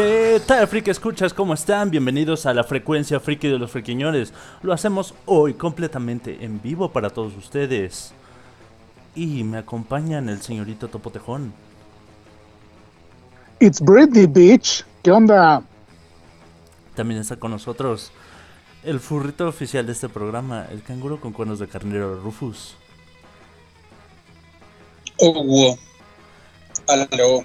¿Qué 0.00 0.40
tal, 0.46 0.68
friki 0.68 0.90
escuchas? 0.90 1.34
¿Cómo 1.34 1.54
están? 1.54 1.90
Bienvenidos 1.90 2.46
a 2.46 2.54
la 2.54 2.62
frecuencia 2.62 3.18
friki 3.18 3.48
de 3.48 3.58
los 3.58 3.72
friquiñores. 3.72 4.32
Lo 4.62 4.72
hacemos 4.72 5.12
hoy 5.26 5.54
completamente 5.54 6.44
en 6.44 6.62
vivo 6.62 6.92
para 6.92 7.10
todos 7.10 7.36
ustedes. 7.36 8.12
Y 9.16 9.42
me 9.42 9.58
acompañan 9.58 10.28
el 10.28 10.40
señorito 10.40 10.86
Topotejón. 10.86 11.52
It's 13.58 13.80
Britney 13.80 14.26
Beach. 14.26 14.86
¿Qué 15.02 15.10
onda? 15.10 15.64
También 16.94 17.20
está 17.20 17.34
con 17.34 17.50
nosotros 17.50 18.12
el 18.84 19.00
furrito 19.00 19.48
oficial 19.48 19.84
de 19.84 19.90
este 19.94 20.08
programa, 20.08 20.66
el 20.70 20.80
canguro 20.84 21.20
con 21.20 21.32
cuernos 21.32 21.58
de 21.58 21.66
carnero 21.66 22.20
Rufus. 22.20 22.76
Oh, 25.18 25.42
wow. 25.42 25.76
Aló. 26.86 27.40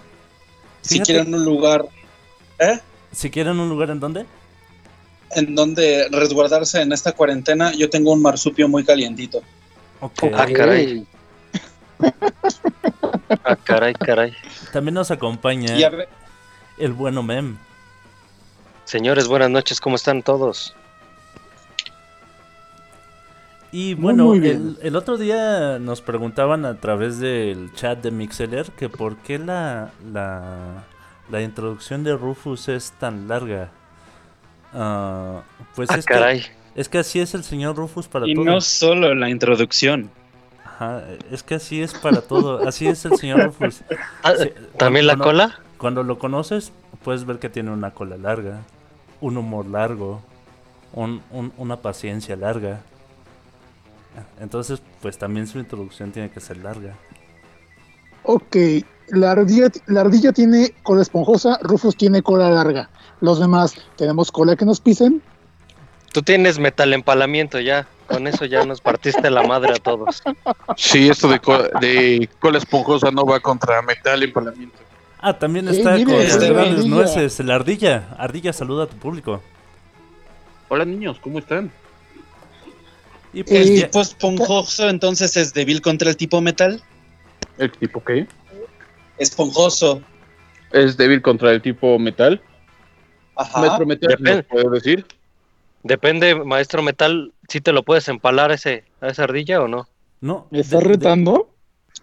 Si 0.81 0.99
Fíjate- 0.99 1.13
quieren 1.13 1.33
un 1.33 1.45
lugar, 1.45 1.83
¿eh? 2.63 2.79
Si 3.11 3.29
quieren 3.29 3.59
un 3.59 3.69
lugar 3.69 3.89
en 3.89 3.99
donde, 3.99 4.25
En 5.35 5.55
donde 5.55 6.07
resguardarse 6.11 6.81
en 6.81 6.91
esta 6.93 7.11
cuarentena, 7.11 7.71
yo 7.73 7.89
tengo 7.89 8.11
un 8.11 8.21
marsupio 8.21 8.67
muy 8.67 8.83
calientito. 8.83 9.41
ok. 9.99 10.23
Ah, 10.33 10.47
caray. 10.53 11.05
Ah, 13.45 13.55
caray, 13.55 13.93
caray. 13.93 14.33
También 14.71 14.93
nos 14.93 15.09
acompaña 15.09 15.75
Y 15.77 15.83
a 15.83 15.89
ver, 15.89 16.07
el 16.77 16.93
bueno 16.93 17.23
Mem. 17.23 17.57
Señores, 18.85 19.27
buenas 19.27 19.49
noches, 19.49 19.79
¿cómo 19.79 19.95
están 19.95 20.21
todos? 20.21 20.75
Y 23.71 23.95
bueno, 23.95 24.25
muy 24.25 24.39
bien. 24.39 24.77
el, 24.81 24.87
el 24.87 24.95
otro 24.95 25.17
día 25.17 25.79
nos 25.79 26.01
preguntaban 26.01 26.63
a 26.65 26.79
través 26.79 27.19
del 27.19 27.73
chat 27.73 28.03
de 28.03 28.11
Mixeler 28.11 28.71
que 28.71 28.87
por 28.87 29.17
qué 29.17 29.39
la, 29.39 29.91
la, 30.11 30.83
la 31.29 31.41
introducción 31.41 32.03
de 32.03 32.15
Rufus 32.15 32.69
es 32.69 32.91
tan 32.93 33.27
larga. 33.27 33.69
Ah, 34.73 35.41
pues 35.75 35.89
Ah, 35.91 35.95
es, 35.97 36.05
que, 36.05 36.43
es 36.75 36.89
que 36.89 36.97
así 36.99 37.19
es 37.19 37.33
el 37.33 37.43
señor 37.43 37.75
Rufus 37.75 38.07
para 38.07 38.27
y 38.27 38.33
todo. 38.35 38.45
no 38.45 38.61
solo 38.61 39.13
la 39.15 39.29
introducción. 39.29 40.09
Ajá, 40.65 41.03
es 41.31 41.43
que 41.43 41.55
así 41.55 41.81
es 41.81 41.93
para 41.93 42.21
todo. 42.21 42.67
Así 42.67 42.87
es 42.87 43.05
el 43.05 43.17
señor 43.17 43.43
Rufus. 43.45 43.81
Ah, 44.23 44.33
Sí, 44.39 44.51
¿También 44.77 45.05
la 45.07 45.13
cuando- 45.13 45.25
cola? 45.25 45.59
Cuando 45.77 46.03
lo 46.03 46.17
conoces, 46.17 46.71
puedes 47.03 47.25
ver 47.25 47.39
que 47.39 47.49
tiene 47.49 47.69
una 47.71 47.91
cola 47.91 48.15
larga, 48.17 48.61
un 49.21 49.35
humor 49.37 49.65
largo, 49.65 50.21
un- 50.93 51.21
un- 51.29 51.51
una 51.57 51.77
paciencia 51.77 52.35
larga. 52.37 52.79
Entonces, 54.39 54.81
pues 55.01 55.17
también 55.17 55.47
su 55.47 55.59
introducción 55.59 56.11
tiene 56.11 56.29
que 56.31 56.39
ser 56.39 56.57
larga. 56.57 56.93
Ok, 58.23 58.55
la 59.09 59.31
ardilla, 59.31 59.69
la 59.87 60.01
ardilla 60.01 60.31
tiene 60.31 60.73
cola 60.83 61.01
esponjosa, 61.01 61.59
Rufus 61.61 61.95
tiene 61.95 62.21
cola 62.21 62.49
larga. 62.49 62.89
Los 63.21 63.39
demás, 63.39 63.75
¿tenemos 63.97 64.31
cola 64.31 64.55
que 64.55 64.65
nos 64.65 64.79
pisen? 64.81 65.21
Tú 66.11 66.21
tienes 66.21 66.59
metal 66.59 66.93
empalamiento 66.93 67.59
ya. 67.59 67.87
Con 68.07 68.27
eso 68.27 68.43
ya 68.45 68.65
nos 68.65 68.81
partiste 68.81 69.29
la 69.31 69.43
madre 69.43 69.71
a 69.73 69.77
todos. 69.77 70.21
Sí, 70.75 71.07
esto 71.09 71.29
de, 71.29 71.39
co- 71.39 71.63
de 71.79 72.29
cola 72.39 72.57
esponjosa 72.57 73.11
no 73.11 73.25
va 73.25 73.39
contra 73.39 73.81
metal 73.81 74.21
empalamiento. 74.21 74.77
Ah, 75.19 75.39
también 75.39 75.69
está 75.69 75.91
mire, 75.93 76.05
con 76.05 76.15
las 76.23 76.37
grandes 76.37 76.85
nueces, 76.85 77.39
la 77.39 77.55
ardilla. 77.55 78.09
Ardilla, 78.17 78.51
saluda 78.51 78.83
a 78.83 78.87
tu 78.87 78.97
público. 78.97 79.41
Hola 80.67 80.83
niños, 80.83 81.17
¿cómo 81.21 81.39
están? 81.39 81.71
Y 83.31 83.43
pues 83.43 83.73
ya- 83.79 83.85
Tipo 83.87 84.01
esponjoso, 84.01 84.89
entonces 84.89 85.35
es 85.37 85.53
débil 85.53 85.81
contra 85.81 86.09
el 86.09 86.17
tipo 86.17 86.41
metal. 86.41 86.83
¿El 87.57 87.71
tipo 87.71 88.03
qué? 88.03 88.27
Esponjoso. 89.23 90.01
¿Es 90.71 90.97
débil 90.97 91.21
contra 91.21 91.51
el 91.51 91.61
tipo 91.61 91.97
metal? 91.99 92.41
Ajá. 93.35 93.61
Metro 93.61 93.85
metal, 93.85 94.09
Depende. 94.09 94.35
¿nos 94.35 94.45
puede 94.45 94.69
decir? 94.69 95.05
Depende, 95.83 96.35
maestro 96.35 96.81
metal, 96.81 97.33
si 97.49 97.59
te 97.61 97.73
lo 97.73 97.83
puedes 97.83 98.07
empalar 98.07 98.51
ese, 98.51 98.85
a 99.01 99.07
esa 99.07 99.23
ardilla 99.23 99.61
o 99.61 99.67
no. 99.67 99.87
no, 100.21 100.47
¿Me 100.51 100.59
estás 100.59 100.83
retando? 100.83 101.49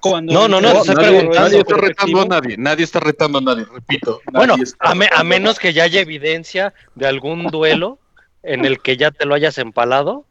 Cuando 0.00 0.32
No, 0.32 0.48
no, 0.48 0.60
no, 0.60 0.72
nadie, 0.72 1.58
está 1.58 1.76
retando 1.76 2.20
a 2.22 2.25
nadie, 2.26 2.56
nadie 2.56 2.84
está 2.84 3.00
retando 3.00 3.38
a 3.38 3.42
nadie, 3.42 3.64
repito. 3.64 4.20
Bueno, 4.32 4.56
nadie 4.56 4.72
a, 4.78 4.94
me- 4.94 5.08
a 5.12 5.25
menos 5.25 5.58
que 5.58 5.72
ya 5.72 5.84
haya 5.84 6.00
evidencia 6.00 6.72
de 6.94 7.06
algún 7.06 7.47
duelo 7.48 7.98
en 8.42 8.64
el 8.64 8.81
que 8.81 8.97
ya 8.97 9.10
te 9.10 9.26
lo 9.26 9.34
hayas 9.34 9.58
empalado, 9.58 10.25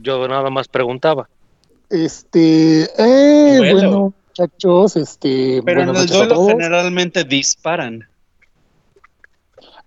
yo 0.00 0.26
nada 0.28 0.50
más 0.50 0.68
preguntaba. 0.68 1.28
Este, 1.88 2.82
eh, 2.98 3.72
bueno, 3.72 4.12
muchachos, 4.38 4.96
este, 4.96 5.62
Pero 5.64 5.82
en 5.82 5.96
el 5.96 6.06
duelo 6.06 6.46
generalmente 6.46 7.24
disparan. 7.24 8.06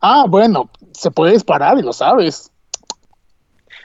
Ah, 0.02 0.26
bueno, 0.28 0.70
se 0.94 1.12
puede 1.12 1.34
disparar 1.34 1.78
y 1.78 1.82
lo 1.82 1.94
sabes. 1.94 2.52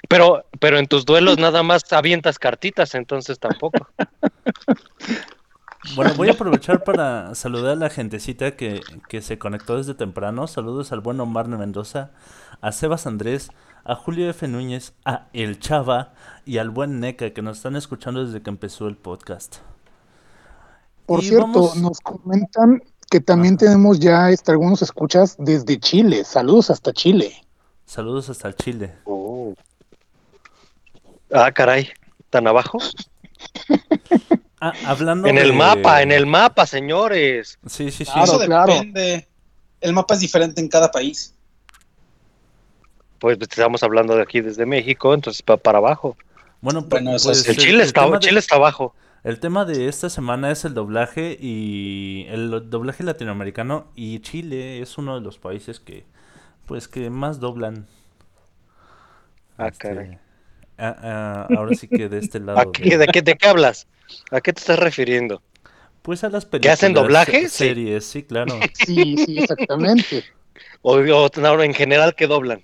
Pero, 0.08 0.44
pero 0.60 0.78
en 0.78 0.86
tus 0.86 1.04
duelos 1.04 1.38
nada 1.38 1.62
más 1.62 1.90
avientas 1.92 2.38
cartitas, 2.38 2.94
entonces 2.94 3.38
tampoco. 3.38 3.86
Bueno, 5.96 6.14
voy 6.14 6.28
a 6.28 6.32
aprovechar 6.32 6.82
para 6.82 7.34
saludar 7.34 7.72
a 7.72 7.76
la 7.76 7.90
gentecita 7.90 8.56
que, 8.56 8.80
que 9.06 9.20
se 9.20 9.38
conectó 9.38 9.76
desde 9.76 9.92
temprano. 9.92 10.46
Saludos 10.46 10.92
al 10.92 11.00
buen 11.00 11.20
Omar 11.20 11.46
Mendoza, 11.46 12.10
a 12.62 12.72
Sebas 12.72 13.06
Andrés, 13.06 13.50
a 13.84 13.94
Julio 13.94 14.30
F. 14.30 14.48
Núñez, 14.48 14.94
a 15.04 15.26
El 15.34 15.60
Chava 15.60 16.14
y 16.46 16.56
al 16.56 16.70
buen 16.70 17.00
Neca 17.00 17.34
que 17.34 17.42
nos 17.42 17.58
están 17.58 17.76
escuchando 17.76 18.24
desde 18.24 18.42
que 18.42 18.48
empezó 18.48 18.88
el 18.88 18.96
podcast. 18.96 19.58
Por 21.06 21.22
Y 21.22 21.28
cierto, 21.28 21.46
vamos- 21.46 21.76
nos 21.76 22.00
comentan 22.00 22.82
que 23.10 23.20
también 23.20 23.56
tenemos 23.56 23.98
ya 24.00 24.30
este, 24.30 24.50
algunos 24.52 24.82
escuchas 24.82 25.36
desde 25.38 25.78
Chile. 25.78 26.24
Saludos 26.24 26.70
hasta 26.70 26.92
Chile. 26.92 27.32
Saludos 27.86 28.30
hasta 28.30 28.48
el 28.48 28.56
Chile. 28.56 28.94
Ah, 31.32 31.50
caray, 31.52 31.88
¿tan 32.30 32.46
abajo? 32.46 32.78
Ah, 34.60 34.72
hablando 34.86 35.28
En 35.28 35.36
el 35.36 35.52
mapa, 35.52 36.00
en 36.00 36.10
el 36.10 36.24
mapa, 36.24 36.64
señores. 36.64 37.58
Sí, 37.66 37.90
sí, 37.90 38.06
sí. 38.06 38.10
Claro, 38.10 38.24
Eso 38.24 38.38
claro. 38.38 38.72
depende. 38.72 39.28
El 39.82 39.92
mapa 39.92 40.14
es 40.14 40.20
diferente 40.20 40.58
en 40.62 40.68
cada 40.68 40.90
país. 40.90 41.34
Pues 43.18 43.36
estamos 43.42 43.82
hablando 43.82 44.16
de 44.16 44.22
aquí 44.22 44.40
desde 44.40 44.64
México, 44.64 45.12
entonces 45.12 45.42
para 45.42 45.76
abajo. 45.76 46.16
Bueno, 46.62 46.80
Bueno, 46.80 47.10
pues. 47.22 47.46
El 47.46 47.58
Chile 47.58 47.82
está, 47.82 48.08
de- 48.08 48.18
Chile 48.20 48.38
está 48.38 48.54
abajo. 48.56 48.94
El 49.24 49.40
tema 49.40 49.64
de 49.64 49.88
esta 49.88 50.08
semana 50.10 50.50
es 50.52 50.64
el 50.64 50.74
doblaje 50.74 51.36
y 51.40 52.26
el 52.28 52.68
doblaje 52.70 53.02
latinoamericano 53.02 53.90
y 53.96 54.20
Chile 54.20 54.80
es 54.82 54.98
uno 54.98 55.14
de 55.16 55.22
los 55.22 55.38
países 55.38 55.80
que 55.80 56.04
pues 56.66 56.88
que 56.88 57.10
más 57.10 57.40
doblan. 57.40 57.86
Ah, 59.56 59.68
Este, 59.68 59.78
caray. 59.78 60.18
ah, 60.78 60.96
ah, 61.02 61.48
ahora 61.56 61.74
sí 61.74 61.88
que 61.88 62.08
de 62.08 62.18
este 62.18 62.40
lado. 62.40 62.58
¿A 62.60 62.72
qué- 62.72 62.98
¿De 62.98 63.06
qué, 63.08 63.22
de 63.22 63.36
qué 63.36 63.48
hablas? 63.48 63.86
¿A 64.30 64.40
qué 64.40 64.52
te 64.52 64.60
estás 64.60 64.78
refiriendo? 64.78 65.42
Pues 66.02 66.22
a 66.24 66.28
las 66.28 66.44
¿Que 66.44 66.50
películas. 66.50 66.74
hacen 66.74 66.92
doblaje? 66.94 67.48
Sí. 67.48 67.48
Series, 67.48 68.04
sí, 68.04 68.22
claro. 68.24 68.54
Sí, 68.74 69.16
sí, 69.16 69.38
exactamente. 69.38 70.24
O, 70.82 70.98
o 70.98 71.30
no, 71.40 71.62
en 71.62 71.74
general, 71.74 72.14
¿qué 72.14 72.26
doblan? 72.26 72.62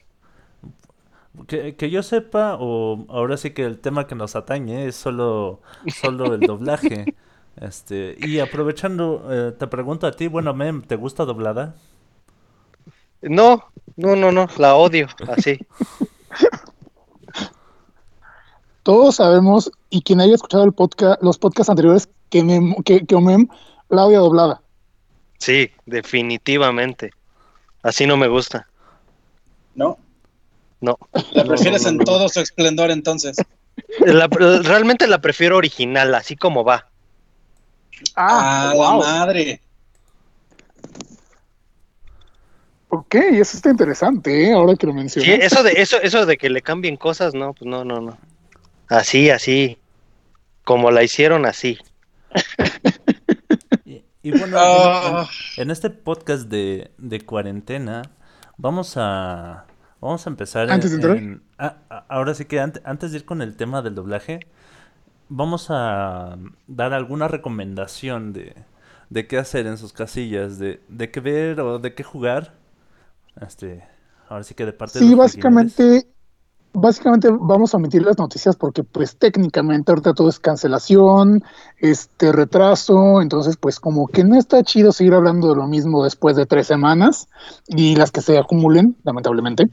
Que, 1.46 1.76
que 1.76 1.90
yo 1.90 2.02
sepa, 2.02 2.56
o 2.58 3.06
ahora 3.08 3.36
sí 3.36 3.50
que 3.50 3.64
el 3.64 3.78
tema 3.78 4.06
que 4.06 4.14
nos 4.14 4.36
atañe 4.36 4.86
es 4.86 4.96
solo, 4.96 5.60
solo 6.00 6.34
el 6.34 6.40
doblaje. 6.40 7.14
Este, 7.60 8.16
y 8.18 8.38
aprovechando, 8.38 9.26
eh, 9.28 9.52
te 9.52 9.66
pregunto 9.66 10.06
a 10.06 10.12
ti, 10.12 10.28
bueno, 10.28 10.54
Mem, 10.54 10.80
¿te 10.80 10.96
gusta 10.96 11.26
doblada? 11.26 11.74
No, 13.20 13.64
no, 13.96 14.16
no, 14.16 14.32
no, 14.32 14.46
la 14.56 14.76
odio, 14.76 15.08
así. 15.28 15.58
Todos 18.82 19.16
sabemos, 19.16 19.70
y 19.90 20.00
quien 20.00 20.22
haya 20.22 20.36
escuchado 20.36 20.64
el 20.64 20.72
podcast, 20.72 21.22
los 21.22 21.36
podcasts 21.36 21.68
anteriores, 21.68 22.08
que, 22.30 22.42
Mem, 22.42 22.74
que, 22.82 23.04
que 23.04 23.14
Omem 23.14 23.46
la 23.90 24.06
odia 24.06 24.20
doblada. 24.20 24.62
Sí, 25.38 25.70
definitivamente. 25.84 27.10
Así 27.82 28.06
no 28.06 28.16
me 28.16 28.28
gusta. 28.28 28.68
¿No? 29.74 29.98
No. 30.80 30.98
La 31.32 31.44
prefieres 31.44 31.82
no, 31.84 31.92
no, 31.92 31.98
en 32.00 32.04
todo 32.04 32.28
su 32.28 32.40
esplendor 32.40 32.90
entonces. 32.90 33.36
La- 34.00 34.28
realmente 34.28 35.06
la 35.06 35.20
prefiero 35.20 35.56
original, 35.56 36.14
así 36.14 36.36
como 36.36 36.64
va. 36.64 36.88
Ah, 38.16 38.70
Ah, 38.70 38.74
la 38.74 38.96
madre. 38.96 39.60
Ok, 42.88 43.14
eso 43.14 43.56
está 43.56 43.70
interesante, 43.70 44.46
¿eh? 44.48 44.52
ahora 44.52 44.74
que 44.74 44.86
lo 44.86 44.92
Sí, 44.92 44.96
mencionas. 44.98 45.38
eso 45.44 45.62
de 45.62 45.72
eso 45.72 45.96
eso 46.02 46.26
de 46.26 46.36
que 46.36 46.50
le 46.50 46.60
cambien 46.60 46.96
cosas, 46.96 47.34
no, 47.34 47.52
pues 47.54 47.68
no, 47.70 47.84
no, 47.84 48.00
no. 48.00 48.18
Así, 48.88 49.30
así. 49.30 49.78
Como 50.64 50.90
la 50.90 51.02
hicieron 51.04 51.46
así. 51.46 51.78
Y, 53.84 54.02
y 54.22 54.30
bueno, 54.32 54.56
Ah. 54.58 55.28
en, 55.56 55.62
en 55.64 55.70
este 55.70 55.90
podcast 55.90 56.48
de, 56.48 56.90
de 56.98 57.20
cuarentena, 57.20 58.02
vamos 58.56 58.94
a 58.96 59.66
vamos 60.00 60.26
a 60.26 60.30
empezar 60.30 60.70
en- 60.70 60.70
Antes 60.74 60.90
de 60.90 60.96
entrar. 60.96 61.16
en- 61.16 61.42
ah, 61.58 61.76
ah, 61.90 62.04
ahora 62.08 62.34
sí 62.34 62.44
que 62.46 62.60
ante- 62.60 62.82
antes 62.84 63.12
de 63.12 63.18
ir 63.18 63.24
con 63.24 63.42
el 63.42 63.56
tema 63.56 63.82
del 63.82 63.94
doblaje, 63.94 64.40
vamos 65.28 65.68
a 65.70 66.38
dar 66.68 66.92
alguna 66.94 67.28
recomendación 67.28 68.32
de, 68.32 68.56
de 69.10 69.26
qué 69.28 69.38
hacer 69.38 69.66
en 69.66 69.78
sus 69.78 69.92
casillas, 69.92 70.58
de, 70.58 70.80
de 70.88 71.10
qué 71.10 71.20
ver 71.20 71.60
o 71.60 71.78
de 71.78 71.94
qué 71.94 72.02
jugar. 72.04 72.54
Este, 73.40 73.84
ahora 74.28 74.44
sí 74.44 74.54
que 74.54 74.66
de 74.66 74.72
parte 74.72 75.00
de 75.00 75.06
Sí, 75.06 75.10
los 75.10 75.18
básicamente, 75.18 76.06
básicamente 76.72 77.28
vamos 77.30 77.74
a 77.74 77.78
omitir 77.78 78.02
las 78.02 78.18
noticias 78.18 78.56
porque 78.56 78.84
pues 78.84 79.16
técnicamente 79.16 79.90
ahorita 79.92 80.14
todo 80.14 80.28
es 80.28 80.38
cancelación, 80.40 81.42
este 81.78 82.32
retraso, 82.32 83.22
entonces 83.22 83.56
pues 83.56 83.80
como 83.80 84.08
que 84.08 84.24
no 84.24 84.36
está 84.38 84.62
chido 84.62 84.92
seguir 84.92 85.14
hablando 85.14 85.48
de 85.50 85.56
lo 85.56 85.66
mismo 85.66 86.04
después 86.04 86.36
de 86.36 86.46
tres 86.46 86.66
semanas 86.68 87.28
y 87.66 87.96
las 87.96 88.10
que 88.12 88.20
se 88.22 88.38
acumulen, 88.38 88.96
lamentablemente. 89.04 89.70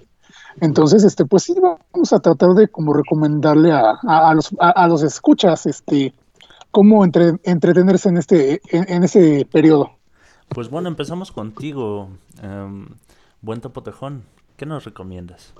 Entonces, 0.61 1.03
este, 1.03 1.25
pues 1.25 1.43
sí, 1.43 1.55
vamos 1.61 2.13
a 2.13 2.19
tratar 2.19 2.53
de 2.55 2.67
como 2.67 2.93
recomendarle 2.93 3.71
a, 3.71 3.91
a- 4.07 4.29
a 4.29 4.33
los, 4.33 4.49
a, 4.59 4.69
a 4.71 4.87
los 4.87 5.03
escuchas, 5.03 5.65
este, 5.65 6.13
cómo 6.71 7.03
entre- 7.05 7.39
entretenerse 7.43 8.09
en 8.09 8.17
este, 8.17 8.61
en, 8.69 8.85
en 8.91 9.03
ese 9.03 9.47
periodo. 9.51 9.91
Pues 10.49 10.69
bueno, 10.69 10.87
empezamos 10.87 11.31
contigo, 11.31 12.09
em, 12.41 12.87
buen 13.41 13.61
topotejón. 13.61 14.23
¿Qué 14.55 14.65
nos 14.65 14.85
recomiendas? 14.85 15.53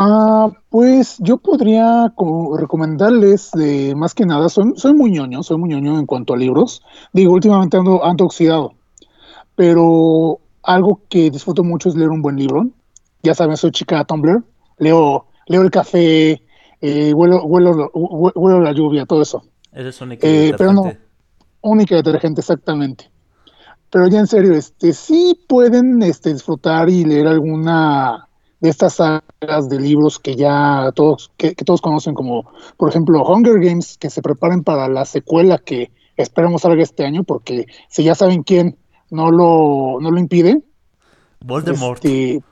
Ah, 0.00 0.50
pues 0.70 1.16
yo 1.18 1.38
podría 1.38 2.12
recomendarles 2.56 3.50
de 3.52 3.94
más 3.96 4.14
que 4.14 4.26
nada, 4.26 4.48
soy, 4.48 4.72
soy 4.76 4.94
muy 4.94 5.10
ñoño, 5.10 5.42
soy 5.42 5.58
muy 5.58 5.68
ñoño 5.70 5.98
en 5.98 6.06
cuanto 6.06 6.34
a 6.34 6.36
libros. 6.36 6.82
Digo, 7.12 7.32
últimamente 7.32 7.76
ando, 7.76 8.04
ando 8.04 8.24
oxidado, 8.24 8.74
pero 9.56 10.38
algo 10.62 11.00
que 11.08 11.30
disfruto 11.30 11.64
mucho 11.64 11.88
es 11.88 11.96
leer 11.96 12.10
un 12.10 12.22
buen 12.22 12.36
libro. 12.36 12.68
Ya 13.22 13.34
saben, 13.34 13.56
soy 13.56 13.70
chica 13.72 14.04
Tumblr, 14.04 14.42
leo, 14.78 15.26
leo 15.46 15.62
el 15.62 15.70
café, 15.70 16.42
eh, 16.80 17.12
huelo, 17.14 17.42
huelo, 17.44 17.90
hue- 17.92 18.32
huelo 18.34 18.60
la 18.60 18.72
lluvia, 18.72 19.06
todo 19.06 19.22
eso. 19.22 19.42
Eres 19.72 20.00
única 20.00 20.26
Eh, 20.26 20.54
pero 20.56 20.72
no. 20.72 20.92
Única 21.60 21.96
detergente, 21.96 22.40
exactamente. 22.40 23.10
Pero 23.90 24.06
ya 24.08 24.20
en 24.20 24.26
serio, 24.26 24.52
este, 24.54 24.92
sí 24.92 25.38
pueden 25.48 26.02
este, 26.02 26.32
disfrutar 26.32 26.88
y 26.88 27.04
leer 27.04 27.26
alguna 27.26 28.28
de 28.60 28.70
estas 28.70 28.94
sagas 28.94 29.68
de 29.68 29.80
libros 29.80 30.18
que 30.18 30.36
ya 30.36 30.90
todos, 30.94 31.30
que, 31.36 31.54
que 31.54 31.64
todos 31.64 31.80
conocen, 31.80 32.14
como 32.14 32.50
por 32.76 32.88
ejemplo 32.90 33.22
Hunger 33.24 33.60
Games, 33.60 33.96
que 33.98 34.10
se 34.10 34.20
preparen 34.22 34.62
para 34.64 34.88
la 34.88 35.04
secuela 35.04 35.58
que 35.58 35.90
esperamos 36.16 36.62
salga 36.62 36.82
este 36.82 37.04
año, 37.04 37.22
porque 37.24 37.66
si 37.88 38.02
ya 38.04 38.14
saben 38.14 38.42
quién 38.42 38.76
no 39.10 39.30
lo, 39.30 39.98
no 40.00 40.10
lo 40.10 40.18
impide, 40.18 40.60
Voldemort. 41.44 42.04
este, 42.04 42.42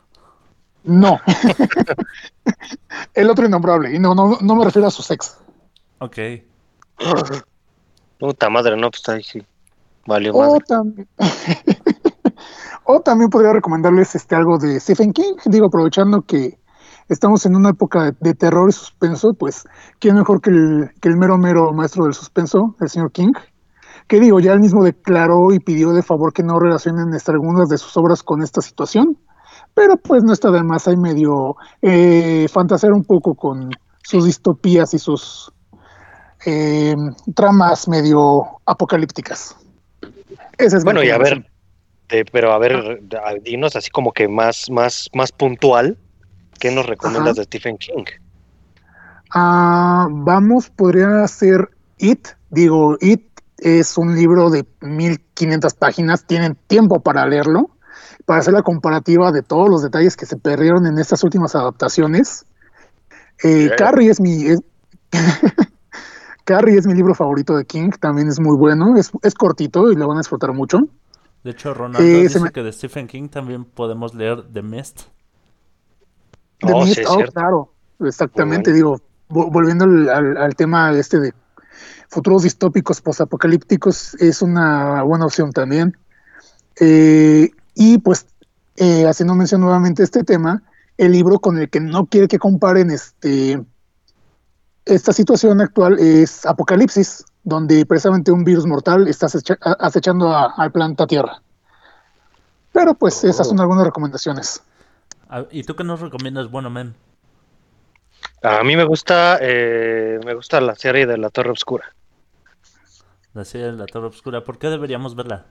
no. 0.86 1.20
El 3.14 3.30
otro 3.30 3.46
innombrable, 3.46 3.94
y 3.94 3.98
no, 3.98 4.14
no, 4.14 4.38
no 4.40 4.54
me 4.54 4.64
refiero 4.64 4.88
a 4.88 4.90
su 4.90 5.02
sexo. 5.02 5.36
Ok. 5.98 6.18
Puta 8.18 8.48
madre, 8.48 8.76
no, 8.76 8.90
pues 8.90 9.08
ahí 9.08 9.22
sí. 9.22 9.46
Valió 10.06 10.34
O 10.34 10.58
también, 10.60 11.08
o 12.84 13.00
también 13.00 13.28
podría 13.28 13.52
recomendarles 13.52 14.14
este 14.14 14.34
algo 14.34 14.58
de 14.58 14.78
Stephen 14.80 15.12
King. 15.12 15.34
Digo, 15.46 15.66
aprovechando 15.66 16.22
que 16.22 16.58
estamos 17.08 17.44
en 17.44 17.56
una 17.56 17.70
época 17.70 18.04
de, 18.04 18.16
de 18.20 18.34
terror 18.34 18.68
y 18.68 18.72
suspenso, 18.72 19.34
pues, 19.34 19.64
¿quién 19.98 20.16
mejor 20.16 20.40
que 20.40 20.50
el, 20.50 20.90
que 21.00 21.08
el 21.08 21.16
mero 21.16 21.36
mero 21.38 21.72
maestro 21.72 22.04
del 22.04 22.14
suspenso, 22.14 22.76
el 22.80 22.88
señor 22.88 23.10
King? 23.12 23.32
Que 24.06 24.20
digo, 24.20 24.38
ya 24.38 24.52
él 24.52 24.60
mismo 24.60 24.84
declaró 24.84 25.52
y 25.52 25.58
pidió 25.58 25.92
de 25.92 26.02
favor 26.02 26.32
que 26.32 26.44
no 26.44 26.60
relacionen 26.60 27.12
este, 27.12 27.32
algunas 27.32 27.68
de 27.68 27.78
sus 27.78 27.96
obras 27.96 28.22
con 28.22 28.42
esta 28.42 28.60
situación. 28.60 29.18
Pero 29.76 29.98
pues 29.98 30.24
no 30.24 30.32
está 30.32 30.50
de 30.50 30.62
más, 30.62 30.88
hay 30.88 30.96
medio 30.96 31.54
eh, 31.82 32.48
fantasear 32.50 32.94
un 32.94 33.04
poco 33.04 33.34
con 33.34 33.70
sus 34.02 34.24
distopías 34.24 34.94
y 34.94 34.98
sus 34.98 35.52
eh, 36.46 36.96
tramas 37.34 37.86
medio 37.86 38.58
apocalípticas. 38.64 39.54
Es 40.56 40.82
Bueno, 40.82 41.02
y 41.02 41.10
a 41.10 41.18
ver, 41.18 41.46
de- 42.08 42.24
pero 42.24 42.52
a 42.52 42.58
ver, 42.58 43.02
dinos 43.42 43.76
así 43.76 43.90
como 43.90 44.12
que 44.12 44.28
más, 44.28 44.70
más, 44.70 45.10
más 45.12 45.30
puntual, 45.30 45.98
¿qué 46.58 46.70
nos 46.70 46.86
recomiendas 46.86 47.32
Ajá. 47.32 47.40
de 47.40 47.44
Stephen 47.44 47.76
King? 47.76 48.04
Ah, 49.34 50.08
vamos, 50.10 50.70
podría 50.70 51.28
ser 51.28 51.68
It. 51.98 52.28
Digo, 52.48 52.96
It 53.02 53.28
es 53.58 53.98
un 53.98 54.14
libro 54.14 54.48
de 54.48 54.64
1500 54.80 55.74
páginas. 55.74 56.26
Tienen 56.26 56.56
tiempo 56.66 57.00
para 57.00 57.26
leerlo, 57.26 57.75
para 58.26 58.40
hacer 58.40 58.52
la 58.52 58.62
comparativa 58.62 59.32
de 59.32 59.42
todos 59.42 59.70
los 59.70 59.82
detalles 59.82 60.16
que 60.16 60.26
se 60.26 60.36
perdieron 60.36 60.86
en 60.86 60.98
estas 60.98 61.24
últimas 61.24 61.54
adaptaciones. 61.54 62.44
Eh. 63.42 63.70
Carrie 63.78 64.10
es 64.10 64.20
mi. 64.20 64.46
es- 64.46 64.60
Carrie 66.44 66.78
es 66.78 66.86
mi 66.86 66.94
libro 66.94 67.14
favorito 67.14 67.56
de 67.56 67.64
King. 67.64 67.90
También 68.00 68.28
es 68.28 68.38
muy 68.38 68.56
bueno. 68.56 68.96
Es, 68.96 69.10
es 69.22 69.34
cortito 69.34 69.90
y 69.90 69.96
lo 69.96 70.06
van 70.06 70.18
a 70.18 70.20
disfrutar 70.20 70.52
mucho. 70.52 70.78
De 71.42 71.50
hecho, 71.52 71.74
Ronaldo 71.74 72.06
Eh, 72.06 72.22
dice 72.22 72.40
me- 72.40 72.50
que 72.50 72.62
de 72.62 72.72
Stephen 72.72 73.06
King 73.06 73.28
también 73.28 73.64
podemos 73.64 74.14
leer 74.14 74.42
The 74.52 74.62
Mist. 74.62 75.02
The 76.60 76.72
Oh, 76.72 76.84
Mist, 76.84 77.00
oh, 77.08 77.18
claro, 77.32 77.72
exactamente, 78.00 78.72
digo, 78.72 78.98
vo- 79.28 79.50
volviendo 79.52 79.84
al, 79.84 80.08
al- 80.08 80.36
al 80.38 80.56
tema 80.56 80.90
este 80.92 81.20
de 81.20 81.34
futuros 82.08 82.42
distópicos 82.44 83.00
posapocalípticos, 83.00 84.14
es 84.14 84.40
una 84.42 85.02
buena 85.02 85.26
opción 85.26 85.52
también. 85.52 85.96
Eh, 86.80 87.50
y 87.76 87.98
pues, 87.98 88.26
eh, 88.76 89.06
haciendo 89.06 89.34
mención 89.34 89.60
nuevamente 89.60 90.02
este 90.02 90.24
tema, 90.24 90.62
el 90.96 91.12
libro 91.12 91.38
con 91.38 91.58
el 91.58 91.68
que 91.70 91.78
no 91.78 92.06
quiere 92.06 92.26
que 92.26 92.38
comparen 92.38 92.90
este, 92.90 93.62
esta 94.86 95.12
situación 95.12 95.60
actual 95.60 95.98
es 95.98 96.44
Apocalipsis, 96.46 97.24
donde 97.44 97.84
precisamente 97.86 98.32
un 98.32 98.44
virus 98.44 98.66
mortal 98.66 99.06
está 99.06 99.26
acecha- 99.26 99.58
acechando 99.60 100.28
a- 100.32 100.54
al 100.56 100.72
planeta 100.72 101.06
Tierra. 101.06 101.42
Pero 102.72 102.94
pues 102.94 103.22
esas 103.24 103.46
son 103.48 103.60
algunas 103.60 103.84
recomendaciones. 103.84 104.62
Ah, 105.28 105.44
¿Y 105.50 105.62
tú 105.64 105.76
qué 105.76 105.84
nos 105.84 106.00
recomiendas, 106.00 106.50
bueno, 106.50 106.70
men? 106.70 106.94
A 108.42 108.62
mí 108.62 108.76
me 108.76 108.84
gusta, 108.84 109.38
eh, 109.40 110.18
me 110.24 110.34
gusta 110.34 110.60
la 110.60 110.74
serie 110.74 111.06
de 111.06 111.18
La 111.18 111.30
Torre 111.30 111.50
Oscura. 111.50 111.84
La 113.34 113.44
serie 113.44 113.66
de 113.66 113.72
La 113.72 113.86
Torre 113.86 114.06
Oscura. 114.06 114.44
¿Por 114.44 114.58
qué 114.58 114.68
deberíamos 114.68 115.14
verla? 115.14 115.46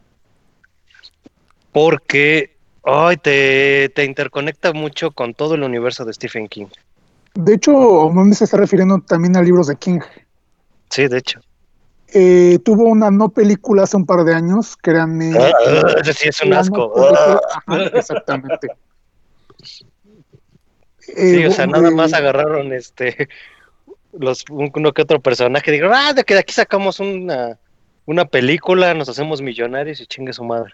Porque 1.75 2.55
ay, 2.86 3.17
te, 3.17 3.89
te 3.94 4.05
interconecta 4.05 4.72
mucho 4.72 5.12
con 5.12 5.34
todo 5.34 5.55
el 5.55 5.63
universo 5.63 6.05
de 6.05 6.13
Stephen 6.13 6.48
King. 6.48 6.67
De 7.34 7.55
hecho, 7.55 7.74
Omar 7.75 8.34
se 8.34 8.46
está 8.46 8.55
refiriendo 8.55 8.98
también 9.05 9.36
a 9.36 9.41
libros 9.41 9.67
de 9.67 9.75
King. 9.75 10.00
Sí, 10.89 11.10
de 11.10 11.17
hecho. 11.17 11.41
Eh, 12.13 12.60
tuvo 12.63 12.84
una 12.86 13.12
no 13.12 13.27
película 13.27 13.84
hace 13.84 13.98
un 13.98 14.05
par 14.05 14.24
de 14.24 14.34
años, 14.34 14.77
créanme. 14.82 15.38
Ah, 15.38 15.51
ese 16.00 16.13
sí 16.13 16.29
es 16.29 16.41
un 16.44 16.51
no 16.51 16.60
asco. 16.60 16.94
ajá, 17.67 17.84
exactamente. 17.94 18.70
Sí, 20.98 21.13
Eh, 21.17 21.48
o 21.48 21.51
sea, 21.51 21.67
bu- 21.67 21.72
nada 21.74 21.89
eh, 21.89 21.91
más 21.91 22.13
agarraron 22.13 22.72
este 22.74 23.27
los 24.13 24.44
un- 24.50 24.72
uno 24.74 24.91
que 24.94 25.01
otro 25.03 25.20
personaje 25.20 25.70
y 25.70 25.74
dijeron, 25.74 25.94
ah, 25.94 26.13
de 26.13 26.24
que 26.24 26.34
de 26.36 26.39
aquí 26.39 26.53
sacamos 26.53 27.00
una, 27.00 27.60
una 28.05 28.25
película, 28.25 28.94
nos 28.96 29.10
hacemos 29.10 29.41
millonarios 29.41 30.00
y 30.01 30.08
chingue 30.08 30.34
su 30.34 30.44
madre. 30.44 30.72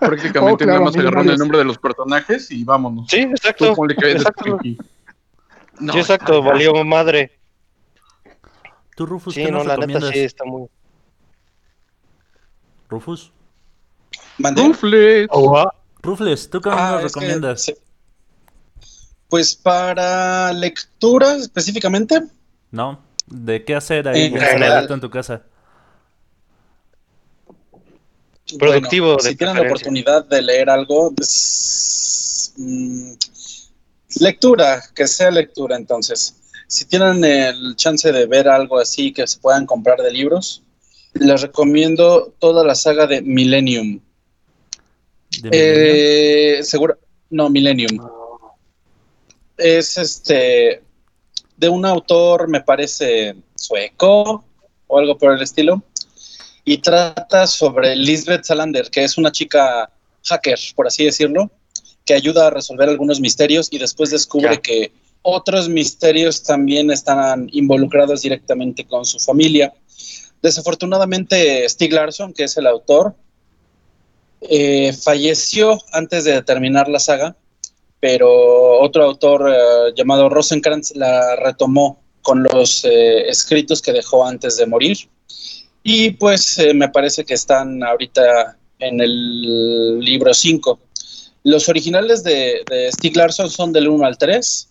Prácticamente 0.00 0.40
Oh, 0.40 0.56
claro, 0.56 0.72
nada 0.72 0.80
más 0.84 0.96
agarraron 0.96 1.30
el 1.30 1.38
nombre 1.38 1.58
de 1.58 1.64
los 1.64 1.78
personajes 1.78 2.50
y 2.50 2.64
vámonos. 2.64 3.06
Sí, 3.08 3.20
exacto. 3.20 3.74
exacto. 3.88 4.58
No, 5.80 5.92
sí, 5.92 5.98
exacto, 5.98 6.42
valió 6.42 6.84
madre. 6.84 7.38
¿Tú, 8.96 9.06
Rufus, 9.06 9.34
Sí, 9.34 9.44
qué 9.44 9.50
no, 9.50 9.58
nos 9.58 9.66
la 9.66 9.74
neta 9.74 9.86
recomiendas? 9.86 10.10
sí 10.12 10.20
está 10.20 10.44
muy. 10.44 10.68
Rufus. 12.88 13.32
¿Mandé? 14.38 14.62
Rufles. 14.62 15.28
Rufles, 16.02 16.50
¿tú 16.50 16.60
qué 16.60 16.70
Ah, 16.72 16.90
nos 16.92 17.00
que, 17.00 17.06
recomiendas? 17.20 17.62
sí. 17.62 17.74
Pues 19.28 19.54
para 19.56 20.52
lectura 20.52 21.34
específicamente, 21.34 22.22
No, 22.70 23.00
¿de 23.26 23.64
qué 23.64 23.74
hacer 23.74 24.06
ahí 24.06 24.26
En 24.26 24.34
en 24.34 24.40
general. 24.40 24.68
Saladito 24.70 24.94
en 24.94 25.00
tu 25.00 25.10
casa? 25.10 25.42
Productivo, 28.58 29.14
bueno, 29.14 29.22
de 29.22 29.30
si 29.30 29.36
tienen 29.36 29.56
la 29.56 29.62
oportunidad 29.62 30.24
de 30.26 30.42
leer 30.42 30.70
algo, 30.70 31.12
pues, 31.14 32.54
mm, 32.56 33.12
Lectura, 34.20 34.82
que 34.94 35.06
sea 35.06 35.30
lectura 35.30 35.76
entonces. 35.76 36.36
Si 36.68 36.84
tienen 36.84 37.24
el 37.24 37.74
chance 37.76 38.10
de 38.10 38.26
ver 38.26 38.48
algo 38.48 38.78
así 38.78 39.12
que 39.12 39.26
se 39.26 39.38
puedan 39.38 39.66
comprar 39.66 40.00
de 40.00 40.12
libros, 40.12 40.62
les 41.14 41.42
recomiendo 41.42 42.32
toda 42.38 42.64
la 42.64 42.74
saga 42.74 43.06
de 43.06 43.22
Millennium. 43.22 44.00
¿De 45.42 45.50
Millennium? 45.50 45.50
Eh, 45.52 46.60
seguro, 46.62 46.98
no, 47.30 47.50
Millennium. 47.50 48.08
Es 49.56 49.98
este 49.98 50.82
de 51.56 51.68
un 51.68 51.84
autor, 51.84 52.48
me 52.48 52.60
parece 52.60 53.36
sueco 53.54 54.44
o 54.86 54.98
algo 54.98 55.16
por 55.18 55.32
el 55.32 55.42
estilo, 55.42 55.82
y 56.64 56.78
trata 56.78 57.46
sobre 57.46 57.94
Lisbeth 57.94 58.44
Salander, 58.44 58.90
que 58.90 59.04
es 59.04 59.18
una 59.18 59.30
chica 59.30 59.90
hacker, 60.24 60.58
por 60.74 60.86
así 60.86 61.04
decirlo, 61.04 61.50
que 62.04 62.14
ayuda 62.14 62.46
a 62.46 62.50
resolver 62.50 62.88
algunos 62.88 63.20
misterios 63.20 63.68
y 63.70 63.78
después 63.78 64.10
descubre 64.10 64.54
Ya. 64.54 64.60
que 64.60 64.92
otros 65.22 65.68
misterios 65.68 66.42
también 66.42 66.90
están 66.90 67.48
involucrados 67.52 68.22
directamente 68.22 68.86
con 68.86 69.04
su 69.04 69.18
familia. 69.18 69.72
Desafortunadamente, 70.42 71.66
Stieg 71.68 71.92
Larsson, 71.92 72.34
que 72.34 72.44
es 72.44 72.56
el 72.58 72.66
autor, 72.66 73.14
eh, 74.42 74.92
falleció 74.92 75.78
antes 75.92 76.24
de 76.24 76.42
terminar 76.42 76.88
la 76.88 76.98
saga, 76.98 77.34
pero 78.00 78.78
otro 78.80 79.04
autor 79.04 79.50
eh, 79.50 79.92
llamado 79.96 80.28
Rosenkrantz 80.28 80.94
la 80.94 81.36
retomó 81.36 82.02
con 82.20 82.42
los 82.42 82.84
eh, 82.84 83.28
escritos 83.28 83.80
que 83.80 83.92
dejó 83.92 84.26
antes 84.26 84.58
de 84.58 84.66
morir. 84.66 84.98
Y 85.84 86.12
pues 86.12 86.58
eh, 86.58 86.72
me 86.74 86.88
parece 86.88 87.24
que 87.24 87.34
están 87.34 87.84
ahorita 87.84 88.56
en 88.78 89.00
el 89.00 90.00
libro 90.00 90.32
5. 90.32 90.80
Los 91.44 91.68
originales 91.68 92.24
de, 92.24 92.64
de 92.68 92.90
Stieg 92.90 93.14
Larsson 93.14 93.50
son 93.50 93.72
del 93.72 93.88
1 93.88 94.04
al 94.04 94.16
3. 94.16 94.68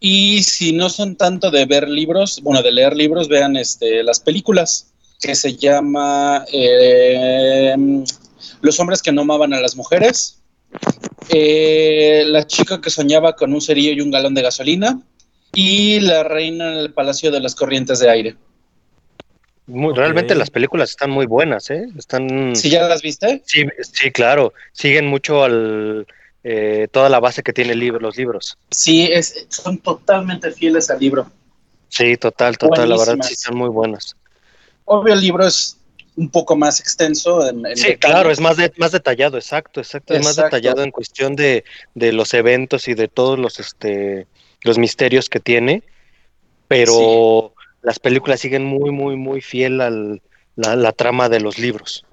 Y 0.00 0.42
si 0.42 0.72
no 0.72 0.88
son 0.88 1.16
tanto 1.16 1.50
de 1.50 1.66
ver 1.66 1.88
libros, 1.88 2.40
bueno, 2.42 2.62
de 2.62 2.72
leer 2.72 2.96
libros, 2.96 3.28
vean 3.28 3.56
este, 3.56 4.02
las 4.02 4.20
películas, 4.20 4.92
que 5.20 5.34
se 5.34 5.54
llama 5.54 6.44
eh, 6.52 7.74
Los 8.60 8.80
hombres 8.80 9.02
que 9.02 9.12
no 9.12 9.22
amaban 9.22 9.54
a 9.54 9.60
las 9.60 9.76
mujeres, 9.76 10.42
eh, 11.28 12.24
La 12.26 12.46
chica 12.46 12.80
que 12.80 12.90
soñaba 12.90 13.36
con 13.36 13.52
un 13.52 13.60
cerillo 13.60 13.92
y 13.92 14.00
un 14.00 14.10
galón 14.10 14.34
de 14.34 14.42
gasolina, 14.42 15.00
y 15.54 16.00
La 16.00 16.22
reina 16.22 16.72
en 16.72 16.78
el 16.78 16.92
Palacio 16.92 17.30
de 17.30 17.40
las 17.40 17.54
Corrientes 17.54 17.98
de 17.98 18.10
Aire. 18.10 18.36
Muy-. 19.66 19.94
Realmente 19.94 20.34
las 20.34 20.50
películas 20.50 20.90
están 20.90 21.10
muy 21.10 21.26
buenas, 21.26 21.70
¿eh? 21.70 21.86
Están... 21.98 22.54
¿Si 22.54 22.70
ya 22.70 22.86
las 22.88 23.02
viste? 23.02 23.42
Sí, 23.46 23.64
sí, 23.92 24.10
claro. 24.12 24.52
Siguen 24.72 25.06
mucho 25.06 25.42
al 25.42 26.06
eh, 26.44 26.86
toda 26.92 27.08
la 27.08 27.18
base 27.18 27.42
que 27.42 27.52
tiene 27.52 27.72
el 27.72 27.80
libro, 27.80 27.98
los 28.00 28.16
libros. 28.16 28.56
Sí, 28.70 29.08
es, 29.10 29.46
son 29.48 29.78
totalmente 29.78 30.52
fieles 30.52 30.88
al 30.90 31.00
libro. 31.00 31.30
Sí, 31.88 32.16
total, 32.16 32.56
total. 32.58 32.88
La 32.88 32.96
verdad 32.96 33.14
Buenísimas. 33.14 33.26
sí 33.26 33.32
están 33.34 33.56
muy 33.56 33.68
buenas. 33.68 34.14
Obvio, 34.84 35.14
el 35.14 35.20
libro 35.20 35.44
es 35.46 35.76
un 36.14 36.30
poco 36.30 36.54
más 36.54 36.78
extenso. 36.78 37.48
En, 37.48 37.66
en 37.66 37.76
Sí, 37.76 37.96
claro, 37.96 38.30
es 38.30 38.40
más 38.40 38.56
de, 38.56 38.72
más 38.76 38.92
detallado, 38.92 39.36
exacto, 39.36 39.80
exacto. 39.80 40.14
Es 40.14 40.20
más 40.20 40.38
Exacto. 40.38 40.56
detallado 40.56 40.84
en 40.84 40.90
cuestión 40.92 41.34
de, 41.34 41.64
de 41.94 42.12
los 42.12 42.32
eventos 42.34 42.86
y 42.86 42.94
de 42.94 43.08
todos 43.08 43.38
los 43.38 43.58
este 43.58 44.26
los 44.62 44.78
misterios 44.78 45.28
que 45.28 45.40
tiene, 45.40 45.82
pero 46.68 47.52
las 47.86 47.98
películas 48.00 48.40
siguen 48.40 48.64
muy, 48.64 48.90
muy, 48.90 49.14
muy 49.16 49.40
fiel 49.40 49.80
al 49.80 50.20
la, 50.56 50.74
la 50.74 50.90
trama 50.92 51.28
de 51.28 51.38
los 51.40 51.58
libros. 51.58 52.04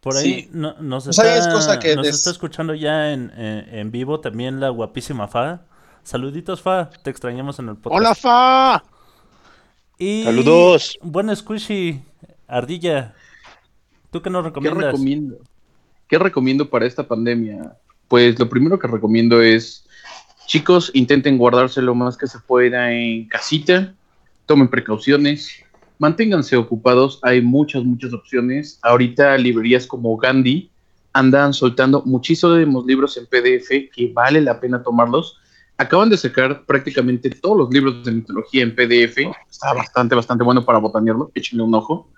Por 0.00 0.16
ahí 0.16 0.42
Sí. 0.42 0.48
no- 0.52 0.74
nos, 0.80 1.06
está, 1.06 1.36
es 1.36 1.46
cosa 1.48 1.78
que 1.78 1.94
nos 1.94 2.06
des- 2.06 2.16
está 2.16 2.30
escuchando 2.30 2.74
ya 2.74 3.12
en, 3.12 3.30
en- 3.36 3.74
en 3.74 3.90
vivo 3.90 4.18
también 4.20 4.58
la 4.58 4.70
guapísima 4.70 5.28
Fa. 5.28 5.60
Saluditos, 6.02 6.62
Fa. 6.62 6.90
Te 7.02 7.10
extrañamos 7.10 7.58
en 7.58 7.68
el 7.68 7.76
podcast. 7.76 8.00
¡Hola, 8.00 8.14
Fa! 8.14 8.82
Y 9.98 10.24
Saludos. 10.24 10.98
Buen 11.02 11.34
squishy, 11.36 12.00
Ardilla. 12.48 13.14
¿Tú 14.10 14.22
qué 14.22 14.30
nos 14.30 14.42
¿Qué 14.42 14.48
recomiendas? 14.48 14.84
recomiendo? 14.86 15.36
¿Qué 16.08 16.18
recomiendo 16.18 16.70
para 16.70 16.86
esta 16.86 17.06
pandemia? 17.06 17.76
Pues 18.08 18.38
lo 18.40 18.48
primero 18.48 18.78
que 18.78 18.88
recomiendo 18.88 19.40
es, 19.42 19.84
chicos, 20.46 20.90
intenten 20.94 21.38
guardarse 21.38 21.82
lo 21.82 21.94
más 21.94 22.16
que 22.16 22.26
se 22.26 22.38
pueda 22.40 22.90
en 22.92 23.28
casita, 23.28 23.94
tomen 24.50 24.66
precauciones, 24.66 25.62
manténganse 26.00 26.56
ocupados, 26.56 27.20
hay 27.22 27.40
muchas, 27.40 27.84
muchas 27.84 28.12
opciones. 28.12 28.80
Ahorita 28.82 29.38
librerías 29.38 29.86
como 29.86 30.16
Gandhi 30.16 30.72
andan 31.12 31.54
soltando 31.54 32.02
muchísimos 32.04 32.84
libros 32.84 33.16
en 33.16 33.26
PDF 33.26 33.94
que 33.94 34.10
vale 34.12 34.40
la 34.40 34.58
pena 34.58 34.82
tomarlos. 34.82 35.38
Acaban 35.76 36.10
de 36.10 36.16
sacar 36.16 36.66
prácticamente 36.66 37.30
todos 37.30 37.58
los 37.58 37.70
libros 37.70 38.04
de 38.04 38.10
mitología 38.10 38.64
en 38.64 38.74
PDF. 38.74 39.18
Está 39.48 39.72
bastante, 39.72 40.16
bastante 40.16 40.42
bueno 40.42 40.64
para 40.64 40.78
botanearlo. 40.78 41.30
Échenle 41.36 41.62
un 41.62 41.74
ojo. 41.76 42.10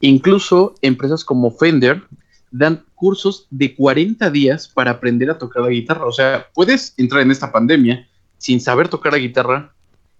Incluso 0.00 0.74
empresas 0.82 1.24
como 1.24 1.52
Fender 1.52 2.02
dan 2.50 2.84
cursos 2.96 3.46
de 3.50 3.76
40 3.76 4.28
días 4.30 4.66
para 4.66 4.90
aprender 4.90 5.30
a 5.30 5.38
tocar 5.38 5.62
la 5.62 5.68
guitarra. 5.68 6.04
O 6.04 6.12
sea, 6.12 6.48
puedes 6.52 6.94
entrar 6.96 7.22
en 7.22 7.30
esta 7.30 7.52
pandemia 7.52 8.08
sin 8.38 8.60
saber 8.60 8.88
tocar 8.88 9.12
la 9.12 9.20
guitarra 9.20 9.72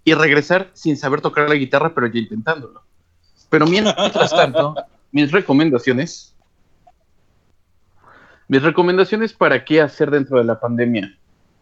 y 0.04 0.14
regresar 0.14 0.70
sin 0.72 0.96
saber 0.96 1.20
tocar 1.20 1.48
la 1.48 1.54
guitarra, 1.54 1.94
pero 1.94 2.06
ya 2.06 2.20
intentándolo. 2.20 2.82
Pero 3.48 3.66
mientras 3.66 4.30
tanto, 4.30 4.74
mis 5.12 5.30
recomendaciones. 5.30 6.34
Mis 8.48 8.62
recomendaciones 8.62 9.32
para 9.32 9.64
qué 9.64 9.80
hacer 9.80 10.10
dentro 10.10 10.38
de 10.38 10.44
la 10.44 10.58
pandemia. 10.58 11.16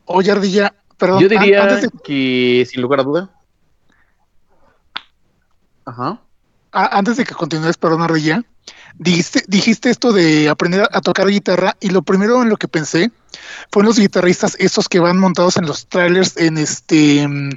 Oye, 0.07 0.31
Ardilla, 0.31 0.75
perdón. 0.97 1.21
Yo 1.21 1.29
diría 1.29 1.63
antes, 1.63 1.83
de, 1.83 1.91
que, 2.03 2.67
sin 2.69 2.81
lugar 2.81 3.01
a 3.01 3.03
duda. 3.03 3.31
Ajá. 5.85 6.21
a- 6.73 6.99
antes 6.99 7.17
de 7.17 7.25
que 7.25 7.35
continúes, 7.35 7.77
perdón, 7.77 8.03
Ardilla, 8.03 8.43
dijiste, 8.99 9.43
dijiste 9.49 9.91
esto 9.91 10.13
de 10.13 10.49
aprender 10.49 10.89
a, 10.93 11.01
tocar 11.01 11.29
guitarra 11.29 11.77
y 11.81 11.91
lo 11.91 12.03
primero 12.03 12.43
en 12.43 12.49
lo 12.49 12.57
que 12.57 12.69
pensé 12.69 13.11
fue 13.71 13.83
en 13.83 13.87
los 13.87 13.99
guitarristas, 13.99 14.57
esos 14.59 14.89
que 14.89 15.01
van 15.01 15.19
montados 15.19 15.57
en 15.57 15.67
los 15.67 15.87
trailers 15.89 16.37
en 16.37 16.59
este 16.59 17.27
mm, 17.27 17.51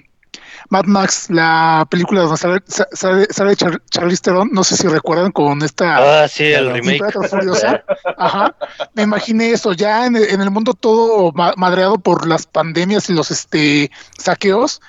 Mad 0.72 0.86
Max, 0.86 1.30
la 1.30 1.86
película 1.90 2.22
donde 2.22 2.38
sale, 2.38 2.62
sa- 2.66 2.88
sale, 2.94 3.28
sale 3.30 3.56
Char- 3.58 3.82
Charlize 3.92 4.22
Theron, 4.22 4.50
no 4.54 4.64
sé 4.64 4.78
si 4.78 4.88
recuerdan 4.88 5.32
con 5.34 5.62
esta 5.64 6.24
Ah, 6.24 6.28
sí, 6.30 6.46
el 6.46 6.72
remake. 6.74 7.00
Ajá. 8.18 8.56
Me 8.94 9.04
imaginé 9.04 9.52
eso, 9.52 9.74
ya 9.74 10.06
en 10.06 10.16
el, 10.16 10.24
en 10.30 10.40
el 10.42 10.50
mundo 10.50 10.74
todo 10.74 11.32
ma- 11.34 11.54
madreado 11.58 11.98
por 12.00 12.26
las 12.26 12.48
pandemias 12.48 13.10
y 13.10 13.14
los 13.14 13.32
este 13.32 13.92
saqueos. 14.18 14.82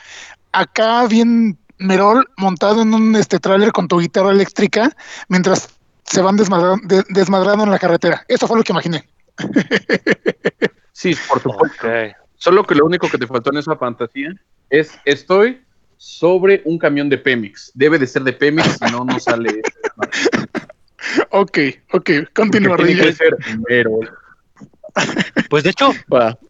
Acá 0.52 1.06
bien 1.08 1.58
Merol 1.78 2.28
montado 2.36 2.82
en 2.82 2.94
un 2.94 3.16
este 3.16 3.40
tráiler 3.40 3.72
con 3.72 3.88
tu 3.88 3.98
guitarra 3.98 4.30
eléctrica 4.30 4.90
mientras 5.28 5.68
se 6.04 6.22
van 6.22 6.36
desmadra- 6.36 6.80
de- 6.84 7.04
desmadrando 7.08 7.64
en 7.64 7.70
la 7.72 7.78
carretera. 7.80 8.24
Eso 8.28 8.46
fue 8.46 8.56
lo 8.56 8.62
que 8.62 8.72
imaginé. 8.72 9.08
Sí, 10.92 11.16
por 11.28 11.40
supuesto. 11.42 11.76
Solo 12.36 12.64
que 12.64 12.74
lo 12.76 12.84
único 12.86 13.08
que 13.08 13.18
te 13.18 13.26
faltó 13.26 13.50
en 13.50 13.58
esa 13.58 13.74
fantasía 13.76 14.30
es 14.70 14.92
estoy 15.04 15.60
sobre 16.02 16.62
un 16.64 16.78
camión 16.78 17.08
de 17.08 17.16
Pemex. 17.16 17.70
Debe 17.74 17.96
de 17.96 18.08
ser 18.08 18.24
de 18.24 18.32
Pemex, 18.32 18.76
si 18.76 18.90
no, 18.90 19.04
no 19.04 19.20
sale. 19.20 19.62
Ok, 21.30 21.58
ok, 21.92 22.10
continúa, 22.32 22.76
Porque 22.76 22.92
tiene 22.94 23.02
Ardilla. 23.02 23.04
que 23.04 23.12
ser 23.12 23.36
pero 23.66 23.98
Pues 25.50 25.64
de 25.64 25.70
hecho, 25.70 25.92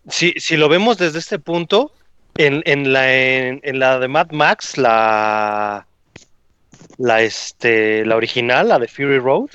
si, 0.08 0.32
si 0.36 0.56
lo 0.56 0.68
vemos 0.68 0.98
desde 0.98 1.18
este 1.18 1.38
punto, 1.38 1.92
en, 2.36 2.62
en 2.66 2.92
la 2.92 3.14
en, 3.14 3.60
en 3.62 3.78
la 3.78 3.98
de 3.98 4.08
Mad 4.08 4.30
Max, 4.30 4.76
la 4.78 5.86
la 6.98 7.22
este 7.22 8.04
la 8.04 8.16
original, 8.16 8.68
la 8.68 8.78
de 8.78 8.88
Fury 8.88 9.18
Road, 9.18 9.50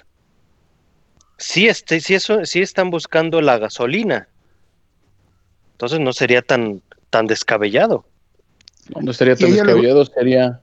sí 1.38 1.68
este, 1.68 2.00
sí 2.02 2.16
eso, 2.16 2.44
sí 2.46 2.62
están 2.62 2.90
buscando 2.90 3.42
la 3.42 3.58
gasolina. 3.60 4.28
Entonces 5.74 6.00
no 6.00 6.12
sería 6.12 6.42
tan 6.42 6.82
tan 7.12 7.28
descabellado. 7.28 8.06
No, 8.96 9.02
no 9.02 9.12
estaría 9.12 9.36
tan 9.36 9.50
le- 9.50 9.56
descabellado, 9.56 10.06
sería, 10.06 10.62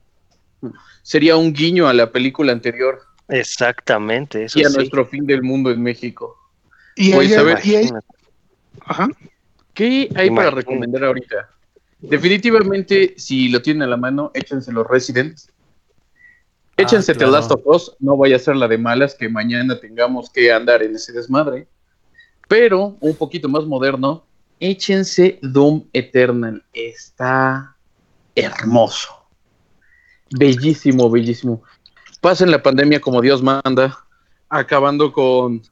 sería 1.02 1.36
un 1.36 1.52
guiño 1.52 1.86
a 1.88 1.92
la 1.92 2.10
película 2.10 2.52
anterior 2.52 3.00
Exactamente, 3.28 4.44
eso 4.44 4.58
y 4.58 4.64
a 4.64 4.68
sí. 4.68 4.76
nuestro 4.76 5.06
fin 5.06 5.26
del 5.26 5.42
mundo 5.42 5.70
en 5.70 5.82
México. 5.82 6.36
Y 6.96 7.12
Pues, 7.12 7.30
ella- 7.32 7.56
a 7.56 7.60
y 7.66 7.76
ella- 7.76 8.00
ajá. 8.86 9.08
¿Qué 9.72 10.08
hay 10.14 10.30
para 10.30 10.50
recomendar 10.50 11.04
ahorita? 11.04 11.50
Definitivamente, 12.00 13.14
si 13.16 13.48
lo 13.48 13.60
tienen 13.62 13.82
a 13.82 13.86
la 13.86 13.96
mano, 13.96 14.30
échense 14.34 14.70
los 14.72 14.86
Resident. 14.86 15.38
Échense 16.76 17.12
Ah, 17.12 17.14
The 17.14 17.18
claro. 17.18 17.32
Last 17.32 17.50
of 17.50 17.62
Us, 17.64 17.96
no 18.00 18.16
vaya 18.16 18.36
a 18.36 18.38
ser 18.38 18.56
la 18.56 18.68
de 18.68 18.78
malas 18.78 19.14
que 19.14 19.28
mañana 19.28 19.80
tengamos 19.80 20.30
que 20.30 20.52
andar 20.52 20.82
en 20.82 20.94
ese 20.94 21.12
desmadre. 21.12 21.66
Pero, 22.46 22.96
un 23.00 23.16
poquito 23.16 23.48
más 23.48 23.64
moderno, 23.64 24.26
échense 24.60 25.38
Doom 25.40 25.84
Eternal. 25.92 26.62
Está 26.72 27.73
hermoso. 28.34 29.08
Bellísimo, 30.30 31.10
bellísimo. 31.10 31.62
Pasen 32.20 32.50
la 32.50 32.62
pandemia 32.62 33.00
como 33.00 33.20
Dios 33.20 33.42
manda, 33.42 33.98
acabando 34.48 35.12
con 35.12 35.62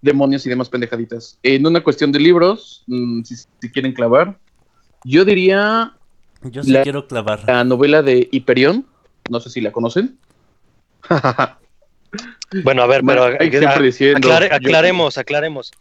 demonios 0.00 0.46
y 0.46 0.48
demás 0.48 0.68
pendejaditas. 0.68 1.38
En 1.42 1.66
una 1.66 1.82
cuestión 1.82 2.12
de 2.12 2.20
libros, 2.20 2.82
mm, 2.86 3.22
si, 3.24 3.36
si 3.36 3.70
quieren 3.72 3.92
clavar, 3.92 4.38
Yo 5.04 5.24
diría 5.24 5.92
Yo 6.42 6.62
sí 6.64 6.72
La- 6.72 6.82
quiero 6.82 7.06
clavar. 7.06 7.44
la 7.46 7.62
novela 7.64 8.02
de 8.02 8.28
Hiperión. 8.32 8.84
No 9.30 9.38
sé 9.40 9.48
si 9.50 9.60
la 9.60 9.70
conocen. 9.72 10.18
Bueno, 12.64 12.82
a 12.82 12.86
ver, 12.86 13.02
pero 13.06 13.28
Mike 13.38 13.66
a- 13.66 13.78
diciendo, 13.78 14.26
aclare- 14.28 14.48
yo- 14.48 14.56
aclaremos, 14.56 15.18
aclaremos. 15.18 15.72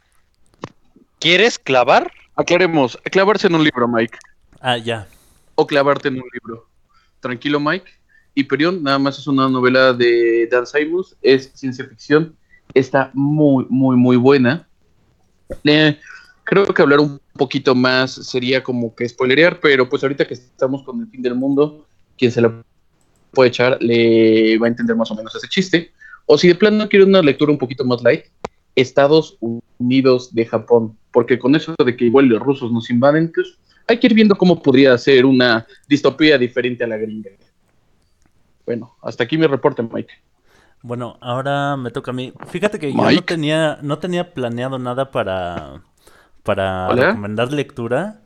¿Quieres 1.19 1.57
clavar? 1.57 2.11
Aclaremos, 2.35 2.97
clavarse 3.09 3.47
en 3.47 3.55
un 3.55 3.63
libro, 3.63 3.87
Mike. 3.87 4.17
Ah, 4.59 4.77
ya. 4.77 5.07
O 5.57 5.67
clavarte 5.67 6.07
en 6.07 6.15
un 6.15 6.29
libro. 6.31 6.69
Tranquilo, 7.19 7.59
Mike. 7.59 7.91
Hyperion 8.35 8.83
nada 8.83 8.99
más 8.99 9.17
es 9.17 9.25
una 9.25 9.49
novela 9.49 9.91
de 9.91 10.47
Dan 10.51 10.67
Simus, 10.67 11.17
es 11.23 11.51
ciencia 11.55 11.83
ficción, 11.85 12.35
está 12.73 13.09
muy, 13.15 13.65
muy, 13.67 13.95
muy 13.95 14.15
buena. 14.15 14.67
Creo 16.43 16.65
que 16.65 16.81
hablar 16.81 16.99
un 16.99 17.19
poquito 17.33 17.73
más 17.73 18.11
sería 18.11 18.63
como 18.63 18.95
que 18.95 19.09
spoilerear, 19.09 19.59
pero 19.59 19.89
pues 19.89 20.03
ahorita 20.03 20.27
que 20.27 20.35
estamos 20.35 20.83
con 20.83 21.01
el 21.01 21.07
fin 21.07 21.23
del 21.23 21.33
mundo, 21.33 21.87
quien 22.15 22.31
se 22.31 22.41
la 22.41 22.63
puede 23.31 23.49
echar 23.49 23.81
le 23.81 24.57
va 24.59 24.67
a 24.67 24.69
entender 24.69 24.95
más 24.95 25.09
o 25.09 25.15
menos 25.15 25.35
ese 25.35 25.47
chiste. 25.47 25.91
O 26.27 26.37
si 26.37 26.47
de 26.47 26.55
plano 26.55 26.87
quiere 26.87 27.05
una 27.05 27.23
lectura 27.23 27.51
un 27.51 27.57
poquito 27.57 27.83
más 27.83 28.03
light, 28.03 28.25
Estados 28.75 29.37
Unidos 29.79 30.35
de 30.35 30.45
Japón, 30.45 30.95
porque 31.11 31.39
con 31.39 31.55
eso 31.55 31.73
de 31.83 31.97
que 31.97 32.05
igual 32.05 32.27
los 32.27 32.41
rusos 32.41 32.71
nos 32.71 32.91
invaden, 32.91 33.31
pues 33.33 33.57
hay 33.87 33.99
que 33.99 34.07
ir 34.07 34.13
viendo 34.13 34.35
cómo 34.35 34.61
podría 34.61 34.97
ser 34.97 35.25
una 35.25 35.65
distopía 35.87 36.37
diferente 36.37 36.83
a 36.83 36.87
la 36.87 36.97
gringa. 36.97 37.31
Bueno, 38.65 38.95
hasta 39.01 39.23
aquí 39.23 39.37
mi 39.37 39.47
reporte, 39.47 39.81
Mike. 39.81 40.13
Bueno, 40.81 41.17
ahora 41.21 41.77
me 41.77 41.89
toca 41.89 42.11
a 42.11 42.13
mí. 42.13 42.33
Fíjate 42.47 42.79
que 42.79 42.91
yo 42.91 42.97
no 42.97 43.23
tenía, 43.23 43.79
no 43.81 43.97
tenía 43.99 44.33
planeado 44.33 44.77
nada 44.77 45.09
para, 45.09 45.81
para 46.43 46.89
Hola. 46.89 47.07
recomendar 47.07 47.51
lectura, 47.51 48.21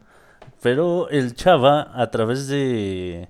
pero 0.62 1.10
el 1.10 1.36
Chava, 1.36 1.91
a 1.94 2.10
través 2.10 2.48
de 2.48 3.30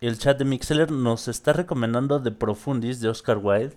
el 0.00 0.18
chat 0.18 0.38
de 0.38 0.44
Mixler, 0.44 0.90
nos 0.90 1.28
está 1.28 1.52
recomendando 1.52 2.20
The 2.20 2.32
Profundis 2.32 3.00
de 3.00 3.08
Oscar 3.08 3.38
Wilde, 3.38 3.76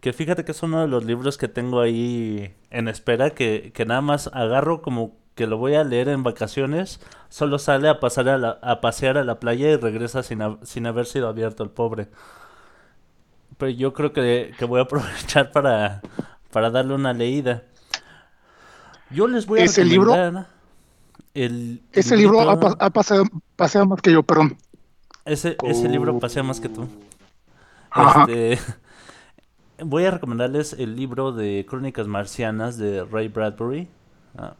que 0.00 0.12
fíjate 0.14 0.44
que 0.44 0.52
es 0.52 0.62
uno 0.62 0.80
de 0.80 0.88
los 0.88 1.04
libros 1.04 1.36
que 1.36 1.48
tengo 1.48 1.80
ahí 1.80 2.54
en 2.70 2.88
espera, 2.88 3.30
que, 3.30 3.72
que 3.74 3.84
nada 3.84 4.00
más 4.00 4.30
agarro 4.32 4.80
como 4.80 5.18
que 5.36 5.46
lo 5.48 5.58
voy 5.58 5.76
a 5.76 5.84
leer 5.84 6.08
en 6.10 6.24
vacaciones, 6.24 7.00
solo 7.30 7.60
sale 7.60 7.88
a, 7.90 8.00
pasar 8.00 8.28
a, 8.30 8.38
la- 8.38 8.58
a 8.62 8.80
pasear 8.82 9.18
a 9.18 9.24
la 9.24 9.40
playa 9.40 9.70
y 9.70 9.76
regresa 9.76 10.24
sin, 10.24 10.40
sin 10.64 10.86
haber 10.86 11.06
sido 11.06 11.28
abierto 11.28 11.62
el 11.64 11.70
pobre. 11.70 12.08
Pero 13.58 13.70
yo 13.70 13.92
creo 13.92 14.12
que, 14.12 14.52
que 14.58 14.64
voy 14.64 14.80
a 14.80 14.84
aprovechar 14.84 15.52
para, 15.52 16.02
para 16.52 16.70
darle 16.70 16.94
una 16.94 17.12
leída. 17.12 17.64
Yo 19.10 19.26
les 19.28 19.46
voy 19.46 19.60
a 19.60 19.64
¿Ese 19.64 19.84
libro? 19.84 20.14
el 21.34 21.82
Ese 21.92 22.16
libro 22.16 22.40
ha, 22.50 22.58
pa- 22.58 22.76
ha 22.78 22.90
pasado, 22.90 23.24
paseado 23.56 23.86
más 23.86 24.00
que 24.02 24.12
yo, 24.12 24.22
perdón. 24.22 24.56
ese, 25.24 25.56
ese 25.64 25.88
libro 25.88 26.18
pasea 26.18 26.42
más 26.42 26.60
que 26.60 26.68
tú. 26.68 26.88
Este, 27.94 28.58
voy 29.84 30.04
a 30.04 30.10
recomendarles 30.10 30.72
el 30.74 30.96
libro 30.96 31.32
de 31.32 31.66
Crónicas 31.68 32.06
Marcianas 32.06 32.78
de 32.78 33.04
Ray 33.04 33.28
Bradbury, 33.28 33.88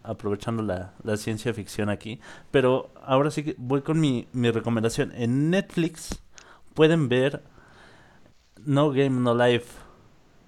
aprovechando 0.03 0.63
la, 0.63 0.93
la 1.03 1.17
ciencia 1.17 1.53
ficción 1.55 1.89
aquí. 1.91 2.21
Pero 2.51 2.91
ahora 3.05 3.31
sí 3.31 3.43
que 3.45 3.55
voy 3.59 3.83
con 3.83 4.01
mi, 4.01 4.27
mi 4.33 4.51
recomendación. 4.51 5.13
En 5.15 5.51
Netflix 5.51 6.23
pueden 6.75 7.09
ver 7.09 7.43
No 8.65 8.91
Game 8.91 9.11
No 9.21 9.35
Life. 9.35 9.67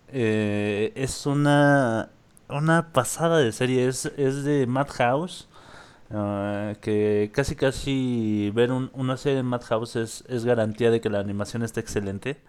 Eh, 0.08 0.92
es 0.96 1.26
una, 1.26 2.10
una 2.48 2.92
pasada 2.92 3.38
de 3.38 3.52
serie. 3.52 3.86
Es, 3.88 4.06
es 4.16 4.44
de 4.44 4.66
Madhouse. 4.66 5.48
ah, 6.10 6.74
que 6.80 7.30
casi 7.34 7.56
casi 7.56 8.50
ver 8.54 8.72
un- 8.72 8.90
una 8.94 9.16
serie 9.16 9.38
de 9.38 9.42
Madhouse 9.44 9.96
es, 9.96 10.24
es 10.28 10.44
garantía 10.44 10.90
de 10.90 11.00
que 11.00 11.10
la 11.10 11.20
animación 11.20 11.62
está 11.62 11.80
excelente. 11.80 12.40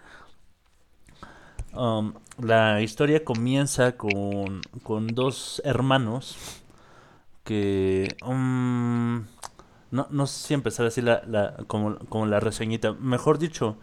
Um, 1.73 2.13
la 2.39 2.81
historia 2.81 3.23
comienza 3.23 3.95
con, 3.95 4.61
con 4.83 5.07
dos 5.07 5.61
hermanos 5.65 6.35
que... 7.49 8.15
um, 8.25 9.25
no, 9.91 10.07
no 10.11 10.27
sé 10.27 10.47
si 10.47 10.53
empezar 10.53 10.85
así 10.87 11.01
la, 11.01 11.23
la- 11.27 11.55
como, 11.67 11.97
como 12.09 12.25
la 12.27 12.39
reseñita. 12.39 12.93
Mejor 12.93 13.39
dicho, 13.39 13.77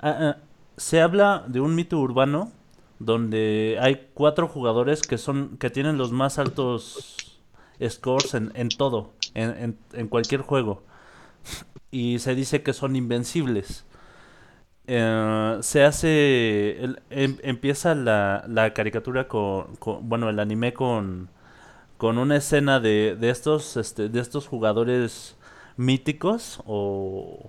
ah, 0.00 0.16
ah, 0.20 0.36
se 0.76 1.00
habla 1.00 1.44
de 1.48 1.60
un 1.60 1.74
mito 1.74 1.98
urbano 1.98 2.52
donde 2.98 3.78
hay 3.80 4.08
cuatro 4.14 4.48
jugadores 4.48 5.02
que 5.02 5.18
son 5.18 5.56
que 5.58 5.70
tienen 5.70 5.98
los 5.98 6.12
más 6.12 6.38
altos 6.38 7.40
scores 7.88 8.34
en, 8.34 8.52
en 8.54 8.68
todo, 8.70 9.12
en, 9.34 9.50
en- 9.62 9.78
en 9.94 10.08
cualquier 10.08 10.42
juego. 10.42 10.82
Y 11.90 12.18
se 12.18 12.34
dice 12.34 12.62
que 12.62 12.72
son 12.72 12.96
invencibles. 12.96 13.84
Eh, 14.86 15.58
se 15.62 15.84
hace. 15.84 16.82
el- 16.84 17.02
em- 17.10 17.38
empieza 17.42 17.94
la, 17.94 18.44
la 18.48 18.74
caricatura 18.74 19.28
con, 19.28 19.76
con- 19.76 20.08
Bueno, 20.08 20.28
el 20.28 20.38
anime 20.40 20.74
con. 20.74 21.30
Con 22.04 22.18
una 22.18 22.36
escena 22.36 22.80
de, 22.80 23.16
de 23.18 23.30
estos. 23.30 23.78
Este, 23.78 24.10
de 24.10 24.20
estos 24.20 24.46
jugadores 24.46 25.38
míticos 25.78 26.60
o. 26.66 27.48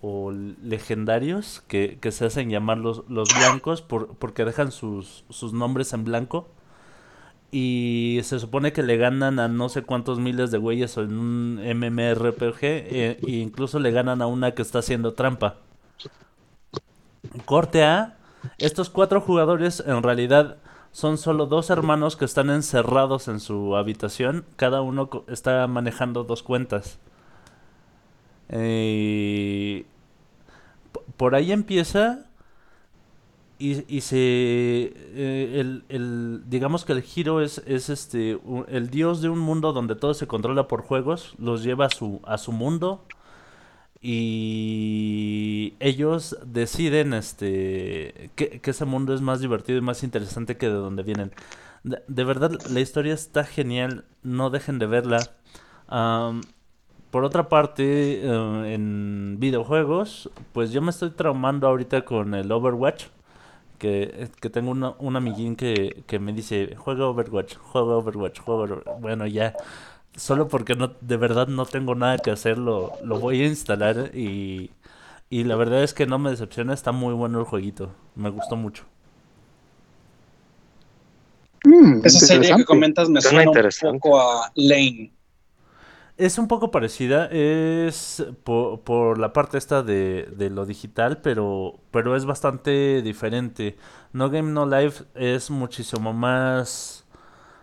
o 0.00 0.32
legendarios 0.32 1.62
que, 1.68 1.98
que 2.00 2.10
se 2.10 2.24
hacen 2.24 2.48
llamar 2.48 2.78
los, 2.78 3.02
los 3.10 3.28
blancos 3.34 3.82
por, 3.82 4.16
porque 4.16 4.46
dejan 4.46 4.72
sus, 4.72 5.26
sus 5.28 5.52
nombres 5.52 5.92
en 5.92 6.04
blanco. 6.04 6.48
Y 7.52 8.20
se 8.22 8.40
supone 8.40 8.72
que 8.72 8.82
le 8.82 8.96
ganan 8.96 9.38
a 9.38 9.48
no 9.48 9.68
sé 9.68 9.82
cuántos 9.82 10.18
miles 10.18 10.50
de 10.50 10.56
güeyes 10.56 10.96
en 10.96 11.18
un 11.18 11.56
MMRPG. 11.56 12.64
e 12.64 13.18
e 13.26 13.30
incluso 13.30 13.78
le 13.78 13.90
ganan 13.90 14.22
a 14.22 14.26
una 14.26 14.52
que 14.52 14.62
está 14.62 14.78
haciendo 14.78 15.12
trampa. 15.12 15.56
Corte 17.44 17.84
A. 17.84 18.16
Estos 18.56 18.88
cuatro 18.88 19.20
jugadores 19.20 19.84
en 19.86 20.02
realidad 20.02 20.56
son 21.00 21.18
solo 21.18 21.46
dos 21.46 21.68
hermanos 21.70 22.16
que 22.16 22.24
están 22.24 22.48
encerrados 22.50 23.28
en 23.28 23.40
su 23.40 23.76
habitación. 23.76 24.44
Cada 24.56 24.80
uno 24.80 25.10
está 25.28 25.66
manejando 25.66 26.24
dos 26.24 26.42
cuentas. 26.42 26.98
Eh, 28.48 29.84
por 31.16 31.34
ahí 31.34 31.52
empieza. 31.52 32.26
Y, 33.58 33.84
y 33.94 34.02
se. 34.02 34.16
eh, 34.18 35.60
el, 35.60 35.84
el- 35.88 36.42
digamos 36.46 36.84
que 36.84 36.92
el 36.92 37.02
giro 37.02 37.40
es, 37.40 37.62
es 37.66 37.88
este. 37.88 38.38
el 38.68 38.90
dios 38.90 39.22
de 39.22 39.30
un 39.30 39.38
mundo 39.38 39.72
donde 39.72 39.94
todo 39.96 40.12
se 40.14 40.26
controla 40.26 40.68
por 40.68 40.82
juegos. 40.82 41.34
Los 41.38 41.62
lleva 41.62 41.86
a 41.86 41.90
su, 41.90 42.20
a 42.24 42.36
su 42.38 42.52
mundo. 42.52 43.02
Y 44.08 45.74
ellos 45.80 46.36
deciden 46.46 47.12
este 47.12 48.30
que, 48.36 48.60
que 48.60 48.70
ese 48.70 48.84
mundo 48.84 49.14
es 49.14 49.20
más 49.20 49.40
divertido 49.40 49.78
y 49.78 49.82
más 49.82 50.02
interesante 50.04 50.56
que 50.56 50.68
de 50.68 50.74
donde 50.74 51.02
vienen. 51.02 51.32
De, 51.84 52.02
de 52.06 52.24
verdad, 52.24 52.52
la 52.70 52.80
historia 52.80 53.14
está 53.14 53.44
genial, 53.44 54.04
no 54.22 54.50
dejen 54.50 54.78
de 54.78 54.86
verla. 54.86 55.30
Am, 55.88 56.42
por 57.10 57.24
otra 57.24 57.48
parte, 57.48 58.20
eh, 58.24 58.74
en 58.74 59.36
videojuegos, 59.40 60.30
pues 60.52 60.72
yo 60.72 60.82
me 60.82 60.90
estoy 60.90 61.10
traumando 61.10 61.66
ahorita 61.68 62.04
con 62.04 62.34
el 62.34 62.50
Overwatch. 62.52 63.06
Que, 63.78 64.28
que 64.40 64.48
tengo 64.50 64.70
una- 64.70 64.94
un 64.98 65.16
amiguín 65.16 65.54
que, 65.56 66.02
que 66.06 66.18
me 66.18 66.32
dice, 66.32 66.76
juega 66.76 67.06
Overwatch, 67.08 67.56
juega 67.56 67.96
Overwatch, 67.96 68.40
juega 68.40 68.62
Overwatch". 68.64 69.00
Bueno, 69.00 69.26
ya, 69.26 69.54
solo 70.16 70.48
porque 70.48 70.76
no, 70.76 70.94
de 71.00 71.16
verdad 71.16 71.48
no 71.48 71.66
tengo 71.66 71.94
nada 71.94 72.18
que 72.18 72.30
hacer, 72.32 72.58
lo, 72.58 72.92
lo 73.04 73.20
voy 73.20 73.42
a 73.42 73.46
instalar 73.46 74.12
y, 74.14 74.72
y 75.30 75.44
la 75.44 75.56
verdad 75.56 75.82
es 75.84 75.94
que 75.94 76.06
no 76.06 76.18
me 76.18 76.30
decepciona, 76.30 76.74
está 76.74 76.92
muy 76.92 77.14
bueno 77.14 77.40
el 77.40 77.46
jueguito, 77.46 77.94
me 78.16 78.30
gustó 78.30 78.56
mucho. 78.56 78.84
Mm, 81.64 82.00
Esa 82.04 82.20
serie 82.20 82.56
que 82.56 82.64
comentas 82.64 83.08
me 83.10 83.20
Suena 83.20 83.44
suena 83.44 83.92
un 83.92 84.00
poco 84.00 84.20
a 84.20 84.50
Lane. 84.54 85.12
Es 86.16 86.38
un 86.38 86.48
poco 86.48 86.70
parecida, 86.70 87.26
es 87.30 88.24
por, 88.42 88.80
por 88.84 89.18
la 89.18 89.34
parte 89.34 89.58
esta 89.58 89.82
de, 89.82 90.26
de 90.34 90.48
lo 90.48 90.64
digital, 90.64 91.20
pero, 91.20 91.80
pero 91.90 92.16
es 92.16 92.24
bastante 92.24 93.02
diferente. 93.02 93.76
No 94.14 94.30
Game 94.30 94.50
No 94.50 94.64
Life 94.66 95.04
es 95.14 95.50
muchísimo 95.50 96.14
más, 96.14 97.04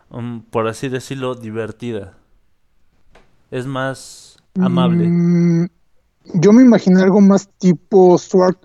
um, 0.10 0.44
por 0.44 0.68
así 0.68 0.90
decirlo, 0.90 1.36
divertida. 1.36 2.18
Es 3.54 3.68
más 3.68 4.38
amable. 4.60 5.08
Mm, 5.08 5.68
yo 6.34 6.52
me 6.54 6.64
imaginé 6.64 7.04
algo 7.04 7.22
más 7.22 7.48
tipo 7.60 8.18
Sword, 8.18 8.58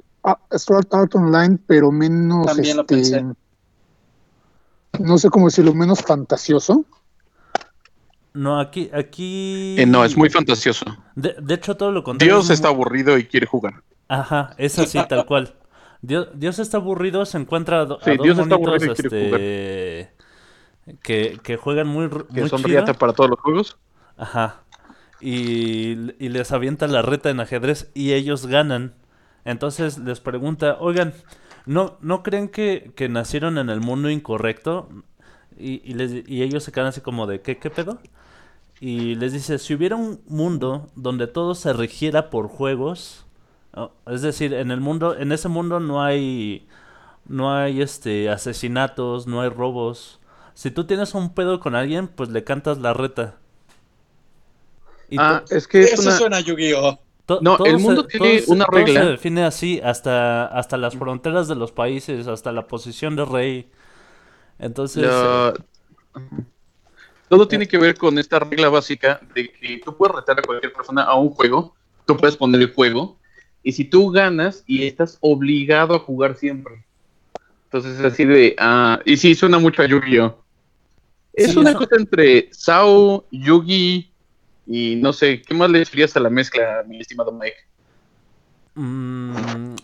Sword 0.57 0.87
Art 0.93 1.15
Online, 1.15 1.59
pero 1.67 1.93
menos, 1.93 2.47
También 2.47 2.77
lo 2.77 2.83
este, 2.83 2.95
pensé. 2.95 3.25
no 5.01 5.19
sé 5.19 5.29
cómo 5.29 5.47
decirlo, 5.47 5.75
menos 5.75 6.01
fantasioso. 6.01 6.87
No, 8.33 8.61
aquí, 8.61 8.91
aquí... 8.95 9.77
Eh, 9.79 9.85
no, 9.85 10.05
es 10.05 10.17
muy 10.17 10.31
fantasioso. 10.31 10.87
De, 11.15 11.35
de 11.39 11.55
hecho, 11.55 11.77
todo 11.77 11.93
lo 11.93 12.03
contrario. 12.03 12.37
Dios 12.37 12.47
es 12.47 12.53
está 12.53 12.69
aburrido 12.69 13.19
y 13.19 13.27
quiere 13.27 13.47
jugar. 13.47 13.83
Ajá, 14.09 14.55
es 14.57 14.79
así, 14.79 14.99
tal 15.07 15.27
cual. 15.27 15.55
Dios, 16.01 16.29
Dios 16.35 16.59
está 16.61 16.79
aburrido, 16.79 17.27
se 17.27 17.37
encuentra 17.37 17.81
a, 17.81 17.85
do- 17.85 17.99
a 18.01 18.05
Sí, 18.05 18.17
dos 18.17 18.25
Dios 18.25 18.39
está 18.39 18.57
monitos, 18.57 18.83
aburrido 18.83 18.93
y 18.93 18.97
quiere 18.97 20.07
este, 20.07 20.99
que, 21.03 21.41
que 21.43 21.57
juegan 21.59 21.89
muy, 21.89 22.09
Que 22.09 22.41
muy 22.41 22.49
son 22.49 22.63
chido. 22.63 22.85
para 22.95 23.13
todos 23.13 23.31
los 23.31 23.41
juegos. 23.41 23.77
Ajá. 24.17 24.63
Y, 25.21 25.95
les 26.19 26.53
avienta 26.53 26.87
la 26.89 27.03
reta 27.03 27.31
en 27.31 27.41
ajedrez 27.41 27.91
y 27.95 28.13
ellos 28.13 28.47
ganan. 28.47 28.95
Entonces 29.45 29.99
les 29.99 30.21
pregunta, 30.21 30.77
oigan, 30.81 31.15
¿no, 31.67 31.97
¿no 32.01 32.23
creen 32.23 32.49
que, 32.49 32.93
que 32.97 33.09
nacieron 33.09 33.59
en 33.59 33.71
el 33.71 33.81
mundo 33.81 34.11
incorrecto? 34.11 34.89
Y, 35.59 35.83
y, 35.91 35.95
les- 35.95 36.25
ellos 36.29 36.65
se 36.65 36.73
quedan 36.73 36.89
así 36.89 37.01
como 37.01 37.27
de, 37.27 37.41
¿qué, 37.43 37.59
qué 37.59 37.71
pedo? 37.71 37.99
Y 38.81 39.17
les 39.17 39.33
dice, 39.33 39.59
si 39.59 39.75
hubiera 39.75 39.97
un 39.97 40.21
mundo 40.29 40.89
donde 40.97 41.27
todo 41.27 41.55
se 41.55 41.73
rigiera 41.73 42.31
por 42.31 42.49
juegos, 42.49 43.27
es 44.07 44.23
decir, 44.23 44.55
en 44.55 44.71
el 44.71 44.81
mundo, 44.81 45.17
en 45.19 45.33
ese 45.33 45.49
mundo 45.49 45.81
no 45.81 46.03
hay, 46.03 46.67
no 47.27 47.55
hay 47.55 47.83
este 47.83 48.31
asesinatos, 48.31 49.27
no 49.27 49.41
hay 49.43 49.51
robos. 49.51 50.21
Si 50.55 50.71
tú 50.71 50.85
tienes 50.87 51.15
un 51.15 51.35
pedo 51.35 51.61
con 51.61 51.75
alguien, 51.77 52.09
pues 52.09 52.31
le 52.31 52.45
cantas 52.45 52.79
la 52.79 52.95
reta. 52.95 53.37
Y 55.11 55.17
Ah, 55.19 55.43
es 55.51 55.67
que 55.67 55.81
es 55.83 55.93
Eso 55.95 56.03
una... 56.03 56.13
suena 56.19 56.37
a 56.39 56.41
Yu-Gi-Oh! 56.41 56.99
to- 57.27 57.41
no, 57.43 57.57
todo 57.57 57.67
el 57.67 57.79
mundo 57.79 58.07
tiene 58.07 58.43
una 58.49 58.65
todo 58.67 58.77
regla. 58.79 59.03
se 59.03 59.07
define 59.09 59.45
así, 59.45 59.81
hasta, 59.83 60.47
hasta 60.47 60.77
las 60.77 60.97
fronteras 60.97 61.49
de 61.49 61.55
los 61.55 61.73
países, 61.73 62.27
hasta 62.27 62.53
la 62.53 62.67
posición 62.67 63.17
de 63.17 63.25
rey. 63.25 63.71
Entonces, 64.59 65.05
La- 65.05 65.55
Todo 67.29 67.47
tiene 67.47 67.69
que 67.69 67.77
ver 67.79 67.97
con 67.97 68.19
esta 68.19 68.39
regla 68.39 68.69
básica 68.71 69.21
de 69.35 69.51
que 69.53 69.81
tú 69.85 69.95
puedes 69.97 70.17
retar 70.17 70.39
a 70.39 70.43
cualquier 70.43 70.73
persona 70.73 71.03
a 71.03 71.15
un 71.15 71.31
juego, 71.31 71.75
tú 72.07 72.17
puedes 72.17 72.37
poner 72.37 72.61
el 72.63 72.73
juego, 72.73 73.19
y 73.63 73.73
si 73.73 73.85
tú 73.85 74.11
ganas 74.11 74.65
y 74.67 74.87
estás 74.87 75.19
obligado 75.21 75.95
a 75.95 75.99
jugar 75.99 76.37
siempre. 76.37 76.85
Entonces 77.65 77.99
es 77.99 78.05
así 78.05 78.25
de... 78.25 78.57
ah, 78.59 79.01
y 79.05 79.19
sí, 79.19 79.35
suena 79.35 79.59
mucho 79.59 79.83
a 79.83 79.87
Yu-Gi-Oh! 79.87 80.43
Es 81.35 81.53
Sí, 81.53 81.59
una 81.59 81.71
eso- 81.71 81.81
cosa 81.81 81.97
entre 81.97 82.49
Sao, 82.53 83.27
Yugi 83.31 84.11
y 84.69 84.97
no 84.97 85.13
sé, 85.13 85.41
¿qué 85.41 85.55
más 85.55 85.71
le 85.71 85.81
echarías 85.81 86.15
a 86.17 86.21
la 86.21 86.31
mezcla, 86.31 86.85
mi 86.87 87.01
estimado 87.01 87.33
Mike? 87.33 87.57
Mm, 88.75 89.75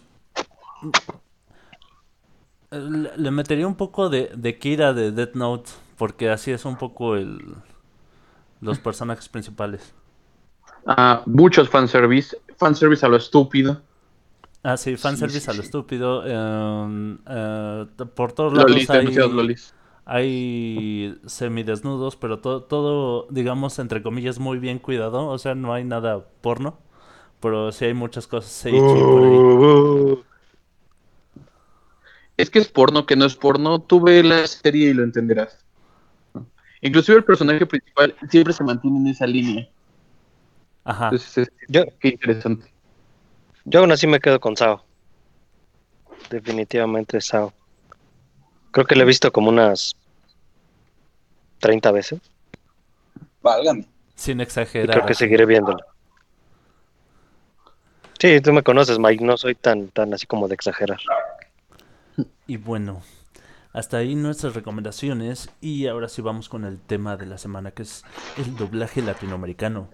le, 2.70 3.30
metería 3.30 3.66
un 3.66 3.76
poco 3.76 4.10
de, 4.10 4.30
de 4.36 4.58
Kira 4.58 4.92
de 4.92 5.10
Death 5.10 5.34
Note, 5.34 5.70
porque 5.96 6.28
así 6.28 6.50
es 6.50 6.64
un 6.66 6.76
poco 6.76 7.16
el 7.16 7.56
los 8.60 8.78
personajes 8.78 9.28
principales. 9.28 9.92
Ah, 10.86 11.22
muchos 11.26 11.68
fanservice, 11.68 12.36
fanservice 12.56 13.04
a 13.04 13.08
lo 13.08 13.16
estúpido. 13.16 13.82
Ah, 14.62 14.76
sí, 14.76 14.96
fanservice 14.96 15.40
sí, 15.40 15.50
a 15.50 15.54
lo 15.54 15.62
estúpido. 15.62 16.26
em, 16.26 17.18
eh, 17.28 17.86
por 18.14 18.32
todos 18.32 18.54
lados 18.54 18.70
Lolis, 18.70 18.90
hay, 18.90 19.06
lolis. 19.14 19.74
Hay 20.06 21.18
semidesnudos, 21.26 22.16
pero 22.16 22.40
to- 22.40 22.62
todo, 22.64 23.26
digamos, 23.30 23.78
entre 23.78 24.02
comillas, 24.02 24.38
muy 24.38 24.58
bien 24.58 24.78
cuidado. 24.78 25.26
O 25.28 25.38
sea, 25.38 25.54
no 25.54 25.72
hay 25.74 25.84
nada 25.84 26.26
porno, 26.42 26.78
pero 27.40 27.72
sí 27.72 27.86
hay 27.86 27.94
muchas 27.94 28.26
cosas 28.28 28.50
seichi 28.52 29.04
por 29.04 29.24
ahí. 29.24 29.46
Es 32.36 32.48
que 32.48 32.60
es 32.60 32.68
porno, 32.68 33.06
que 33.06 33.16
no 33.16 33.24
es 33.24 33.34
porno. 33.34 33.80
Tú 33.82 34.00
ve 34.00 34.22
la 34.22 34.46
serie 34.46 34.90
y 34.90 34.94
lo 34.94 35.02
entenderás. 35.02 35.58
Inclusive 36.82 37.18
el 37.18 37.24
personaje 37.24 37.66
principal 37.66 38.14
siempre 38.30 38.52
se 38.52 38.62
mantiene 38.62 38.98
en 38.98 39.06
esa 39.08 39.26
línea. 39.26 39.68
Ajá. 40.84 41.08
Entonces, 41.10 41.38
es- 41.38 41.52
Yo, 41.68 41.84
qué 42.00 42.08
interesante. 42.08 42.74
yo 43.64 43.80
aún 43.80 43.92
así 43.92 44.06
me 44.06 44.20
quedo 44.20 44.40
con 44.40 44.56
Sao. 44.56 44.84
Definitivamente 46.28 47.18
Sao. 47.22 47.54
Creo 48.74 48.86
que 48.86 48.96
lo 48.96 49.02
he 49.02 49.06
visto 49.06 49.32
como 49.32 49.50
unas 49.50 49.94
30 51.60 51.92
veces. 51.92 52.20
Válgame. 53.40 53.86
Sin 54.16 54.40
Y 54.40 54.42
exagerar. 54.42 54.96
creo 54.96 55.06
que 55.06 55.14
seguiré 55.14 55.46
viéndolo. 55.46 55.78
Sí, 58.18 58.40
tú 58.40 58.52
me 58.52 58.64
conoces, 58.64 58.98
Mike. 58.98 59.24
No 59.24 59.36
soy 59.36 59.54
tan, 59.54 59.90
tan 59.90 60.12
así 60.12 60.26
como 60.26 60.48
de 60.48 60.56
exagerar. 60.56 60.98
Y 62.48 62.56
bueno, 62.56 63.02
hasta 63.72 63.98
ahí 63.98 64.16
nuestras 64.16 64.56
recomendaciones 64.56 65.50
y 65.60 65.86
ahora 65.86 66.08
sí 66.08 66.20
vamos 66.20 66.48
con 66.48 66.64
el 66.64 66.80
tema 66.80 67.16
de 67.16 67.26
la 67.26 67.38
semana 67.38 67.70
que 67.70 67.82
es 67.82 68.02
el 68.38 68.56
doblaje 68.56 69.02
latinoamericano. 69.02 69.88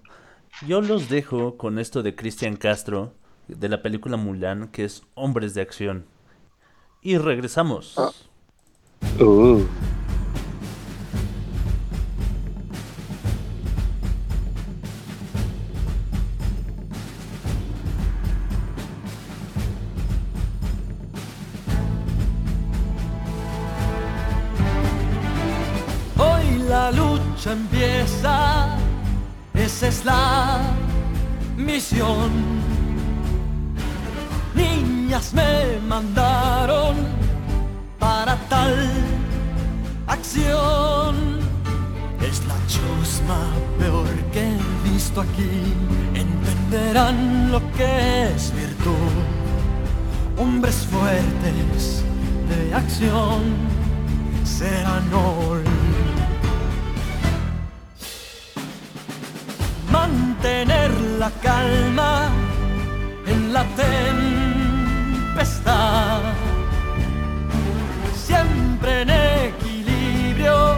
Yo 0.65 0.81
los 0.81 1.07
dejo 1.07 1.55
con 1.55 1.77
esto 1.77 2.01
de 2.01 2.15
Cristian 2.15 2.55
Castro 2.55 3.13
de 3.47 3.69
la 3.69 3.83
película 3.83 4.17
Mulan 4.17 4.69
que 4.69 4.85
es 4.85 5.03
Hombres 5.13 5.53
de 5.53 5.61
Acción. 5.61 6.07
Y 7.03 7.19
regresamos. 7.19 7.95
Uh. 9.01 9.67
Hoy 26.17 26.57
la 26.67 26.91
lucha 26.91 27.51
empieza, 27.51 28.77
esa 29.53 29.87
es 29.87 30.05
la 30.05 30.61
misión. 31.57 32.31
Niñas 34.55 35.33
me 35.33 35.79
mandaron 35.87 36.40
acción. 40.07 41.39
Es 42.21 42.43
la 42.45 42.55
chusma 42.67 43.41
peor 43.79 44.07
que 44.31 44.41
he 44.41 44.57
visto 44.91 45.21
aquí. 45.21 45.73
Entenderán 46.13 47.51
lo 47.51 47.59
que 47.73 48.31
es 48.35 48.53
virtud. 48.53 49.13
Hombres 50.37 50.87
fuertes 50.91 52.03
de 52.49 52.73
acción 52.73 53.41
serán 54.43 55.13
hoy. 55.13 55.63
Mantener 59.91 60.91
la 61.19 61.31
calma 61.41 62.29
en 63.27 63.53
la 63.53 63.63
tempestad. 63.75 65.61
En 68.99 69.09
equilibrio 69.09 70.77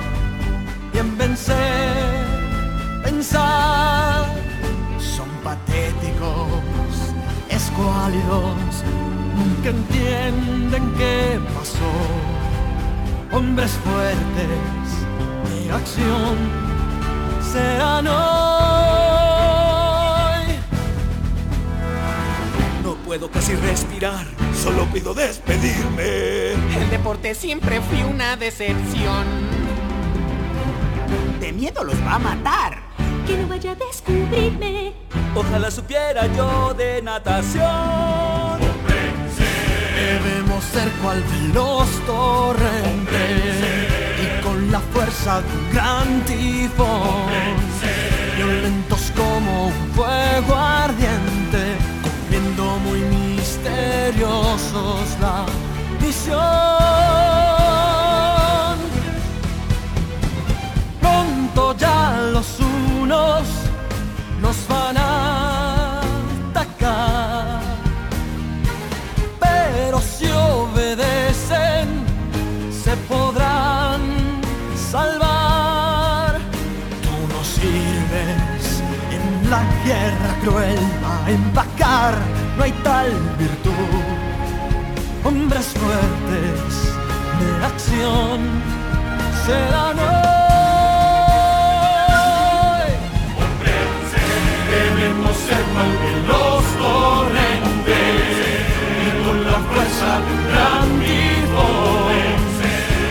y 0.94 0.98
en 0.98 1.18
vencer, 1.18 1.94
pensar. 3.04 4.26
Son 5.00 5.30
patéticos, 5.44 6.94
escuálidos, 7.50 8.84
nunca 9.38 9.70
entienden 9.70 10.94
qué 10.98 11.40
pasó 11.56 11.94
hombres 13.34 13.72
fuertes 13.84 14.90
de 15.50 15.72
acción 15.72 16.38
serán 17.52 18.08
hoy. 18.08 18.14
No 22.84 22.94
puedo 23.06 23.30
casi 23.30 23.56
respirar, 23.56 24.26
solo 24.64 24.86
pido 24.86 25.14
despedirme. 25.14 26.52
El 26.54 26.90
deporte 26.90 27.36
siempre 27.36 27.82
fue 27.82 28.06
una 28.06 28.38
decepción. 28.38 29.26
De 31.42 31.52
miedo 31.52 31.84
los 31.84 31.96
va 32.06 32.16
a 32.16 32.20
matar. 32.20 32.82
Que 33.28 33.36
no 33.36 33.48
vaya 33.50 33.72
a 33.72 33.76
descubrirme. 33.76 34.94
Ojalá 35.36 35.70
supiera 35.70 36.28
yo 36.34 36.74
de 36.76 37.02
natación. 37.02 38.62
Debemos 39.98 40.64
ser 40.64 40.90
cual 41.02 41.22
veloz 41.24 41.90
torrente 42.06 43.24
y 44.24 44.42
con 44.44 44.72
la 44.72 44.80
fuerza 44.80 45.42
de 45.42 45.58
un 45.58 45.74
gran 45.74 46.22
tifón, 46.26 47.58
violentos 48.38 49.12
como 49.16 49.68
un 49.68 49.74
fuego 49.94 50.56
ardiente, 50.56 51.23
Pronto 61.02 61.76
ya 61.78 62.18
los 62.32 62.60
unos 62.60 63.44
nos 64.42 64.68
van 64.68 64.98
a 64.98 66.02
atacar 66.52 67.74
pero 69.84 70.00
si 70.02 70.26
obedecen 70.32 71.88
se 72.72 72.96
podrán 73.08 74.02
salvar. 74.92 76.40
Tú 77.04 77.16
no 77.34 77.44
sirves 77.44 78.82
en 79.12 79.50
la 79.50 79.62
guerra 79.86 80.32
cruel 80.42 80.80
a 81.06 81.32
empacar, 81.32 82.16
no 82.58 82.64
hay 82.64 82.72
tal 82.84 83.12
virtud. 83.38 84.13
Hombres 85.26 85.68
fuertes 85.68 86.94
de 87.40 87.66
acción 87.66 88.40
serán 89.46 89.98
hoy. 89.98 90.14
Debemos 94.70 95.36
ser 95.38 95.64
cual 95.72 95.92
de 96.04 96.14
los 96.28 96.64
torrentes 96.84 98.22
y 99.00 99.08
con 99.24 99.38
la 99.46 99.58
fuerza 99.70 100.10
de 100.20 100.30
un 100.34 100.44
gran 100.50 100.88
tifón, 101.00 102.20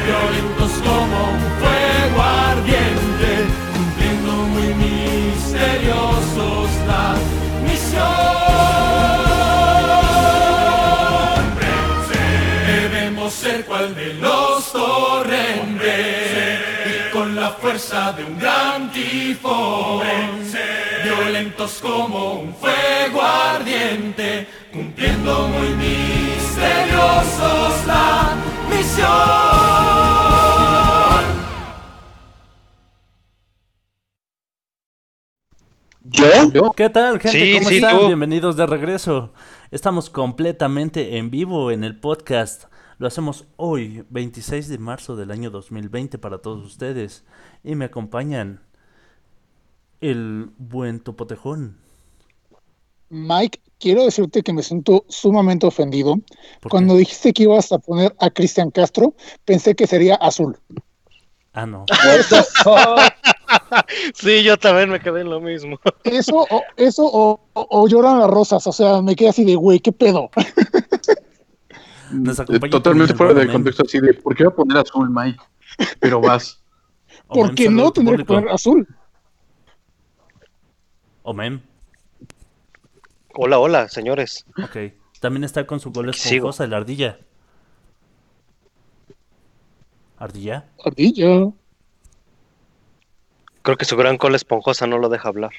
violentos 0.05 0.73
como 0.87 1.19
un 1.33 1.43
fuego 1.61 2.21
ardiente, 2.23 3.31
cumpliendo 3.73 4.33
muy 4.53 4.71
misteriosos 4.75 6.69
la 6.87 7.05
fuerza 17.63 18.13
de 18.13 18.25
un 18.25 18.37
gran 18.41 18.91
tifón, 18.91 20.03
violentos 21.05 21.79
como 21.81 22.41
un 22.41 22.53
fuego 22.57 23.23
ardiente, 23.23 24.49
cumpliendo 24.73 25.47
muy 25.47 25.69
misteriosos 25.77 27.07
la 27.87 28.35
misión. 28.69 29.09
¿Yo? 36.53 36.73
¿Qué 36.73 36.91
tal, 36.91 37.21
gente? 37.21 37.39
Sí, 37.39 37.55
¿Cómo 37.59 37.69
sí, 37.69 37.77
están? 37.77 37.97
tú. 37.97 38.07
Bienvenidos 38.09 38.57
de 38.57 38.67
regreso. 38.67 39.33
Estamos 39.71 40.11
completamente 40.11 41.17
en 41.17 41.31
vivo 41.31 41.71
en 41.71 41.85
el 41.85 42.01
podcast. 42.01 42.72
Lo 43.03 43.09
hacemos 43.09 43.47
hoy, 43.57 44.05
26 44.11 44.69
de 44.69 44.79
marzo 44.79 45.17
del 45.17 45.33
año 45.33 45.51
2020 45.51 46.19
para 46.19 46.39
todos 46.39 46.65
ustedes. 46.65 47.25
Y 47.65 47.75
me 47.75 47.87
acompañan 47.87 48.61
el 50.01 50.51
buen 50.57 51.01
Topotejón. 51.01 51.79
Mike, 53.11 53.59
quiero 53.81 54.05
decirte 54.05 54.45
que 54.45 54.53
me 54.53 54.63
siento 54.63 55.05
sumamente 55.09 55.67
ofendido. 55.67 56.15
¿Por 56.61 56.71
Cuando 56.71 56.95
qué? 56.95 57.01
dijiste 57.01 57.33
que 57.33 57.43
ibas 57.43 57.73
a 57.73 57.79
poner 57.79 58.15
a 58.21 58.31
Cristian 58.31 58.71
Castro, 58.71 59.17
pensé 59.45 59.75
que 59.75 59.89
sería 59.89 60.15
azul. 60.15 60.57
Ah, 61.55 61.67
no. 61.67 61.85
Sí, 64.15 64.45
yo 64.45 64.57
también 64.59 64.91
me 64.91 65.01
quedé 65.01 65.23
en 65.23 65.31
lo 65.31 65.41
mismo. 65.41 65.79
Eso 66.05 66.47
o, 66.51 66.63
eso 66.77 67.05
o, 67.05 67.41
o- 67.55 67.67
o 67.69 67.89
lloran 67.89 68.21
las 68.21 68.29
rosas, 68.31 68.65
o 68.67 68.73
sea, 68.73 69.03
me 69.03 69.17
quedé 69.17 69.31
así 69.31 69.45
de, 69.45 69.57
güey, 69.57 69.81
¿qué 69.81 69.91
pedo? 69.93 70.31
Nos 72.13 72.39
Eh, 72.39 72.43
acompaña 72.43 72.71
Totalmente 72.71 73.15
fuera 73.15 73.35
de 73.35 73.51
contexto 73.51 73.83
así 73.87 73.99
de, 74.01 74.15
¿por 74.15 74.35
qué 74.35 74.45
va 74.45 74.51
a 74.51 74.55
poner 74.55 74.77
azul, 74.79 75.11
Mike? 75.11 75.41
Pero 76.01 76.21
vas. 76.21 76.63
¿Por 77.29 77.55
qué 77.55 77.71
no 77.71 77.91
tendría 77.93 78.19
que 78.19 78.25
poner 78.25 78.49
azul? 78.51 78.87
O 81.23 81.33
Mem. 81.33 81.61
Hola, 83.35 83.59
hola, 83.59 83.89
señores. 83.89 84.45
Ok. 84.63 84.93
También 85.21 85.45
está 85.45 85.67
con 85.67 85.81
su 85.81 85.91
gol 85.93 86.11
esponjosa, 86.11 86.67
la 86.67 86.79
ardilla. 86.79 87.19
¿Ardilla? 90.19 90.67
Ardilla. 90.85 91.53
Creo 93.63 93.77
que 93.77 93.85
su 93.85 93.97
gran 93.97 94.19
cola 94.19 94.37
esponjosa 94.37 94.87
no 94.87 94.99
lo 94.99 95.09
deja 95.09 95.29
hablar. 95.29 95.53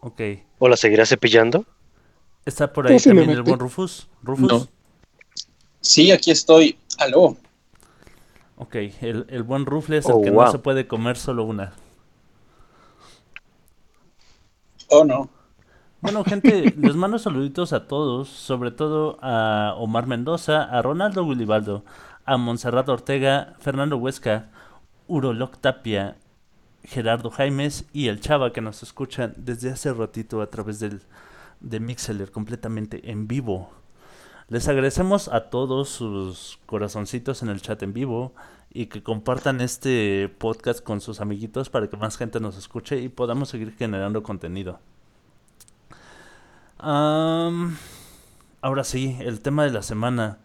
Ok. 0.00 0.20
¿O 0.58 0.68
la 0.68 0.76
seguirá 0.76 1.04
cepillando? 1.04 1.66
Está 2.44 2.72
por 2.72 2.86
ahí 2.86 2.98
también 2.98 3.30
el 3.30 3.42
buen 3.42 3.58
Rufus. 3.58 4.08
Rufus. 4.22 4.48
No. 4.50 4.68
Sí, 5.82 6.10
aquí 6.12 6.30
estoy. 6.30 6.78
Aló. 6.98 7.36
Ok, 8.56 8.76
el, 9.02 9.26
el 9.28 9.42
buen 9.42 9.66
Rufles, 9.66 10.08
el 10.08 10.16
Oh, 10.16 10.22
que 10.22 10.30
wow. 10.30 10.44
no 10.44 10.46
se 10.46 10.58
puede 10.58 10.86
comer 10.86 11.16
solo 11.18 11.44
una. 11.44 11.74
Oh, 14.90 15.04
no. 15.04 15.28
Bueno, 16.00 16.24
gente, 16.24 16.74
les 16.76 16.96
mando 16.96 17.18
saluditos 17.18 17.72
a 17.72 17.86
todos, 17.86 18.28
sobre 18.28 18.70
todo 18.72 19.18
a 19.22 19.74
Omar 19.78 20.06
Mendoza, 20.06 20.64
a 20.64 20.82
Ronaldo 20.82 21.24
Willibaldo, 21.24 21.84
a 22.24 22.36
Montserrat 22.36 22.88
Ortega, 22.88 23.54
Fernando 23.60 23.96
Huesca, 23.96 24.50
Uroloc 25.06 25.58
Tapia, 25.60 26.18
Gerardo 26.84 27.30
Jaimes 27.30 27.86
y 27.92 28.08
el 28.08 28.20
Chava 28.20 28.52
que 28.52 28.60
nos 28.60 28.82
escuchan 28.82 29.34
desde 29.36 29.70
hace 29.70 29.92
ratito 29.94 30.42
a 30.42 30.50
través 30.50 30.80
del, 30.80 31.02
de 31.60 31.80
Mixeler 31.80 32.30
completamente 32.32 33.10
en 33.10 33.28
vivo. 33.28 33.70
Les 34.52 34.68
agradecemos 34.68 35.28
a 35.28 35.48
todos 35.48 35.88
sus 35.88 36.58
corazoncitos 36.66 37.42
en 37.42 37.48
el 37.48 37.62
chat 37.62 37.82
en 37.82 37.94
vivo 37.94 38.34
y 38.70 38.84
que 38.84 39.02
compartan 39.02 39.62
este 39.62 40.28
podcast 40.28 40.84
con 40.84 41.00
sus 41.00 41.22
amiguitos 41.22 41.70
para 41.70 41.88
que 41.88 41.96
más 41.96 42.18
gente 42.18 42.38
nos 42.38 42.58
escuche 42.58 42.98
y 43.00 43.08
podamos 43.08 43.48
seguir 43.48 43.74
generando 43.74 44.22
contenido. 44.22 44.78
Ahora 46.78 47.64
sí, 48.84 49.16
el 49.20 49.40
tema 49.40 49.64
de 49.64 49.70
la 49.70 49.80
semana. 49.80 50.36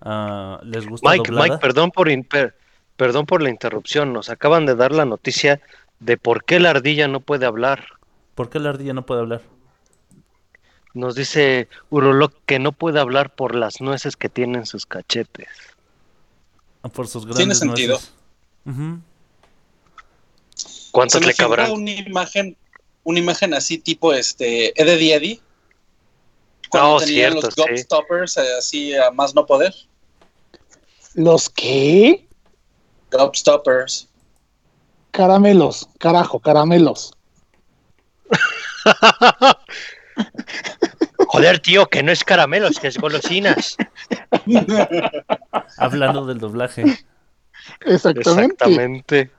Ah, 0.00 0.60
¿Les 0.62 0.86
gusta 0.86 1.10
Mike, 1.10 1.24
doblada? 1.32 1.48
Mike, 1.48 1.58
perdón 1.60 1.90
por, 1.90 2.06
per- 2.28 2.54
perdón 2.96 3.26
por 3.26 3.42
la 3.42 3.50
interrupción. 3.50 4.12
Nos 4.12 4.30
acaban 4.30 4.64
de 4.66 4.76
dar 4.76 4.92
la 4.92 5.06
noticia 5.06 5.60
de 5.98 6.16
por 6.16 6.44
qué 6.44 6.60
la 6.60 6.70
ardilla 6.70 7.08
no 7.08 7.18
puede 7.18 7.46
hablar. 7.46 7.84
¿Por 8.36 8.48
qué 8.48 8.60
la 8.60 8.68
ardilla 8.68 8.92
no 8.92 9.04
puede 9.06 9.22
hablar? 9.22 9.40
Nos 10.96 11.14
dice 11.14 11.68
Uroloc 11.90 12.32
que 12.46 12.58
no 12.58 12.72
puede 12.72 12.98
hablar 13.00 13.34
por 13.34 13.54
las 13.54 13.82
nueces 13.82 14.16
que 14.16 14.30
tiene 14.30 14.56
en 14.58 14.64
sus 14.66 14.86
cachetes. 14.86 15.48
Ah, 16.82 16.88
Por 16.88 17.06
sus 17.06 17.24
Tiene 17.24 17.36
grandes 17.36 17.58
sentido. 17.58 18.00
nueces. 18.64 18.64
Ujú. 18.64 19.00
Se 20.54 20.90
¿Cuántos 20.92 21.20
me 21.20 21.26
le 21.26 21.34
cabrán? 21.34 21.70
una 21.72 21.90
imagen, 21.90 22.56
una 23.04 23.18
imagen 23.18 23.52
así 23.52 23.76
tipo 23.76 24.14
este 24.14 24.72
Eddie 24.80 25.14
Eddie. 25.14 25.40
Cuando 26.70 26.94
Oh, 26.94 26.98
tenían 27.00 27.32
cierto, 27.32 27.46
los 27.48 27.54
sí. 27.54 27.60
gobstoppers 27.60 28.36
eh, 28.38 28.54
así 28.58 28.94
a 28.96 29.10
más 29.10 29.34
no 29.34 29.44
poder. 29.44 29.74
¿Los 31.12 31.50
qué? 31.50 32.26
Gobstoppers. 33.10 34.08
Caramelos, 35.10 35.86
carajo, 35.98 36.40
caramelos. 36.40 37.12
Joder, 41.36 41.58
tío, 41.60 41.86
que 41.86 42.02
no 42.02 42.12
es 42.12 42.24
caramelos, 42.24 42.78
que 42.80 42.88
es 42.88 42.98
golosinas. 42.98 43.76
Hablando 45.78 46.26
del 46.26 46.38
doblaje. 46.38 46.84
Exactamente. 47.80 48.20
Exactamente. 48.20 49.30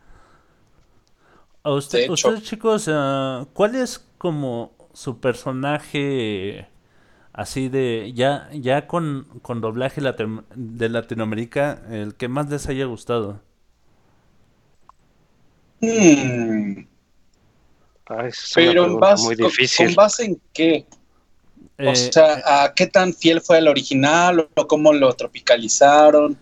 A 1.63 1.71
usted, 1.71 2.09
ustedes, 2.09 2.43
chicos, 2.43 2.89
ah, 2.91 3.45
¿cuál 3.53 3.75
es 3.75 4.05
como 4.17 4.73
su 4.93 5.19
personaje 5.19 6.67
así 7.33 7.69
de 7.69 8.13
ya 8.15 8.49
ya 8.53 8.87
con, 8.87 9.27
con 9.41 9.61
doblaje 9.61 10.01
de 10.55 10.89
Latinoamérica 10.89 11.81
el 11.91 12.15
que 12.15 12.27
más 12.27 12.49
les 12.49 12.67
haya 12.69 12.85
gustado? 12.85 13.41
Hmm, 15.81 16.85
Ay, 18.09 18.27
una 18.27 18.31
Pero 18.55 18.85
en 18.85 18.99
base, 18.99 19.23
muy 19.25 19.35
con- 19.35 19.47
difícil. 19.47 19.87
¿con 19.87 19.95
base 19.95 20.25
en 20.25 20.41
qué? 20.53 20.85
O 21.79 21.91
Eh, 21.91 21.95
sea, 21.95 22.41
¿a 22.63 22.73
qué 22.75 22.87
tan 22.87 23.13
fiel 23.13 23.41
fue 23.41 23.57
el 23.59 23.67
original 23.67 24.47
o 24.55 24.67
cómo 24.67 24.93
lo 24.93 25.13
tropicalizaron? 25.13 26.37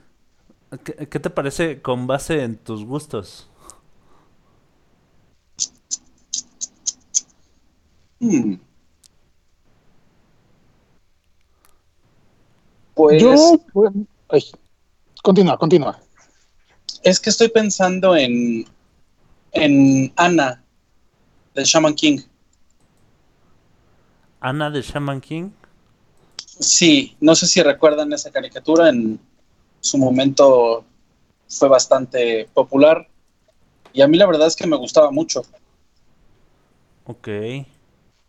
¿qué, 0.84 1.08
qué 1.10 1.20
te 1.20 1.30
parece 1.30 1.82
con 1.82 2.08
base 2.08 2.44
en 2.44 2.58
tus 2.58 2.86
gustos? 2.86 3.50
Hmm. 8.20 8.56
Pues 12.94 13.22
Yo, 13.22 13.62
ay, 14.30 14.42
continúa, 15.24 15.58
continúa. 15.58 16.00
es 17.04 17.20
que 17.20 17.30
estoy 17.30 17.50
pensando 17.50 18.16
en, 18.16 18.66
en 19.54 20.14
Ana 20.18 20.64
de 21.56 21.64
Shaman 21.64 21.96
King. 21.96 22.20
Ana 24.50 24.70
de 24.70 24.82
Shaman 24.84 25.22
King. 25.22 25.50
Sí, 26.60 27.18
no 27.20 27.34
sé 27.36 27.48
si 27.48 27.64
recuerdan 27.64 28.14
esa 28.14 28.30
caricatura, 28.32 28.90
en 28.90 29.20
su 29.82 29.98
momento 29.98 30.86
fue 31.50 31.68
bastante 31.68 32.48
popular 32.54 33.08
y 33.92 34.02
a 34.04 34.08
mí 34.08 34.18
la 34.18 34.28
verdad 34.28 34.48
es 34.48 34.56
que 34.56 34.68
me 34.68 34.78
gustaba 34.78 35.10
mucho. 35.10 35.42
Ok. 37.06 37.28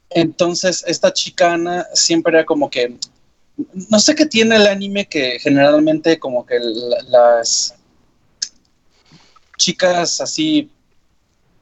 Entonces, 0.09 0.85
esta 0.87 1.13
chica 1.13 1.53
Ana 1.53 1.87
siempre 1.93 2.33
era 2.33 2.47
como 2.47 2.71
que, 2.71 2.97
no 3.91 3.99
sé 3.99 4.15
qué 4.15 4.25
tiene 4.25 4.57
el 4.57 4.67
anime 4.69 5.07
que 5.07 5.39
generalmente 5.39 6.19
como 6.19 6.47
que 6.47 6.59
la- 6.59 7.03
las 7.09 7.75
chicas 9.59 10.21
así 10.23 10.71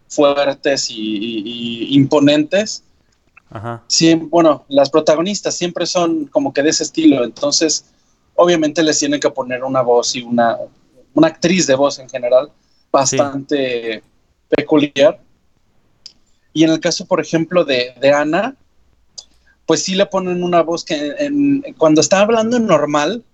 fuertes 0.08 0.90
y, 0.90 0.94
y- 0.94 1.42
y 1.90 1.94
imponentes, 1.96 2.83
Sí, 3.86 4.14
bueno, 4.14 4.64
las 4.68 4.90
protagonistas 4.90 5.56
siempre 5.56 5.86
son 5.86 6.26
como 6.26 6.52
que 6.52 6.62
de 6.62 6.70
ese 6.70 6.82
estilo, 6.82 7.22
entonces 7.22 7.84
obviamente 8.34 8.82
les 8.82 8.98
tienen 8.98 9.20
que 9.20 9.30
poner 9.30 9.62
una 9.62 9.80
voz 9.80 10.16
y 10.16 10.22
una, 10.22 10.58
una 11.14 11.28
actriz 11.28 11.66
de 11.66 11.76
voz 11.76 11.98
en 11.98 12.08
general 12.08 12.50
bastante 12.90 14.02
peculiar. 14.48 15.20
Y 16.52 16.64
en 16.64 16.70
el 16.70 16.80
caso, 16.80 17.06
por 17.06 17.20
ejemplo, 17.20 17.64
de, 17.64 17.94
de 18.00 18.12
Ana, 18.12 18.56
pues 19.66 19.82
sí 19.82 19.94
le 19.94 20.06
ponen 20.06 20.42
una 20.42 20.62
voz 20.62 20.84
que 20.84 21.74
cuando 21.78 22.00
está 22.00 22.20
hablando 22.20 22.58
normal, 22.58 23.24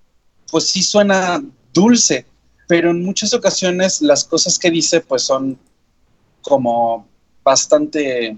pues 0.51 0.69
sí 0.69 0.83
suena 0.83 1.43
dulce, 1.73 2.27
pero 2.69 2.91
en 2.91 3.05
muchas 3.05 3.35
ocasiones 3.35 4.01
las 4.01 4.25
cosas 4.25 4.59
que 4.59 4.71
dice 4.71 5.01
pues 5.01 5.23
son 5.23 5.59
como 6.43 7.07
bastante 7.43 8.37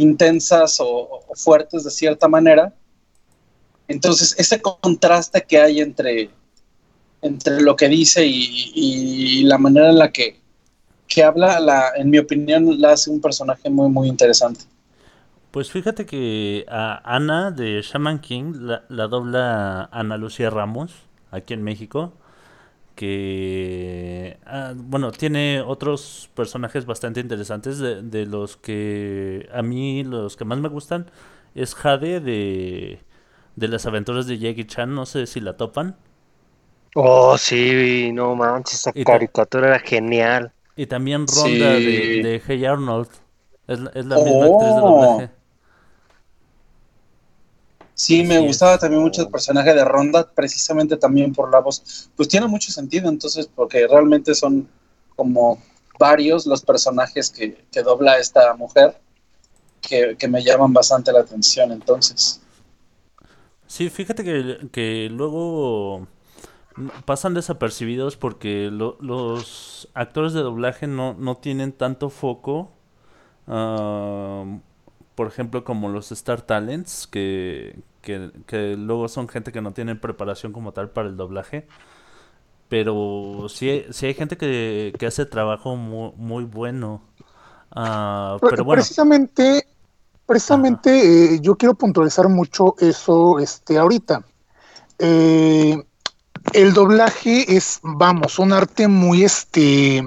intensas 0.00 0.78
o, 0.80 1.20
fuertes 1.34 1.84
de 1.84 1.90
cierta 1.90 2.28
manera. 2.28 2.72
Entonces, 3.88 4.34
ese 4.38 4.62
contraste 4.62 5.44
que 5.46 5.58
hay 5.58 5.80
entre, 5.80 6.30
entre 7.22 7.60
lo 7.60 7.76
que 7.76 7.88
dice 7.88 8.26
y, 8.26 8.72
y 8.74 9.42
la 9.44 9.58
manera 9.58 9.90
en 9.90 9.98
la 9.98 10.10
que, 10.10 10.40
que 11.06 11.22
habla, 11.22 11.60
la, 11.60 11.92
en 11.96 12.10
mi 12.10 12.18
opinión, 12.18 12.80
la 12.80 12.92
hace 12.92 13.10
un 13.10 13.20
personaje 13.20 13.70
muy, 13.70 13.88
muy 13.90 14.08
interesante. 14.08 14.64
Pues 15.50 15.70
fíjate 15.70 16.06
que 16.06 16.64
a 16.68 17.00
Ana 17.04 17.52
de 17.52 17.80
Shaman 17.82 18.20
King 18.20 18.54
la, 18.56 18.84
la 18.88 19.06
dobla 19.06 19.88
Ana 19.92 20.16
Lucía 20.16 20.50
Ramos, 20.50 20.92
aquí 21.30 21.54
en 21.54 21.62
México, 21.62 22.12
que, 22.94 24.38
ah, 24.46 24.72
bueno, 24.76 25.10
tiene 25.12 25.60
otros 25.62 26.30
personajes 26.34 26.86
bastante 26.86 27.20
interesantes 27.20 27.78
de, 27.78 28.02
de 28.02 28.26
los 28.26 28.56
que 28.56 29.48
a 29.52 29.62
mí 29.62 30.04
los 30.04 30.36
que 30.36 30.44
más 30.44 30.58
me 30.58 30.68
gustan 30.68 31.10
es 31.54 31.74
Jade 31.74 32.20
de, 32.20 33.00
de 33.56 33.68
las 33.68 33.86
aventuras 33.86 34.26
de 34.26 34.38
Jackie 34.38 34.64
Chan, 34.66 34.94
no 34.94 35.06
sé 35.06 35.26
si 35.26 35.40
la 35.40 35.56
topan. 35.56 35.96
Oh, 36.96 37.36
sí, 37.38 38.10
no 38.12 38.34
manches, 38.36 38.80
esa 38.80 38.92
caricatura 39.04 39.68
era 39.68 39.78
genial. 39.80 40.52
Y 40.76 40.86
también 40.86 41.26
Sí. 41.26 41.28
Ronda 41.28 41.80
de, 41.80 42.18
de 42.18 42.42
Hey 42.44 42.64
Arnold, 42.64 43.08
es, 43.66 43.80
la- 43.80 43.90
es 43.90 44.06
la 44.06 44.18
misma 44.18 44.46
actriz 44.46 44.74
de 44.74 44.82
Oh. 44.82 44.82
doblaje. 44.82 45.30
Sí, 47.94 48.22
me 48.24 48.40
gustaba 48.40 48.78
también 48.78 49.02
mucho 49.02 49.22
el 49.22 49.28
personaje 49.30 49.72
de 49.74 49.84
Ronda, 49.84 50.28
precisamente 50.34 50.96
también 50.96 51.32
por 51.32 51.50
la 51.50 51.60
voz. 51.60 52.10
Pues 52.16 52.28
tiene 52.28 52.46
mucho 52.48 52.72
sentido, 52.72 53.08
entonces, 53.08 53.46
porque 53.46 53.86
realmente 53.86 54.34
son 54.34 54.68
como 55.16 55.62
varios 55.98 56.44
los 56.46 56.62
personajes 56.62 57.30
que, 57.30 57.66
que 57.70 57.82
dobla 57.82 58.18
esta 58.18 58.52
mujer 58.54 59.00
que, 59.82 60.16
que 60.18 60.28
me 60.28 60.42
llaman 60.44 60.72
bastante 60.72 61.12
la 61.12 61.20
atención, 61.20 61.72
entonces. 61.72 62.40
Sí, 63.66 63.88
fíjate 63.90 64.24
que, 64.24 64.68
que 64.72 65.08
luego 65.10 66.06
pasan 67.04 67.34
desapercibidos 67.34 68.16
porque 68.16 68.70
lo- 68.72 68.96
los 69.00 69.88
actores 69.94 70.32
de 70.32 70.40
doblaje 70.42 70.86
no, 70.86 71.14
no 71.14 71.36
tienen 71.38 71.72
tanto 71.72 72.10
foco, 72.10 72.72
ah, 73.48 74.44
por 75.14 75.26
ejemplo, 75.28 75.64
como 75.64 75.88
los 75.88 76.12
Star 76.12 76.42
Talents, 76.42 77.06
que, 77.06 77.78
que, 78.02 78.30
que 78.46 78.76
luego 78.76 79.08
son 79.08 79.28
gente 79.28 79.52
que 79.52 79.60
no 79.60 79.72
tiene 79.72 79.96
preparación 79.96 80.52
como 80.52 80.72
tal 80.72 80.90
para 80.90 81.08
el 81.08 81.16
doblaje. 81.16 81.66
Pero 82.68 83.46
sí, 83.48 83.84
sí 83.90 84.06
hay 84.06 84.14
gente 84.14 84.36
que, 84.36 84.92
que 84.98 85.06
hace 85.06 85.26
trabajo 85.26 85.76
muy, 85.76 86.12
muy 86.16 86.44
bueno. 86.44 87.02
Ah, 87.70 88.38
pero 88.40 88.64
bueno, 88.64 88.80
Precisamente, 88.80 89.66
precisamente 90.26 91.34
eh, 91.34 91.40
yo 91.40 91.56
quiero 91.56 91.74
puntualizar 91.74 92.28
mucho 92.28 92.74
eso 92.78 93.38
este, 93.38 93.78
ahorita. 93.78 94.24
Eh, 94.98 95.84
el 96.52 96.72
doblaje 96.72 97.56
es, 97.56 97.80
vamos, 97.82 98.38
un 98.38 98.52
arte 98.52 98.88
muy, 98.88 99.24
este, 99.24 100.02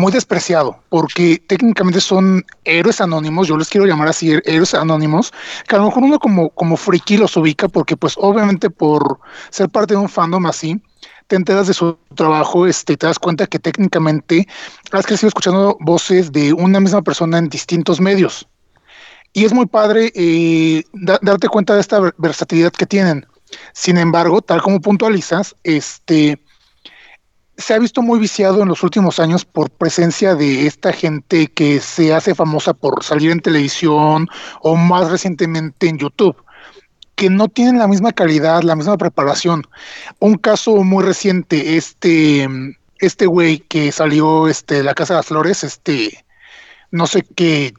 muy 0.00 0.12
despreciado, 0.12 0.82
porque 0.88 1.42
técnicamente 1.46 2.00
son 2.00 2.44
héroes 2.64 3.00
anónimos, 3.00 3.46
yo 3.48 3.56
les 3.56 3.68
quiero 3.68 3.86
llamar 3.86 4.08
así, 4.08 4.32
héroes 4.44 4.74
anónimos, 4.74 5.32
que 5.68 5.76
a 5.76 5.78
lo 5.78 5.86
mejor 5.86 6.02
uno 6.04 6.18
como, 6.18 6.50
como 6.50 6.76
friki 6.76 7.16
los 7.16 7.36
ubica, 7.36 7.68
porque 7.68 7.96
pues 7.96 8.14
obviamente 8.16 8.70
por 8.70 9.20
ser 9.50 9.68
parte 9.68 9.94
de 9.94 10.00
un 10.00 10.08
fandom 10.08 10.46
así, 10.46 10.80
te 11.26 11.36
enteras 11.36 11.68
de 11.68 11.74
su 11.74 11.96
trabajo, 12.16 12.66
este, 12.66 12.96
te 12.96 13.06
das 13.06 13.18
cuenta 13.18 13.46
que 13.46 13.58
técnicamente 13.60 14.48
has 14.90 15.06
crecido 15.06 15.28
escuchando 15.28 15.76
voces 15.80 16.32
de 16.32 16.52
una 16.52 16.80
misma 16.80 17.02
persona 17.02 17.38
en 17.38 17.48
distintos 17.48 18.00
medios. 18.00 18.48
Y 19.32 19.44
es 19.44 19.52
muy 19.52 19.66
padre 19.66 20.10
eh, 20.16 20.82
da- 20.92 21.20
darte 21.22 21.48
cuenta 21.48 21.74
de 21.74 21.80
esta 21.82 22.00
ver- 22.00 22.14
versatilidad 22.18 22.72
que 22.72 22.86
tienen. 22.86 23.26
Sin 23.72 23.96
embargo, 23.96 24.42
tal 24.42 24.60
como 24.62 24.80
puntualizas, 24.80 25.54
este 25.62 26.40
se 27.60 27.74
ha 27.74 27.78
visto 27.78 28.02
muy 28.02 28.18
viciado 28.18 28.62
en 28.62 28.68
los 28.68 28.82
últimos 28.82 29.20
años 29.20 29.44
por 29.44 29.70
presencia 29.70 30.34
de 30.34 30.66
esta 30.66 30.92
gente 30.92 31.46
que 31.48 31.80
se 31.80 32.12
hace 32.14 32.34
famosa 32.34 32.72
por 32.74 33.04
salir 33.04 33.30
en 33.30 33.40
televisión 33.40 34.28
o 34.62 34.76
más 34.76 35.10
recientemente 35.10 35.88
en 35.88 35.98
YouTube, 35.98 36.36
que 37.14 37.28
no 37.30 37.48
tienen 37.48 37.78
la 37.78 37.86
misma 37.86 38.12
calidad, 38.12 38.62
la 38.62 38.76
misma 38.76 38.96
preparación. 38.96 39.66
Un 40.18 40.36
caso 40.36 40.76
muy 40.82 41.04
reciente, 41.04 41.76
este, 41.76 42.48
este 42.98 43.26
güey 43.26 43.58
que 43.60 43.92
salió 43.92 44.48
este, 44.48 44.76
de 44.76 44.84
la 44.84 44.94
Casa 44.94 45.14
de 45.14 45.18
las 45.18 45.26
Flores, 45.26 45.62
este, 45.62 46.24
no 46.90 47.06
sé 47.06 47.22
qué, 47.36 47.74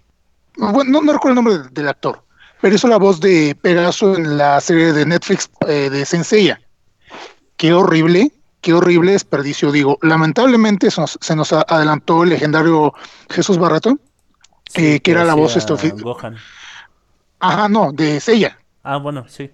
bueno, 0.57 1.01
no, 1.01 1.13
recuerdo 1.13 1.39
el 1.39 1.43
nombre 1.43 1.57
de- 1.63 1.69
del 1.69 1.87
actor, 1.87 2.23
pero 2.61 2.75
hizo 2.75 2.87
la 2.87 2.97
voz 2.97 3.19
de 3.19 3.55
Pegaso 3.59 4.15
en 4.15 4.37
la 4.37 4.61
serie 4.61 4.93
de 4.93 5.05
Netflix 5.05 5.49
eh, 5.67 5.89
de 5.89 6.05
Senseiya. 6.05 6.61
Qué 7.57 7.73
horrible, 7.73 8.31
qué 8.61 8.73
horrible 8.73 9.11
desperdicio, 9.13 9.71
digo. 9.71 9.97
Lamentablemente 10.01 10.89
se 10.91 11.01
nos, 11.01 11.17
se 11.19 11.35
nos 11.35 11.51
a- 11.53 11.65
adelantó 11.67 12.23
el 12.23 12.29
legendario 12.29 12.93
Jesús 13.29 13.57
Barreto, 13.57 13.97
sí, 14.73 14.85
eh, 14.85 14.99
que 15.01 15.11
era 15.11 15.23
la 15.25 15.33
voz 15.33 15.57
Gohan. 16.01 16.35
ajá, 17.39 17.67
no, 17.69 17.91
de 17.91 18.19
Seiya. 18.19 18.57
Ah, 18.83 18.97
bueno, 18.97 19.25
sí. 19.27 19.49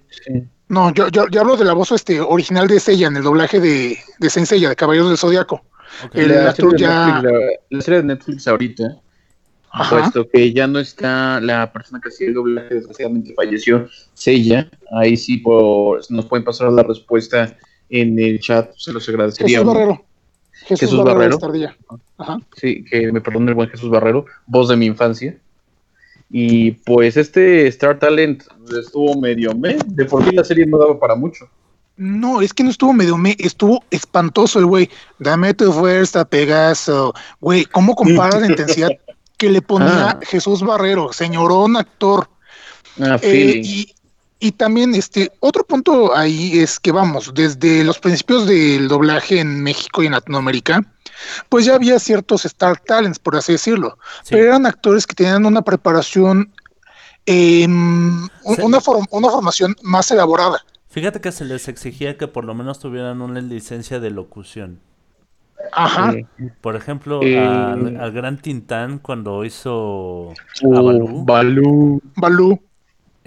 No, 0.69 0.93
yo, 0.93 1.07
yo, 1.09 1.27
yo 1.29 1.41
hablo 1.41 1.55
de 1.57 1.65
la 1.65 1.73
voz 1.73 1.91
este, 1.93 2.19
original 2.19 2.67
de 2.67 2.79
Seiya 2.79 3.07
en 3.07 3.17
el 3.17 3.23
doblaje 3.23 3.59
de, 3.59 3.97
de 4.19 4.29
Senseiya, 4.29 4.69
de 4.69 4.75
Caballeros 4.75 5.09
del 5.09 5.17
Zodiaco. 5.17 5.63
Ok. 6.05 6.15
El 6.15 6.29
la, 6.43 6.53
serie 6.53 6.71
ya- 6.77 7.05
Netflix, 7.21 7.23
la, 7.23 7.39
la 7.69 7.81
serie 7.81 8.01
de 8.01 8.07
Netflix 8.07 8.47
ahorita, 8.47 8.83
Ajá. 9.71 9.89
puesto 9.99 10.27
que 10.29 10.51
ya 10.53 10.67
no 10.67 10.79
está 10.79 11.39
la 11.39 11.71
persona 11.71 11.99
que 12.01 12.09
hacía 12.09 12.27
el 12.27 12.33
doblaje, 12.33 12.75
desgraciadamente 12.75 13.33
falleció, 13.33 13.87
Sella, 14.13 14.69
ahí 14.93 15.15
sí 15.15 15.37
por, 15.37 16.01
nos 16.11 16.25
pueden 16.25 16.43
pasar 16.43 16.71
la 16.71 16.83
respuesta 16.83 17.55
en 17.89 18.19
el 18.19 18.39
chat, 18.39 18.71
se 18.75 18.91
los 18.93 19.07
agradecería. 19.09 19.59
Jesús 19.59 19.73
Barrero. 19.73 20.03
Jesús, 20.51 20.79
Jesús 20.79 21.03
Barrero, 21.03 21.39
Barrero. 21.39 21.73
Ajá. 22.17 22.39
Sí, 22.55 22.83
que 22.83 23.11
me 23.11 23.21
perdone 23.21 23.49
el 23.49 23.55
buen 23.55 23.69
Jesús 23.69 23.89
Barrero, 23.89 24.25
voz 24.47 24.69
de 24.69 24.75
mi 24.75 24.85
infancia. 24.87 25.37
Y 26.29 26.71
pues 26.71 27.15
este 27.15 27.67
Star 27.67 27.99
Talent 27.99 28.43
estuvo 28.77 29.19
medio 29.19 29.53
me, 29.55 29.77
de 29.85 30.05
por 30.05 30.25
sí 30.25 30.31
la 30.35 30.43
serie 30.43 30.65
no 30.65 30.77
daba 30.77 30.99
para 30.99 31.15
mucho. 31.15 31.47
No, 31.95 32.41
es 32.41 32.53
que 32.53 32.63
no 32.63 32.69
estuvo 32.69 32.93
medio 32.93 33.17
me, 33.17 33.35
estuvo 33.39 33.83
espantoso 33.91 34.59
el 34.59 34.65
güey. 34.65 34.89
Dame 35.19 35.53
tu 35.53 35.71
fuerza, 35.71 36.25
Pegaso. 36.25 37.13
Güey, 37.39 37.65
¿cómo 37.65 37.95
comparas 37.95 38.41
la 38.41 38.47
intensidad 38.47 38.89
que 39.37 39.49
le 39.49 39.61
ponía 39.61 40.09
Ah. 40.09 40.19
Jesús 40.23 40.61
Barrero, 40.61 41.13
señorón 41.13 41.77
actor? 41.77 42.29
Ah, 42.99 43.15
Eh, 43.21 43.29
feeling. 43.29 43.61
y, 43.63 43.93
y 44.39 44.51
también 44.51 44.93
este 44.95 45.31
otro 45.39 45.63
punto 45.65 46.15
ahí 46.15 46.59
es 46.59 46.79
que 46.79 46.91
vamos, 46.91 47.33
desde 47.33 47.83
los 47.83 47.99
principios 47.99 48.45
del 48.45 48.87
doblaje 48.87 49.39
en 49.39 49.61
México 49.63 50.03
y 50.03 50.05
en 50.07 50.11
Latinoamérica, 50.13 50.85
pues 51.49 51.65
ya 51.65 51.75
había 51.75 51.97
ciertos 51.99 52.45
Star 52.45 52.79
Talents, 52.79 53.17
por 53.19 53.35
así 53.35 53.53
decirlo, 53.53 53.97
Sí. 54.23 54.29
pero 54.35 54.43
eran 54.45 54.65
actores 54.65 55.07
que 55.07 55.15
tenían 55.15 55.45
una 55.45 55.61
preparación, 55.63 56.51
em, 57.25 58.25
Sí. 58.27 58.61
una, 58.61 58.79
form- 58.79 59.07
una 59.11 59.29
formación 59.29 59.75
más 59.83 60.11
elaborada. 60.11 60.63
Fíjate 60.89 61.19
que 61.21 61.31
se 61.31 61.45
les 61.45 61.67
exigía 61.67 62.17
que 62.17 62.27
por 62.27 62.45
lo 62.45 62.53
menos 62.53 62.79
tuvieran 62.79 63.21
una 63.21 63.41
licencia 63.41 63.99
de 63.99 64.09
locución. 64.11 64.79
Ajá. 65.73 66.13
Por 66.61 66.75
ejemplo, 66.75 67.19
Eh. 67.23 67.37
al, 67.39 67.99
al 67.99 68.11
gran 68.11 68.37
Tintán 68.37 68.99
cuando 68.99 69.43
hizo 69.43 70.33
Uh, 70.61 70.77
a 70.77 70.81
Balú, 70.81 71.23
Balú. 71.25 72.01
Balú. 72.15 72.61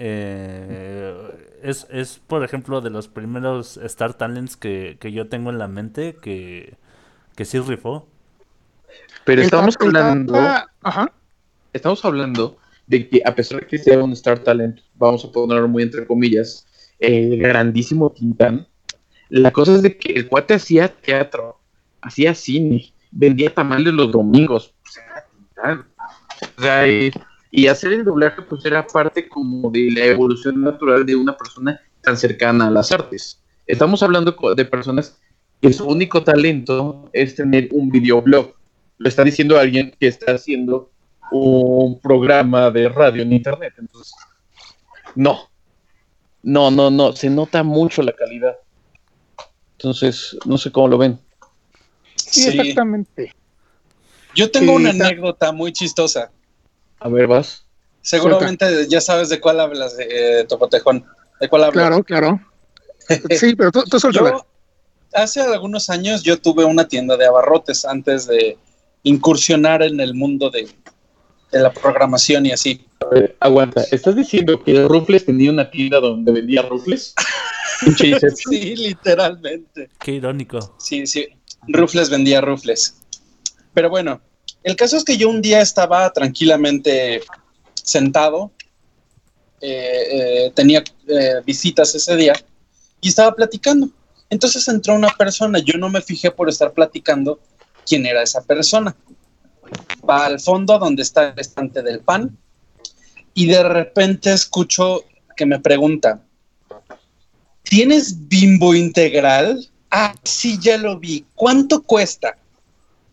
Eh, 0.03 1.13
es, 1.61 1.85
es, 1.91 2.19
por 2.25 2.43
ejemplo, 2.43 2.81
de 2.81 2.89
los 2.89 3.07
primeros 3.07 3.77
Star 3.77 4.15
Talents 4.15 4.57
que, 4.57 4.97
que 4.99 5.11
yo 5.11 5.27
tengo 5.27 5.51
en 5.51 5.59
la 5.59 5.67
mente 5.67 6.15
que, 6.19 6.73
que 7.35 7.45
sí 7.45 7.59
rifó. 7.59 8.07
Pero 9.25 9.43
estamos 9.43 9.77
hablando, 9.79 10.35
ajá. 10.81 11.13
estamos 11.71 12.03
hablando 12.03 12.57
de 12.87 13.07
que 13.07 13.21
a 13.23 13.35
pesar 13.35 13.59
de 13.59 13.67
que 13.67 13.77
sea 13.77 14.03
un 14.03 14.13
Star 14.13 14.39
Talent, 14.39 14.79
vamos 14.95 15.23
a 15.23 15.31
ponerlo 15.31 15.67
muy 15.67 15.83
entre 15.83 16.07
comillas, 16.07 16.65
el 16.97 17.37
grandísimo 17.37 18.11
Tintán, 18.11 18.67
la 19.29 19.51
cosa 19.51 19.75
es 19.75 19.83
de 19.83 19.97
que 19.97 20.13
el 20.13 20.27
cuate 20.27 20.55
hacía 20.55 20.87
teatro, 20.87 21.59
hacía 22.01 22.33
cine, 22.33 22.91
vendía 23.11 23.53
tamales 23.53 23.93
los 23.93 24.11
domingos, 24.11 24.73
pues 24.81 24.97
era 24.97 25.27
Tintán. 25.31 25.85
O 26.57 26.61
sea, 26.61 26.87
y, 27.51 27.67
hacer 27.67 27.93
el 27.93 28.05
doblaje 28.05 28.41
pues 28.43 28.65
era 28.65 28.87
parte 28.87 29.27
como 29.27 29.69
de 29.69 29.91
la 29.91 30.05
evolución 30.05 30.61
natural 30.61 31.05
de 31.05 31.15
una 31.15 31.37
persona 31.37 31.79
tan 32.01 32.17
cercana 32.17 32.67
a 32.67 32.71
las 32.71 32.91
artes. 32.91 33.41
Estamos 33.67 34.01
hablando 34.01 34.35
de 34.55 34.65
personas 34.65 35.19
que 35.61 35.71
su 35.71 35.85
único 35.85 36.23
talento 36.23 37.09
es 37.13 37.35
tener 37.35 37.69
un 37.71 37.89
videoblog. 37.89 38.53
Lo 38.97 39.09
está 39.09 39.23
diciendo 39.23 39.59
alguien 39.59 39.93
que 39.99 40.07
está 40.07 40.33
haciendo 40.33 40.91
un 41.31 41.99
programa 41.99 42.71
de 42.71 42.89
radio 42.89 43.21
en 43.21 43.33
internet. 43.33 43.73
Entonces, 43.77 44.13
no. 45.15 45.49
No, 46.43 46.71
no, 46.71 46.89
no. 46.89 47.13
Se 47.13 47.29
nota 47.29 47.63
mucho 47.63 48.01
la 48.01 48.13
calidad. 48.13 48.57
Entonces, 49.73 50.37
no 50.45 50.57
sé 50.57 50.71
cómo 50.71 50.87
lo 50.87 50.97
ven. 50.97 51.19
Sí, 52.15 52.43
Sí. 52.43 52.59
exactamente. 52.59 53.33
Yo 54.35 54.49
tengo 54.49 54.77
Sí, 54.77 54.83
una 54.83 54.89
anécdota 54.91 55.51
muy 55.51 55.71
chistosa. 55.71 56.31
A 57.01 57.09
ver, 57.09 57.27
vas. 57.27 57.65
Seguramente 58.01 58.87
ya 58.87 59.01
sabes 59.01 59.29
de 59.29 59.39
cuál 59.39 59.59
hablas, 59.59 59.95
eh, 59.99 60.45
Topotejón. 60.47 61.05
¿De 61.39 61.49
cuál 61.49 61.65
hablas? 61.65 61.87
Claro, 61.87 62.03
claro. 62.03 62.41
Sí, 63.31 63.55
pero 63.55 63.71
tú, 63.71 63.83
tú. 63.83 64.11
Yo, 64.11 64.45
hace 65.13 65.41
algunos 65.41 65.89
años 65.89 66.23
yo 66.23 66.39
tuve 66.39 66.63
una 66.63 66.87
tienda 66.87 67.17
de 67.17 67.25
abarrotes 67.25 67.83
antes 67.83 68.27
de 68.27 68.57
incursionar 69.03 69.81
en 69.81 69.99
el 69.99 70.13
mundo 70.13 70.49
de, 70.49 70.69
de 71.51 71.59
la 71.59 71.73
programación 71.73 72.45
y 72.45 72.51
así. 72.51 72.85
A 73.01 73.05
ver, 73.07 73.35
aguanta. 73.39 73.83
¿Estás 73.91 74.15
diciendo 74.15 74.63
que 74.63 74.87
Rufles 74.87 75.25
tenía 75.25 75.51
una 75.51 75.69
tienda 75.69 75.99
donde 75.99 76.31
vendía 76.31 76.61
rufles? 76.61 77.13
Sí, 77.97 78.75
literalmente. 78.75 79.89
Qué 79.99 80.11
irónico. 80.11 80.75
Sí, 80.77 81.07
sí. 81.07 81.29
Rufles 81.67 82.11
vendía 82.11 82.39
rufles. 82.39 83.01
Pero 83.73 83.89
bueno, 83.89 84.21
el 84.63 84.75
caso 84.75 84.97
es 84.97 85.03
que 85.03 85.17
yo 85.17 85.29
un 85.29 85.41
día 85.41 85.61
estaba 85.61 86.11
tranquilamente 86.11 87.21
sentado, 87.73 88.51
eh, 89.59 90.07
eh, 90.11 90.51
tenía 90.55 90.83
eh, 91.07 91.41
visitas 91.45 91.93
ese 91.95 92.15
día 92.15 92.33
y 92.99 93.09
estaba 93.09 93.35
platicando. 93.35 93.89
Entonces 94.29 94.67
entró 94.67 94.95
una 94.95 95.09
persona, 95.09 95.59
yo 95.59 95.77
no 95.77 95.89
me 95.89 96.01
fijé 96.01 96.31
por 96.31 96.49
estar 96.49 96.71
platicando 96.71 97.39
quién 97.85 98.05
era 98.05 98.23
esa 98.23 98.41
persona. 98.43 98.95
Va 100.07 100.25
al 100.25 100.39
fondo 100.39 100.77
donde 100.77 101.01
está 101.01 101.29
el 101.29 101.39
estante 101.39 101.81
del 101.81 102.01
pan 102.01 102.37
y 103.33 103.47
de 103.47 103.63
repente 103.63 104.31
escucho 104.33 105.03
que 105.35 105.45
me 105.45 105.59
pregunta, 105.59 106.21
¿tienes 107.63 108.27
bimbo 108.27 108.75
integral? 108.75 109.69
Ah, 109.89 110.15
sí, 110.23 110.57
ya 110.61 110.77
lo 110.77 110.99
vi. 110.99 111.25
¿Cuánto 111.35 111.81
cuesta? 111.83 112.37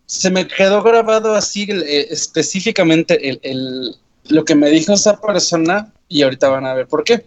Se 0.09 0.31
me 0.31 0.49
quedó 0.49 0.83
grabado 0.83 1.35
así 1.37 1.69
eh, 1.71 2.09
específicamente 2.11 3.29
el, 3.29 3.39
el- 3.45 3.97
lo 4.29 4.45
que 4.45 4.57
me 4.57 4.71
dijo 4.71 4.93
esa 4.95 5.21
persona 5.21 5.93
y 6.09 6.23
ahorita 6.23 6.49
van 6.49 6.67
a 6.67 6.75
ver 6.75 6.89
por 6.89 7.05
qué. 7.05 7.25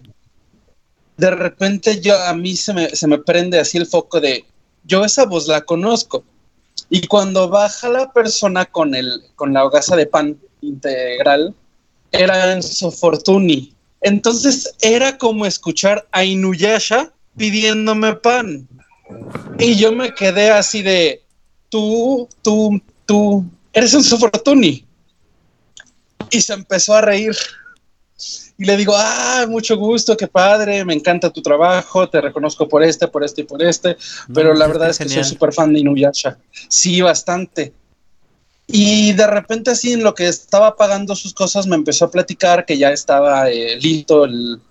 De 1.17 1.31
repente 1.31 2.01
yo 2.01 2.19
a 2.21 2.33
mí 2.33 2.55
se 2.57 2.73
me, 2.73 2.89
se 2.89 3.07
me 3.07 3.19
prende 3.19 3.59
así 3.59 3.77
el 3.77 3.85
foco 3.85 4.19
de 4.19 4.45
yo 4.83 5.05
esa 5.05 5.25
voz 5.25 5.47
la 5.47 5.61
conozco. 5.61 6.23
Y 6.89 7.07
cuando 7.07 7.49
baja 7.49 7.89
la 7.89 8.11
persona 8.11 8.65
con 8.65 8.95
el 8.95 9.23
con 9.35 9.53
la 9.53 9.65
hogaza 9.65 9.95
de 9.95 10.07
pan 10.07 10.39
integral, 10.61 11.55
era 12.11 12.53
Enzo 12.53 12.91
Fortuny. 12.91 13.75
Entonces 14.01 14.75
era 14.81 15.17
como 15.17 15.45
escuchar 15.45 16.07
a 16.11 16.23
Inuyasha 16.25 17.13
pidiéndome 17.37 18.15
pan. 18.15 18.67
Y 19.59 19.75
yo 19.75 19.91
me 19.91 20.13
quedé 20.13 20.49
así 20.51 20.81
de, 20.81 21.20
tú, 21.71 22.29
tú, 22.43 22.79
tú, 23.07 23.43
eres 23.73 23.93
Enzo 23.95 24.17
Fortuny. 24.19 24.85
Y 26.29 26.41
se 26.41 26.53
empezó 26.53 26.93
a 26.93 27.01
reír. 27.01 27.35
Y 28.57 28.65
le 28.65 28.77
digo, 28.77 28.93
ah, 28.95 29.45
mucho 29.49 29.75
gusto, 29.75 30.15
qué 30.15 30.27
padre, 30.27 30.85
me 30.85 30.93
encanta 30.93 31.31
tu 31.31 31.41
trabajo, 31.41 32.07
te 32.07 32.21
reconozco 32.21 32.69
por 32.69 32.83
este, 32.83 33.07
por 33.07 33.23
este 33.23 33.41
y 33.41 33.43
por 33.45 33.63
este, 33.63 33.97
pero 34.31 34.49
No, 34.53 34.59
la 34.59 34.65
pues, 34.65 34.77
verdad 34.77 34.89
es 34.91 34.97
que 34.99 35.09
soy 35.09 35.23
súper 35.23 35.51
fan 35.51 35.73
de 35.73 35.79
Inuyasha. 35.79 36.37
Sí, 36.69 37.01
bastante. 37.01 37.73
Y 38.67 39.13
de 39.13 39.25
repente 39.25 39.71
así 39.71 39.93
en 39.93 40.03
lo 40.03 40.13
que 40.13 40.27
estaba 40.27 40.75
pagando 40.75 41.15
sus 41.15 41.33
cosas 41.33 41.65
me 41.65 41.75
empezó 41.75 42.05
a 42.05 42.11
platicar 42.11 42.65
que 42.65 42.77
ya 42.77 42.91
estaba 42.91 43.49
eh, 43.49 43.77
listo 43.81 44.25
el, 44.25 44.61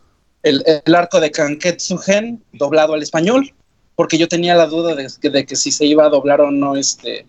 el- 0.45 0.63
el 0.87 0.95
arco 0.95 1.19
de 1.21 1.33
Kanketsu 1.33 1.99
Gen 1.99 2.43
doblado 2.53 2.95
al 2.95 3.03
español, 3.03 3.53
porque 4.01 4.17
yo 4.17 4.29
tenía 4.29 4.55
la 4.55 4.65
duda 4.67 4.95
de, 4.95 5.09
que- 5.21 5.29
de 5.29 5.45
que 5.45 5.57
si 5.57 5.71
se 5.71 5.85
iba 5.85 6.07
a 6.07 6.09
doblar 6.09 6.41
o 6.41 6.51
no 6.51 6.75
este 6.75 7.27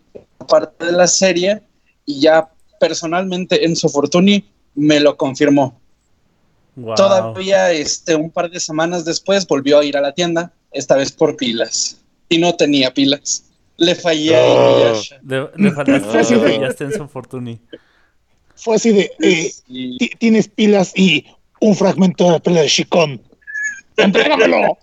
parte 0.48 0.86
de 0.86 0.94
la 0.94 1.06
serie 1.06 1.62
y 2.06 2.22
ya 2.22 2.50
personalmente 2.80 3.66
Enzo 3.66 3.90
Fortuny 3.90 4.46
me 4.76 5.02
lo 5.02 5.18
confirmó. 5.18 5.78
Wow. 6.78 6.96
Todavía 6.96 7.74
este, 7.74 8.16
un 8.16 8.32
par 8.32 8.50
de 8.50 8.62
semanas 8.62 9.04
después 9.04 9.46
volvió 9.46 9.80
a 9.80 9.84
ir 9.84 9.98
a 9.98 10.02
la 10.02 10.14
tienda, 10.14 10.54
esta 10.72 10.96
vez 10.96 11.12
por 11.12 11.36
pilas. 11.36 11.98
Y 12.30 12.38
no 12.38 12.56
tenía 12.56 12.94
pilas. 12.94 13.44
Le 13.76 13.94
fallé 13.94 14.34
a 14.34 14.48
Inuyasha. 14.48 15.20
Le, 15.28 15.50
le 15.58 15.72
fallaste, 15.78 16.08
Fue 16.10 16.20
así 16.22 16.36
le 16.36 16.40
de- 16.42 16.54
fallaste 16.56 16.84
en 16.86 16.94
su 16.94 17.08
Fortuny. 17.10 17.60
Fue 18.56 18.76
así 18.78 18.92
de, 18.94 19.12
eh, 19.20 19.52
tienes 20.20 20.48
pilas 20.48 20.94
y 20.96 21.26
un 21.60 21.76
fragmento 21.76 22.24
de 22.24 22.32
la 22.32 22.40
pela 22.40 22.62
de 22.62 22.70
Shikon. 22.70 23.22
¡Entrégamelo! 23.98 24.78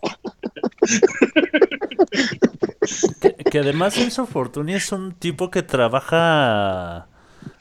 Que, 3.21 3.35
que 3.35 3.59
además 3.59 3.97
Enzo 3.99 4.27
Fortuny 4.27 4.75
es 4.75 4.93
un 4.93 5.13
tipo 5.13 5.51
que 5.51 5.63
trabaja 5.63 7.09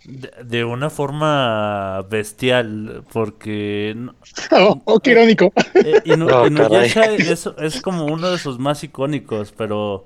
de, 0.05 0.31
de 0.43 0.63
una 0.63 0.89
forma 0.89 2.01
bestial, 2.09 3.03
porque 3.11 3.93
no- 3.95 4.15
Oh, 4.51 4.81
oh, 4.85 4.99
qué 4.99 5.11
irónico. 5.11 5.51
eh, 5.75 6.01
Inu- 6.05 6.31
Oh, 6.31 6.47
Inuyasha 6.47 7.11
es, 7.13 7.49
es 7.57 7.81
como 7.81 8.05
uno 8.05 8.29
de 8.31 8.37
sus 8.37 8.59
más 8.59 8.83
icónicos, 8.83 9.51
pero 9.51 10.05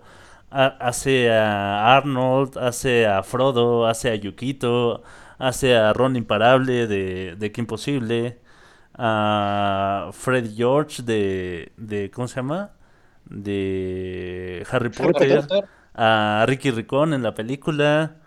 ha- 0.49 0.77
hace 0.79 1.31
a 1.31 1.95
Arnold, 1.97 2.57
hace 2.57 3.05
a 3.07 3.21
Frodo, 3.23 3.85
hace 3.87 4.09
a 4.11 4.15
Yukito, 4.15 5.03
hace 5.37 5.75
a 5.75 5.93
Ron 5.93 6.15
Imparable 6.15 6.87
de, 6.87 7.35
de 7.35 7.51
Kim 7.51 7.65
Possible, 7.67 8.37
a 9.03 10.11
Fred 10.13 10.51
George 10.55 11.01
de, 11.01 11.71
de 11.75 12.11
¿cómo 12.11 12.27
se 12.27 12.35
llama? 12.35 12.71
De 13.25 14.63
Harry 14.69 14.89
Potter, 14.89 15.43
a 15.95 16.45
Ricky 16.47 16.69
Ricón 16.69 17.15
en 17.15 17.23
la 17.23 17.33
película, 17.33 18.17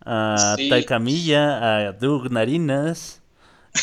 a 0.00 0.54
Sí. 0.56 0.70
Taika 0.70 0.98
Milla, 0.98 1.88
a 1.88 1.92
Doug 1.92 2.30
Narinas, 2.30 3.20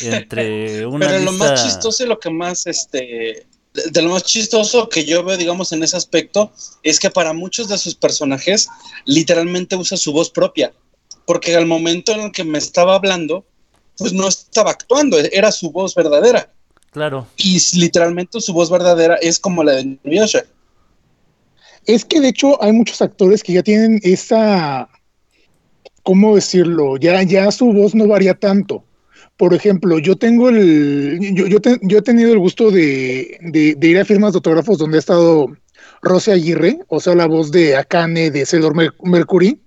entre 0.01 0.85
una 0.87 1.07
Pero 1.07 1.25
lo 1.25 1.33
más 1.33 1.63
chistoso 1.63 2.03
y 2.03 2.07
lo 2.07 2.19
que 2.19 2.31
más, 2.31 2.65
este, 2.65 3.45
de 3.73 4.01
lo 4.01 4.09
más 4.09 4.23
chistoso 4.23 4.89
que 4.89 5.05
yo 5.05 5.23
veo, 5.23 5.37
digamos, 5.37 5.71
en 5.71 5.83
ese 5.83 5.97
aspecto, 5.97 6.51
es 6.81 6.99
que 6.99 7.11
para 7.11 7.31
muchos 7.31 7.67
de 7.69 7.77
sus 7.77 7.93
personajes, 7.93 8.69
literalmente 9.05 9.75
usa 9.75 9.97
su 9.97 10.11
voz 10.13 10.31
propia. 10.31 10.73
Porque 11.27 11.55
al 11.55 11.67
momento 11.67 12.11
en 12.11 12.21
el 12.21 12.31
que 12.31 12.43
me 12.43 12.57
estaba 12.57 12.95
hablando, 12.95 13.45
pues 13.99 14.13
no 14.13 14.27
estaba 14.27 14.71
actuando, 14.71 15.17
era 15.19 15.51
su 15.51 15.71
voz 15.71 15.93
verdadera. 15.93 16.51
Claro. 16.91 17.27
Y 17.37 17.59
literalmente 17.77 18.41
su 18.41 18.53
voz 18.53 18.71
verdadera 18.71 19.15
es 19.21 19.37
como 19.39 19.63
la 19.63 19.73
de 19.73 19.97
Inuyasha. 20.03 20.43
Es 21.85 22.03
que 22.05 22.19
de 22.19 22.29
hecho 22.29 22.61
hay 22.63 22.71
muchos 22.71 23.01
actores 23.01 23.43
que 23.43 23.53
ya 23.53 23.63
tienen 23.63 23.99
esa, 24.03 24.89
¿cómo 26.03 26.35
decirlo? 26.35 26.97
Ya, 26.97 27.21
ya 27.23 27.51
su 27.51 27.71
voz 27.71 27.93
no 27.95 28.07
varía 28.07 28.33
tanto. 28.33 28.83
Por 29.37 29.53
ejemplo, 29.53 29.99
yo 29.99 30.17
tengo 30.17 30.49
el, 30.49 31.19
yo, 31.33 31.47
yo, 31.47 31.61
te- 31.61 31.79
yo 31.81 31.99
he 31.99 32.01
tenido 32.01 32.33
el 32.33 32.39
gusto 32.39 32.71
de, 32.71 33.37
de- 33.41 33.75
de 33.75 33.87
ir 33.87 33.97
a 33.99 34.05
firmas 34.05 34.33
de 34.33 34.37
autógrafos 34.37 34.77
donde 34.77 34.97
ha 34.97 34.99
estado 34.99 35.47
Rosy 36.01 36.31
Aguirre, 36.31 36.79
o 36.89 36.99
sea, 36.99 37.15
la 37.15 37.25
voz 37.27 37.51
de 37.51 37.75
Akane 37.77 38.31
de 38.31 38.45
Sailor 38.45 38.75
Mer- 38.75 38.93
Mercury. 39.03 39.59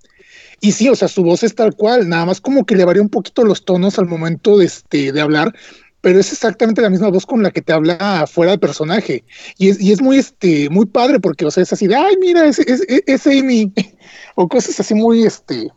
Y 0.64 0.70
sí, 0.72 0.88
o 0.88 0.94
sea, 0.94 1.08
su 1.08 1.24
voz 1.24 1.42
es 1.42 1.56
tal 1.56 1.74
cual, 1.74 2.08
nada 2.08 2.24
más 2.24 2.40
como 2.40 2.64
que 2.64 2.76
le 2.76 2.84
varía 2.84 3.02
un 3.02 3.08
poquito 3.08 3.44
los 3.44 3.64
tonos 3.64 3.98
al 3.98 4.06
momento 4.06 4.56
de, 4.58 4.66
este, 4.66 5.10
de 5.10 5.20
hablar, 5.20 5.52
pero 6.00 6.20
es 6.20 6.32
exactamente 6.32 6.80
la 6.80 6.88
misma 6.88 7.08
voz 7.08 7.26
con 7.26 7.42
la 7.42 7.50
que 7.50 7.62
te 7.62 7.72
habla 7.72 8.26
fuera 8.30 8.52
del 8.52 8.60
personaje. 8.60 9.24
Y 9.58 9.70
es, 9.70 9.80
y 9.80 9.90
es 9.90 10.00
muy, 10.00 10.18
este, 10.18 10.70
muy 10.70 10.86
padre 10.86 11.18
porque, 11.18 11.44
o 11.46 11.50
sea, 11.50 11.64
es 11.64 11.72
así 11.72 11.88
de, 11.88 11.96
ay, 11.96 12.14
mira, 12.20 12.46
es, 12.46 12.60
es, 12.60 12.80
es- 12.88 13.02
es 13.06 13.26
Amy. 13.26 13.72
o 14.36 14.48
cosas 14.48 14.78
así 14.78 14.94
muy, 14.94 15.24
este, 15.24 15.68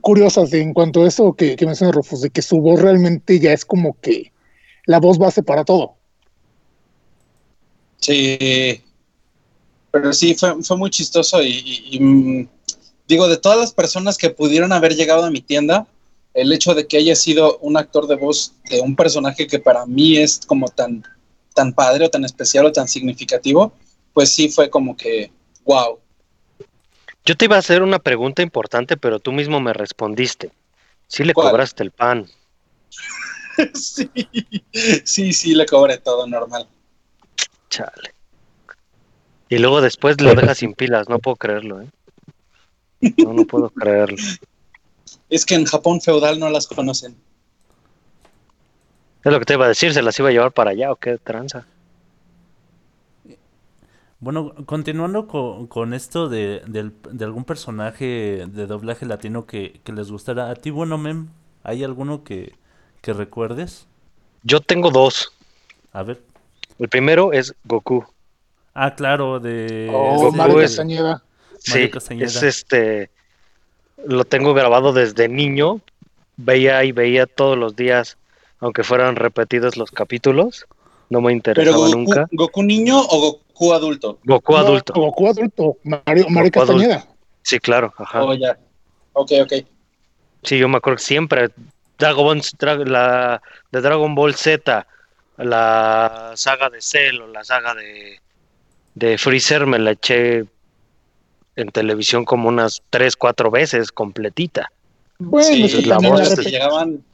curiosas 0.00 0.52
en 0.52 0.74
cuanto 0.74 1.04
a 1.04 1.08
eso 1.08 1.34
que, 1.34 1.54
que 1.56 1.66
menciona 1.66 1.92
Rufus, 1.92 2.22
de 2.22 2.30
que 2.30 2.42
su 2.42 2.58
voz 2.60 2.80
realmente 2.82 3.38
ya 3.38 3.52
es 3.52 3.64
como 3.64 3.96
que 4.00 4.32
la 4.86 4.98
voz 5.00 5.18
base 5.18 5.44
para 5.44 5.64
todo. 5.64 5.94
Sí. 7.98 8.82
Pero 9.92 10.12
sí, 10.12 10.34
fue, 10.34 10.62
fue 10.62 10.76
muy 10.76 10.90
chistoso 10.90 11.42
y, 11.42 11.48
y- 11.48 11.96
y, 11.96 12.00
mm, 12.00 12.48
digo, 13.08 13.26
de 13.26 13.38
todas 13.38 13.58
las 13.58 13.72
personas 13.72 14.18
que 14.18 14.30
pudieron 14.30 14.72
haber 14.72 14.94
llegado 14.94 15.24
a 15.24 15.30
mi 15.30 15.40
tienda, 15.40 15.86
el 16.34 16.52
hecho 16.52 16.74
de 16.74 16.86
que 16.86 16.98
haya 16.98 17.16
sido 17.16 17.58
un 17.58 17.76
actor 17.76 18.06
de 18.06 18.14
voz 18.14 18.52
de 18.70 18.80
un 18.80 18.94
personaje 18.94 19.46
que 19.46 19.58
para 19.58 19.86
mí 19.86 20.18
es 20.18 20.42
como 20.46 20.68
tan, 20.68 21.02
tan 21.54 21.72
padre 21.72 22.04
o 22.04 22.10
tan 22.10 22.24
especial 22.24 22.66
o 22.66 22.72
tan 22.72 22.86
significativo, 22.86 23.72
pues 24.12 24.30
sí 24.30 24.50
fue 24.50 24.68
como 24.68 24.96
que, 24.96 25.32
wow. 25.64 25.98
Yo 27.24 27.34
te 27.34 27.46
iba 27.46 27.56
a 27.56 27.60
hacer 27.60 27.82
una 27.82 27.98
pregunta 27.98 28.42
importante, 28.42 28.96
pero 28.96 29.18
tú 29.18 29.32
mismo 29.32 29.58
me 29.58 29.72
respondiste. 29.72 30.52
Sí 31.08 31.24
le 31.24 31.32
¿Cuál? 31.32 31.50
cobraste 31.50 31.82
el 31.82 31.90
pan. 31.90 32.26
sí, 33.74 34.10
sí, 35.04 35.32
sí, 35.32 35.54
le 35.54 35.64
cobré 35.66 35.98
todo 35.98 36.26
normal. 36.26 36.68
Chale. 37.70 38.14
Y 39.48 39.58
luego 39.58 39.80
después 39.80 40.20
lo 40.20 40.34
dejas 40.34 40.58
sin 40.58 40.74
pilas, 40.74 41.08
no 41.08 41.18
puedo 41.18 41.36
creerlo, 41.36 41.80
¿eh? 41.80 41.88
No, 43.00 43.32
no 43.32 43.44
puedo 43.44 43.70
creerlo. 43.70 44.16
Es 45.30 45.46
que 45.46 45.54
en 45.54 45.64
Japón 45.64 46.00
feudal 46.00 46.38
no 46.38 46.50
las 46.50 46.66
conocen. 46.66 47.16
Es 49.24 49.30
lo 49.32 49.38
que 49.38 49.44
te 49.44 49.54
iba 49.54 49.64
a 49.64 49.68
decir, 49.68 49.92
¿se 49.94 50.02
las 50.02 50.18
iba 50.18 50.28
a 50.28 50.32
llevar 50.32 50.52
para 50.52 50.70
allá 50.72 50.90
o 50.90 50.96
qué 50.96 51.18
tranza? 51.18 51.66
Bueno, 54.20 54.52
continuando 54.66 55.28
co- 55.28 55.68
con, 55.68 55.94
esto 55.94 56.28
de, 56.28 56.62
del- 56.66 56.92
de 57.12 57.24
algún 57.24 57.44
personaje 57.44 58.46
de 58.48 58.66
doblaje 58.66 59.06
latino 59.06 59.46
que, 59.46 59.80
que 59.84 59.92
les 59.92 60.10
gustara. 60.10 60.50
¿A 60.50 60.54
ti, 60.56 60.70
bueno, 60.70 60.98
Mem, 60.98 61.28
hay 61.62 61.84
alguno 61.84 62.24
que, 62.24 62.54
que 63.00 63.12
recuerdes? 63.12 63.86
Yo 64.42 64.60
tengo 64.60 64.90
dos. 64.90 65.32
A 65.92 66.02
ver. 66.02 66.20
El 66.78 66.88
primero 66.88 67.32
es 67.32 67.54
Goku. 67.64 68.04
Ah, 68.74 68.94
claro, 68.94 69.38
de... 69.40 69.88
Oh, 69.92 70.26
este- 70.26 70.36
Mario 70.36 70.60
es- 70.62 70.70
Castañeda. 70.70 71.22
Sí, 71.58 71.90
Mario 72.10 72.26
es 72.26 72.42
este. 72.42 73.10
Lo 74.06 74.24
tengo 74.24 74.54
grabado 74.54 74.92
desde 74.92 75.28
niño. 75.28 75.80
Veía 76.36 76.84
y 76.84 76.92
veía 76.92 77.26
todos 77.26 77.58
los 77.58 77.74
días, 77.74 78.16
aunque 78.60 78.84
fueran 78.84 79.16
repetidos 79.16 79.76
los 79.76 79.90
capítulos. 79.90 80.66
No 81.10 81.20
me 81.20 81.26
¿Pero 81.26 81.32
interesaba 81.32 81.86
Goku, 81.86 81.90
nunca. 81.98 82.26
Goku 82.30 82.62
niño 82.62 83.00
o 83.00 83.20
Goku 83.20 83.72
adulto? 83.72 84.18
Goku 84.24 84.52
No, 84.52 84.58
adulto. 84.58 84.92
Goku 84.94 85.26
adulto. 85.28 85.76
Mario, 85.82 86.26
Mario 86.28 86.50
Goku 86.54 86.62
adulto. 86.62 86.88
Castañeda. 86.88 87.06
Sí, 87.42 87.58
claro. 87.58 87.92
Ajá. 87.96 88.22
Oh, 88.22 88.34
ya. 88.34 88.58
Ok, 89.14 89.32
ok. 89.42 89.52
Sí, 90.44 90.58
yo 90.58 90.68
me 90.68 90.76
acuerdo 90.76 90.98
que 90.98 91.02
siempre 91.02 91.50
Dragon 91.98 92.24
Ball, 92.24 92.40
Dra- 92.58 92.86
la 92.86 93.42
de 93.72 93.80
Dragon 93.80 94.14
Ball 94.14 94.34
Z, 94.34 94.86
la 95.38 96.32
saga 96.36 96.70
de 96.70 96.80
Cell 96.80 97.20
o 97.22 97.26
la 97.26 97.42
saga 97.42 97.74
de, 97.74 98.20
de 98.94 99.18
Freezer 99.18 99.66
me 99.66 99.78
la 99.78 99.92
eché 99.92 100.44
en 101.58 101.68
televisión 101.68 102.24
como 102.24 102.48
unas 102.48 102.82
tres, 102.90 103.16
cuatro 103.16 103.50
veces 103.50 103.92
completita. 103.92 104.70
Bueno, 105.18 105.46
sí, 105.48 105.64
es 105.64 105.74
que 105.74 105.82
la 105.82 105.94
también 105.96 106.12
voz 106.14 106.20
la 106.22 106.26
es- 106.28 106.34
se 106.34 106.42
repet- 106.42 106.50
llegaban 106.50 107.04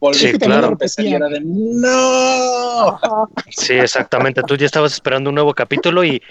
volvían 0.00 0.20
Sí, 0.20 0.26
es 0.26 0.32
que 0.32 0.38
también 0.38 0.60
claro. 0.62 0.78
y 0.98 1.14
era 1.14 1.28
de 1.28 1.40
¡No! 1.44 2.98
Sí, 3.50 3.74
exactamente. 3.74 4.42
Tú 4.42 4.56
ya 4.56 4.66
estabas 4.66 4.92
esperando 4.94 5.30
un 5.30 5.34
nuevo 5.34 5.52
capítulo 5.54 6.04
y 6.04 6.22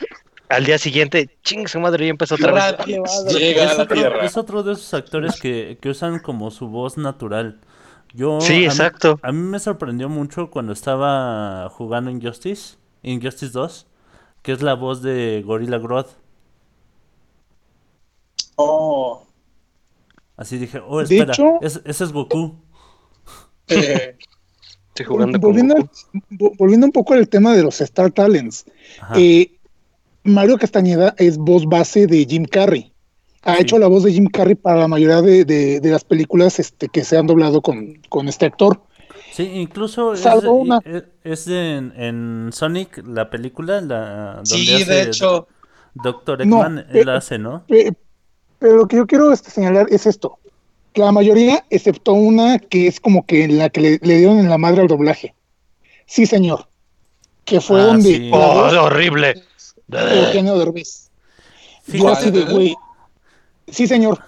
al 0.49 0.65
día 0.65 0.78
siguiente, 0.80 1.30
ching, 1.43 1.67
su 1.67 1.80
madre 1.80 2.05
ya 2.05 2.09
empezó 2.11 2.36
otra 2.36 2.51
vez. 2.51 2.86
Llega 2.88 3.65
es, 3.65 3.72
a 3.72 3.74
la 3.76 3.84
otro, 3.84 3.95
Tierra. 3.95 4.26
es 4.26 4.36
otro 4.38 4.63
de 4.63 4.74
esos 4.74 4.93
actores 4.95 5.39
que, 5.39 5.78
que 5.80 5.89
usan 5.89 6.20
como 6.20 6.49
su 6.49 6.67
voz 6.67 6.97
natural. 6.97 7.59
Yo, 8.15 8.41
Sí, 8.41 8.53
a 8.53 8.57
mí- 8.57 8.65
exacto. 8.65 9.20
A 9.22 9.32
mí, 9.32 9.39
me 9.39 9.59
sorprendió 9.59 10.09
mucho 10.09 10.49
cuando 10.49 10.74
estaba 10.74 11.70
jugando 11.70 12.09
Injustice, 12.09 12.78
Injustice 13.03 13.51
2, 13.51 13.86
que 14.41 14.51
es 14.53 14.63
la 14.63 14.74
voz 14.74 15.03
de 15.03 15.43
Gorilla 15.45 15.78
Grodd. 15.78 16.07
Oh. 18.62 19.26
Así 20.36 20.57
dije, 20.57 20.80
oh, 20.86 20.97
De 20.99 21.03
espera, 21.03 21.34
hecho- 21.34 21.60
es- 21.62 21.82
ese 21.86 22.03
es 22.03 22.12
Goku. 22.12 22.55
Eh, 23.68 24.18
Estoy 24.89 25.05
jugando 25.05 25.39
con 25.39 25.49
volviendo, 25.49 25.76
Goku. 25.76 25.89
vo- 26.32 26.53
volviendo 26.57 26.86
un 26.86 26.91
poco 26.91 27.14
al 27.14 27.28
tema 27.30 27.53
de 27.55 27.64
los 27.64 27.80
Star 27.82 28.12
Talents. 28.12 28.66
Eh, 29.16 29.51
Mario 30.24 30.57
Castañeda 30.57 31.14
es 31.18 31.38
voz 31.38 31.66
base 31.66 32.05
de 32.07 32.26
Jim 32.26 32.45
Carrey. 32.45 32.91
Ha 33.43 33.55
Sí. 33.55 33.62
hecho 33.62 33.80
la 33.80 33.88
voz 33.88 34.03
de 34.03 34.12
Jim 34.12 34.28
Carrey 34.28 34.55
para 34.55 34.80
la 34.82 34.88
mayoría 34.89 35.22
de, 35.22 35.45
de- 35.45 35.80
de 35.80 35.91
las 35.91 36.03
películas 36.03 36.60
este, 36.60 36.89
que 36.89 37.03
se 37.05 37.18
han 37.18 37.28
doblado 37.28 37.62
con, 37.62 37.95
con 38.10 38.28
este 38.28 38.45
actor. 38.45 38.84
Sí, 39.32 39.43
incluso 39.43 40.14
es, 40.14 40.20
Salvo 40.22 40.53
una. 40.53 40.80
es- 40.84 41.03
es 41.24 41.47
en, 41.47 41.93
en 41.95 42.49
Sonic, 42.51 43.01
la 43.07 43.30
película, 43.30 43.80
la, 43.80 44.34
donde 44.36 44.49
sí, 44.49 44.74
hace 44.74 44.86
de 44.86 45.01
hecho, 45.03 45.47
Doctor 45.93 46.45
No, 46.45 46.57
Eggman, 46.57 46.86
él 46.91 47.07
eh, 47.07 47.12
hace, 47.12 47.38
¿no? 47.39 47.64
Pe- 47.68 47.93
Pero 48.60 48.76
lo 48.78 48.88
que 48.88 48.97
yo 48.97 49.07
quiero 49.07 49.32
este, 49.32 49.51
señalar 49.51 49.88
es 49.89 50.05
esto. 50.05 50.38
Que 50.93 51.01
la 51.01 51.12
mayoría, 51.12 51.64
excepto 51.70 52.14
una 52.14 52.60
que 52.60 52.88
es 52.88 52.99
como 52.99 53.26
que 53.26 53.47
la 53.47 53.70
que 53.70 53.82
le, 53.82 53.99
le 54.01 54.18
dieron 54.18 54.39
en 54.39 54.49
la 54.49 54.57
madre 54.57 54.82
al 54.82 54.88
doblaje. 54.88 55.34
Sí, 56.05 56.26
señor. 56.26 56.68
Que 57.45 57.62
fue 57.62 57.82
Ah, 57.82 57.86
donde 57.86 58.16
sí. 58.16 58.30
Oh, 58.34 58.38
voz 58.55 58.74
horrible. 58.74 59.43
de 59.88 60.20
Eugenio 60.26 60.57
Derbez. 60.57 61.10
Yo 61.88 61.93
Fíjate, 61.93 62.12
así 62.12 62.32
de, 62.32 62.43
güey. 62.45 62.76
Sí, 63.68 63.88
señor. 63.88 64.20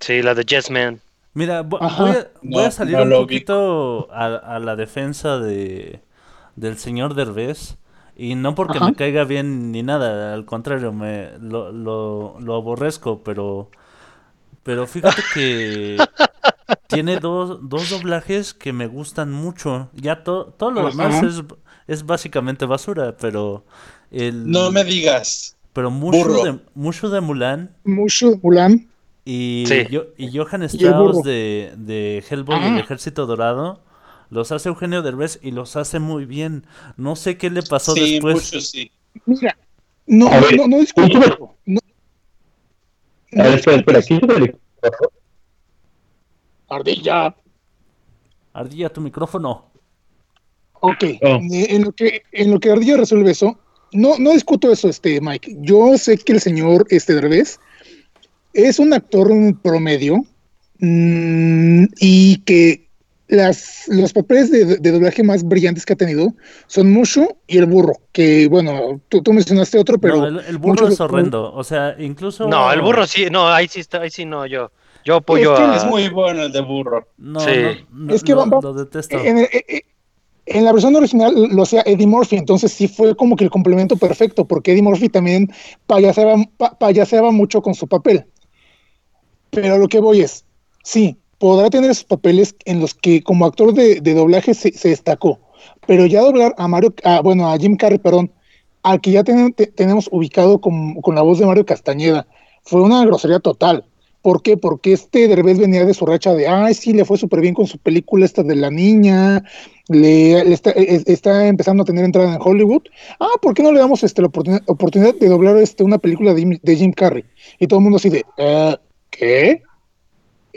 Sí, 0.00 0.22
la 0.22 0.34
de 0.34 0.44
Yes 0.44 0.70
Man. 0.70 1.00
Mira, 1.34 1.62
voy 1.62 1.80
a, 1.82 2.28
voy 2.42 2.62
a 2.62 2.66
No, 2.66 2.70
salir 2.70 2.96
no 2.96 3.02
un 3.02 3.08
lo 3.10 3.20
poquito 3.22 4.08
a, 4.12 4.26
a 4.36 4.58
la 4.58 4.76
defensa 4.76 5.38
de 5.38 6.00
del 6.56 6.78
señor 6.78 7.14
Derbez 7.14 7.76
y 8.16 8.34
no 8.34 8.54
porque 8.54 8.78
Ajá. 8.78 8.86
me 8.88 8.94
caiga 8.94 9.24
bien 9.24 9.70
ni 9.72 9.82
nada, 9.82 10.32
al 10.34 10.44
contrario, 10.46 10.92
me 10.92 11.32
lo, 11.38 11.70
lo, 11.72 12.36
lo 12.40 12.54
aborrezco, 12.54 13.22
pero 13.22 13.70
pero 14.62 14.86
fíjate 14.86 15.22
que 15.34 15.96
tiene 16.88 17.18
dos, 17.18 17.58
dos 17.68 17.90
doblajes 17.90 18.52
que 18.54 18.72
me 18.72 18.86
gustan 18.86 19.30
mucho. 19.32 19.90
Ya 19.94 20.24
to- 20.24 20.46
todo 20.58 20.70
lo 20.72 20.88
demás 20.90 21.22
es, 21.22 21.42
es 21.86 22.04
básicamente 22.06 22.66
basura, 22.66 23.16
pero 23.16 23.64
el 24.10 24.50
no 24.50 24.70
me 24.72 24.82
digas. 24.84 25.56
pero 25.72 25.90
mucho 25.90 26.18
burro. 26.18 26.42
de 26.44 26.58
mucho 26.74 27.08
de 27.10 27.20
Mulan 27.20 27.70
Mucho 27.84 28.30
de 28.30 28.38
Mulan. 28.42 28.88
y, 29.24 29.64
Sí. 29.68 29.86
yo, 29.90 30.06
y 30.16 30.36
Johann 30.36 30.62
burro. 30.62 30.66
Strauss 30.66 31.22
de, 31.22 31.72
de 31.76 32.24
Hellboy 32.28 32.58
del 32.60 32.74
Ah. 32.74 32.80
Ejército 32.80 33.26
Dorado 33.26 33.80
los 34.30 34.52
hace 34.52 34.68
Eugenio 34.68 35.02
Derbez 35.02 35.38
y 35.42 35.50
los 35.52 35.76
hace 35.76 35.98
muy 35.98 36.24
bien. 36.24 36.66
No 36.96 37.16
sé 37.16 37.36
qué 37.38 37.50
le 37.50 37.62
pasó 37.62 37.94
Sí, 37.94 38.12
después. 38.14 38.34
mucho 38.36 38.60
sí. 38.60 38.90
Mira. 39.24 39.56
No, 40.06 40.28
ver, 40.30 40.56
no, 40.56 40.68
no 40.68 40.78
discuto. 40.78 41.18
último- 41.18 41.56
No, 41.66 41.80
A 43.32 43.42
ver, 43.44 43.54
espera, 43.58 43.76
espera, 43.78 44.02
quítame 44.02 44.34
el 44.34 44.40
micrófono. 44.42 45.10
Ardilla. 46.68 47.34
Ardilla, 48.52 48.88
tu 48.88 49.00
micrófono. 49.00 49.66
Ok, 50.80 51.04
Oh. 51.22 51.38
eh, 51.52 51.66
en 51.70 51.84
lo 51.84 51.92
que 51.92 52.22
en 52.32 52.50
lo 52.50 52.60
que 52.60 52.70
Ardilla 52.70 52.96
resuelve 52.96 53.30
eso, 53.30 53.58
no, 53.92 54.18
no 54.18 54.32
discuto 54.32 54.70
eso, 54.70 54.88
este 54.88 55.20
Mike. 55.20 55.56
Yo 55.60 55.96
sé 55.98 56.18
que 56.18 56.32
el 56.32 56.40
señor 56.40 56.86
este 56.90 57.14
Derbez 57.14 57.58
es 58.52 58.78
un 58.78 58.92
actor 58.92 59.30
promedio 59.62 60.24
mm, 60.78 61.84
y 62.00 62.38
que 62.44 62.85
las, 63.28 63.88
los 63.88 64.12
papeles 64.12 64.50
de, 64.50 64.76
de 64.78 64.90
doblaje 64.92 65.22
más 65.24 65.42
brillantes 65.42 65.84
que 65.84 65.94
ha 65.94 65.96
tenido 65.96 66.32
son 66.68 66.92
Mushu 66.92 67.26
y 67.46 67.58
el 67.58 67.66
burro, 67.66 67.94
que 68.12 68.46
bueno, 68.48 69.00
tú, 69.08 69.22
tú 69.22 69.32
mencionaste 69.32 69.78
otro, 69.78 69.98
pero 69.98 70.16
no, 70.16 70.26
el, 70.26 70.38
el 70.46 70.58
burro 70.58 70.88
es 70.88 71.00
horrendo. 71.00 71.52
O 71.52 71.64
sea, 71.64 71.96
incluso. 71.98 72.46
No, 72.48 72.72
el 72.72 72.80
burro 72.82 73.06
sí, 73.06 73.26
no, 73.30 73.48
ahí 73.48 73.66
sí 73.68 73.80
está, 73.80 74.00
ahí 74.02 74.10
sí 74.10 74.24
no, 74.24 74.46
yo. 74.46 74.70
Yo 75.04 75.16
apoyo 75.16 75.52
Es 75.54 75.58
que 75.60 75.64
a. 75.66 75.76
Es 75.76 75.84
muy 75.84 76.08
bueno 76.08 76.42
el 76.42 76.52
de 76.52 76.60
burro. 76.60 77.06
No, 77.18 77.40
Sí. 77.40 77.50
no, 77.90 78.06
no, 78.06 78.14
Es 78.14 78.22
que 78.24 78.34
va- 78.34 78.44
va- 78.44 78.60
lo 78.60 78.74
detesto. 78.74 79.16
En, 79.18 79.38
eh, 79.38 79.48
eh, 79.52 79.80
en 80.46 80.64
la 80.64 80.72
versión 80.72 80.94
original 80.96 81.32
lo 81.50 81.62
hacía 81.62 81.82
Eddie 81.86 82.06
Murphy, 82.06 82.36
entonces 82.36 82.72
sí 82.72 82.86
fue 82.88 83.16
como 83.16 83.34
que 83.36 83.44
el 83.44 83.50
complemento 83.50 83.96
perfecto, 83.96 84.46
porque 84.46 84.72
Eddie 84.72 84.82
Murphy 84.82 85.08
también 85.08 85.48
payaseaba, 85.86 86.36
pa- 86.56 86.78
payaseaba 86.78 87.30
mucho 87.32 87.60
con 87.62 87.74
su 87.74 87.86
papel. 87.88 88.24
Pero 89.50 89.78
lo 89.78 89.88
que 89.88 90.00
voy 90.00 90.20
es, 90.20 90.44
sí, 90.82 91.16
podrá 91.38 91.70
tener 91.70 91.90
esos 91.90 92.04
papeles 92.04 92.54
en 92.64 92.80
los 92.80 92.94
que 92.94 93.22
como 93.22 93.46
actor 93.46 93.72
de, 93.74 94.00
de 94.00 94.14
doblaje 94.14 94.54
se, 94.54 94.70
destacó, 94.88 95.38
pero 95.86 96.06
ya 96.06 96.22
doblar 96.22 96.54
a 96.58 96.68
Mario, 96.68 96.94
a, 97.04 97.20
bueno, 97.20 97.50
a 97.50 97.58
Jim 97.58 97.76
Carrey, 97.76 97.98
perdón, 97.98 98.30
al 98.82 99.00
que 99.00 99.10
ya 99.12 99.24
ten- 99.24 99.52
te- 99.52 99.66
tenemos 99.66 100.08
ubicado 100.10 100.60
con, 100.60 100.94
con 101.02 101.14
la 101.14 101.22
voz 101.22 101.38
de 101.38 101.46
Mario 101.46 101.66
Castañeda, 101.66 102.26
fue 102.64 102.82
una 102.82 103.04
grosería 103.04 103.38
total. 103.40 103.84
¿Por 104.22 104.42
qué? 104.42 104.56
Porque 104.56 104.92
este 104.92 105.28
Derbez 105.28 105.56
venía 105.56 105.84
de 105.84 105.94
su 105.94 106.04
racha 106.04 106.34
de, 106.34 106.48
ay, 106.48 106.74
sí, 106.74 106.92
le 106.92 107.04
fue 107.04 107.16
súper 107.16 107.40
bien 107.40 107.54
con 107.54 107.68
su 107.68 107.78
película 107.78 108.24
esta 108.24 108.42
de 108.42 108.56
la 108.56 108.72
niña, 108.72 109.44
le, 109.88 110.52
está, 110.52 110.70
eh, 110.70 111.00
está 111.06 111.46
empezando 111.46 111.84
a 111.84 111.86
tener 111.86 112.04
entrada 112.04 112.34
en 112.34 112.40
Hollywood. 112.42 112.82
Ah, 113.20 113.28
¿por 113.40 113.54
qué 113.54 113.62
no 113.62 113.70
le 113.70 113.78
damos 113.78 114.02
este, 114.02 114.22
la 114.22 114.26
oportunidad, 114.28 115.14
de 115.14 115.28
doblar 115.28 115.56
este, 115.58 115.84
una 115.84 115.98
película 115.98 116.34
de, 116.34 116.58
de 116.60 116.76
Jim 116.76 116.92
Carrey? 116.92 117.24
Y 117.60 117.68
todo 117.68 117.78
el 117.78 117.84
mundo 117.84 117.98
así 117.98 118.08
de, 118.08 118.24
"Eh, 118.36 118.76
¿qué? 119.10 119.62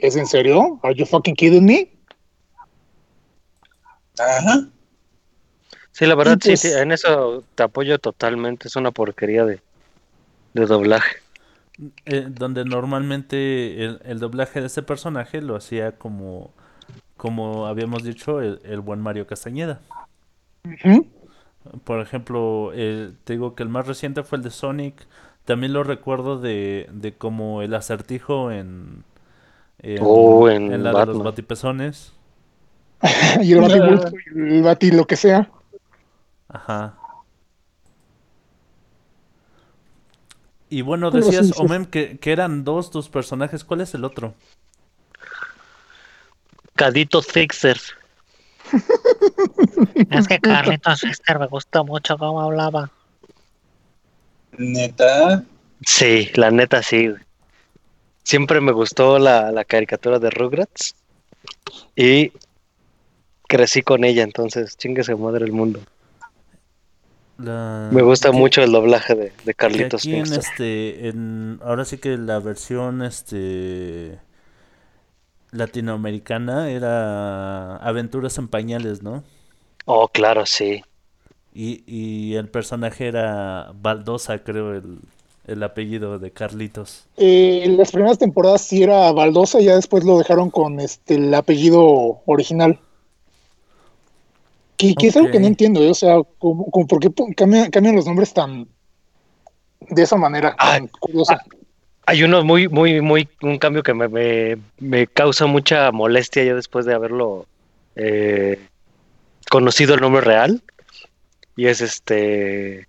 ¿Es 0.02 0.16
en 0.16 0.26
serio? 0.26 0.80
¿Are 0.84 0.96
you 0.96 1.06
fucking 1.06 1.36
kidding 1.36 1.66
me? 1.66 1.92
Ajá. 4.20 4.68
Sí, 5.92 6.06
la 6.06 6.16
verdad, 6.16 6.38
pues- 6.42 6.62
sí, 6.62 6.70
sí, 6.70 6.76
en 6.78 6.92
eso 6.92 7.44
te 7.56 7.64
apoyo 7.64 8.00
totalmente. 8.00 8.68
Es 8.68 8.76
una 8.76 8.92
porquería 8.92 9.46
de, 9.46 9.62
de 10.54 10.66
doblaje. 10.66 11.18
Eh, 12.06 12.26
donde 12.30 12.66
normalmente 12.66 13.86
el, 13.86 14.02
el 14.04 14.20
doblaje 14.20 14.60
de 14.60 14.68
ese 14.68 14.84
personaje 14.84 15.42
lo 15.42 15.56
hacía 15.56 15.94
como, 15.94 16.52
como 17.16 17.68
habíamos 17.68 18.04
dicho, 18.04 18.42
el, 18.42 18.60
el 18.64 18.82
buen 18.82 19.00
Mario 19.00 19.28
Castañeda. 19.28 19.80
Ujú. 20.66 21.08
Por 21.84 22.02
ejemplo, 22.02 22.72
te 22.74 23.34
digo 23.34 23.56
que 23.56 23.64
el 23.64 23.70
más 23.70 23.88
reciente 23.88 24.24
fue 24.24 24.38
el 24.38 24.44
de 24.44 24.52
Sonic. 24.52 25.08
También 25.46 25.74
lo 25.74 25.84
recuerdo 25.84 26.40
de, 26.40 26.90
de 26.92 27.14
como 27.14 27.62
el 27.62 27.74
acertijo 27.74 28.52
en, 28.52 29.04
en, 29.80 30.00
Oh, 30.02 30.50
en 30.50 30.74
en 30.74 30.84
la 30.84 31.06
de 31.06 31.06
los 31.08 31.24
batipezones. 31.24 32.14
y 33.42 33.54
el 33.54 33.62
Bati 33.62 33.78
y 34.36 34.40
el 34.56 34.62
Bati 34.64 34.92
lo 34.92 35.06
que 35.06 35.16
sea. 35.16 35.50
Ajá. 36.50 36.96
Y 40.70 40.82
bueno, 40.82 41.10
decías. 41.10 41.58
Omem, 41.58 41.86
que, 41.86 42.18
que 42.18 42.32
eran 42.32 42.64
dos 42.64 42.92
tus 42.92 43.10
personajes. 43.10 43.64
¿Cuál 43.64 43.82
es 43.82 43.94
el 43.94 44.04
otro? 44.04 44.34
Cadito 46.76 47.22
Fixer. 47.22 47.80
Es 50.12 50.28
que 50.28 50.40
Carlitos 50.40 51.02
Fister 51.02 51.40
me 51.40 51.48
gustó 51.48 51.84
mucho 51.84 52.18
cómo 52.18 52.42
hablaba. 52.42 52.92
Neta. 54.58 55.44
Sí, 55.86 56.30
la 56.36 56.52
neta 56.52 56.84
sí. 56.84 57.10
güey. 57.10 57.22
Siempre 58.30 58.62
me 58.62 58.72
gustó 58.72 59.18
la, 59.18 59.52
la 59.52 59.66
caricatura 59.66 60.20
de 60.20 60.30
Rugrats. 60.30 60.94
Y 61.96 62.32
crecí 63.48 63.82
con 63.82 64.04
ella, 64.04 64.24
entonces 64.24 64.78
chingue 64.78 65.04
su 65.04 65.18
madre 65.18 65.46
el 65.46 65.52
mundo. 65.52 65.80
La- 67.38 67.90
Me 67.94 68.02
gusta 68.04 68.32
que- 68.32 68.38
mucho 68.38 68.62
el 68.62 68.72
doblaje 68.72 69.16
de, 69.16 69.34
de 69.44 69.54
Carlitos 69.56 70.04
aquí 70.04 70.16
en 70.16 70.34
este, 70.34 71.08
en, 71.10 71.60
ahora 71.64 71.86
sí 71.86 71.98
que 71.98 72.18
la 72.18 72.40
versión 72.40 73.02
este 73.02 74.20
latinoamericana 75.52 76.70
era 76.70 77.78
Aventuras 77.78 78.38
en 78.38 78.48
Pañales, 78.48 79.02
¿no? 79.04 79.24
Oh, 79.86 80.08
claro, 80.08 80.46
sí. 80.46 80.84
Y, 81.54 81.84
y 81.88 82.36
el 82.36 82.48
personaje 82.50 83.08
era 83.08 83.72
Baldosa, 83.76 84.44
creo, 84.44 84.74
el, 84.76 85.00
el 85.50 85.64
apellido 85.64 86.20
de 86.20 86.32
Carlitos. 86.32 87.08
Eh, 87.18 87.62
en 87.64 87.78
las 87.78 87.92
primeras 87.92 88.20
temporadas 88.20 88.62
sí 88.62 88.84
era 88.84 89.12
Baldosa, 89.12 89.60
ya 89.60 89.76
después 89.76 90.04
lo 90.04 90.18
dejaron 90.18 90.52
con 90.52 90.80
este 90.80 91.16
el 91.16 91.34
apellido 91.34 92.22
original. 92.26 92.80
Que, 94.78 94.96
que 94.96 95.08
es 95.08 95.18
algo 95.18 95.30
que 95.30 95.40
no 95.40 95.48
entiendo, 95.48 95.82
¿eh? 95.82 95.90
o 95.90 95.94
sea, 95.94 96.22
como, 96.38 96.70
como 96.72 96.88
por 96.88 97.00
qué 97.00 97.12
cambian, 97.36 97.70
cambian 97.70 97.96
los 97.96 98.06
nombres 98.06 98.34
tan 98.34 98.68
de 99.90 100.02
esa 100.02 100.16
manera, 100.16 100.56
tan 100.56 100.88
curiosa. 100.88 101.42
Hay 102.06 102.24
uno 102.24 102.44
muy, 102.44 102.68
muy, 102.70 103.02
muy, 103.02 103.28
un 103.42 103.58
cambio 103.58 103.84
que 103.84 103.94
me, 103.94 104.08
me, 104.08 104.58
me 104.80 105.08
causa 105.08 105.48
mucha 105.48 105.92
molestia 105.92 106.44
ya 106.44 106.56
después 106.56 106.86
de 106.86 106.94
haberlo 106.94 107.46
eh, 107.96 108.60
conocido 109.50 109.96
el 109.96 110.02
nombre 110.02 110.22
real. 110.22 110.64
Y 111.56 111.68
es 111.68 111.82
este 111.82 112.88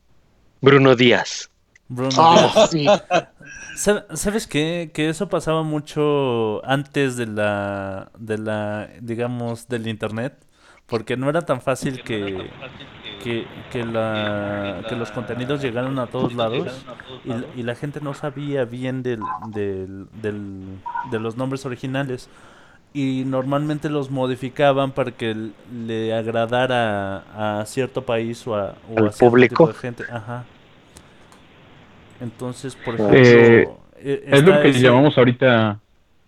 Bruno 0.61 0.95
Díaz. 0.95 1.50
Bruno 1.91 2.11
Ah, 2.19 2.51
Díaz. 2.55 2.71
sí. 2.71 2.87
Sa- 3.77 4.07
¿Sabes 4.15 4.47
qué? 4.47 4.91
Que 4.95 5.09
eso 5.09 5.29
pasaba 5.29 5.63
mucho 5.63 6.65
antes 6.65 7.17
de 7.17 7.27
la, 7.27 8.11
de 8.19 8.39
la, 8.39 8.89
digamos, 9.01 9.69
del 9.69 9.87
internet, 9.89 10.35
porque 10.87 11.17
no 11.17 11.29
era 11.31 11.43
tan 11.43 11.61
fácil 11.61 12.03
que, 12.03 12.51
que, 13.23 13.47
que 13.73 13.85
la, 13.85 14.83
que 14.89 14.97
los 14.97 15.11
contenidos 15.13 15.63
llegaran 15.63 15.99
a 15.99 16.07
todos 16.07 16.35
lados 16.35 16.69
y, 17.25 17.29
la- 17.29 17.45
y 17.57 17.63
la 17.63 17.75
gente 17.75 18.01
no 18.01 18.15
sabía 18.15 18.65
bien 18.65 19.03
del, 19.03 19.21
del, 19.53 20.07
del- 20.23 20.79
de 21.11 21.19
los 21.21 21.37
nombres 21.37 21.65
originales 21.67 22.29
y 22.93 23.23
normalmente 23.25 23.89
los 23.89 24.11
modificaban 24.11 24.93
para 24.93 25.13
que 25.13 25.53
le 25.73 26.13
agradara 26.15 27.61
a 27.61 27.65
cierto 27.67 28.05
país 28.05 28.45
o 28.47 28.57
a, 28.57 28.75
o 28.93 28.99
¿Al 28.99 29.09
a 29.09 29.13
cierto 29.13 29.31
público? 29.31 29.55
tipo 29.65 29.67
de 29.69 29.75
gente. 29.75 30.05
Ajá. 30.13 30.45
Entonces, 32.21 32.77
por 32.77 32.95
ejemplo, 32.95 33.17
Eh, 33.19 33.69
e- 33.99 34.23
es 34.27 34.43
lo 34.43 34.51
está 34.51 34.63
que 34.63 34.69
ese- 34.71 34.81
llamamos 34.81 35.17
ahorita 35.17 35.81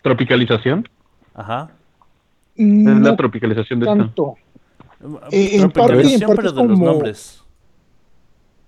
tropicalización. 0.02 0.88
Ajá. 1.34 1.70
Es 2.56 2.66
No 2.66 2.98
la 3.10 3.16
tropicalización 3.16 3.80
de 3.80 3.86
esto. 3.86 3.96
tanto. 3.98 4.34
Eh, 5.30 5.56
en 5.56 5.70
parte- 5.70 5.94
en 5.94 6.00
es 6.12 6.20
de 6.20 6.36
los 6.36 6.52
como- 6.78 6.86
nombres. 6.86 7.42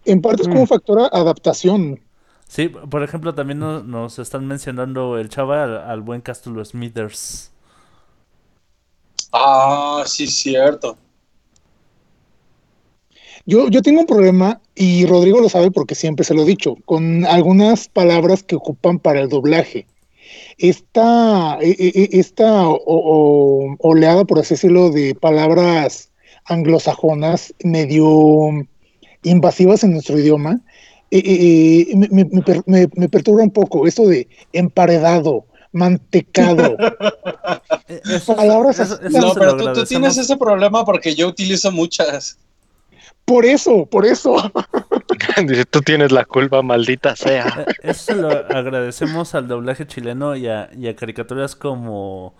En 0.04 0.20
parte 0.20 0.42
es 0.42 0.48
como 0.48 0.60
un 0.60 0.66
factor 0.66 1.08
adaptación. 1.12 2.00
Sí, 2.46 2.68
por 2.68 3.02
ejemplo, 3.02 3.34
también 3.34 3.58
no- 3.58 3.82
nos 3.82 4.18
están 4.18 4.46
mencionando 4.46 5.18
el 5.18 5.28
chava 5.30 5.64
al, 5.64 5.78
al 5.78 6.00
buen 6.02 6.20
Castulo 6.20 6.62
Smithers. 6.64 7.50
Ah, 9.32 10.02
sí, 10.06 10.26
cierto. 10.26 10.96
Yo, 13.46 13.68
yo 13.68 13.82
tengo 13.82 14.00
un 14.00 14.06
problema, 14.06 14.60
y 14.74 15.04
Rodrigo 15.06 15.40
lo 15.40 15.48
sabe 15.48 15.70
porque 15.70 15.94
siempre 15.94 16.24
se 16.24 16.34
lo 16.34 16.42
he 16.42 16.46
dicho, 16.46 16.76
con 16.86 17.24
algunas 17.26 17.88
palabras 17.88 18.42
que 18.42 18.56
ocupan 18.56 18.98
para 18.98 19.20
el 19.20 19.28
doblaje. 19.28 19.86
Esta, 20.58 21.58
e- 21.60 21.76
e- 21.78 21.92
e- 21.94 22.18
esta 22.18 22.68
o- 22.68 22.80
o- 22.86 23.76
oleada, 23.80 24.24
por 24.24 24.38
así 24.38 24.54
decirlo, 24.54 24.90
de 24.90 25.14
palabras 25.14 26.10
anglosajonas 26.46 27.52
medio 27.62 28.50
invasivas 29.22 29.84
en 29.84 29.92
nuestro 29.92 30.18
idioma, 30.18 30.60
eh, 31.10 31.18
eh, 31.18 31.86
eh, 31.90 31.96
me, 31.96 32.08
me- 32.10 32.24
me 32.24 32.42
per- 32.42 32.62
me- 32.66 32.88
me 32.94 33.08
perturba 33.08 33.42
un 33.42 33.50
poco. 33.50 33.86
Esto 33.86 34.06
de 34.06 34.26
emparedado, 34.52 35.44
mantecado. 35.72 36.76
Eso, 38.10 38.34
Palabras 38.36 38.78
eso- 38.80 39.00
eso 39.02 39.18
No, 39.18 39.34
pero 39.34 39.56
tú, 39.72 39.84
tienes 39.84 40.16
ese 40.16 40.36
problema 40.36 40.84
porque 40.84 41.14
yo 41.14 41.28
utilizo 41.28 41.70
muchas. 41.70 42.38
Por 43.24 43.46
eso, 43.46 43.86
por 43.86 44.04
eso. 44.04 44.36
Dice, 45.46 45.64
tú 45.64 45.80
tienes 45.80 46.12
la 46.12 46.24
culpa, 46.26 46.62
maldita 46.62 47.16
sea. 47.16 47.64
Eso 47.82 48.12
se 48.12 48.14
lo 48.16 48.28
agradecemos 48.28 49.34
al 49.34 49.48
doblaje 49.48 49.86
chileno 49.86 50.36
y 50.36 50.46
a, 50.46 50.68
y 50.76 50.88
a 50.88 50.94
caricaturas 50.96 51.56
como, 51.56 52.34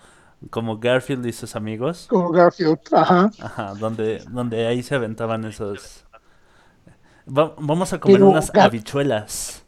como 0.51 0.79
Garfield 0.79 1.25
y 1.27 1.33
sus 1.33 1.57
amigos. 1.57 2.07
Como 2.09 2.31
Garfield, 2.31 2.79
ajá. 2.93 3.31
Ajá, 3.41 3.75
donde, 3.79 4.23
donde 4.29 4.67
ahí 4.67 4.83
se 4.83 4.95
aventaban 4.95 5.45
esos. 5.47 6.05
Va- 7.27 7.55
vamos 7.59 7.93
a 7.95 8.01
comer 8.01 8.19
Pero 8.19 8.31
unas 8.31 8.55
habichuelas. 8.55 9.65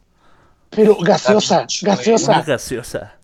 Pero 0.68 0.96
gaseosa, 0.96 1.60
Habichuela. 1.60 1.94
Una 1.94 1.96
gaseosa. 1.96 2.42
gaseosa. 2.46 3.16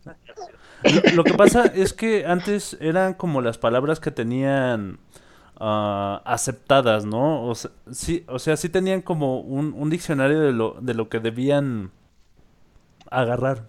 Lo, 0.84 1.16
lo 1.16 1.24
que 1.24 1.34
pasa 1.34 1.66
es 1.66 1.92
que 1.92 2.24
antes 2.26 2.76
eran 2.80 3.14
como 3.14 3.42
las 3.42 3.58
palabras 3.58 4.00
que 4.00 4.10
tenían 4.10 4.98
ah, 5.62 6.22
aceptadas, 6.26 7.06
¿no? 7.06 7.46
O 7.46 7.54
sea, 7.56 7.72
sí, 7.92 8.24
o 8.28 8.38
sea, 8.40 8.56
sí 8.58 8.70
tenían 8.70 9.02
como 9.02 9.40
un, 9.42 9.74
un 9.76 9.90
diccionario 9.90 10.40
de 10.40 10.52
lo, 10.52 10.78
de 10.82 10.94
lo 10.94 11.08
que 11.10 11.20
debían 11.20 11.92
agarrar. 13.10 13.66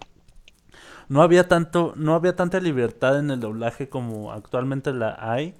No 1.08 1.22
había 1.22 1.48
tanto, 1.48 1.92
no 1.96 2.14
había 2.14 2.36
tanta 2.36 2.60
libertad 2.60 3.18
en 3.18 3.30
el 3.30 3.40
doblaje 3.40 3.88
como 3.88 4.32
actualmente 4.32 4.92
la 4.92 5.16
hay. 5.18 5.54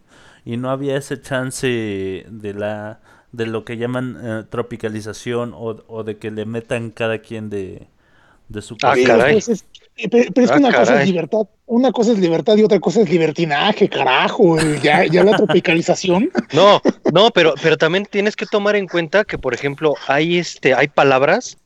Y 0.44 0.56
no 0.56 0.70
había 0.70 0.96
ese 0.96 1.20
chance 1.20 1.66
de 2.28 2.54
la 2.54 3.00
de 3.32 3.46
lo 3.46 3.64
que 3.64 3.76
llaman 3.78 4.16
eh, 4.22 4.44
tropicalización 4.48 5.52
o, 5.54 5.82
o 5.88 6.04
de 6.04 6.18
que 6.18 6.30
le 6.30 6.46
metan 6.46 6.90
cada 6.90 7.18
quien 7.18 7.50
de, 7.50 7.88
de 8.48 8.62
su 8.62 8.80
Ah, 8.82 8.96
caray. 9.02 9.38
pues 9.38 9.48
es- 9.48 9.64
eh, 9.96 10.08
pe- 10.08 10.28
pero, 10.34 10.44
es 10.46 10.50
que 10.50 10.56
Ah, 10.56 10.60
una 10.60 10.72
cosa 10.72 11.00
es 11.02 11.06
libertad, 11.08 11.40
una 11.66 11.92
cosa 11.92 12.12
es 12.12 12.18
libertad 12.18 12.56
y 12.56 12.62
otra 12.62 12.80
cosa 12.80 13.00
es 13.02 13.10
libertinaje, 13.10 13.88
carajo. 13.88 14.56
Ya, 14.82 15.04
ya 15.06 15.22
la 15.24 15.36
tropicalización. 15.36 16.30
No, 16.52 16.80
no, 17.12 17.30
pero, 17.30 17.54
pero 17.62 17.76
también 17.76 18.04
tienes 18.06 18.34
que 18.36 18.46
tomar 18.46 18.76
en 18.76 18.86
cuenta 18.88 19.24
que, 19.24 19.38
por 19.38 19.54
ejemplo, 19.54 19.94
hay 20.08 20.38
este, 20.38 20.74
hay 20.74 20.88
palabras 20.88 21.56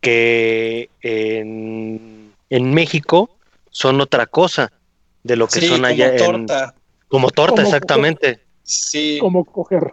que 0.00 0.88
en, 1.02 2.32
en 2.48 2.74
México 2.74 3.30
son 3.70 4.00
otra 4.00 4.26
cosa 4.26 4.72
de 5.22 5.36
lo 5.36 5.46
que 5.46 5.60
Sí, 5.60 5.66
son 5.66 5.76
como 5.76 5.86
allá 5.88 6.12
en 6.12 6.16
torta. 6.16 6.74
como 7.08 7.30
torta, 7.30 7.56
Como- 7.56 7.66
exactamente, 7.68 8.40
Sí. 8.62 9.18
Como 9.20 9.44
coger. 9.44 9.92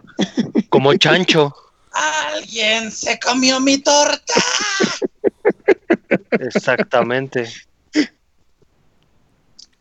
como 0.68 0.94
chancho, 0.94 1.52
Alguien 2.32 2.92
se 2.92 3.18
comió 3.18 3.60
mi 3.60 3.78
torta. 3.78 4.34
exactamente. 6.30 7.48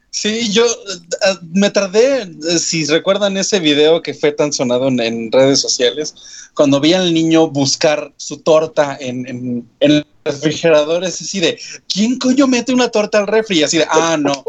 Sí, 0.09 0.51
yo 0.51 0.65
eh, 0.65 1.35
me 1.53 1.69
tardé, 1.69 2.23
eh, 2.23 2.57
si 2.57 2.85
recuerdan 2.85 3.37
ese 3.37 3.59
video 3.59 4.01
que 4.01 4.15
fue 4.15 4.31
tan 4.31 4.51
sonado 4.51 4.87
en, 4.87 4.99
en 4.99 5.31
redes 5.31 5.61
sociales, 5.61 6.49
cuando 6.55 6.79
vi 6.79 6.93
al 6.93 7.13
niño 7.13 7.49
buscar 7.49 8.11
su 8.17 8.37
torta 8.37 8.97
en, 8.99 9.27
en, 9.27 9.69
en 9.79 9.91
el 9.91 10.07
refrigerador, 10.25 11.03
es 11.03 11.21
así 11.21 11.39
de, 11.39 11.59
¿quién 11.87 12.17
coño 12.17 12.47
mete 12.47 12.73
una 12.73 12.89
torta 12.89 13.19
al 13.19 13.27
refri? 13.27 13.59
Y 13.59 13.63
así 13.63 13.77
de, 13.77 13.85
ah, 13.91 14.17
no, 14.19 14.43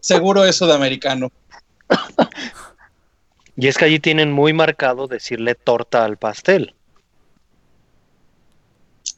seguro 0.00 0.44
es 0.44 0.56
sudamericano. 0.56 1.30
Y 3.54 3.68
es 3.68 3.76
que 3.76 3.84
allí 3.84 3.98
tienen 4.00 4.32
muy 4.32 4.54
marcado 4.54 5.06
decirle 5.06 5.54
torta 5.54 6.04
al 6.04 6.16
pastel, 6.16 6.74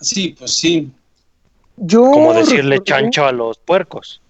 Sí, 0.04 0.34
pues 0.38 0.52
sí. 0.52 0.90
Yo 1.76 2.02
como 2.10 2.32
decirle 2.34 2.76
recuerdo- 2.76 2.84
chancho 2.84 3.26
a 3.26 3.32
los 3.32 3.58
puercos. 3.58 4.20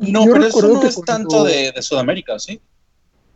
No, 0.00 0.24
pero 0.24 0.46
eso 0.46 0.66
no 0.68 0.82
es 0.82 1.00
tanto 1.02 1.44
de, 1.44 1.70
de 1.72 1.82
Sudamérica, 1.82 2.38
¿sí? 2.38 2.60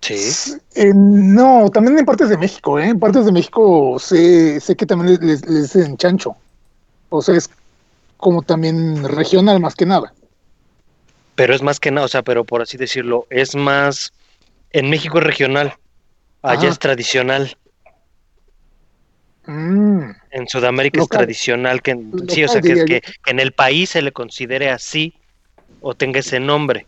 Sí. 0.01 0.55
Eh, 0.75 0.93
no, 0.95 1.69
también 1.71 1.99
en 1.99 2.05
partes 2.07 2.29
de 2.31 2.39
México, 2.39 2.79
¿eh? 2.79 2.87
En 2.89 2.99
partes 3.01 3.25
de 3.27 3.33
México 3.33 3.99
sé, 3.99 4.61
sé 4.61 4.77
que 4.77 4.87
también 4.87 5.19
les, 5.21 5.47
les 5.47 5.73
dicen 5.75 5.97
chancho. 5.97 6.37
O 7.11 7.21
sea, 7.21 7.35
es 7.37 7.51
como 8.17 8.43
también 8.43 9.05
regional 9.05 9.61
más 9.61 9.75
que 9.75 9.87
nada. 9.87 10.13
Pero 11.35 11.55
es 11.55 11.63
más 11.63 11.79
que 11.81 11.91
nada, 11.91 12.07
o 12.07 12.09
sea, 12.09 12.23
pero 12.23 12.45
por 12.45 12.63
así 12.63 12.77
decirlo, 12.77 13.27
es 13.31 13.55
más. 13.55 14.13
En 14.71 14.89
México 14.91 15.19
es 15.19 15.25
regional, 15.25 15.75
allá 16.43 16.59
Ajá. 16.61 16.69
es 16.69 16.79
tradicional. 16.79 17.57
Mm, 19.49 20.11
En 20.31 20.47
Sudamérica 20.47 21.01
es 21.01 21.09
tradicional 21.09 21.81
que, 21.81 21.95
Local, 21.95 22.29
sí, 22.29 22.45
o 22.45 22.49
sea, 22.49 22.61
que, 22.61 22.73
es 22.73 22.85
que 22.85 23.03
en 23.27 23.41
el 23.41 23.53
país 23.53 23.89
se 23.89 24.03
le 24.03 24.13
considere 24.13 24.69
así 24.69 25.15
o 25.81 25.95
tenga 25.95 26.21
ese 26.21 26.39
nombre. 26.39 26.87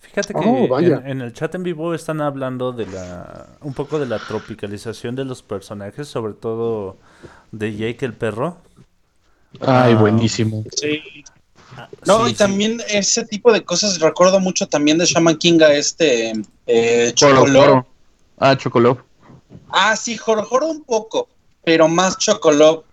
Fíjate 0.00 0.34
que 0.34 0.40
Oh, 0.44 0.78
en, 0.78 1.06
en 1.06 1.20
el 1.22 1.32
chat 1.32 1.54
en 1.54 1.62
vivo 1.62 1.94
están 1.94 2.20
hablando 2.20 2.72
de 2.72 2.86
la 2.86 3.46
un 3.62 3.72
poco 3.72 3.98
de 3.98 4.04
la 4.04 4.18
tropicalización 4.18 5.16
de 5.16 5.24
los 5.24 5.42
personajes, 5.42 6.06
sobre 6.06 6.34
todo 6.34 6.98
de 7.50 7.74
Jake 7.74 8.04
el 8.04 8.12
perro. 8.12 8.58
Ay, 9.62 9.94
Ah, 9.94 9.96
buenísimo. 9.98 10.64
Sí. 10.76 11.02
No, 12.06 12.26
sí, 12.26 12.30
y 12.30 12.32
sí. 12.32 12.36
también 12.36 12.78
ese 12.90 13.24
tipo 13.24 13.54
de 13.54 13.64
cosas 13.64 13.98
recuerdo 14.00 14.38
mucho 14.38 14.66
también 14.68 14.98
de 14.98 15.06
Shaman 15.06 15.36
King 15.38 15.62
a 15.62 15.72
este 15.72 16.34
eh. 16.66 17.10
Cholo. 17.14 17.86
Ah, 18.38 18.54
Chocoló. 18.54 19.13
Ah, 19.70 19.96
sí, 19.96 20.16
Jorjoro 20.16 20.66
un 20.68 20.84
poco, 20.84 21.28
pero 21.64 21.88
más 21.88 22.18
Chocoló, 22.18 22.84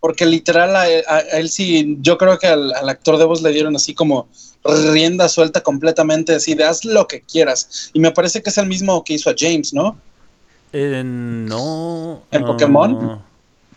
porque 0.00 0.24
literal 0.26 0.76
a, 0.76 0.82
a- 0.82 1.16
a 1.16 1.20
él 1.38 1.48
sí, 1.48 1.96
yo 2.00 2.16
creo 2.18 2.38
que 2.38 2.46
al, 2.46 2.72
al 2.72 2.88
actor 2.88 3.18
de 3.18 3.24
voz 3.24 3.42
le 3.42 3.50
dieron 3.50 3.74
así 3.76 3.94
como 3.94 4.28
rienda 4.64 5.28
suelta 5.28 5.62
completamente, 5.62 6.34
así 6.34 6.54
de 6.54 6.64
haz 6.64 6.84
lo 6.84 7.06
que 7.06 7.22
quieras. 7.22 7.90
Y 7.92 8.00
me 8.00 8.10
parece 8.12 8.42
que 8.42 8.50
es 8.50 8.58
el 8.58 8.66
mismo 8.66 9.02
que 9.04 9.14
hizo 9.14 9.30
a 9.30 9.34
James, 9.36 9.72
¿no? 9.72 9.96
Eh, 10.72 11.02
no. 11.04 12.22
¿En 12.30 12.44
Pokémon? 12.44 13.22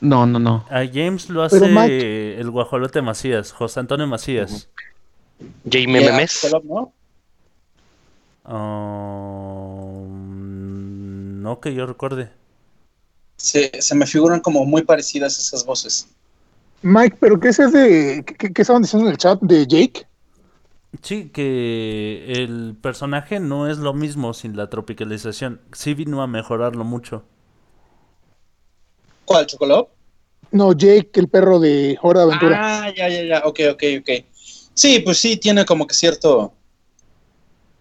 No, 0.01 0.25
no, 0.25 0.39
no. 0.39 0.65
A 0.69 0.83
James 0.91 1.29
lo 1.29 1.43
hace 1.43 1.59
Mike- 1.61 2.39
el 2.39 2.49
guajolote 2.51 3.01
Macías, 3.01 3.51
José 3.51 3.79
Antonio 3.79 4.07
Macías. 4.07 4.67
A 5.43 5.87
Memes. 5.87 6.41
Ah, 8.43 9.60
no 11.41 11.59
que 11.59 11.73
yo 11.73 11.85
recuerde. 11.85 12.31
Se, 13.37 13.81
se 13.81 13.95
me 13.95 14.05
figuran 14.05 14.39
como 14.39 14.65
muy 14.65 14.83
parecidas 14.83 15.39
esas 15.39 15.65
voces. 15.65 16.07
Mike, 16.83 17.17
¿pero 17.19 17.39
qué 17.39 17.49
es 17.49 17.59
ese 17.59 17.77
de. 17.77 18.25
¿Qué, 18.25 18.53
qué 18.53 18.61
estaban 18.61 18.81
diciendo 18.81 19.07
en 19.07 19.11
el 19.11 19.17
chat 19.17 19.39
de 19.41 19.67
Jake? 19.67 20.07
Sí, 21.01 21.29
que 21.29 22.23
el 22.27 22.75
personaje 22.79 23.39
no 23.39 23.69
es 23.69 23.77
lo 23.77 23.93
mismo 23.93 24.33
sin 24.33 24.57
la 24.57 24.69
tropicalización. 24.69 25.61
Sí 25.71 25.93
vino 25.93 26.21
a 26.21 26.27
mejorarlo 26.27 26.83
mucho. 26.83 27.23
¿Cuál, 29.25 29.45
Chocoló? 29.47 29.89
No, 30.51 30.73
Jake, 30.73 31.11
el 31.13 31.29
perro 31.29 31.59
de 31.59 31.97
Hora 32.01 32.21
de 32.21 32.25
Aventura. 32.25 32.59
Ah, 32.61 32.93
ya, 32.93 33.07
ya, 33.07 33.23
ya, 33.23 33.39
ok, 33.45 33.59
ok, 33.71 33.83
ok. 34.01 34.09
Sí, 34.73 34.99
pues 34.99 35.17
sí, 35.17 35.37
tiene 35.37 35.63
como 35.65 35.87
que 35.87 35.93
cierto, 35.93 36.53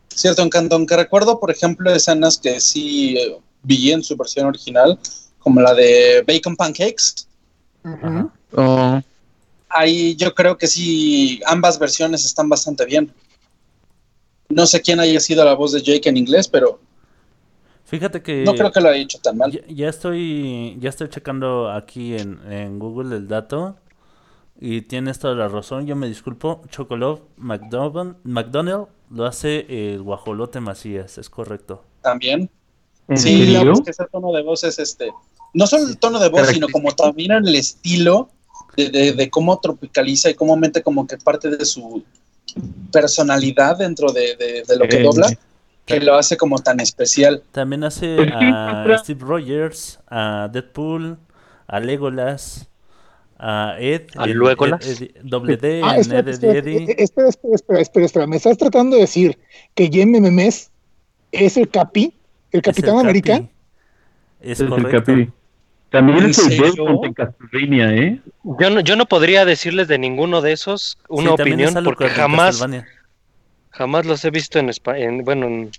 cierto 0.09 0.43
encanto. 0.43 0.77
Aunque 0.77 0.97
recuerdo, 0.97 1.41
por 1.41 1.51
ejemplo, 1.51 1.93
escenas 1.93 2.39
que 2.39 2.61
sí 2.61 3.17
eh, 3.19 3.41
vi 3.63 3.93
en 3.93 4.03
su 4.03 4.17
versión 4.17 4.47
original, 4.47 4.99
como 5.39 5.61
la 5.61 5.75
de 5.75 6.23
Bacon 6.27 6.57
Pancakes. 6.57 7.27
Oh, 8.57 9.03
Ahí 9.69 10.17
yo 10.17 10.35
creo 10.35 10.59
que 10.59 10.67
sí, 10.67 11.41
ambas 11.47 11.79
versiones 11.79 12.25
están 12.25 12.49
bastante 12.49 12.85
bien. 12.85 13.13
No 14.51 14.67
sé 14.67 14.83
quién 14.83 15.01
haya 15.01 15.19
sido 15.19 15.45
la 15.47 15.55
voz 15.55 15.73
de 15.73 15.81
Jake 15.83 16.09
en 16.11 16.19
inglés, 16.19 16.47
pero 16.47 16.79
Fíjate 17.85 18.23
que 18.23 18.45
no 18.45 18.55
creo 18.55 18.71
que 18.73 18.81
lo 18.81 18.89
haya 18.89 19.03
hecho 19.03 19.19
tan 19.21 19.37
mal. 19.37 19.51
ya, 19.51 19.61
ya 19.69 19.89
estoy 19.89 20.77
ya 20.81 20.89
estoy 20.91 21.09
checando 21.09 21.71
aquí 21.71 22.15
en, 22.17 22.41
en 22.53 22.79
Google 22.79 23.17
el 23.17 23.29
dato 23.29 23.77
y 24.61 24.83
tienes 24.83 25.19
toda 25.21 25.35
la 25.35 25.49
razón. 25.49 25.87
Yo 25.87 25.97
me 25.97 26.09
disculpo. 26.09 26.63
Chocolov 26.71 27.23
McDonald, 27.37 28.17
McDonald 28.25 28.89
lo 29.11 29.27
hace 29.27 29.67
el 29.95 30.03
guajolote 30.03 30.61
Macías, 30.61 31.19
es 31.19 31.31
correcto. 31.31 31.85
También. 32.03 32.51
¿En 33.11 33.19
Sí, 33.19 33.39
serio? 33.47 33.75
la- 33.75 33.83
que 33.85 33.91
ese 33.91 34.05
tono 34.11 34.33
de 34.33 34.43
voz 34.43 34.65
es 34.65 34.79
este. 34.79 35.11
No 35.53 35.67
solo 35.67 35.89
el 35.89 35.99
tono 35.99 36.19
de 36.19 36.29
voz, 36.29 36.47
sino 36.49 36.69
como 36.69 36.93
también 36.93 37.33
el 37.33 37.55
estilo 37.57 38.31
de, 38.77 38.89
de- 38.89 39.13
de 39.13 39.31
cómo 39.31 39.59
tropicaliza 39.59 40.31
y 40.31 40.35
cómo 40.35 40.57
mete 40.57 40.83
como 40.83 41.07
que 41.07 41.17
parte 41.19 41.51
de 41.51 41.65
su 41.65 42.03
personalidad 42.93 43.77
dentro 43.79 44.13
de, 44.13 44.37
de- 44.37 44.63
de 44.67 44.77
lo 44.77 44.87
que 44.89 44.99
Eh, 44.99 45.03
dobla, 45.03 45.29
que 45.85 46.01
lo 46.01 46.15
hace 46.17 46.37
como 46.37 46.59
tan 46.61 46.81
especial. 46.81 47.43
También 47.53 47.85
hace 47.85 48.17
Pues 48.17 48.31
a 48.33 48.99
Steve 49.03 49.21
Rogers, 49.25 49.99
a 50.09 50.49
Deadpool, 50.53 51.19
a 51.67 51.81
Legolas, 51.81 52.69
a 53.39 53.75
Ed, 53.81 54.03
¿A 54.17 54.25
el- 54.25 54.39
Legolas? 54.39 54.87
Ed- 54.87 55.03
Ed- 55.03 55.11
doble 55.25 55.57
D, 55.57 55.81
Ah, 55.85 55.95
en 55.95 56.01
espera, 56.03 56.21
Ed, 56.21 56.29
Ed, 56.29 56.33
espera, 56.35 56.59
Eddie. 56.59 56.77
eh, 56.93 56.97
espera, 56.99 57.29
espera, 57.29 57.55
espera, 57.55 57.81
espera, 57.81 58.07
espera. 58.07 58.27
Me 58.27 58.37
estás 58.37 58.57
tratando 58.59 58.97
de 58.97 59.03
decir 59.03 59.39
que 59.75 59.89
Jim 59.89 60.11
Memes 60.11 60.71
es 61.33 61.57
el 61.57 61.69
Capi, 61.69 62.13
el 62.53 62.61
Es 62.61 62.61
el 62.61 62.63
Capitán 62.63 62.95
Capi. 62.97 63.01
América. 63.01 63.43
Es 64.41 64.61
Es 64.61 64.61
el. 64.61 64.89
Capi. 64.91 65.31
También 65.91 66.19
¿En 66.19 66.31
es 66.31 66.39
el 66.39 66.53
en 67.05 67.15
Castlevania, 67.15 67.93
¿eh? 67.95 68.21
Yo 68.45 68.71
no, 68.71 68.81
yo 68.81 68.95
no 68.95 69.07
podría 69.07 69.45
decirles 69.45 69.89
de 69.89 69.99
ninguno 69.99 70.41
de 70.41 70.53
esos 70.53 70.99
una 71.09 71.31
Sí, 71.37 71.43
opinión 71.43 71.75
porque 71.85 72.09
jamás, 72.09 72.65
jamás 73.71 74.07
los 74.07 74.25
he 74.25 74.31
visto 74.31 74.61
en 74.61 74.69
español, 74.69 75.23
bueno, 75.25 75.47
en- 75.47 75.71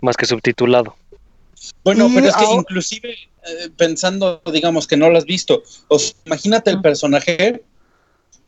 más 0.00 0.16
que 0.16 0.24
subtitulado. 0.24 0.96
Bueno, 1.84 2.08
pero 2.14 2.26
es 2.28 2.34
que 2.36 2.44
ahora- 2.44 2.60
inclusive 2.60 3.10
eh, 3.10 3.70
pensando, 3.76 4.40
digamos, 4.50 4.86
que 4.86 4.96
no 4.96 5.10
lo 5.10 5.18
has 5.18 5.26
visto, 5.26 5.62
o 5.88 5.98
sea, 5.98 6.14
imagínate 6.24 6.70
el 6.70 6.80
personaje, 6.80 7.62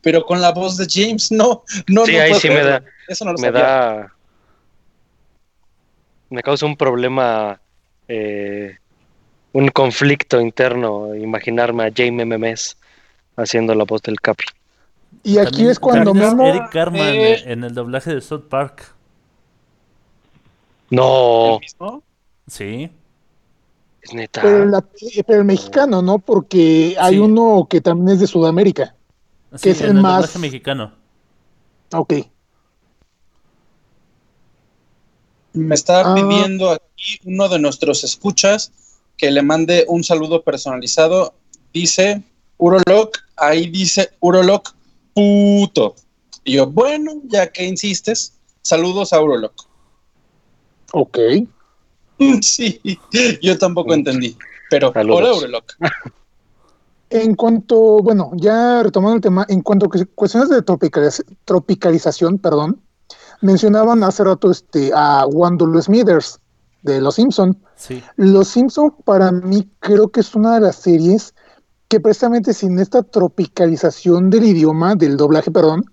pero 0.01 0.25
con 0.25 0.41
la 0.41 0.51
voz 0.51 0.77
de 0.77 0.87
James, 0.89 1.31
no, 1.31 1.63
no, 1.87 2.05
Sí, 2.07 2.13
no 2.13 2.21
ahí 2.21 2.33
sí 2.33 2.49
me 2.49 2.63
da- 2.63 2.83
Eso 3.07 3.23
no 3.23 3.33
lo 3.33 3.37
me 3.37 3.47
sabía. 3.49 3.61
da 3.61 4.13
me 6.29 6.41
causa 6.41 6.65
un 6.65 6.75
problema 6.75 7.59
eh, 8.07 8.77
un 9.53 9.67
conflicto 9.69 10.39
interno 10.41 11.15
imaginarme 11.15 11.85
a 11.85 11.91
Jaime 11.95 12.25
Memes 12.25 12.77
haciendo 13.35 13.73
la 13.75 13.83
voz 13.85 14.01
del 14.01 14.19
Capi 14.19 14.45
Y 15.23 15.37
aquí 15.37 15.49
También- 15.51 15.69
es 15.69 15.79
cuando 15.79 16.13
Memo. 16.13 16.45
Eric 16.47 16.69
Carman 16.71 17.01
eh. 17.01 17.43
en 17.45 17.63
el 17.63 17.73
doblaje 17.73 18.13
de 18.13 18.21
South 18.21 18.45
Park. 18.49 18.93
no 20.89 21.55
¿El 21.55 21.59
mismo? 21.61 22.03
Sí. 22.47 22.91
es 24.01 24.13
neta 24.13 24.41
Pero, 24.41 24.65
la- 24.65 24.83
eh, 25.01 25.23
pero 25.25 25.39
el 25.39 25.45
mexicano, 25.45 26.01
¿no? 26.01 26.19
Porque 26.19 26.95
hay 26.99 27.13
Sí. 27.15 27.19
uno 27.19 27.67
que 27.69 27.79
también 27.81 28.15
es 28.15 28.19
de 28.19 28.27
Sudamérica. 28.27 28.95
Sí, 29.55 29.69
es 29.69 29.81
el 29.81 29.91
en 29.91 29.97
el 29.97 30.01
más- 30.03 30.15
doblaje 30.23 30.39
mexicano. 30.39 30.91
Ok. 31.93 32.13
Me 35.53 35.75
está 35.75 36.01
Ah. 36.11 36.15
pidiendo 36.15 36.71
aquí 36.71 37.19
uno 37.25 37.47
de 37.49 37.59
nuestros 37.59 38.03
escuchas 38.03 38.71
que 39.17 39.29
le 39.31 39.41
mande 39.43 39.85
un 39.87 40.03
saludo 40.03 40.43
personalizado. 40.43 41.33
Dice 41.73 42.23
Uroloc, 42.57 43.17
ahí 43.35 43.69
dice 43.69 44.09
Uroloc, 44.19 44.73
puto. 45.13 45.95
Y 46.43 46.53
yo, 46.53 46.67
bueno, 46.67 47.13
ya 47.25 47.51
que 47.51 47.65
insistes, 47.65 48.33
saludos 48.61 49.13
a 49.13 49.21
Uroloc. 49.21 49.53
Ok. 50.93 51.17
Sí, 52.41 52.79
yo 53.41 53.57
tampoco 53.57 53.93
entendí. 53.93 54.37
Pero 54.69 54.93
Saludos. 54.93 55.19
hola 55.21 55.33
Uroloc. 55.37 55.73
En 57.09 57.35
cuanto, 57.35 57.99
bueno, 58.01 58.31
ya 58.37 58.81
retomando 58.81 59.15
el 59.17 59.21
tema, 59.21 59.45
en 59.47 59.61
cuanto 59.61 59.85
a 59.85 59.89
cuestiones 60.15 60.49
de 60.49 60.63
tropicaliz- 60.65 61.23
tropicalización, 61.45 62.39
perdón, 62.39 62.81
mencionaban 63.43 64.03
hace 64.03 64.23
rato 64.23 64.49
este, 64.49 64.91
a 64.95 65.25
Wendell 65.27 65.81
Smithers 65.81 66.39
de 66.81 67.01
Los 67.01 67.15
Simpson. 67.15 67.57
Sí. 67.75 68.01
Los 68.15 68.47
Simpson 68.47 68.93
para 69.03 69.31
mí 69.31 69.67
creo 69.79 70.09
que 70.09 70.21
es 70.21 70.33
una 70.35 70.55
de 70.55 70.61
las 70.61 70.77
series 70.77 71.33
que 71.87 71.99
precisamente 71.99 72.53
sin 72.53 72.79
esta 72.79 73.03
tropicalización 73.03 74.29
del 74.29 74.45
idioma, 74.45 74.95
del 74.95 75.17
doblaje, 75.17 75.51
perdón, 75.51 75.85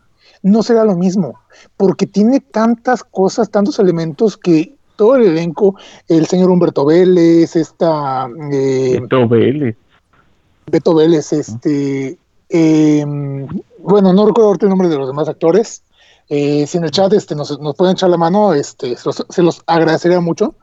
no 0.42 0.62
será 0.62 0.84
lo 0.84 0.96
mismo, 0.96 1.38
porque 1.76 2.06
tiene 2.06 2.40
tantas 2.40 3.04
cosas, 3.04 3.50
tantos 3.50 3.78
elementos 3.78 4.36
que 4.36 4.74
todo 4.96 5.16
el 5.16 5.26
elenco, 5.26 5.76
el 6.08 6.26
señor 6.26 6.50
Humberto 6.50 6.84
Vélez, 6.84 7.56
esta 7.56 8.28
eh, 8.52 8.98
Beto 9.00 9.28
Vélez. 9.28 9.76
Beto 10.70 10.94
Vélez, 10.94 11.32
este, 11.32 12.16
eh, 12.48 13.04
bueno, 13.78 14.12
no 14.12 14.26
recuerdo 14.26 14.48
ahorita 14.48 14.66
el 14.66 14.70
nombre 14.70 14.88
de 14.88 14.96
los 14.96 15.08
demás 15.08 15.28
actores. 15.28 15.82
Eh, 16.32 16.64
si 16.66 16.78
en 16.78 16.84
el 16.84 16.92
chat 16.92 17.12
este, 17.12 17.34
nos, 17.34 17.58
nos 17.60 17.74
pueden 17.74 17.92
echar 17.94 18.08
la 18.08 18.16
mano, 18.16 18.54
este, 18.54 18.96
se 18.96 19.02
los, 19.04 19.26
se 19.28 19.42
los 19.42 19.62
agradecería 19.66 20.20
mucho. 20.20 20.54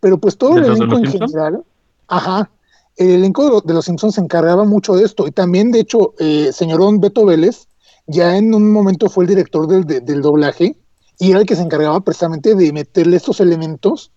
Pero 0.00 0.18
pues 0.18 0.38
todo 0.38 0.54
¿De 0.54 0.60
el 0.60 0.72
elenco 0.76 0.96
en 0.98 1.04
general, 1.12 1.64
ajá, 2.06 2.48
el 2.96 3.10
elenco 3.10 3.44
de, 3.44 3.50
lo- 3.50 3.60
de 3.60 3.74
los 3.74 3.84
Simpsons 3.84 4.14
se 4.14 4.20
encargaba 4.20 4.64
mucho 4.64 4.94
de 4.94 5.04
esto. 5.04 5.26
Y 5.26 5.32
también, 5.32 5.72
de 5.72 5.80
hecho, 5.80 6.14
eh, 6.20 6.50
señorón 6.52 7.00
Beto 7.00 7.26
Vélez, 7.26 7.66
ya 8.06 8.36
en 8.36 8.54
un 8.54 8.70
momento 8.72 9.10
fue 9.10 9.24
el 9.24 9.28
director 9.28 9.66
del, 9.66 9.84
de- 9.84 10.00
del 10.00 10.22
doblaje 10.22 10.76
y 11.18 11.30
era 11.32 11.40
el 11.40 11.46
que 11.46 11.56
se 11.56 11.62
encargaba 11.62 11.98
precisamente 12.00 12.54
de 12.54 12.72
meterle 12.72 13.16
estos 13.16 13.40
elementos 13.40 14.12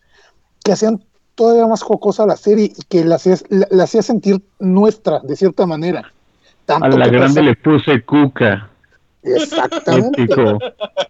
que 0.64 0.74
hacían 0.74 1.03
todavía 1.34 1.66
más 1.66 1.82
jocosa 1.82 2.26
la 2.28 2.38
serie 2.38 2.66
y 2.78 2.82
que 2.88 3.03
la 3.03 3.16
hacía, 3.16 3.36
la, 3.49 3.68
la 3.72 3.84
hacía 3.86 4.03
sentir 4.03 4.43
nuestra, 4.60 5.20
de 5.22 5.36
cierta 5.36 5.66
manera. 5.66 6.12
Tanto 6.66 6.86
A 6.86 6.89
la 6.89 7.07
grande 7.07 7.28
pasa- 7.28 7.41
le 7.41 7.55
puse 7.55 8.05
cuca. 8.05 8.70
Exactamente. 9.24 10.24
Épico. 10.24 10.57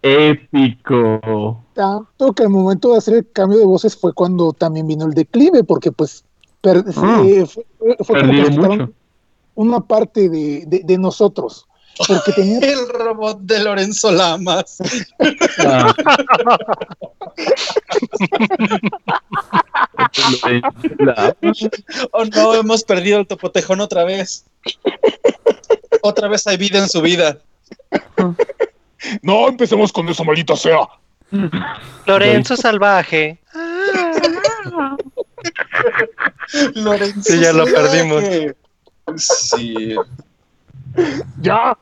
Épico. 0.02 1.64
Tanto 1.74 2.32
que 2.32 2.42
al 2.42 2.48
momento 2.50 2.92
de 2.92 2.98
hacer 2.98 3.14
el 3.14 3.30
cambio 3.32 3.58
de 3.58 3.64
voces 3.66 3.96
fue 3.96 4.12
cuando 4.12 4.52
también 4.52 4.86
vino 4.86 5.06
el 5.06 5.14
declive, 5.14 5.62
porque 5.64 5.92
pues 5.92 6.24
per- 6.60 6.84
Ah, 6.96 7.22
eh, 7.24 7.46
fue, 7.46 7.64
fue 8.04 8.20
como 8.20 8.32
que 8.32 8.50
mucho. 8.50 8.90
una 9.54 9.80
parte 9.80 10.28
de, 10.28 10.64
de- 10.66 10.82
de 10.84 10.98
nosotros. 10.98 11.66
Porque 12.06 12.32
tenía 12.32 12.58
El 12.62 12.88
robot 12.88 13.40
de 13.40 13.62
Lorenzo 13.62 14.10
Lamas. 14.10 14.78
Ah. 15.58 15.94
Oh 22.12 22.24
no, 22.24 22.54
hemos 22.54 22.84
perdido 22.84 23.18
el 23.18 23.26
topotejón 23.26 23.80
otra 23.80 24.04
vez. 24.04 24.44
Otra 26.02 26.28
vez 26.28 26.46
hay 26.46 26.56
vida 26.56 26.78
en 26.78 26.88
su 26.88 27.00
vida. 27.02 27.38
No 29.22 29.48
empecemos 29.48 29.92
con 29.92 30.08
eso, 30.08 30.24
maldita 30.24 30.56
sea. 30.56 30.88
Lorenzo 32.06 32.56
Salvaje. 32.56 33.38
Lorenzo 36.74 37.22
Sí, 37.22 37.40
ya 37.40 37.52
lo 37.52 37.64
perdimos. 37.64 38.24
Sí. 39.16 39.96
ya. 41.40 41.76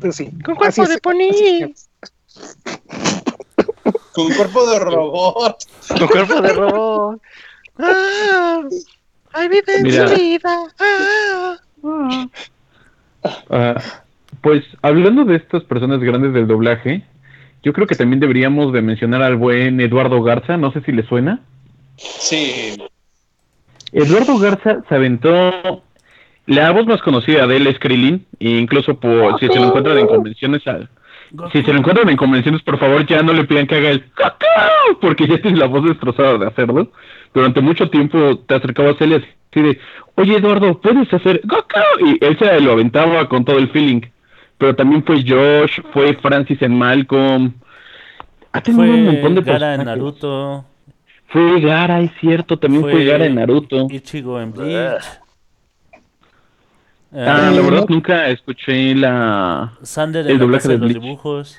Pero 0.00 0.12
sí. 0.12 0.30
Con 0.44 0.56
cuerpo 0.56 0.86
de 0.86 0.98
pony. 0.98 1.74
Con 4.12 4.34
cuerpo 4.34 4.70
de 4.70 4.78
robot. 4.78 5.64
Con 5.88 6.08
cuerpo 6.08 6.40
de 6.40 6.52
robot. 6.52 7.20
Ah, 7.78 8.62
ahí 9.32 9.48
vive 9.48 9.78
su 9.78 10.14
vida. 10.14 10.58
Ah. 10.78 11.56
Ah, 11.84 12.28
pues 14.40 14.64
hablando 14.82 15.24
de 15.24 15.36
estas 15.36 15.62
personas 15.64 16.00
grandes 16.00 16.32
del 16.32 16.46
doblaje, 16.46 17.02
yo 17.62 17.72
creo 17.72 17.86
que 17.86 17.94
también 17.94 18.20
deberíamos 18.20 18.72
de 18.72 18.82
mencionar 18.82 19.22
al 19.22 19.36
buen 19.36 19.80
Eduardo 19.80 20.22
Garza, 20.22 20.56
no 20.56 20.72
sé 20.72 20.80
si 20.82 20.92
le 20.92 21.04
suena. 21.04 21.40
Sí. 21.96 22.76
Eduardo 23.92 24.38
Garza 24.38 24.82
se 24.88 24.94
aventó 24.94 25.82
la 26.46 26.70
voz 26.72 26.86
más 26.86 27.00
conocida 27.02 27.46
de 27.46 27.56
él 27.56 27.66
es 27.68 27.78
Krillin, 27.78 28.26
e 28.40 28.50
incluso 28.50 28.98
por 28.98 29.38
si 29.38 29.46
se 29.46 29.60
lo 29.60 29.66
encuentran 29.66 29.98
en 29.98 30.06
convenciones 30.08 30.66
a- 30.66 30.88
si 31.52 31.62
se 31.62 31.72
lo 31.72 31.78
encuentran 31.78 32.08
en 32.08 32.16
convenciones, 32.16 32.62
por 32.62 32.78
favor, 32.78 33.06
ya 33.06 33.22
no 33.22 33.32
le 33.32 33.44
pidan 33.44 33.66
que 33.66 33.76
haga 33.76 33.90
el 33.90 34.10
¡Cacao! 34.12 34.98
porque 35.00 35.26
ya 35.26 35.40
tienes 35.40 35.58
la 35.58 35.66
voz 35.66 35.84
destrozada 35.84 36.38
de 36.38 36.46
hacerlo. 36.46 36.90
Durante 37.32 37.60
mucho 37.60 37.88
tiempo 37.88 38.38
te 38.46 38.54
acercabas 38.54 39.00
a 39.00 39.04
él 39.04 39.12
y 39.12 39.14
así 39.16 39.62
de, 39.62 39.78
oye 40.16 40.36
Eduardo, 40.36 40.80
¿puedes 40.80 41.12
hacer 41.12 41.40
¡Cacao! 41.40 42.06
Y 42.06 42.24
él 42.24 42.38
se 42.38 42.60
lo 42.60 42.72
aventaba 42.72 43.28
con 43.28 43.44
todo 43.44 43.58
el 43.58 43.70
feeling. 43.70 44.02
Pero 44.58 44.76
también 44.76 45.02
fue 45.04 45.24
Josh, 45.26 45.80
fue 45.92 46.14
Francis 46.14 46.60
en 46.62 46.76
Malcolm. 46.76 47.52
Ha 48.52 48.60
tenido 48.60 48.94
un 48.94 49.04
montón 49.06 49.34
Fue 49.34 49.42
de 49.42 49.52
Gara 49.52 49.74
en. 49.74 49.84
Naruto. 49.84 50.64
Fue 51.28 51.60
Gara, 51.60 52.00
es 52.00 52.12
cierto, 52.20 52.58
también 52.58 52.82
fue, 52.82 53.04
Gara 53.04 53.24
en 53.24 53.36
Naruto. 53.36 53.86
Ichigo 53.90 54.38
en 54.38 54.52
Bleach. 54.52 55.21
Ah, 57.14 57.50
Eh, 57.52 57.56
la 57.56 57.62
verdad 57.62 57.86
nunca 57.88 58.28
escuché 58.28 58.94
la 58.94 59.78
Sander 59.82 60.26
el 60.26 60.38
la 60.38 60.44
doblaje 60.44 60.68
de 60.68 60.74
de 60.74 60.78
los 60.80 60.88
Bleach. 60.88 61.02
dibujos. 61.02 61.56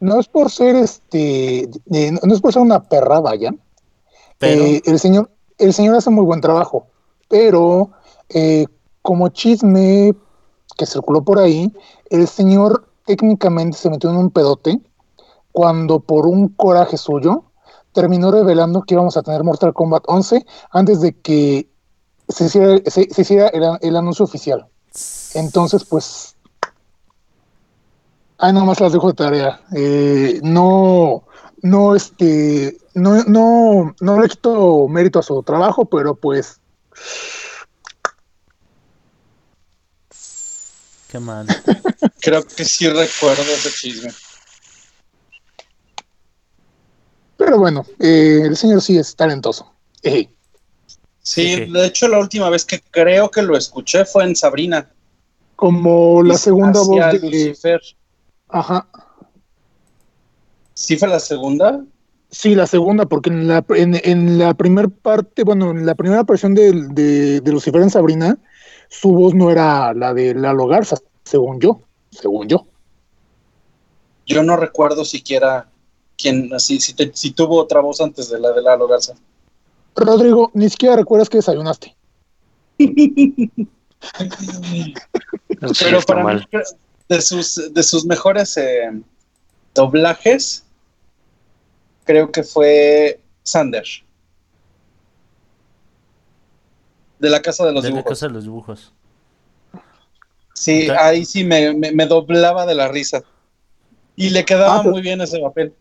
No 0.00 0.20
es 0.20 0.28
por 0.28 0.50
ser 0.50 0.76
este, 0.76 1.62
eh, 1.62 2.10
no 2.22 2.34
es 2.34 2.40
por 2.40 2.52
ser 2.52 2.60
una 2.62 2.82
perra, 2.82 3.20
vaya. 3.20 3.54
Pero- 4.38 4.62
Eh, 4.62 4.82
el 4.84 4.98
señor, 4.98 5.30
el 5.58 5.72
señor 5.72 5.96
hace 5.96 6.10
muy 6.10 6.24
buen 6.24 6.40
trabajo, 6.40 6.88
pero 7.28 7.90
eh, 8.28 8.66
como 9.00 9.28
chisme 9.28 10.12
que 10.76 10.86
circuló 10.86 11.22
por 11.24 11.38
ahí, 11.38 11.72
el 12.10 12.26
señor 12.26 12.88
técnicamente 13.06 13.78
se 13.78 13.88
metió 13.90 14.10
en 14.10 14.16
un 14.16 14.30
pedote 14.30 14.80
cuando 15.52 16.00
por 16.00 16.26
un 16.26 16.48
coraje 16.48 16.96
suyo 16.96 17.44
terminó 17.92 18.30
revelando 18.32 18.82
que 18.82 18.94
íbamos 18.94 19.16
a 19.16 19.22
tener 19.22 19.44
Mortal 19.44 19.72
Kombat 19.72 20.02
11 20.08 20.44
antes 20.72 21.00
de 21.00 21.12
que 21.12 21.68
se 22.28 22.44
hiciera, 22.46 22.78
se, 22.86 23.08
se 23.10 23.22
hiciera 23.22 23.48
el, 23.48 23.62
el 23.80 23.96
anuncio 23.96 24.24
oficial. 24.24 24.66
Entonces, 25.34 25.84
pues, 25.84 26.36
ahí 28.38 28.52
nomás 28.52 28.80
las 28.80 28.92
dejo 28.92 29.08
de 29.08 29.14
tarea. 29.14 29.60
Eh, 29.74 30.40
no, 30.42 31.24
no, 31.62 31.94
este, 31.94 32.76
no, 32.94 33.24
no, 33.24 33.94
no 34.00 34.20
le 34.20 34.28
quito 34.28 34.88
mérito 34.88 35.18
a 35.18 35.22
su 35.22 35.42
trabajo, 35.42 35.84
pero 35.84 36.14
pues, 36.14 36.60
Qué 41.08 41.20
mal. 41.20 41.46
Creo 42.20 42.44
que 42.44 42.64
sí 42.64 42.88
recuerdo 42.88 43.42
ese 43.42 43.70
chisme. 43.70 44.10
pero 47.36 47.58
bueno, 47.58 47.86
eh, 48.00 48.40
el 48.44 48.56
señor 48.56 48.80
sí 48.80 48.98
es 48.98 49.14
talentoso. 49.14 49.70
Ejé. 50.02 50.33
Sí, 51.24 51.56
de 51.66 51.86
hecho 51.86 52.06
la 52.06 52.18
última 52.18 52.50
vez 52.50 52.64
que 52.64 52.80
creo 52.90 53.30
que 53.30 53.42
lo 53.42 53.56
escuché 53.56 54.04
fue 54.04 54.24
en 54.24 54.36
Sabrina. 54.36 54.90
Como 55.56 56.22
la 56.22 56.34
Y 56.34 56.38
segunda 56.38 56.80
voz 56.80 57.10
de, 57.10 57.18
Lucifer. 57.18 57.80
ajá, 58.48 58.86
¿Sí 60.74 60.96
fue 60.96 61.08
la 61.08 61.20
segunda? 61.20 61.84
sí, 62.30 62.54
la 62.54 62.66
segunda, 62.66 63.06
porque 63.06 63.30
en 63.30 63.48
la, 63.48 63.64
en, 63.70 64.00
en 64.04 64.38
la 64.38 64.54
primera 64.54 64.88
parte, 64.88 65.44
bueno, 65.44 65.70
en 65.70 65.86
la 65.86 65.94
primera 65.94 66.22
versión 66.24 66.54
de, 66.54 66.72
de, 66.90 67.40
de 67.40 67.52
Lucifer 67.52 67.80
en 67.80 67.90
Sabrina, 67.90 68.36
su 68.90 69.12
voz 69.12 69.34
no 69.34 69.50
era 69.50 69.94
la 69.94 70.12
de 70.12 70.34
Lalo 70.34 70.66
Garza, 70.66 70.96
según 71.24 71.60
yo, 71.60 71.80
según 72.10 72.48
yo. 72.48 72.66
Yo 74.26 74.42
no 74.42 74.56
recuerdo 74.56 75.04
siquiera 75.04 75.68
quién, 76.16 76.52
así, 76.54 76.80
si, 76.80 76.94
te- 76.94 77.12
si 77.14 77.32
tuvo 77.32 77.58
otra 77.60 77.80
voz 77.80 78.00
antes 78.00 78.28
de 78.30 78.40
la 78.40 78.52
de 78.52 78.62
Lalo 78.62 78.88
Garza. 78.88 79.14
Rodrigo, 79.96 80.50
ni 80.54 80.68
siquiera 80.70 80.96
recuerdas 80.96 81.28
que 81.28 81.38
desayunaste. 81.38 81.94
Pero 85.80 86.00
para 86.06 86.24
mí, 86.24 86.46
de 87.08 87.22
sus, 87.22 87.72
de 87.72 87.82
sus 87.82 88.04
mejores 88.06 88.56
eh, 88.56 88.90
doblajes, 89.74 90.64
creo 92.04 92.30
que 92.30 92.42
fue 92.42 93.20
Sander. 93.42 93.84
De 97.18 97.30
la 97.30 97.40
Casa 97.40 97.64
de 97.64 97.72
los 97.72 97.82
de 97.84 97.90
la 97.90 97.96
Dibujos. 97.96 98.10
casa 98.18 98.26
de 98.26 98.32
los 98.32 98.44
dibujos. 98.44 98.92
Sí, 100.54 100.88
ahí 100.90 101.24
sí 101.24 101.44
me, 101.44 101.72
me- 101.74 101.92
me 101.92 102.06
doblaba 102.06 102.66
de 102.66 102.74
la 102.74 102.88
risa. 102.88 103.22
Y 104.16 104.30
le 104.30 104.44
quedaba 104.44 104.80
Ah, 104.80 104.82
muy 104.82 105.00
bien 105.02 105.20
ese 105.20 105.38
papel. 105.40 105.74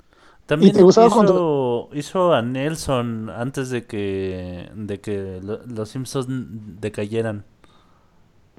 También 0.46 0.74
te 0.74 0.82
gustaba 0.84 1.08
hizo, 1.08 1.90
hizo 1.94 2.34
a 2.34 2.42
Nelson 2.42 3.30
antes 3.30 3.70
de 3.70 3.86
que, 3.86 4.70
de 4.76 5.00
que 5.00 5.40
lo- 5.42 5.66
los 5.66 5.90
Simpsons 5.90 6.28
decayeran. 6.82 7.46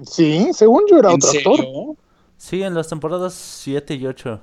Sí, 0.05 0.49
según 0.53 0.83
yo 0.89 0.97
era 0.97 1.09
¿En 1.09 1.15
otro 1.15 1.29
actor. 1.29 1.57
serio? 1.57 1.95
Sí, 2.37 2.63
en 2.63 2.73
las 2.73 2.87
temporadas 2.89 3.33
7 3.33 3.95
y 3.95 4.05
8. 4.07 4.41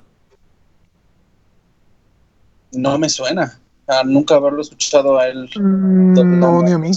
No 2.72 2.98
me 2.98 3.08
suena. 3.08 3.58
A 3.86 4.04
nunca 4.04 4.36
haberlo 4.36 4.62
escuchado 4.62 5.18
a 5.18 5.28
él. 5.28 5.50
Mm, 5.56 6.38
No, 6.38 6.62
ni 6.62 6.72
a 6.72 6.78
mí. 6.78 6.90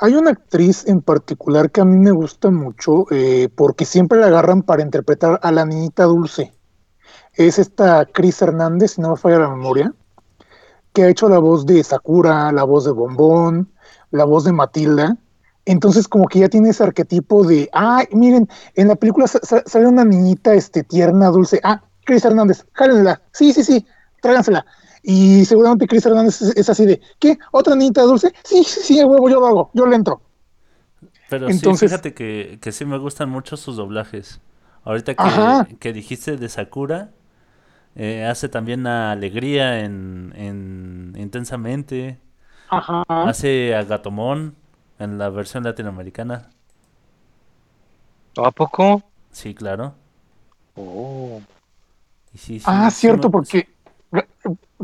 Hay 0.00 0.14
una 0.14 0.30
actriz 0.30 0.86
en 0.88 1.00
particular 1.02 1.70
que 1.70 1.80
a 1.80 1.84
mí 1.84 1.96
me 1.98 2.10
gusta 2.10 2.50
mucho 2.50 3.04
eh, 3.10 3.48
porque 3.54 3.84
siempre 3.84 4.18
la 4.18 4.26
agarran 4.28 4.62
para 4.62 4.82
interpretar 4.82 5.38
a 5.42 5.52
la 5.52 5.64
niñita 5.66 6.04
dulce. 6.04 6.52
Es 7.34 7.58
esta 7.58 8.06
Cris 8.06 8.42
Hernández, 8.42 8.92
si 8.92 9.02
no 9.02 9.10
me 9.12 9.16
falla 9.16 9.40
la 9.40 9.50
memoria, 9.50 9.94
que 10.92 11.04
ha 11.04 11.08
hecho 11.08 11.28
la 11.28 11.38
voz 11.38 11.66
de 11.66 11.82
Sakura, 11.84 12.50
la 12.52 12.64
voz 12.64 12.84
de 12.84 12.92
Bombón, 12.92 13.72
la 14.10 14.24
voz 14.24 14.44
de 14.44 14.52
Matilda. 14.52 15.16
Entonces 15.64 16.08
como 16.08 16.26
que 16.26 16.40
ya 16.40 16.48
tiene 16.48 16.70
ese 16.70 16.82
arquetipo 16.82 17.44
de, 17.46 17.68
ay, 17.72 18.06
miren, 18.12 18.48
en 18.74 18.88
la 18.88 18.96
película 18.96 19.26
sa- 19.26 19.40
sa- 19.42 19.62
sale 19.66 19.86
una 19.86 20.04
niñita 20.04 20.54
este, 20.54 20.82
tierna, 20.82 21.28
dulce. 21.28 21.60
Ah, 21.62 21.82
Cris 22.04 22.24
Hernández, 22.24 22.64
jálenla. 22.72 23.20
Sí, 23.32 23.52
sí, 23.52 23.62
sí, 23.62 23.86
tráigansela. 24.22 24.64
Y 25.02 25.44
seguramente 25.46 25.86
Cris 25.86 26.04
Hernández 26.04 26.42
es, 26.42 26.56
es 26.56 26.68
así 26.68 26.84
de, 26.86 27.00
¿qué? 27.18 27.38
¿Otra 27.52 27.74
niñita 27.74 28.02
dulce? 28.02 28.32
Sí, 28.44 28.62
sí, 28.64 28.80
sí, 28.82 29.04
huevo, 29.04 29.28
yo 29.30 29.40
lo 29.40 29.46
hago, 29.46 29.70
yo 29.74 29.86
le 29.86 29.96
entro. 29.96 30.20
Pero 31.30 31.48
Entonces- 31.48 31.80
sí, 31.80 31.86
fíjate 31.88 32.12
que, 32.14 32.58
que 32.60 32.72
sí 32.72 32.84
me 32.84 32.98
gustan 32.98 33.30
mucho 33.30 33.56
sus 33.56 33.76
doblajes. 33.76 34.40
Ahorita 34.84 35.14
que, 35.14 35.76
que 35.76 35.92
dijiste 35.92 36.36
de 36.36 36.48
Sakura, 36.48 37.10
eh, 37.94 38.24
hace 38.24 38.48
también 38.48 38.86
a 38.86 39.12
Alegría 39.12 39.80
en, 39.80 40.32
en 40.36 41.14
Intensamente. 41.18 42.18
Ajá. 42.68 43.02
Hace 43.08 43.74
a 43.74 43.82
Gatomón 43.84 44.54
en 44.98 45.18
la 45.18 45.28
versión 45.28 45.64
latinoamericana. 45.64 46.50
¿A 48.36 48.50
poco? 48.52 49.02
Sí, 49.32 49.54
claro. 49.54 49.94
Oh. 50.76 51.40
Y 52.32 52.38
sí, 52.38 52.58
sí, 52.60 52.64
Ah, 52.68 52.90
sí 52.90 53.00
cierto, 53.00 53.28
me- 53.28 53.32
porque... 53.32 53.68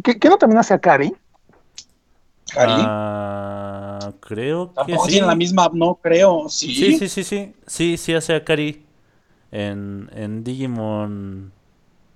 ¿Qué, 0.05 0.19
qué 0.19 0.29
no 0.29 0.39
también 0.39 0.59
hace 0.61 0.75
a 0.75 0.79
Cari? 0.81 1.13
Cari. 2.55 2.87
Ah, 2.89 4.15
creo 4.21 4.79
que 4.79 4.99
Tampoco 4.99 4.99
sí. 4.99 5.11
tiene 5.11 5.27
la 5.27 5.35
misma, 5.35 5.69
no 5.73 5.97
creo. 5.97 6.49
Sí. 6.49 6.69
Sí, 6.69 6.93
sí, 6.93 7.09
sí, 7.09 7.25
sí. 7.25 7.55
Sí, 7.67 7.97
sí 7.97 8.15
hace 8.15 8.35
a 8.35 8.45
Kari 8.45 8.85
en, 9.53 10.11
en 10.15 10.45
Digimon 10.45 11.53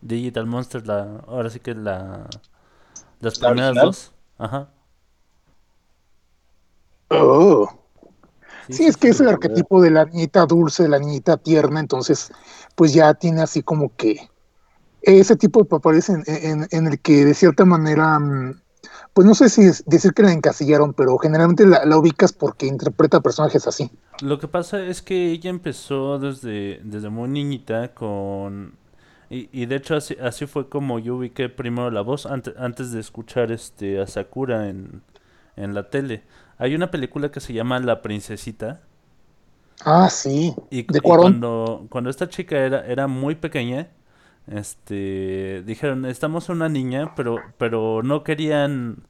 Digital 0.03 0.47
Monsters, 0.47 0.87
la, 0.87 1.18
ahora 1.28 1.51
sí 1.51 1.61
que 1.61 1.74
la 1.74 2.28
las 3.20 3.37
¿La 3.41 3.49
primeras 3.49 3.78
original? 3.78 3.81
dos. 3.81 4.12
Ajá. 4.39 4.72
Oh. 7.11 7.68
Sí, 8.61 8.81
Sí, 8.81 8.87
es 8.87 8.97
que 8.97 9.09
sí, 9.09 9.11
es 9.11 9.20
el 9.20 9.28
arquetipo 9.28 9.83
de 9.83 9.91
la 9.91 10.05
niñita 10.07 10.47
dulce, 10.47 10.85
de 10.85 10.89
la 10.89 10.99
niñita 10.99 11.37
tierna, 11.37 11.81
entonces 11.81 12.33
pues 12.76 12.93
ya 12.95 13.14
tiene 13.14 13.43
así 13.43 13.62
como 13.62 13.95
que 13.97 14.31
ese 15.03 15.36
tipo 15.36 15.61
de 15.61 15.66
papeles 15.66 16.09
en, 16.09 16.22
en- 16.26 16.68
en 16.70 16.86
el 16.86 17.01
que 17.01 17.24
de 17.24 17.34
cierta 17.34 17.64
manera, 17.64 18.18
mm, 18.18 18.61
pues 19.14 19.26
no 19.26 19.34
sé 19.34 19.48
si 19.51 19.62
es 19.62 19.84
decir 19.86 20.12
que 20.14 20.22
la 20.22 20.32
encasillaron, 20.32 20.94
pero 20.94 21.18
generalmente 21.18 21.66
la, 21.66 21.84
la 21.84 21.98
ubicas 21.98 22.32
porque 22.32 22.66
interpreta 22.66 23.20
personajes 23.20 23.66
así. 23.66 23.90
Lo 24.20 24.38
que 24.38 24.48
pasa 24.48 24.84
es 24.84 25.01
que 25.03 25.30
ella 25.30 25.48
empezó 25.51 26.18
desde, 26.18 26.80
desde 26.84 27.09
muy 27.09 27.28
niñita 27.28 27.94
con... 27.94 28.76
Y, 29.30 29.48
y 29.53 29.66
de 29.66 29.76
hecho 29.76 29.94
así, 29.96 30.16
así 30.20 30.46
fue 30.46 30.68
como 30.68 30.98
yo 30.98 31.16
ubiqué 31.16 31.48
primero 31.48 31.90
la 31.90 32.01
voz 32.03 32.26
ante- 32.26 32.53
antes 32.59 32.90
de 32.92 33.01
escuchar 33.01 33.53
este 33.53 34.01
a 34.01 34.07
Sakura 34.07 34.68
en, 34.68 35.03
en 35.57 35.74
la 35.74 35.88
tele. 35.90 36.24
Hay 36.59 36.74
una 36.74 36.90
película 36.90 37.30
que 37.30 37.40
se 37.40 37.53
llama 37.55 37.78
La 37.80 38.03
Princesita. 38.03 38.82
Ah, 39.84 40.09
sí, 40.09 40.55
Y, 40.70 40.86
de 40.88 41.01
y 41.03 41.12
cuando, 41.14 41.86
cuando 41.90 42.11
esta 42.11 42.28
chica 42.28 42.57
era, 42.59 42.86
era 42.86 43.07
muy 43.09 43.34
pequeña, 43.34 43.88
este, 44.47 45.62
dijeron, 45.64 46.07
estamos 46.07 46.49
una 46.49 46.68
niña, 46.68 47.14
pero, 47.14 47.38
pero 47.59 48.03
no 48.03 48.24
querían, 48.24 49.05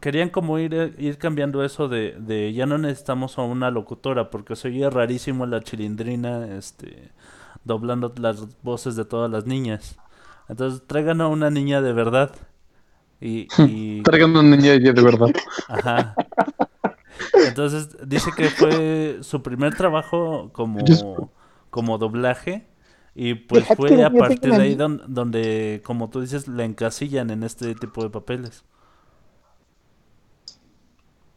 querían 0.00 0.28
como 0.30 0.58
ir, 0.58 0.94
ir 0.98 1.18
cambiando 1.18 1.64
eso 1.64 1.88
de, 1.88 2.16
de 2.18 2.52
ya 2.52 2.66
no 2.66 2.78
necesitamos 2.78 3.38
a 3.38 3.42
una 3.42 3.70
locutora, 3.70 4.30
porque 4.30 4.56
se 4.56 4.68
oye 4.68 4.90
rarísimo 4.90 5.46
la 5.46 5.60
chilindrina, 5.62 6.56
este, 6.56 7.12
doblando 7.64 8.12
las 8.18 8.62
voces 8.62 8.96
de 8.96 9.04
todas 9.04 9.30
las 9.30 9.46
niñas. 9.46 9.98
Entonces 10.48 10.82
traigan 10.86 11.20
a 11.20 11.28
una 11.28 11.50
niña 11.50 11.80
de 11.80 11.92
verdad. 11.92 12.32
Y, 13.20 13.48
y 13.58 14.02
Traigan 14.04 14.36
una 14.36 14.56
niña 14.56 14.78
de 14.78 14.92
verdad. 14.92 15.32
Ajá. 15.68 16.14
Entonces 17.46 17.96
dice 18.06 18.30
que 18.36 18.50
fue 18.50 19.18
su 19.22 19.42
primer 19.42 19.74
trabajo 19.74 20.50
como, 20.52 20.84
como 21.70 21.98
doblaje 21.98 22.66
y 23.16 23.34
pues 23.34 23.70
fue 23.72 24.04
a 24.04 24.16
partir 24.18 24.54
de 24.54 24.62
ahí 24.62 24.74
una- 24.74 24.76
don- 24.76 25.02
donde, 25.08 25.82
como 25.84 26.10
tú 26.10 26.20
dices, 26.22 26.48
la 26.48 26.64
encasillan 26.64 27.30
en 27.30 27.42
este 27.44 27.74
tipo 27.76 28.02
de 28.04 28.10
papeles. 28.10 28.64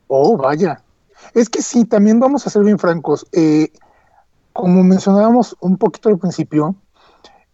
Oh, 0.07 0.37
vaya. 0.37 0.83
Es 1.33 1.49
que 1.49 1.61
sí, 1.61 1.85
también 1.85 2.19
vamos 2.19 2.45
a 2.47 2.49
ser 2.49 2.63
bien 2.63 2.79
francos. 2.79 3.25
eh, 3.33 3.69
como 4.53 4.83
mencionábamos 4.83 5.55
un 5.61 5.77
poquito 5.77 6.09
al 6.09 6.19
principio, 6.19 6.75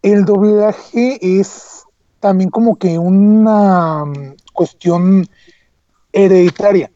el 0.02 0.26
doblaje 0.26 1.20
es 1.22 1.84
también 2.20 2.50
como 2.52 2.78
que 2.78 3.00
una 3.00 4.06
mm, 4.06 4.36
cuestión 4.54 5.28
hereditaria, 6.14 6.92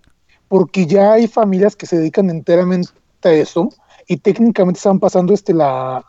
porque 0.50 0.88
ya 0.88 1.14
hay 1.14 1.28
familias 1.28 1.76
que 1.76 1.86
se 1.88 1.98
dedican 2.00 2.30
enteramente 2.30 2.90
a 3.24 3.32
eso 3.32 3.70
y 4.08 4.18
técnicamente 4.18 4.80
están 4.80 5.00
pasando 5.00 5.34
este 5.34 5.54
la, 5.54 6.06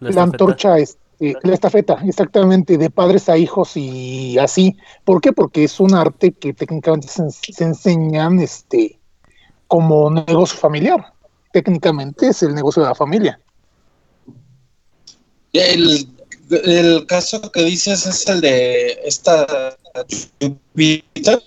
La 0.00 0.22
antorcha, 0.22 0.78
este, 0.78 1.36
la 1.42 1.54
estafeta, 1.54 1.98
exactamente, 2.04 2.78
de 2.78 2.88
padres 2.90 3.28
a 3.28 3.36
hijos 3.36 3.76
y 3.76 4.38
así. 4.38 4.76
¿Por 5.04 5.20
qué? 5.20 5.32
Porque 5.32 5.64
es 5.64 5.78
un 5.78 5.94
arte 5.94 6.32
que 6.32 6.54
técnicamente 6.54 7.08
se, 7.08 7.22
ens- 7.22 7.52
se 7.54 7.64
enseñan 7.64 8.40
este, 8.40 8.98
como 9.66 10.10
negocio 10.10 10.58
familiar. 10.58 11.12
Técnicamente 11.52 12.28
es 12.28 12.42
el 12.42 12.54
negocio 12.54 12.82
de 12.82 12.88
la 12.88 12.94
familia. 12.94 13.40
El, 15.52 16.08
el 16.50 17.06
caso 17.06 17.52
que 17.52 17.64
dices 17.64 18.06
es 18.06 18.26
el 18.28 18.40
de 18.40 19.00
esta 19.04 19.76
Jupiter. 20.40 21.42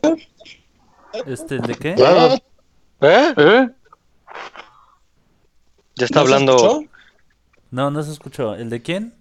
Este, 1.25 1.57
¿de 1.59 1.75
qué? 1.75 1.95
¿Eh? 3.01 3.33
¿Eh? 3.37 3.69
Ya 5.95 6.05
está 6.05 6.15
¿No 6.15 6.21
hablando. 6.21 6.83
No, 7.73 7.89
no 7.89 8.03
se 8.03 8.11
escuchó. 8.11 8.53
¿El 8.53 8.69
de 8.69 8.83
quién? 8.83 9.15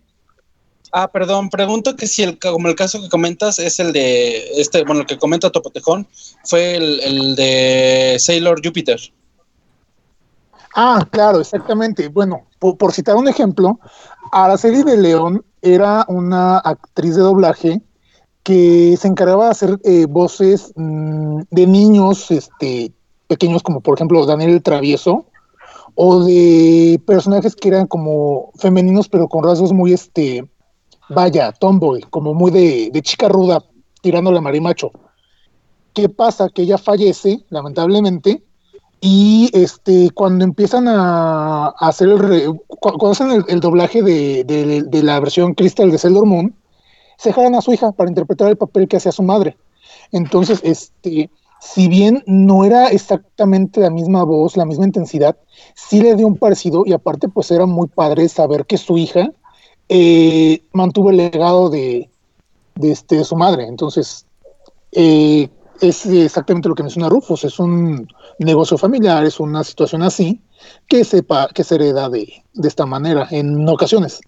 Ah, 0.93 1.11
perdón, 1.11 1.49
pregunto 1.49 1.97
que 1.97 2.07
si 2.07 2.23
el, 2.23 2.39
como 2.39 2.69
el 2.69 2.75
caso 2.75 3.01
que 3.01 3.09
comentas 3.09 3.59
es 3.59 3.81
el 3.81 3.95
de, 3.95 4.61
este, 4.61 4.85
bueno, 4.85 5.01
el 5.01 5.07
que 5.07 5.17
comenta 5.17 5.51
Topotejón, 5.51 6.07
fue 6.45 6.77
el, 6.77 7.01
el 7.01 7.35
de 7.35 8.19
Sailor 8.21 8.61
Jupiter. 8.63 9.01
Ah, 10.77 11.09
claro, 11.11 11.41
exactamente. 11.41 12.09
Bueno, 12.09 12.43
por, 12.59 12.77
por 12.77 12.93
citar 12.93 13.17
un 13.17 13.27
ejemplo, 13.27 13.81
Araceli 14.33 14.83
de 14.83 14.99
León 14.99 15.43
era 15.63 16.05
una 16.09 16.59
actriz 16.59 17.17
de 17.17 17.23
doblaje 17.23 17.81
que 18.43 18.99
se 19.01 19.09
encargaba 19.09 19.47
de 19.47 19.51
hacer 19.51 19.81
eh, 19.85 20.05
voces 20.07 20.75
mm, 20.77 21.41
de 21.51 21.67
niños 21.67 22.31
este, 22.31 22.93
pequeños, 23.29 23.63
como 23.63 23.81
por 23.81 23.97
ejemplo 23.97 24.27
Daniel 24.27 24.51
el 24.51 24.63
Travieso, 24.63 25.25
o 25.95 26.25
de 26.25 27.01
personajes 27.07 27.55
que 27.55 27.69
eran 27.69 27.87
como 27.87 28.51
femeninos, 28.57 29.09
pero 29.09 29.29
con 29.29 29.45
rasgos 29.45 29.73
muy, 29.73 29.93
este, 29.93 30.49
vaya, 31.09 31.53
tomboy, 31.53 32.03
como 32.11 32.35
muy 32.35 32.51
de, 32.51 32.91
chica 33.03 33.29
ruda, 33.29 33.63
tirándole 34.01 34.39
a 34.39 34.43
marimacho. 34.43 34.91
¿Qué 35.93 36.09
pasa? 36.09 36.49
Que 36.49 36.63
ella 36.63 36.79
fallece, 36.79 37.45
lamentablemente, 37.51 38.43
y 39.01 39.51
este, 39.53 40.11
cuando 40.11 40.45
empiezan 40.45 40.87
a, 40.89 41.69
hacer 41.79 42.09
el, 42.09 42.19
re- 42.19 42.47
cu- 42.47 42.79
cuando 42.99 43.11
hacen 43.11 43.45
el, 43.49 43.61
doblaje 43.61 44.03
de, 44.03 44.45
de- 44.45 44.83
de 44.85 45.03
la 45.03 45.21
versión 45.21 45.55
Crystal 45.55 45.91
de 45.91 45.99
Sailor 45.99 46.25
Moon, 46.25 46.55
se 47.19 47.33
jalan 47.33 47.55
a 47.55 47.61
su 47.61 47.73
hija 47.73 47.93
para 47.93 48.09
interpretar 48.11 48.49
el 48.49 48.57
papel 48.57 48.89
que 48.89 48.97
hacía 48.97 49.13
su 49.13 49.23
madre. 49.23 49.57
Entonces, 50.13 50.61
este, 50.63 51.31
si 51.63 51.87
bien 51.87 52.25
no 52.27 52.65
era 52.65 52.89
exactamente 52.89 53.81
la 53.81 53.89
misma 53.89 54.25
voz, 54.25 54.57
la 54.57 54.65
misma 54.65 54.85
intensidad, 54.85 55.37
sí 55.77 56.03
le 56.03 56.17
dio 56.17 56.27
un 56.27 56.37
parecido 56.37 56.83
y 56.85 56.93
aparte 56.93 57.29
pues 57.29 57.53
era 57.53 57.67
muy 57.67 57.87
padre 57.87 58.29
saber 58.29 58.67
que 58.67 58.77
su 58.77 58.99
hija 58.99 59.31
eh, 59.89 60.65
mantuvo 60.73 61.11
el 61.11 61.19
legado 61.19 61.71
de, 61.71 62.11
de, 62.75 62.91
este, 62.91 63.17
de 63.17 63.25
su 63.25 63.37
madre. 63.37 63.69
Entonces, 63.69 64.27
eh, 64.91 65.49
es 65.81 66.05
exactamente 66.05 66.69
lo 66.69 66.75
que 66.75 66.83
menciona 66.83 67.09
Rufus, 67.09 67.45
es 67.45 67.59
un 67.61 68.09
negocio 68.41 68.77
familiar, 68.77 69.25
es 69.25 69.39
una 69.39 69.63
situación 69.63 70.03
así 70.03 70.41
que 70.89 71.05
sepa 71.05 71.49
que 71.55 71.63
se 71.63 71.77
hereda 71.77 72.11
de, 72.11 72.43
de 72.55 72.69
esta 72.69 72.87
manera 72.87 73.29
en 73.31 73.69
ocasiones. 73.69 74.21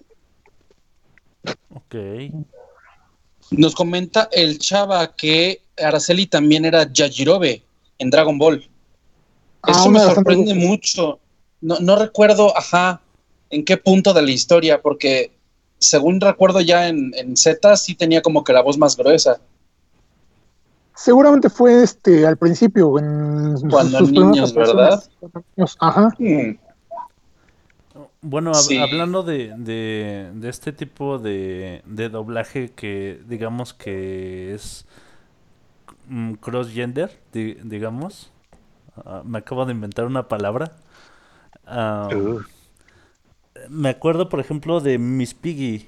Ok. 1.75 1.97
Nos 3.51 3.75
comenta 3.75 4.29
el 4.33 4.59
chava 4.61 5.09
que 5.17 5.64
Araceli 5.83 6.27
también 6.27 6.65
era 6.65 6.91
Yajirobe 6.93 7.63
en 7.99 8.11
Dragon 8.11 8.39
Ball. 8.39 8.69
Ah, 9.63 9.71
Eso 9.73 9.91
me 9.91 10.01
sorprende 10.01 10.55
mucho. 10.55 11.19
No, 11.61 11.79
no 11.81 11.97
recuerdo, 11.97 12.57
ajá, 12.57 13.01
en 13.51 13.65
qué 13.65 13.77
punto 13.77 14.13
de 14.13 14.23
la 14.23 14.31
historia, 14.31 14.83
porque 14.83 15.33
según 15.79 16.21
recuerdo 16.21 16.61
ya 16.61 16.89
en, 16.89 17.13
en 17.17 17.37
Z 17.37 17.77
sí 17.77 17.95
tenía 17.95 18.21
como 18.23 18.45
que 18.45 18.53
la 18.53 18.63
voz 18.63 18.77
más 18.79 18.97
gruesa. 18.97 19.41
Seguramente 20.97 21.51
fue 21.51 21.83
este 21.83 22.27
al 22.27 22.37
principio, 22.37 22.99
en 22.99 23.57
Cuando 23.69 23.99
sus 23.99 24.13
niños, 24.13 24.55
¿verdad? 24.55 25.03
Niños, 25.57 25.77
Ajá. 25.81 26.11
Hmm. 26.19 26.57
Bueno, 28.23 28.53
hab- 28.53 28.63
Sí. 28.63 28.79
hablando 28.79 29.23
de, 29.23 29.53
de, 29.57 30.31
de 30.35 30.49
este 30.49 30.73
tipo 30.73 31.19
de, 31.19 31.83
de 31.85 32.09
doblaje 32.09 32.71
que 32.71 33.21
digamos 33.29 33.75
que 33.75 34.55
es 34.55 34.87
mm, 36.09 36.35
cross-gender, 36.35 37.19
di- 37.33 37.57
digamos. 37.63 38.31
Ah, 39.05 39.23
me 39.25 39.39
acabo 39.39 39.65
de 39.67 39.73
inventar 39.73 40.05
una 40.07 40.29
palabra. 40.29 40.73
Me 43.69 43.89
acuerdo, 43.89 44.29
por 44.29 44.41
ejemplo, 44.41 44.81
de 44.81 44.99
Miss 44.99 45.35
Piggy. 45.35 45.87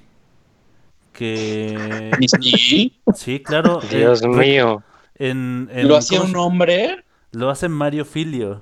Que... 1.13 2.11
¿Miss 2.19 2.31
Piggy? 2.31 2.99
Sí, 3.15 3.39
claro. 3.39 3.79
Dios 3.89 4.21
mío. 4.23 4.83
En, 5.15 5.69
en- 5.71 5.87
¿Lo 5.87 5.97
hacía 5.97 6.19
¿cómo 6.19 6.31
un 6.31 6.37
hombre? 6.37 7.03
Lo 7.31 7.49
hace 7.49 7.67
Mario 7.69 8.05
Filio. 8.05 8.61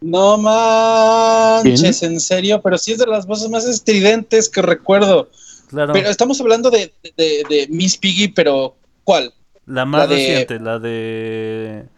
No 0.00 0.36
manches, 0.36 2.02
en 2.02 2.20
serio, 2.20 2.60
pero 2.62 2.76
sí 2.76 2.92
es 2.92 2.98
de 2.98 3.06
las 3.06 3.26
voces 3.26 3.48
más 3.48 3.64
estridentes 3.66 4.48
que 4.48 4.60
recuerdo. 4.60 5.30
Claro. 5.68 5.94
Pero 5.94 6.08
estamos 6.10 6.40
hablando 6.40 6.70
de, 6.70 6.92
de- 7.16 7.42
de 7.48 7.66
Miss 7.70 7.96
Piggy, 7.96 8.28
pero 8.28 8.76
¿cuál? 9.04 9.32
La 9.66 9.84
más 9.84 10.02
La 10.02 10.06
de- 10.06 10.14
reciente, 10.16 10.60
la 10.60 10.78
de, 10.78 11.88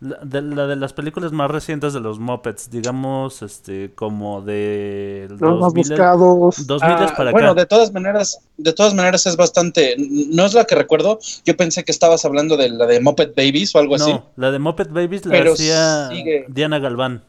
la 0.00 0.18
de 0.18 0.42
la 0.42 0.66
de 0.66 0.76
las 0.76 0.92
películas 0.92 1.32
más 1.32 1.50
recientes 1.50 1.94
de 1.94 2.00
los 2.00 2.18
Muppets, 2.18 2.70
digamos, 2.70 3.40
este, 3.42 3.94
como 3.94 4.42
de 4.42 5.26
Los 5.30 5.40
más 5.40 5.72
2000 5.72 5.88
buscados. 5.88 6.66
2000 6.66 6.96
Ah, 6.96 7.14
para 7.16 7.30
bueno, 7.30 7.50
acá. 7.52 7.60
de 7.62 7.66
todas 7.66 7.92
maneras, 7.92 8.40
de 8.58 8.72
todas 8.74 8.92
maneras 8.94 9.24
es 9.26 9.36
bastante. 9.36 9.96
No 9.98 10.44
es 10.44 10.52
la 10.54 10.64
que 10.66 10.74
recuerdo. 10.74 11.18
Yo 11.46 11.56
pensé 11.56 11.82
que 11.84 11.92
estabas 11.92 12.24
hablando 12.26 12.56
de 12.58 12.68
la 12.68 12.86
de 12.86 13.00
Muppet 13.00 13.34
Babies 13.34 13.74
o 13.74 13.78
algo 13.78 13.94
así. 13.94 14.12
No, 14.12 14.30
la 14.36 14.50
de 14.50 14.58
Muppet 14.58 14.90
Babies 14.92 15.24
la 15.24 15.32
Pero 15.32 15.52
hacía 15.54 16.08
sigue. 16.10 16.44
Diana 16.48 16.78
Galván. 16.78 17.22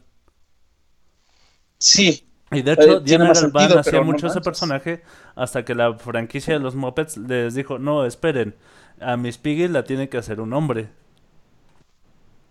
Sí. 1.78 2.28
Y 2.52 2.62
de 2.62 2.72
Eh, 2.72 2.74
hecho, 2.76 3.04
tiene 3.04 3.26
Diana 3.26 3.34
Galván 3.34 3.36
sentido, 3.36 3.80
hacía 3.80 4.00
no 4.00 4.06
mucho 4.06 4.28
ese 4.28 4.41
personaje 4.41 5.04
hasta 5.36 5.66
que 5.66 5.76
la 5.76 5.98
franquicia 5.98 6.54
de 6.54 6.60
los 6.60 6.76
Muppets 6.76 7.18
les 7.18 7.56
dijo, 7.56 7.80
no, 7.80 8.06
esperen, 8.06 8.56
a 9.00 9.18
Miss 9.18 9.38
Piggy 9.38 9.68
la 9.68 9.84
tiene 9.84 10.10
que 10.10 10.18
hacer 10.18 10.39
un 10.41 10.54
hombre. 10.54 10.89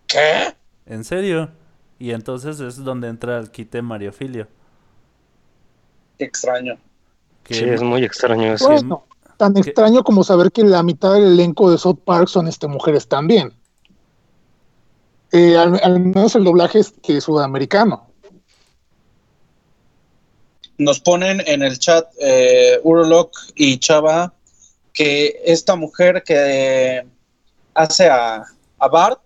¿Qué? 0.07 0.55
¿En 0.85 1.03
serio? 1.03 1.49
Y 1.99 2.11
entonces 2.11 2.59
es 2.59 2.83
donde 2.83 3.07
entra 3.07 3.39
el 3.39 3.51
quite 3.51 3.81
Mario 3.81 4.11
Filio. 4.13 4.47
Qué 6.17 6.25
extraño. 6.25 6.77
Que- 7.43 7.53
Sí, 7.55 7.65
es 7.65 7.81
muy 7.81 8.03
extraño 8.03 8.53
eso. 8.53 8.67
Bueno, 8.67 9.05
tan 9.37 9.55
extraño 9.57 10.03
como 10.03 10.23
saber 10.23 10.51
que 10.51 10.63
la 10.63 10.83
mitad 10.83 11.13
del 11.13 11.23
elenco 11.25 11.69
de 11.71 11.77
South 11.77 11.99
Park 12.03 12.27
son 12.27 12.47
este, 12.47 12.67
mujeres 12.67 13.07
también. 13.07 13.53
Eh, 15.31 15.57
al, 15.57 15.79
al 15.83 15.99
menos 15.99 16.35
el 16.35 16.43
doblaje 16.43 16.79
es 16.79 16.93
que 17.03 17.19
sudamericano. 17.19 18.07
Nos 20.77 20.99
ponen 20.99 21.41
en 21.47 21.63
el 21.63 21.79
chat 21.79 22.07
eh, 22.19 22.79
Urolog 22.83 23.31
y 23.55 23.77
Chava 23.79 24.33
que 24.95 25.41
esta 25.45 25.75
mujer 25.75 26.23
que 26.25 27.05
hace 27.73 28.07
a, 28.07 28.43
a 28.79 28.87
Bart, 28.87 29.19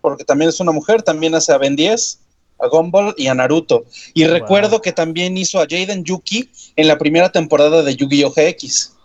porque 0.00 0.24
también 0.24 0.48
es 0.48 0.58
una 0.60 0.72
mujer, 0.72 1.02
también 1.02 1.34
hace 1.34 1.52
a 1.52 1.58
Ben 1.58 1.76
10, 1.76 2.18
a 2.58 2.66
Gumball 2.66 3.14
y 3.16 3.28
a 3.28 3.34
Naruto. 3.34 3.84
Y 4.12 4.24
Wow. 4.24 4.32
recuerdo 4.34 4.82
que 4.82 4.92
también 4.92 5.36
hizo 5.38 5.60
a 5.60 5.66
Jaden 5.70 6.04
Yuki 6.04 6.50
en 6.76 6.88
la 6.88 6.98
primera 6.98 7.30
temporada 7.30 7.82
de 7.82 7.94
Yu-Gi-Oh! 7.96 8.32
GX. 8.34 8.96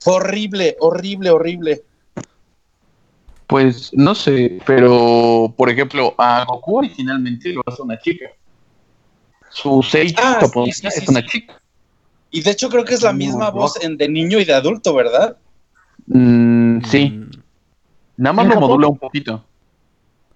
Fue 0.00 0.14
horrible, 0.14 0.76
horrible, 0.80 1.30
horrible. 1.30 1.82
Pues 3.46 3.90
no 3.92 4.14
sé, 4.14 4.58
pero 4.66 5.52
por 5.56 5.70
ejemplo, 5.70 6.14
a 6.18 6.44
Goku 6.44 6.78
originalmente 6.78 7.50
lo 7.52 7.62
hace 7.66 7.82
una 7.82 7.98
chica. 7.98 8.26
Su 9.50 9.82
Seiyu 9.82 10.14
Ah, 10.18 10.38
japonesa 10.40 10.90
sí, 10.90 10.94
sí, 10.94 10.96
sí, 10.98 11.02
es 11.04 11.08
una 11.08 11.20
sí. 11.20 11.26
chica. 11.28 11.60
Y 12.34 12.42
de 12.42 12.50
hecho 12.50 12.68
creo 12.68 12.84
que 12.84 12.94
es 12.94 13.02
la 13.02 13.12
misma 13.12 13.46
no. 13.46 13.52
voz 13.52 13.80
en 13.82 13.96
de 13.96 14.08
niño 14.08 14.40
y 14.40 14.44
de 14.44 14.54
adulto, 14.54 14.92
¿verdad? 14.92 15.36
Mm, 16.06 16.80
sí, 16.84 17.10
Mm, 17.10 17.30
nada 18.16 18.32
más 18.32 18.44
¿En 18.46 18.50
lo 18.54 18.60
modula 18.60 18.88
un 18.88 18.98
poquito. 18.98 19.44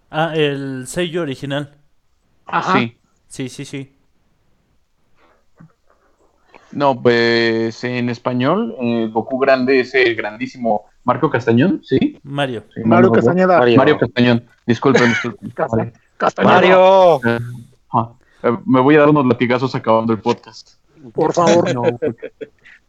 Ah, 0.09 0.32
el 0.36 0.86
sello 0.86 1.22
original. 1.22 1.74
Ajá. 2.46 2.78
Sí. 2.78 2.96
Sí, 3.26 3.49
sí, 3.49 3.64
sí. 3.64 3.92
No, 6.70 7.03
pues 7.03 7.82
en 7.82 8.09
español, 8.11 8.76
eh, 8.80 9.09
Goku 9.12 9.38
grande 9.38 9.80
es 9.80 9.92
el 9.94 10.14
grandísimo 10.14 10.84
Marco 11.03 11.28
Castañón, 11.30 11.80
¿sí? 11.82 12.18
Mario. 12.22 12.62
Sí, 12.74 12.82
Mario 12.84 13.11
Castañeda. 13.11 13.59
Mario. 13.59 13.76
Mario 13.76 13.99
Castañón, 13.99 14.44
disculpen, 14.66 15.09
disculpen. 15.09 15.51
Casta- 15.55 15.76
Vale. 15.76 15.92
Castañeda, 16.16 16.55
Mario, 16.55 17.20
Ah, 17.92 18.12
eh, 18.44 18.57
me 18.66 18.80
voy 18.80 18.94
a 18.96 19.01
dar 19.01 19.09
unos 19.09 19.26
latigazos 19.26 19.74
acabando 19.74 20.12
el 20.12 20.20
podcast. 20.20 20.78
Por 21.14 21.32
favor. 21.34 21.68
No, 21.74 21.99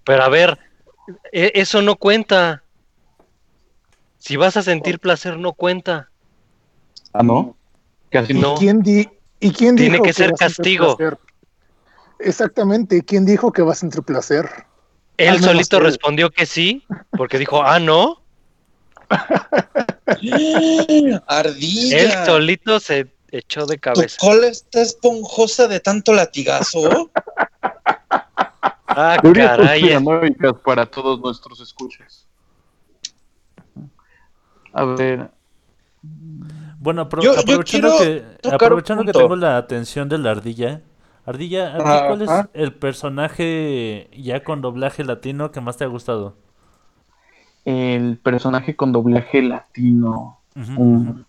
pero 0.03 0.23
a 0.23 0.29
ver, 0.29 0.57
e- 1.31 1.51
eso 1.55 1.81
no 1.81 1.95
cuenta. 1.97 2.63
Si 4.17 4.35
vas 4.37 4.57
a 4.57 4.63
sentir 4.63 4.99
placer, 4.99 5.37
no 5.37 5.53
cuenta. 5.53 6.09
ah, 7.13 7.23
no, 7.23 7.55
casi 8.09 8.33
No. 8.33 8.55
¿Quién 8.57 8.81
di- 8.81 9.07
¿Y 9.39 9.51
quién 9.51 9.75
Tiene 9.77 9.93
dijo 9.93 10.03
que 10.03 10.13
ser 10.13 10.31
vas 10.31 10.41
a 10.41 10.49
sentir 10.49 10.79
castigo. 10.79 10.97
placer? 10.97 11.17
Exactamente, 12.19 13.03
¿quién 13.03 13.25
dijo 13.25 13.51
que 13.53 13.61
vas 13.61 13.77
a 13.77 13.81
sentir 13.81 14.03
placer? 14.03 14.49
Él 15.17 15.39
solito 15.39 15.79
respondió 15.79 16.29
que 16.31 16.45
sí, 16.45 16.85
porque 17.11 17.37
dijo, 17.37 17.61
ah, 17.63 17.79
no. 17.79 18.21
Ardilla. 21.27 21.97
Él 21.97 22.13
solito 22.25 22.79
se 22.79 23.07
echó 23.31 23.65
de 23.65 23.75
¿Tu 23.75 23.81
cabeza. 23.81 24.17
cola 24.19 24.47
está 24.47 24.81
esponjosa 24.81 25.67
de 25.67 25.79
tanto 25.79 26.13
latigazo? 26.13 27.11
Ah, 28.89 29.17
Teorías 29.21 29.57
conspiranoicas 29.57 30.53
para 30.63 30.85
todos 30.85 31.19
nuestros 31.19 31.59
escuchas. 31.61 32.27
A 34.73 34.83
ver, 34.85 35.31
Bueno, 36.79 37.09
apro- 37.09 37.21
Yo- 37.21 37.33
yo 37.33 37.39
aprovechando, 37.41 37.97
que, 37.99 38.23
aprovechando 38.51 39.03
que 39.03 39.11
tengo 39.11 39.35
la 39.35 39.57
atención 39.57 40.07
de 40.09 40.17
la 40.17 40.31
ardilla. 40.31 40.81
Ardilla, 41.25 41.75
¿a 41.75 41.77
ti 41.77 41.83
Ajá, 41.83 42.07
¿cuál 42.07 42.21
es 42.23 42.29
el 42.53 42.73
personaje 42.73 44.09
ya 44.17 44.43
con 44.43 44.61
doblaje 44.61 45.03
latino 45.03 45.51
que 45.51 45.61
más 45.61 45.77
te 45.77 45.83
ha 45.83 45.87
gustado? 45.87 46.35
el 47.65 48.17
personaje 48.17 48.75
con 48.75 48.91
doblaje 48.91 49.41
latino. 49.43 50.39
Mm. 50.55 51.21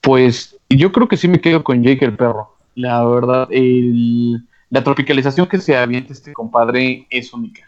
Pues 0.00 0.56
yo 0.70 0.92
creo 0.92 1.08
que 1.08 1.16
sí 1.18 1.28
me 1.28 1.40
quedo 1.40 1.62
con 1.64 1.82
Jake 1.82 2.04
el 2.06 2.16
perro. 2.16 2.54
La 2.74 3.04
verdad, 3.04 3.48
el- 3.50 4.46
la 4.70 4.82
tropicalización 4.82 5.46
que 5.46 5.58
se 5.58 5.76
avienta 5.76 6.12
este 6.12 6.32
compadre 6.32 7.06
es 7.10 7.32
única. 7.32 7.62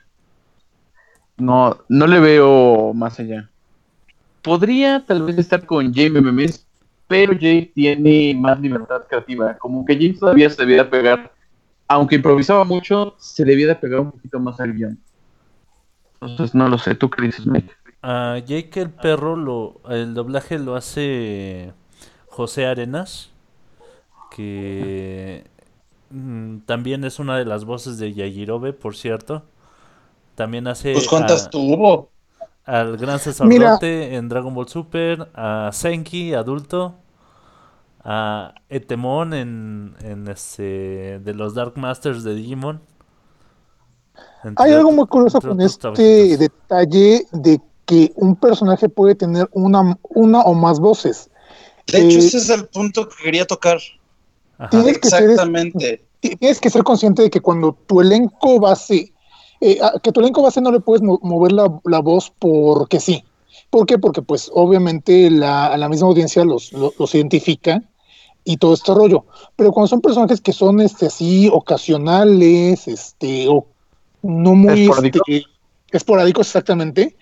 No, 1.37 1.79
no 1.89 2.07
le 2.07 2.19
veo 2.19 2.93
más 2.95 3.21
allá. 3.21 3.49
Podría 4.43 5.05
tal 5.07 5.23
vez 5.23 5.39
estar 5.39 5.65
con 5.65 5.93
Jamie 5.93 6.21
Memes, 6.21 6.67
pero 7.07 7.33
Jake 7.33 7.73
tiene 7.75 8.35
más 8.35 8.61
libertad 8.61 9.03
creativa. 9.09 9.57
Como 9.59 9.85
que 9.85 9.95
Jake 9.95 10.19
todavía 10.19 10.51
se 10.51 10.63
debía 10.63 10.85
de 10.85 10.91
pegar, 10.91 11.33
aunque 11.87 12.17
improvisaba 12.17 12.65
mucho, 12.65 13.15
se 13.19 13.45
debía 13.45 13.69
de 13.69 13.77
pegar 13.77 14.01
un 14.01 14.11
poquito 14.11 14.41
más 14.41 14.59
al 14.61 14.73
guion. 14.73 14.99
Entonces 16.21 16.55
no 16.55 16.69
lo 16.69 16.79
sé, 16.79 16.95
¿tú 16.97 17.09
qué 17.09 17.23
dices, 17.23 17.47
Mike? 17.47 17.73
A 18.03 18.39
Jake 18.45 18.81
el 18.81 18.91
perro, 18.91 19.37
lo, 19.37 19.81
el 19.89 20.15
doblaje 20.15 20.59
lo 20.59 20.75
hace 20.75 21.73
José 22.27 22.67
Arenas, 22.67 23.31
que 24.31 25.45
mm, 26.11 26.59
también 26.67 27.05
es 27.05 27.19
una 27.19 27.39
de 27.39 27.45
las 27.45 27.65
voces 27.65 27.99
de 27.99 28.13
Yajirobe, 28.15 28.73
por 28.73 28.97
cierto. 28.97 29.43
También 30.35 30.67
hace 30.69 30.93
Pues 30.93 31.09
cuántas 31.09 31.47
a- 31.47 31.51
tuvo. 31.51 32.11
al 32.65 32.97
gran 32.97 33.19
sacerdote 33.19 34.15
en 34.17 34.29
Dragon 34.29 34.55
Ball 34.55 34.69
Super, 34.69 35.29
a 35.35 35.71
Senki 35.73 36.35
adulto, 36.35 36.95
a 38.05 38.55
Etemon 38.69 39.35
en, 39.35 39.97
en 40.03 40.29
este 40.29 41.19
de 41.21 41.35
los 41.35 41.55
Dark 41.55 41.77
Masters 41.77 42.23
de 42.25 42.35
Digimon. 42.35 42.81
Entre 44.45 44.65
Hay 44.65 44.73
algo 44.73 44.93
muy 44.93 45.07
curioso 45.07 45.41
con 45.41 45.61
este 45.61 45.81
trabajitos. 45.81 46.39
detalle 46.39 47.27
de 47.33 47.61
que 47.87 48.13
un 48.17 48.37
personaje 48.37 48.89
puede 48.89 49.15
tener 49.15 49.49
una, 49.53 49.99
una 50.03 50.41
o 50.43 50.55
más 50.55 50.79
voces. 50.79 51.31
De 51.87 51.99
hecho, 51.99 52.19
Eh, 52.19 52.19
ese 52.19 52.37
es 52.39 52.51
el 52.51 52.67
punto 52.69 53.09
que 53.09 53.17
quería 53.25 53.47
tocar. 53.47 53.79
Tienes 54.71 54.99
que 54.99 55.09
ser 55.09 55.23
este- 55.23 55.33
Exactamente. 55.33 56.05
tienes 56.21 56.61
que 56.61 56.71
ser 56.71 56.83
consciente 56.85 57.23
de 57.23 57.31
que 57.31 57.41
cuando 57.41 57.77
tu 57.87 58.01
elenco 58.01 58.59
base, 58.61 59.13
eh, 59.61 59.79
a- 59.83 59.99
que 60.01 60.11
tu 60.13 60.21
elenco 60.21 60.43
base 60.43 60.61
no 60.61 60.73
le 60.73 60.81
puedes 60.81 61.03
mo- 61.03 61.21
mover 61.23 61.53
la, 61.53 61.81
la 61.85 62.01
voz 62.01 62.33
porque 62.39 62.99
sí. 63.01 63.25
¿Por 63.71 63.87
qué? 63.87 63.99
Porque 63.99 64.23
pues 64.23 64.51
obviamente 64.55 65.31
la, 65.31 65.77
la 65.77 65.89
misma 65.89 66.09
audiencia 66.09 66.45
los, 66.45 66.73
lo- 66.73 66.93
los 66.99 67.15
identifica 67.15 67.83
y 68.45 68.57
todo 68.57 68.75
este 68.75 68.95
rollo. 68.95 69.27
Pero 69.57 69.73
cuando 69.73 69.89
son 69.89 70.01
personajes 70.01 70.41
que 70.41 70.53
son 70.53 70.81
este 70.81 71.07
así 71.07 71.49
ocasionales, 71.53 72.89
este, 72.89 73.47
o 73.49 73.67
no 74.23 74.55
muy 74.55 74.83
Esporádicos. 74.83 75.23
este, 75.27 75.47
esporádicos 75.93 76.47
exactamente, 76.49 77.17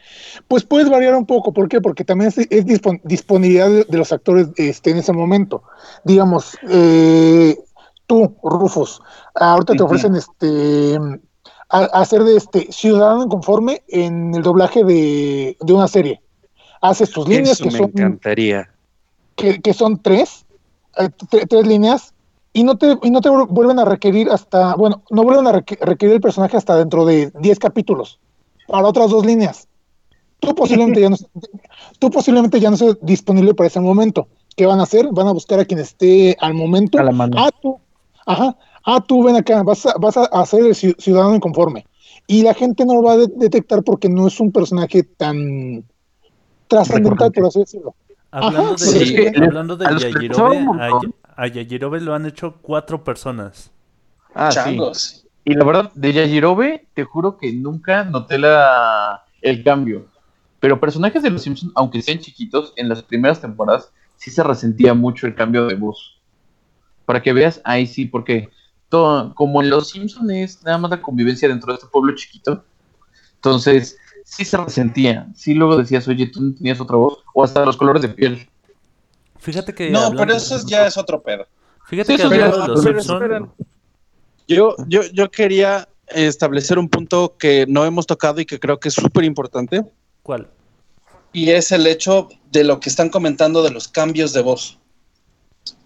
pues 0.49 0.65
puedes 0.65 0.89
variar 0.91 1.15
un 1.15 1.27
poco. 1.27 1.53
¿Por 1.53 1.69
qué? 1.69 1.81
Porque 1.81 2.05
también 2.05 2.29
es, 2.29 2.39
es 2.39 2.67
dispon- 2.67 3.01
disponibilidad 3.05 3.69
de, 3.69 3.85
de 3.85 3.99
los 3.99 4.13
actores 4.13 4.49
este, 4.57 4.91
en 4.91 4.99
ese 4.99 5.13
momento. 5.13 5.63
Digamos, 6.05 6.57
eh, 6.69 7.57
tú, 8.07 8.37
Rufus, 8.43 9.01
ahorita 9.35 9.75
te 9.75 9.83
ofrecen 9.83 10.15
este 10.17 10.99
a, 11.69 11.79
a 11.81 12.01
hacer 12.01 12.23
de 12.25 12.37
este 12.37 12.71
ciudadano 12.73 13.25
inconforme 13.25 13.83
en 13.89 14.35
el 14.35 14.43
doblaje 14.43 14.85
de, 14.85 15.57
de 15.61 15.73
una 15.73 15.89
serie. 15.89 16.21
Haces 16.81 17.11
tus 17.11 17.27
líneas 17.29 17.53
Eso 17.61 17.65
que 17.65 17.71
me 17.71 17.79
son 17.79 17.91
encantaría. 17.91 18.71
que, 19.35 19.61
que 19.61 19.73
son 19.75 20.01
tres, 20.03 20.47
eh, 20.99 21.09
tre- 21.31 21.47
tres 21.49 21.67
líneas, 21.67 22.13
y 22.53 22.65
no 22.65 22.79
te, 22.79 22.97
y 23.03 23.11
no 23.11 23.21
te 23.21 23.29
vu- 23.31 23.47
vuelven 23.49 23.79
a 23.79 23.85
requerir 23.85 24.31
hasta, 24.31 24.77
bueno, 24.77 25.03
no 25.11 25.23
vuelven 25.25 25.47
a 25.47 25.53
requ- 25.53 25.79
requerir 25.81 26.15
el 26.17 26.21
personaje 26.21 26.57
hasta 26.57 26.77
dentro 26.77 27.05
de 27.05 27.31
10 27.41 27.59
capítulos, 27.59 28.19
para 28.67 28.89
otras 28.89 29.11
dos 29.11 29.25
líneas. 29.25 29.69
Tú 30.41 30.55
posiblemente 30.55 31.01
ya 31.01 31.09
no, 31.11 31.17
tú 31.99 32.11
posiblemente 32.11 32.61
ya 32.61 32.71
no 32.71 32.75
estés 32.75 32.97
disponible 33.03 33.55
para 33.55 33.69
ese 33.69 33.81
momento. 33.81 34.29
¿Qué 34.57 34.67
van 34.67 34.81
a 34.81 34.85
hacer? 34.85 35.09
Van 35.13 35.29
a 35.29 35.33
buscar 35.33 35.61
a 35.61 35.65
quien 35.65 35.81
esté 35.81 36.37
al 36.41 36.55
momento. 36.55 36.99
A 36.99 37.03
la 37.03 37.13
mano. 37.13 37.37
Ah, 37.39 37.51
tú, 37.61 37.79
ajá, 38.27 38.57
ah, 38.85 39.05
tú 39.07 39.23
ven 39.23 39.37
acá, 39.37 39.63
vas 39.63 39.85
a, 39.87 39.95
vas 39.99 40.17
a 40.17 40.25
hacer 40.25 40.61
el 40.61 40.73
ci- 40.75 40.97
ciudadano 40.99 41.35
inconforme. 41.35 41.87
Y 42.27 42.43
la 42.43 42.55
gente 42.55 42.85
no 42.85 42.95
lo 42.95 43.03
va 43.03 43.13
a 43.13 43.17
de- 43.19 43.33
detectar 43.37 43.83
porque 43.83 44.09
no 44.09 44.27
es 44.27 44.41
un 44.41 44.51
personaje 44.51 45.03
tan 45.03 45.85
trascendental, 46.69 47.33
por 47.33 47.47
así 47.47 47.61
decirlo. 47.61 47.95
Hablando 48.31 48.75
Ajá, 48.75 48.85
de, 48.85 49.07
sí. 49.07 49.17
hablando 49.43 49.77
de 49.77 49.87
A 49.87 49.99
Yajirobe, 49.99 50.59
a, 50.59 51.01
a 51.37 51.99
lo 52.01 52.15
han 52.15 52.27
hecho 52.27 52.57
cuatro 52.61 53.05
personas. 53.05 53.71
Ah, 54.35 54.51
sí. 54.51 54.79
Y 55.49 55.55
la 55.55 55.65
verdad, 55.65 55.93
de 55.95 56.13
Yajirobe, 56.13 56.89
te 56.93 57.05
juro 57.05 57.39
que 57.39 57.53
nunca 57.53 58.03
noté 58.03 58.37
la, 58.37 59.25
el 59.41 59.63
cambio. 59.63 60.07
Pero 60.59 60.81
personajes 60.81 61.23
de 61.23 61.31
los 61.31 61.43
Simpsons, 61.43 61.71
aunque 61.77 62.03
sean 62.03 62.19
chiquitos, 62.19 62.73
en 62.75 62.89
las 62.89 63.01
primeras 63.05 63.41
temporadas 63.41 63.93
sí 64.17 64.33
se 64.33 64.43
resentía 64.43 64.93
mucho 64.93 65.29
el 65.29 65.37
cambio 65.37 65.67
de 65.67 65.77
voz. 65.77 66.19
Para 67.05 67.23
que 67.23 67.33
veas, 67.33 67.61
ahí 67.63 67.87
sí, 67.87 68.07
porque 68.07 68.49
todo, 68.89 69.33
como 69.37 69.63
en 69.63 69.71
los 69.71 69.91
Simpsons 69.91 70.29
es 70.33 70.65
nada 70.65 70.79
más 70.79 70.91
la 70.91 71.01
convivencia 71.01 71.49
dentro 71.49 71.73
de 71.73 71.77
este 71.77 71.87
pueblo 71.93 72.13
chiquito, 72.17 72.65
entonces 73.37 73.97
sí 74.25 74.45
se 74.45 74.57
resentía. 74.57 75.29
Sí 75.37 75.55
luego 75.55 75.77
decías, 75.77 76.09
oye, 76.09 76.27
tú 76.27 76.43
no 76.43 76.55
tenías 76.57 76.81
otra 76.81 76.97
voz, 76.97 77.23
o 77.33 77.45
hasta 77.45 77.65
los 77.65 77.77
colores 77.77 78.03
de 78.03 78.09
piel. 78.09 78.49
Fíjate 79.39 79.73
que. 79.77 79.91
No, 79.91 80.01
hablando- 80.01 80.19
pero 80.23 80.35
eso 80.37 80.57
es- 80.57 80.67
ya 80.67 80.89
es 80.89 80.97
otro 80.97 81.23
pedo. 81.23 81.47
Fíjate 81.85 82.13
Sí, 82.15 82.17
que 82.17 82.23
eso 82.27 82.35
ya- 82.35 82.49
los 82.67 82.85
pero. 83.21 83.55
Yo, 84.49 84.75
yo, 84.89 85.03
yo 85.13 85.31
quería 85.31 85.89
establecer 86.09 86.79
un 86.79 86.89
punto 86.89 87.37
que 87.39 87.67
no 87.69 87.85
hemos 87.85 88.07
tocado 88.07 88.41
y 88.41 88.47
que 88.47 88.61
creo 88.61 88.79
que 88.79 88.89
es 88.89 88.95
súper 88.95 89.25
importante. 89.25 89.85
¿Cuál? 90.23 90.49
Y 91.33 91.51
es 91.51 91.73
el 91.73 91.87
hecho 91.87 92.29
de 92.53 92.65
lo 92.65 92.81
que 92.81 92.89
están 92.89 93.09
comentando 93.11 93.63
de 93.63 93.71
los 93.71 93.89
cambios 93.89 94.33
de 94.33 94.43
voz. 94.43 94.79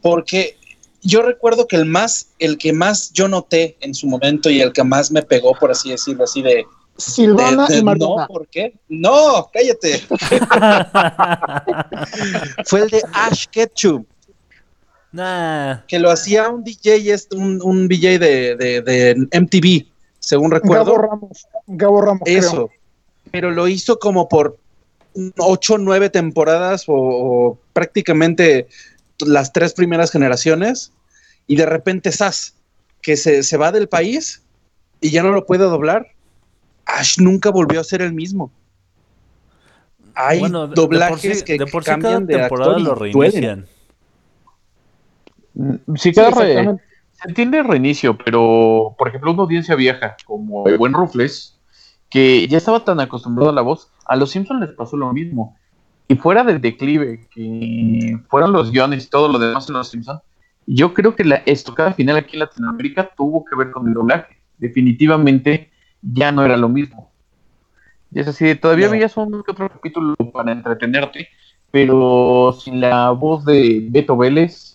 Porque 0.03 0.57
yo 1.03 1.23
recuerdo 1.23 1.67
que 1.67 1.77
el 1.77 1.87
más, 1.87 2.29
el 2.39 2.59
que 2.59 2.73
más 2.73 3.11
yo 3.13 3.29
noté 3.29 3.77
en 3.81 3.95
su 3.95 4.07
momento 4.07 4.51
y 4.51 4.61
el 4.61 4.73
que 4.73 4.85
más 4.85 5.11
me 5.11 5.23
pegó, 5.23 5.55
por 5.55 5.71
así 5.71 5.91
decirlo, 5.91 6.25
así 6.25 6.43
de. 6.43 6.65
Silvana 6.99 7.67
de- 7.67 7.77
de- 7.77 7.81
y 7.81 7.85
no. 7.99 8.17
¿por 8.29 8.47
qué? 8.49 8.75
No, 8.89 9.49
cállate. 9.53 10.03
Fue 12.67 12.81
el 12.83 12.91
de 12.91 13.03
Ash 13.15 13.47
Ketchum. 13.51 14.05
Nah. 15.13 15.83
que 15.89 15.99
lo 15.99 16.11
hacía 16.11 16.49
un 16.49 16.63
DJ, 16.63 17.17
un, 17.33 17.61
un 17.63 17.89
DJ 17.89 18.19
de, 18.21 18.57
de- 18.57 18.81
de 18.83 19.29
MTV, 19.41 19.87
según 20.21 20.51
recuerdo. 20.53 20.85
Gabo 20.93 20.99
Ramos. 20.99 21.47
Gabo 21.67 22.01
Ramos, 22.03 22.23
Eso. 22.27 22.51
creo. 22.69 22.71
Pero 23.33 23.51
lo 23.51 23.67
hizo 23.69 23.99
como 23.99 24.29
por 24.29 24.57
ocho, 25.39 25.79
nueve 25.79 26.11
temporadas 26.11 26.85
o, 26.89 26.95
o 26.95 27.59
prácticamente 27.73 28.69
las 29.19 29.53
tres 29.53 29.73
primeras 29.73 30.11
generaciones. 30.13 30.93
Y 31.49 31.57
de 31.57 31.67
repente 31.67 32.13
Sass, 32.13 32.55
que 33.03 33.17
se, 33.17 33.43
se 33.43 33.57
va 33.57 33.73
del 33.73 33.89
país 33.89 34.43
y 35.01 35.11
ya 35.11 35.23
no 35.25 35.33
lo 35.33 35.45
puede 35.47 35.65
doblar. 35.65 36.07
Ash 36.87 37.19
nunca 37.19 37.51
volvió 37.51 37.81
a 37.81 37.85
ser 37.85 38.03
el 38.03 38.13
mismo. 38.13 38.51
Hay 40.15 40.39
Bueno, 40.41 40.63
de- 40.69 40.69
de 40.69 40.75
doblajes 40.75 41.09
por 41.31 41.35
sí- 41.39 41.45
que, 41.45 41.59
de 41.59 41.67
por 41.67 41.83
sí 41.83 41.91
cada 41.91 42.01
cambian 42.01 42.27
de 42.27 42.37
temporada 42.37 42.71
actor 42.77 42.81
y 43.09 43.11
lo 43.13 43.13
duelen. 43.13 43.67
Sí, 45.97 46.13
cada 46.13 46.31
re- 46.31 46.79
se 47.13 47.29
entiende 47.29 47.63
reinicio, 47.63 48.17
pero 48.17 48.95
por 48.97 49.09
ejemplo, 49.09 49.33
una 49.33 49.43
audiencia 49.43 49.75
vieja 49.75 50.17
como 50.25 50.67
el 50.67 50.79
buen 50.79 50.93
Rufles, 50.93 51.59
que 52.09 52.47
ya 52.49 52.59
estaba 52.59 52.85
tan 52.85 53.01
acostumbrado 53.01 53.51
a 53.51 53.55
la 53.55 53.63
voz, 53.63 53.91
a 54.07 54.17
los 54.17 54.31
Simpsons 54.31 54.61
les 54.61 54.71
pasó 54.71 54.97
lo 54.97 55.13
mismo. 55.13 55.57
Y 56.09 56.17
fuera 56.17 56.43
del 56.43 56.61
declive, 56.61 57.29
que 57.33 58.19
fueron 58.29 58.53
los 58.53 58.73
guiones 58.73 59.07
y 59.07 59.11
todo 59.11 59.29
lo 59.29 59.39
demás 59.39 59.69
en 59.69 59.75
los 59.75 59.89
Simpsons, 59.91 60.21
yo 60.67 60.93
creo 60.95 61.15
que 61.15 61.25
la 61.25 61.37
estocada 61.47 61.93
final 61.93 62.17
aquí 62.17 62.35
en 62.35 62.41
Latinoamérica 62.41 63.11
tuvo 63.17 63.45
que 63.45 63.57
ver 63.57 63.71
con 63.71 63.87
el 63.87 63.95
doblaje. 63.95 64.41
Definitivamente 64.59 65.71
ya 66.03 66.33
no 66.33 66.45
era 66.45 66.57
lo 66.57 66.69
mismo. 66.69 67.11
Y 68.13 68.21
es 68.21 68.29
así, 68.29 68.55
todavía 68.57 68.87
No. 68.87 68.93
veías 68.93 69.17
un 69.17 69.35
otro 69.35 69.69
capítulo 69.69 70.17
para 70.33 70.53
entretenerte, 70.53 71.29
pero 71.71 72.57
sin 72.61 72.81
la 72.81 73.11
voz 73.11 73.45
de 73.45 73.87
Beto 73.89 74.17
Vélez, 74.17 74.70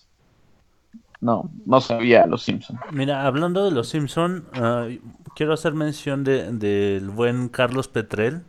no, 1.20 1.50
no 1.64 1.80
sabía 1.80 2.26
los 2.26 2.42
Simpsons. 2.42 2.80
Mira, 2.90 3.26
hablando 3.26 3.64
de 3.64 3.70
los 3.70 3.88
Simpson, 3.88 4.44
ah, 4.54 4.88
quiero 5.34 5.52
hacer 5.52 5.74
mención 5.74 6.24
de- 6.24 6.52
del 6.52 7.10
buen 7.10 7.48
Carlos 7.48 7.88
Petrel, 7.88 8.44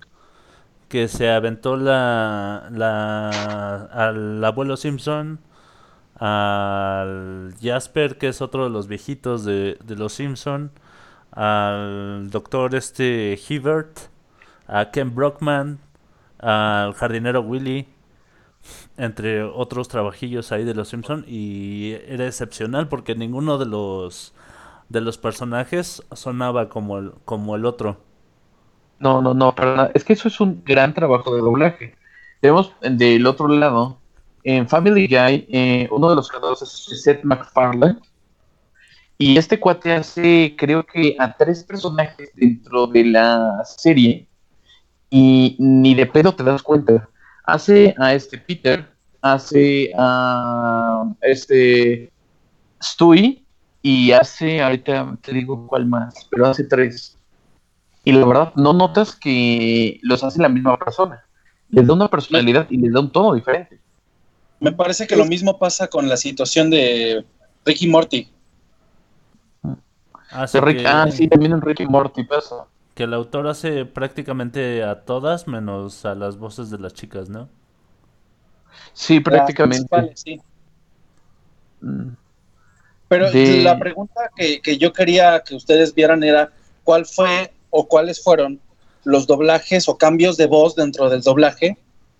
que 0.89 1.07
se 1.07 1.29
aventó 1.31 1.77
la, 1.77 2.67
la 2.71 3.81
al 3.91 4.43
abuelo 4.45 4.77
Simpson, 4.77 5.39
al 6.15 7.55
Jasper, 7.61 8.17
que 8.17 8.29
es 8.29 8.41
otro 8.41 8.65
de 8.65 8.69
los 8.71 8.87
viejitos 8.87 9.45
de, 9.45 9.77
de 9.85 9.95
los 9.95 10.13
Simpson, 10.13 10.71
al 11.31 12.29
doctor 12.31 12.75
este 12.75 13.39
Hibbert, 13.49 13.99
a 14.67 14.91
Ken 14.91 15.15
Brockman, 15.15 15.79
al 16.39 16.93
jardinero 16.95 17.41
Willy, 17.41 17.87
entre 18.97 19.43
otros 19.43 19.87
trabajillos 19.87 20.51
ahí 20.51 20.63
de 20.63 20.73
los 20.73 20.89
Simpson 20.89 21.23
y 21.27 21.93
era 22.07 22.25
excepcional 22.25 22.87
porque 22.87 23.15
ninguno 23.15 23.57
de 23.57 23.65
los 23.65 24.33
de 24.89 25.01
los 25.01 25.17
personajes 25.17 26.01
sonaba 26.13 26.69
como 26.69 26.97
el, 26.97 27.11
como 27.25 27.55
el 27.55 27.65
otro. 27.65 27.97
No, 28.99 29.21
no, 29.21 29.33
no. 29.33 29.53
Es 29.93 30.03
que 30.03 30.13
eso 30.13 30.27
es 30.27 30.39
un 30.39 30.63
gran 30.63 30.93
trabajo 30.93 31.35
de 31.35 31.41
doblaje. 31.41 31.95
Tenemos 32.39 32.73
del 32.81 33.27
otro 33.27 33.47
lado, 33.47 33.99
en 34.43 34.67
Family 34.67 35.07
Guy, 35.07 35.45
eh, 35.49 35.87
uno 35.91 36.09
de 36.09 36.15
los 36.15 36.29
creadores 36.29 36.61
es 36.61 37.01
Seth 37.03 37.23
MacFarlane. 37.23 37.97
Y 39.17 39.37
este 39.37 39.59
cuate 39.59 39.93
hace, 39.93 40.55
creo 40.57 40.85
que 40.85 41.15
a 41.19 41.35
tres 41.35 41.63
personajes 41.63 42.31
dentro 42.35 42.87
de 42.87 43.03
la 43.05 43.61
serie. 43.65 44.27
Y 45.09 45.55
ni 45.59 45.95
de 45.95 46.05
pedo 46.05 46.33
te 46.33 46.43
das 46.43 46.63
cuenta. 46.63 47.09
Hace 47.47 47.95
a 47.97 48.13
este 48.13 48.37
Peter, 48.37 48.85
hace 49.21 49.89
a 49.97 51.05
este 51.21 52.11
Stewie 52.83 53.41
y 53.81 54.11
hace, 54.11 54.61
ahorita 54.61 55.17
te 55.21 55.31
digo 55.31 55.65
cuál 55.65 55.85
más, 55.85 56.27
pero 56.29 56.47
hace 56.47 56.65
tres. 56.65 57.17
Y 58.03 58.11
la 58.11 58.25
verdad, 58.25 58.53
no 58.55 58.73
notas 58.73 59.15
que 59.15 59.97
los 60.03 60.25
hace 60.25 60.41
la 60.41 60.49
misma 60.49 60.77
persona. 60.77 61.23
Les 61.69 61.87
da 61.87 61.93
una 61.93 62.09
personalidad 62.09 62.67
y 62.69 62.77
les 62.77 62.91
da 62.91 62.99
un 62.99 63.11
tono 63.11 63.33
diferente. 63.33 63.79
Me 64.59 64.73
parece 64.73 65.07
que 65.07 65.15
lo 65.15 65.25
mismo 65.25 65.57
pasa 65.57 65.87
con 65.87 66.09
la 66.09 66.17
situación 66.17 66.69
de 66.69 67.25
Ricky 67.65 67.87
Morty. 67.87 68.29
Rick- 70.59 70.81
que, 70.81 70.87
ah, 70.87 71.09
sí, 71.09 71.29
también 71.29 71.53
en 71.53 71.61
Ricky 71.61 71.85
Morty 71.85 72.23
pasa. 72.25 72.65
Que 72.97 73.03
el 73.05 73.13
autor 73.13 73.47
hace 73.47 73.85
prácticamente 73.85 74.83
a 74.83 75.05
todas 75.05 75.47
menos 75.47 76.05
a 76.05 76.15
las 76.15 76.37
voces 76.37 76.69
de 76.71 76.79
las 76.79 76.93
chicas, 76.93 77.29
¿no? 77.29 77.49
Sí, 78.93 79.19
prácticamente. 79.21 80.11
sí. 80.15 80.41
Mm. 81.81 82.17
Pero 83.07 83.31
De- 83.31 83.61
la 83.63 83.79
pregunta 83.79 84.31
que, 84.35 84.61
que 84.61 84.77
yo 84.77 84.91
quería 84.93 85.41
que 85.45 85.55
ustedes 85.55 85.93
vieran 85.93 86.23
era 86.23 86.51
cuál 86.83 87.05
fue 87.05 87.53
o 87.69 87.87
cuáles 87.87 88.21
fueron 88.21 88.59
los 89.03 89.27
doblajes 89.27 89.87
o 89.87 89.97
cambios 89.97 90.35
de 90.37 90.47
voz 90.47 90.75
dentro 90.75 91.09
del 91.09 91.21
doblaje 91.21 91.77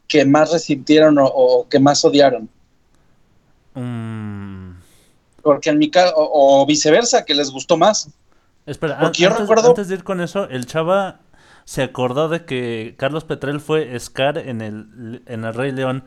que 0.07 0.23
más 0.25 0.51
resintieron 0.53 1.17
o, 1.19 1.25
o 1.25 1.67
que 1.67 1.79
más 1.79 2.05
odiaron. 2.05 2.49
Mm, 3.75 4.81
Porque 5.41 5.69
en 5.69 5.77
mi 5.79 5.89
caso, 5.89 6.13
o, 6.15 6.61
o 6.61 6.65
viceversa, 6.65 7.25
que 7.25 7.33
les 7.35 7.49
gustó 7.51 7.77
más. 7.77 8.09
Espera, 8.67 8.99
an- 8.99 9.05
antes, 9.07 9.37
recuerdo- 9.39 9.69
antes 9.69 9.87
de 9.87 9.95
ir 9.95 10.03
con 10.03 10.21
eso, 10.21 10.47
el 10.49 10.67
chava 10.67 11.21
se 11.65 11.81
acordó 11.81 12.29
de 12.29 12.45
que 12.45 12.95
Carlos 12.97 13.23
Petrel 13.23 13.59
fue 13.59 13.99
Scar 13.99 14.37
en 14.37 14.61
el, 14.61 15.23
en 15.25 15.43
el 15.45 15.53
Rey 15.53 15.71
León. 15.71 16.03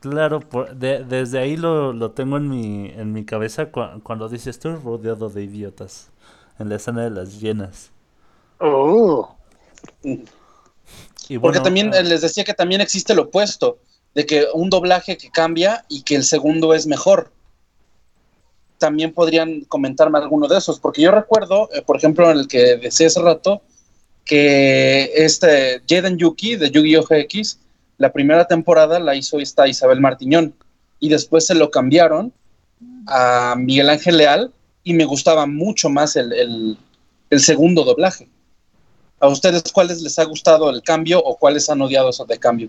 Claro, 0.00 0.40
por- 0.40 0.74
de- 0.76 1.04
desde 1.04 1.38
ahí 1.38 1.56
lo, 1.56 1.92
lo 1.92 2.10
tengo 2.12 2.36
en 2.36 2.48
mi, 2.48 2.88
en 2.90 3.12
mi 3.12 3.24
cabeza 3.24 3.70
cua- 3.72 4.02
cuando 4.02 4.28
dice 4.28 4.50
estoy 4.50 4.74
rodeado 4.76 5.28
de 5.28 5.44
idiotas 5.44 6.10
en 6.58 6.68
la 6.68 6.76
escena 6.76 7.02
de 7.04 7.10
las 7.10 7.40
llenas. 7.40 7.90
Oh. 8.60 9.34
Y 11.28 11.38
Porque 11.38 11.60
también 11.60 11.92
ah, 11.94 11.98
eh, 11.98 12.04
les 12.04 12.20
decía 12.22 12.44
que 12.44 12.54
también 12.54 12.80
existe 12.80 13.14
lo 13.14 13.22
opuesto, 13.22 13.78
de 14.14 14.24
que 14.26 14.46
un 14.54 14.70
doblaje 14.70 15.16
que 15.18 15.30
cambia 15.30 15.84
y 15.88 16.02
que 16.02 16.16
el 16.16 16.24
segundo 16.24 16.74
es 16.74 16.86
mejor. 16.86 17.30
También 18.78 19.12
podrían 19.12 19.62
comentarme 19.62 20.18
alguno 20.18 20.46
de 20.48 20.56
esos, 20.58 20.78
porque 20.78 21.02
yo 21.02 21.10
recuerdo, 21.10 21.68
eh, 21.74 21.82
por 21.82 21.96
ejemplo, 21.96 22.30
en 22.30 22.38
el 22.38 22.48
que 22.48 22.76
decía 22.76 23.08
hace 23.08 23.20
rato, 23.20 23.60
que 24.24 25.10
este 25.14 25.82
Jaden 25.88 26.16
Yuki 26.18 26.56
de 26.56 26.70
Yu-Gi-Oh! 26.70 27.04
GX, 27.04 27.58
la 27.98 28.12
primera 28.12 28.46
temporada 28.46 28.98
la 29.00 29.16
hizo 29.16 29.38
esta 29.40 29.66
Isabel 29.66 30.00
Martiñón, 30.00 30.54
y 31.00 31.08
después 31.08 31.46
se 31.46 31.54
lo 31.54 31.70
cambiaron 31.70 32.32
a 33.06 33.54
Miguel 33.56 33.90
Ángel 33.90 34.18
Leal, 34.18 34.52
y 34.84 34.94
me 34.94 35.04
gustaba 35.04 35.46
mucho 35.46 35.88
más 35.90 36.16
el, 36.16 36.32
el- 36.32 36.78
el 37.30 37.40
segundo 37.40 37.84
doblaje. 37.84 38.28
¿A 39.20 39.28
ustedes 39.28 39.62
cuáles 39.72 40.00
les 40.00 40.18
ha 40.18 40.24
gustado 40.24 40.70
el 40.70 40.82
cambio 40.82 41.18
o 41.22 41.36
cuáles 41.36 41.68
han 41.68 41.82
odiado 41.82 42.10
eso 42.10 42.24
de 42.24 42.38
cambio? 42.38 42.68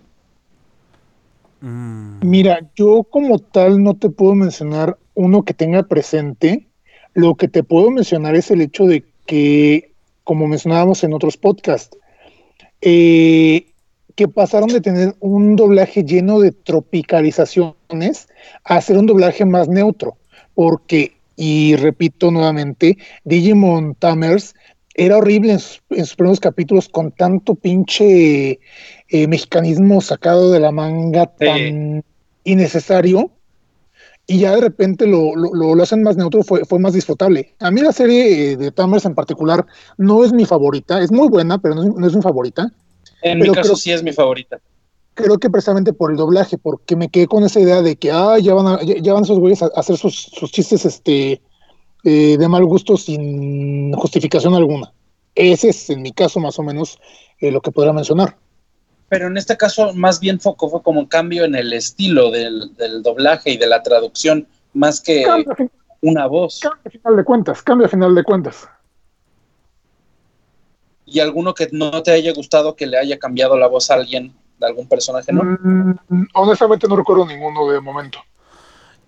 Mm, 1.62 2.20
Mira, 2.22 2.70
yo 2.76 3.04
como 3.04 3.40
tal 3.40 3.84
no 3.84 3.96
te 3.96 4.10
puedo 4.10 4.36
mencionar 4.36 4.98
uno 5.14 5.44
que 5.44 5.54
tenga 5.54 5.84
presente. 5.84 6.68
Lo 7.14 7.36
que 7.36 7.48
te 7.48 7.64
puedo 7.64 7.92
mencionar 7.92 8.36
es 8.36 8.52
el 8.52 8.62
hecho 8.62 8.86
de 8.86 9.04
que, 9.26 9.92
como 10.24 10.48
mencionábamos 10.48 11.04
en 11.04 11.14
otros 11.14 11.38
podcasts, 11.38 11.98
eh, 12.82 13.66
que 14.16 14.28
pasaron 14.28 14.70
de 14.70 14.82
tener 14.82 15.16
un 15.20 15.56
doblaje 15.56 16.04
lleno 16.04 16.40
de 16.40 16.52
tropicalizaciones 16.52 18.28
a 18.64 18.76
hacer 18.76 18.98
un 18.98 19.06
doblaje 19.06 19.46
más 19.46 19.68
neutro. 19.68 20.18
Porque, 20.54 21.14
y 21.36 21.76
repito 21.76 22.32
nuevamente, 22.32 22.98
Digimon 23.24 23.96
Tamers 23.96 24.56
era 25.06 25.18
horrible 25.18 25.54
en 25.54 25.60
sus, 25.60 25.82
en 25.90 26.06
sus 26.06 26.16
primeros 26.16 26.40
capítulos 26.40 26.90
con 26.90 27.12
tanto 27.12 27.56
pinche 27.56 28.60
eh, 29.10 29.28
mexicanismo 29.28 30.02
sacado 30.02 30.52
de 30.52 30.60
la 30.60 30.72
manga 30.72 31.32
Sí. 31.40 31.46
tan 31.46 32.04
innecesario 32.44 33.32
y 34.28 34.40
ya 34.40 34.54
de 34.56 34.62
repente 34.62 35.08
lo, 35.08 35.36
lo, 35.36 35.76
lo- 35.76 35.82
hacen 35.84 36.04
más 36.04 36.16
neutro, 36.18 36.44
fue, 36.44 36.64
fue 36.66 36.78
más 36.78 36.94
disfrutable. 36.94 37.56
A 37.60 37.72
mí 37.72 37.82
la 37.82 37.92
serie 37.92 38.52
eh, 38.52 38.58
de 38.58 38.72
Tamers 38.72 39.06
en 39.06 39.16
particular 39.16 39.66
no 39.98 40.24
es 40.24 40.32
mi 40.34 40.46
favorita, 40.46 41.02
es 41.02 41.12
muy 41.12 41.28
buena, 41.30 41.58
pero 41.58 41.74
no 41.76 41.84
es, 41.84 41.90
no 41.96 42.08
es 42.08 42.16
mi 42.16 42.22
favorita. 42.22 42.72
En 43.22 43.40
Pero 43.40 43.52
mi 43.52 43.56
caso 43.56 43.70
creo- 43.70 43.76
sí 43.76 43.92
es 43.92 44.04
mi 44.04 44.14
favorita. 44.14 44.60
creo 45.16 45.38
que 45.40 45.50
precisamente 45.50 45.94
por 45.94 46.12
el 46.12 46.18
doblaje, 46.18 46.58
porque 46.60 46.96
me 46.96 47.10
quedé 47.10 47.26
con 47.28 47.44
esa 47.44 47.60
idea 47.60 47.82
de 47.82 47.96
que 47.96 48.12
ah, 48.12 48.38
ya 48.40 48.54
van, 48.54 48.68
a- 48.68 48.84
ya, 48.84 48.96
ya 49.02 49.14
van 49.14 49.24
esos 49.24 49.40
güeyes 49.40 49.64
a, 49.64 49.66
a 49.66 49.80
hacer 49.80 49.98
sus, 49.98 50.16
sus 50.16 50.52
chistes 50.52 50.86
este 50.86 51.42
eh, 52.04 52.38
de 52.38 52.48
mal 52.48 52.66
gusto 52.66 52.98
sin 52.98 53.94
justificación 53.94 54.56
alguna. 54.56 54.92
Ese 55.36 55.70
es 55.70 55.90
en 55.90 56.02
mi 56.02 56.12
caso 56.12 56.40
más 56.40 56.58
o 56.60 56.64
menos 56.64 57.00
eh, 57.40 57.52
lo 57.52 57.62
que 57.62 57.72
podría 57.72 57.94
mencionar. 57.94 58.36
Pero 59.10 59.28
en 59.28 59.38
este 59.38 59.58
caso, 59.58 59.94
más 59.94 60.20
bien 60.20 60.40
foco 60.40 60.70
fue 60.70 60.84
como 60.84 61.00
un 61.00 61.08
cambio 61.08 61.44
en 61.44 61.56
el 61.56 61.74
estilo 61.74 62.30
del, 62.30 62.76
del 62.76 63.02
doblaje 63.02 63.52
y 63.52 63.58
de 63.58 63.68
la 63.68 63.82
traducción, 63.82 64.48
más 64.74 65.02
que 65.02 65.26
una 66.02 66.28
voz. 66.28 66.60
cambia 66.60 66.82
a 66.86 66.90
final 66.90 67.16
de 67.16 67.24
cuentas, 67.24 67.62
cambia 67.64 67.88
a 67.88 67.90
final 67.90 68.16
de 68.16 68.24
cuentas. 68.24 68.70
Y 71.06 71.20
alguno 71.20 71.56
que 71.56 71.70
no 71.72 72.04
te 72.04 72.12
haya 72.12 72.32
gustado 72.34 72.76
que 72.76 72.86
le 72.86 72.98
haya 72.98 73.18
cambiado 73.18 73.58
la 73.58 73.68
voz 73.68 73.90
a 73.90 73.96
alguien, 73.96 74.34
de 74.60 74.68
algún 74.68 74.88
personaje, 74.88 75.32
¿no? 75.34 75.44
Mm, 75.44 76.28
honestamente 76.34 76.88
no 76.88 76.96
recuerdo 76.96 77.26
ninguno 77.26 77.72
de 77.72 77.80
momento. 77.80 78.20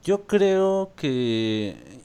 Yo 0.04 0.24
creo 0.24 0.94
que, 0.96 2.01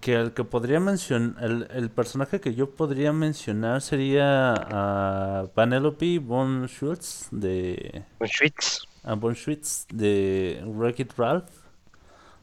que 0.00 0.14
el 0.14 0.32
que 0.32 0.44
podría 0.44 0.80
mencionar, 0.80 1.42
el, 1.44 1.68
el 1.72 1.90
personaje 1.90 2.40
que 2.40 2.54
yo 2.54 2.70
podría 2.70 3.12
mencionar 3.12 3.80
sería 3.82 4.52
a 4.54 5.46
Vanellope 5.54 6.18
von 6.18 6.66
Schultz 6.66 7.28
de 7.30 8.04
Von 9.04 9.34
a 9.34 9.94
de 9.94 10.62
Wreck-It 10.66 11.12
Ralph. 11.16 11.48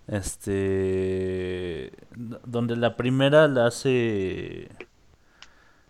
Este 0.07 1.91
donde 2.45 2.75
la 2.75 2.95
primera 2.97 3.47
la 3.47 3.67
hace 3.67 4.69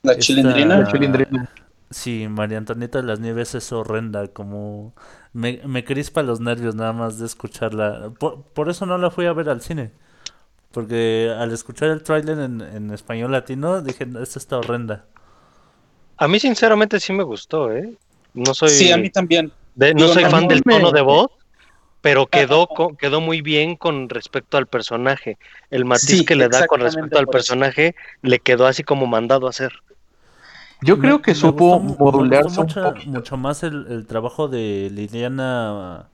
La 0.02 0.12
esta- 0.14 0.22
chilindrina. 0.22 0.80
La 0.80 0.88
chilindrina. 0.92 1.50
Sí, 1.90 2.28
María 2.28 2.58
Antonieta 2.58 3.00
de 3.02 3.08
las 3.08 3.20
Nieves 3.20 3.54
es 3.54 3.72
horrenda, 3.72 4.28
como 4.28 4.94
me, 5.32 5.62
me 5.66 5.84
crispa 5.84 6.24
los 6.24 6.40
nervios 6.40 6.74
nada 6.76 6.92
más 6.94 7.20
de 7.20 7.26
escucharla. 7.28 8.12
Por, 8.20 8.42
por 8.44 8.70
eso 8.70 8.86
no 8.88 8.98
la 8.98 9.12
fui 9.12 9.26
a 9.28 9.34
ver 9.34 9.50
al 9.50 9.62
cine, 9.62 9.92
porque 10.74 11.34
al 11.38 11.52
escuchar 11.54 11.90
el 11.92 12.04
tráiler 12.04 12.40
en, 12.40 12.62
en 12.62 12.92
español 12.92 13.32
latino 13.32 13.82
dije, 13.82 14.06
"No, 14.06 14.22
esta 14.22 14.40
está 14.40 14.58
horrenda. 14.58 15.06
A 16.18 16.28
mí 16.28 16.40
sinceramente 16.40 17.00
sí 17.00 17.14
me 17.14 17.24
gustó, 17.24 17.72
¿eh? 17.72 17.94
No 18.34 18.54
soy, 18.54 18.70
Sí, 18.70 18.92
a 18.92 18.98
mí 18.98 19.10
también. 19.10 19.52
de- 19.76 19.94
no 19.94 20.02
Digo, 20.02 20.14
soy 20.14 20.24
no, 20.24 20.30
fan 20.32 20.44
no 20.44 20.48
del 20.50 20.64
me- 20.66 20.74
tono 20.74 20.92
de 20.92 21.02
voz, 21.02 21.28
pero 22.02 22.28
quedó, 22.30 22.68
co- 22.68 22.96
quedó 22.98 23.22
muy 23.22 23.42
bien 23.42 23.76
con 23.76 24.10
respecto 24.10 24.58
al 24.58 24.68
personaje. 24.68 25.38
El 25.70 25.86
matiz 25.86 26.10
Sí, 26.10 26.26
que 26.26 26.36
le 26.36 26.50
da 26.50 26.68
con 26.68 26.82
respecto 26.82 27.20
al 27.20 27.28
personaje 27.28 27.96
le 28.22 28.40
quedó 28.40 28.68
así 28.68 28.84
como 28.84 29.06
mandado 29.08 29.48
a 29.48 29.52
hacer. 29.52 29.72
Yo 30.82 31.00
creo 31.00 31.22
que 31.22 31.32
Me 31.32 31.40
supo 31.40 31.64
gustó 31.66 31.80
mu- 31.80 31.96
me 31.96 31.98
modularse 31.98 32.62
mucho, 32.62 32.82
mucho 33.06 33.38
más 33.38 33.64
el, 33.64 33.86
el 33.90 34.06
trabajo 34.06 34.48
de 34.50 34.90
Liliana 34.92 36.10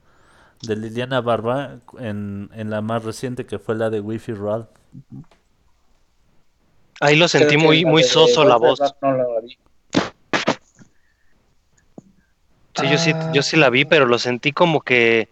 de 0.62 0.76
Liliana 0.76 1.20
Barba 1.20 1.78
en, 1.98 2.50
en 2.54 2.70
la 2.70 2.80
más 2.82 3.04
reciente 3.04 3.46
que 3.46 3.58
fue 3.58 3.74
la 3.74 3.90
de 3.90 4.00
Wi-Fi 4.00 4.32
Ralph. 4.34 4.68
Ahí 7.00 7.16
lo 7.16 7.28
sentí 7.28 7.54
Creo 7.56 7.66
muy, 7.66 7.84
muy 7.84 8.02
soso 8.02 8.44
la 8.44 8.56
voz. 8.56 8.78
No 9.00 9.12
la 9.16 9.24
vi. 9.42 9.56
Sí, 12.76 12.88
yo 12.90 12.98
sí, 12.98 13.12
yo 13.32 13.42
sí 13.42 13.56
la 13.56 13.68
vi, 13.70 13.84
pero 13.84 14.06
lo 14.06 14.18
sentí 14.18 14.52
como 14.52 14.80
que, 14.80 15.28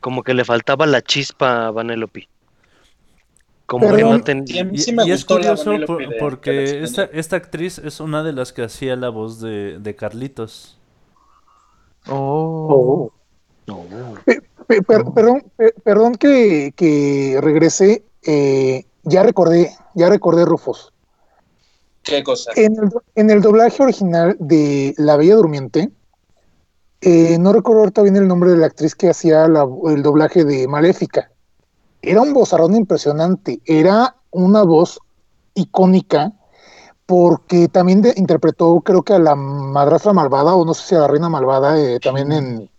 como 0.00 0.22
que 0.22 0.34
le 0.34 0.44
faltaba 0.44 0.86
la 0.86 1.00
chispa 1.02 1.66
a 1.66 1.70
Vanellope. 1.70 2.28
Como 3.66 3.94
que 3.94 4.02
no 4.02 4.20
ten- 4.22 4.46
Sí, 4.46 4.58
a 4.58 4.64
mí 4.64 4.74
Y, 4.74 4.78
sí 4.78 4.92
me 4.92 5.06
y 5.06 5.12
es 5.12 5.24
curioso 5.24 5.70
Vanellope 5.70 5.86
por- 5.86 5.98
de- 5.98 6.06
de 6.08 6.14
la 6.14 6.20
porque 6.20 6.82
esta, 6.82 7.04
esta 7.04 7.36
actriz 7.36 7.78
es 7.78 8.00
una 8.00 8.22
de 8.22 8.32
las 8.32 8.52
que 8.52 8.62
hacía 8.62 8.96
la 8.96 9.08
voz 9.10 9.40
de, 9.40 9.78
de 9.78 9.94
Carlitos. 9.96 10.78
Oh. 12.08 13.12
Pe- 14.24 14.40
pe- 14.40 14.42
per- 14.80 15.04
perdón, 15.12 15.44
pe- 15.56 15.74
perdón 15.84 16.14
que, 16.14 16.72
que 16.74 17.38
regrese. 17.42 18.04
eh, 18.22 18.86
ya 19.04 19.22
recordé, 19.24 19.72
ya 19.94 20.08
recordé 20.08 20.44
Rufus. 20.44 20.92
¿Qué 22.04 22.22
cosa? 22.22 22.52
En 22.54 22.76
el, 22.76 22.90
en 23.16 23.30
el 23.30 23.42
doblaje 23.42 23.82
original 23.82 24.36
de 24.38 24.94
La 24.96 25.16
Bella 25.16 25.34
Durmiente, 25.36 25.90
eh, 27.00 27.36
no 27.38 27.52
recuerdo 27.52 27.80
ahorita 27.80 28.02
bien 28.02 28.16
el 28.16 28.28
nombre 28.28 28.52
de 28.52 28.58
la 28.58 28.66
actriz 28.66 28.94
que 28.94 29.10
hacía 29.10 29.48
la- 29.48 29.66
el 29.88 30.02
doblaje 30.02 30.44
de 30.44 30.68
Maléfica. 30.68 31.30
Era 32.00 32.20
un 32.20 32.32
vozarrón 32.32 32.74
impresionante, 32.76 33.60
era 33.64 34.16
una 34.30 34.62
voz 34.62 34.98
icónica 35.54 36.32
porque 37.06 37.68
también 37.68 38.02
de- 38.02 38.14
interpretó 38.16 38.80
creo 38.80 39.02
que 39.02 39.14
a 39.14 39.18
la 39.18 39.34
madrastra 39.34 40.12
malvada 40.12 40.54
o 40.54 40.64
no 40.64 40.74
sé 40.74 40.86
si 40.88 40.94
a 40.94 41.00
la 41.00 41.08
reina 41.08 41.28
malvada 41.28 41.78
eh, 41.78 41.98
también 42.00 42.32
en, 42.32 42.70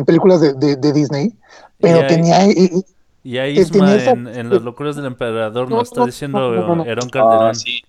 en 0.00 0.04
películas 0.04 0.40
de, 0.40 0.54
de- 0.54 0.76
de 0.76 0.92
Disney, 0.92 1.32
pero 1.80 1.98
Y 1.98 2.02
ahí- 2.02 2.08
tenía... 2.08 2.46
y- 2.46 3.38
ahí 3.38 3.54
Que 3.54 3.60
Isma 3.62 3.86
tenía 3.86 3.96
esa- 3.96 4.10
en, 4.12 4.26
en 4.28 4.50
Las 4.50 4.62
locuras 4.62 4.96
del 4.96 5.06
emperador 5.06 5.68
No, 5.70 5.76
nos 5.78 5.88
está 5.88 6.00
no, 6.00 6.06
diciendo 6.06 6.38
no, 6.52 6.66
no, 6.68 6.76
no. 6.76 6.84
Herón 6.84 7.08
Calderón. 7.10 7.48
Ah, 7.50 7.54
sí. 7.54 7.82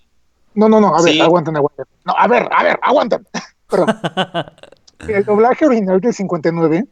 No, 0.54 0.68
no, 0.68 0.80
no, 0.80 0.96
a 0.96 1.02
ver, 1.02 1.12
Sí. 1.14 1.20
aguanten, 1.20 1.56
aguanten. 1.56 1.84
No, 2.04 2.14
a 2.18 2.26
ver, 2.26 2.48
a 2.50 2.62
ver, 2.64 2.78
aguanten. 2.82 3.26
Perdón. 3.70 3.88
El 5.08 5.24
doblaje 5.24 5.66
original 5.66 6.00
del 6.00 6.12
59 6.12 6.86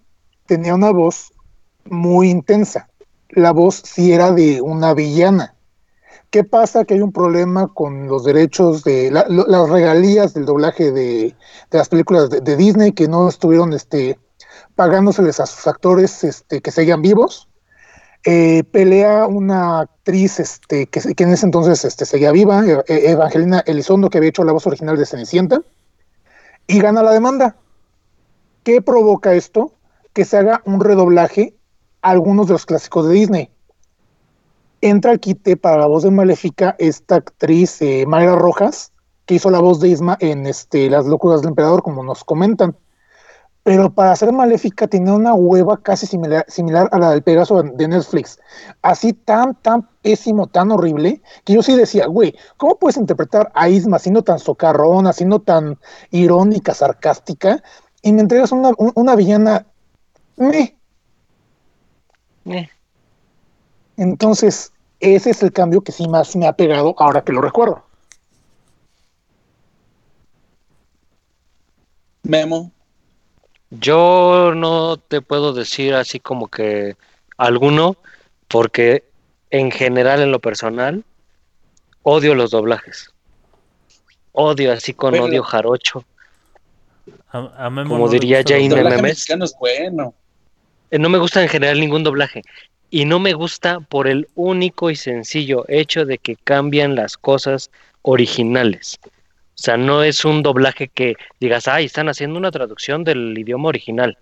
tenía 0.47 0.75
una 0.75 0.91
voz 0.93 1.33
muy 1.87 2.31
intensa. 2.31 2.89
La 3.31 3.51
voz 3.53 3.83
sí 3.85 4.13
era 4.13 4.31
de 4.31 4.61
una 4.61 4.95
villana. 4.95 5.55
¿Qué 6.31 6.45
pasa? 6.45 6.85
Que 6.85 6.95
hay 6.95 7.01
un 7.01 7.13
problema 7.13 7.67
con 7.69 8.07
los 8.09 8.25
derechos 8.25 8.85
de 8.85 9.11
la- 9.11 9.27
lo- 9.29 9.47
las 9.47 9.69
regalías 9.69 10.35
del 10.35 10.45
doblaje 10.45 10.93
de, 10.93 11.35
de 11.71 11.79
las 11.79 11.89
películas 11.89 12.31
de, 12.31 12.41
de 12.41 12.57
Disney 12.57 12.93
que 12.93 13.09
no 13.09 13.29
estuvieron 13.29 13.73
este, 13.73 14.19
pagándoseles 14.77 15.41
a 15.41 15.47
sus 15.47 15.67
actores 15.67 16.23
este, 16.23 16.61
que 16.61 16.71
seguían 16.71 17.03
vivos. 17.03 17.49
Eh, 18.25 18.65
pelea 18.71 19.27
una 19.27 19.81
actriz 19.81 20.39
este, 20.41 20.87
que, 20.87 21.01
en 21.17 21.31
ese 21.31 21.47
entonces 21.47 21.85
este, 21.85 22.05
seguía 22.05 22.33
viva, 22.33 22.65
eh, 22.67 22.83
Evangelina 22.87 23.63
Elizondo, 23.67 24.11
que 24.11 24.19
había 24.19 24.31
hecho 24.31 24.45
la 24.45 24.53
voz 24.53 24.67
original 24.67 24.97
de 24.97 25.07
Cenicienta, 25.07 25.61
y 26.67 26.81
gana 26.81 27.03
la 27.03 27.13
demanda. 27.13 27.57
¿Qué 28.65 28.83
provoca 28.83 29.35
esto? 29.35 29.73
Que 30.13 30.25
se 30.25 30.37
haga 30.39 30.61
un 30.65 30.81
redoblaje 30.81 31.55
a 32.03 32.11
algunos 32.11 32.49
de 32.49 32.55
los 32.55 32.67
clásicos 32.67 33.09
de 33.09 33.15
Disney. 33.15 33.51
Entra 34.81 35.13
al 35.13 35.21
quite 35.21 35.57
para 35.57 35.79
la 35.79 35.87
voz 35.87 36.03
de 36.03 36.11
Maléfica 36.11 36.75
esta 36.79 37.17
actriz 37.17 37.81
eh, 37.81 38.05
Mayra 38.07 38.35
Rojas, 38.35 38.93
que 39.25 39.37
hizo 39.37 39.51
la 39.51 39.61
voz 39.61 39.81
de 39.81 39.89
Isma 39.89 40.17
en 40.21 40.45
Las 40.45 41.07
locuras 41.07 41.41
del 41.41 41.51
emperador, 41.51 41.83
como 41.83 42.03
nos 42.03 42.25
comentan. 42.25 42.77
Pero 43.67 43.93
para 43.93 44.15
ser 44.15 44.31
Maléfica 44.31 44.87
tenía 44.87 45.13
una 45.13 45.35
hueva 45.35 45.83
casi 45.83 46.07
similar, 46.07 46.45
similar 46.47 46.89
a 46.93 47.01
la 47.01 47.11
del 47.11 47.25
Pegaso 47.25 47.61
de 47.65 47.89
Netflix. 47.89 48.39
Así 48.81 49.13
tan, 49.13 49.57
tan 49.61 49.89
pésimo, 50.03 50.47
tan 50.47 50.71
horrible, 50.71 51.21
que 51.45 51.55
yo 51.55 51.63
sí 51.65 51.75
decía, 51.77 52.07
güey, 52.07 52.33
¿cómo 52.59 52.77
puedes 52.79 52.97
interpretar 52.97 53.51
a 53.57 53.69
Isma 53.69 53.99
siendo 53.99 54.23
tan 54.23 54.39
socarrona, 54.39 55.13
siendo 55.13 55.41
tan 55.41 55.81
irónica, 56.13 56.75
sarcástica, 56.75 57.61
y 58.03 58.13
me 58.13 58.21
entregas 58.21 58.53
una, 58.53 58.71
un- 58.79 58.93
una 58.95 59.17
villana... 59.17 59.67
meh? 60.37 60.77
Eh. 62.47 62.69
Entonces, 63.97 64.73
ese 65.01 65.31
es 65.31 65.43
el 65.43 65.53
cambio 65.53 65.83
que 65.83 65.91
sí 65.93 66.07
más 66.09 66.37
me 66.37 66.47
ha 66.47 66.53
pegado 66.53 66.95
ahora 66.99 67.25
que 67.25 67.33
lo 67.33 67.41
recuerdo. 67.41 67.83
Memo. 72.25 72.76
Yo 73.71 74.53
no 74.55 74.97
te 74.97 75.21
puedo 75.21 75.53
decir 75.53 75.95
así 75.95 76.21
como 76.21 76.49
que 76.49 76.97
alguno, 77.37 77.97
porque 78.49 79.05
en 79.51 79.71
general, 79.71 80.21
en 80.21 80.31
lo 80.31 80.39
personal, 80.39 81.05
odio 82.03 82.35
los 82.35 82.51
doblajes. 82.51 83.11
Odio 84.33 84.73
así 84.73 84.95
con 84.95 85.19
odio 85.19 85.43
jarocho. 85.43 86.05
A, 87.31 87.67
a 87.67 87.71
Memo 87.71 87.95
Como 87.95 88.09
diría 88.09 88.43
Jane 88.47 88.69
MMS. 88.69 89.55
bueno. 89.59 90.15
Eh, 90.91 90.99
No 90.99 91.09
me 91.09 91.19
gusta 91.19 91.43
en 91.43 91.49
general 91.49 91.81
ningún 91.81 92.05
doblaje. 92.05 92.43
Y 92.91 93.05
no 93.05 93.19
me 93.19 93.33
gusta 93.33 93.81
por 93.81 94.07
el 94.07 94.29
único 94.37 94.91
y 94.91 94.97
sencillo 94.97 95.65
hecho 95.69 96.05
de 96.05 96.19
que 96.19 96.37
cambian 96.37 96.95
las 96.95 97.17
cosas 97.17 97.71
originales. 98.03 98.99
O 99.59 99.63
sea, 99.63 99.77
no 99.79 100.03
es 100.03 100.25
un 100.27 100.43
doblaje 100.43 100.89
que 100.89 101.15
digas, 101.41 101.67
ay, 101.67 101.87
están 101.87 102.09
haciendo 102.11 102.39
una 102.39 102.51
traducción 102.51 103.05
del 103.05 103.37
idioma 103.39 103.69
original. 103.71 104.19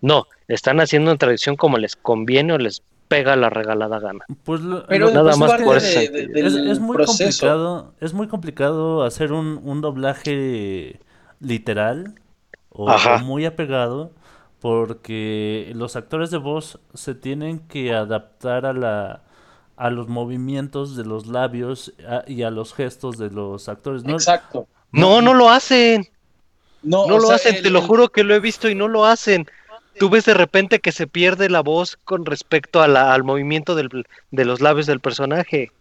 No, 0.00 0.26
están 0.46 0.78
haciendo 0.80 1.10
una 1.10 1.18
traducción 1.18 1.56
como 1.56 1.78
les 1.78 1.96
conviene 1.96 2.52
o 2.52 2.58
les 2.58 2.82
pega 3.08 3.34
la 3.34 3.50
regalada 3.50 3.98
gana. 3.98 4.24
Pues 4.44 4.60
lo- 4.60 4.86
Pero 4.86 5.06
lo 5.06 5.10
que 5.10 5.14
nada 5.16 5.36
más 5.36 5.54
por 5.62 5.72
de- 5.72 5.78
ese 5.78 6.08
de- 6.10 6.24
sentido. 6.26 6.72
es, 6.72 6.78
muy 6.78 6.94
proceso. 6.96 7.46
complicado, 7.46 7.94
es 8.00 8.14
muy 8.14 8.28
complicado 8.28 9.02
hacer 9.02 9.32
un, 9.32 9.60
un 9.64 9.80
doblaje 9.80 11.00
literal 11.40 12.14
o 12.70 12.88
muy 13.24 13.46
apegado 13.46 14.12
porque 14.60 15.72
los 15.74 15.96
actores 15.96 16.30
de 16.30 16.38
voz 16.38 16.78
se 16.94 17.14
tienen 17.14 17.60
que 17.60 17.94
adaptar 17.94 18.66
a 18.66 18.72
la 18.72 19.22
a 19.78 19.90
los 19.90 20.08
movimientos 20.08 20.96
de 20.96 21.04
los 21.04 21.26
labios 21.26 21.92
a- 22.06 22.24
y 22.26 22.42
a 22.42 22.50
los 22.50 22.74
gestos 22.74 23.16
de 23.18 23.30
los 23.30 23.68
actores. 23.68 24.04
No, 24.04 24.14
Exacto. 24.14 24.66
No, 24.90 25.22
no 25.22 25.34
lo 25.34 25.50
hacen. 25.50 26.08
No, 26.82 27.06
No 27.06 27.18
lo 27.18 27.26
sea, 27.28 27.36
hacen, 27.36 27.56
el- 27.56 27.62
te 27.62 27.70
lo 27.70 27.82
juro 27.82 28.08
que 28.08 28.24
lo 28.24 28.34
he 28.34 28.40
visto 28.40 28.68
y 28.68 28.74
no 28.74 28.88
lo 28.88 29.04
hacen. 29.04 29.46
tú 29.98 30.08
ves 30.10 30.26
de 30.26 30.34
repente 30.34 30.78
que 30.78 30.92
se 30.92 31.08
pierde 31.08 31.50
la 31.50 31.60
voz 31.60 31.98
con 32.04 32.24
respecto 32.24 32.80
a 32.80 32.86
la- 32.86 33.12
al 33.12 33.24
movimiento 33.24 33.74
del- 33.74 34.06
de 34.30 34.44
los 34.44 34.60
labios 34.60 34.86
del 34.86 35.00
personaje. 35.00 35.72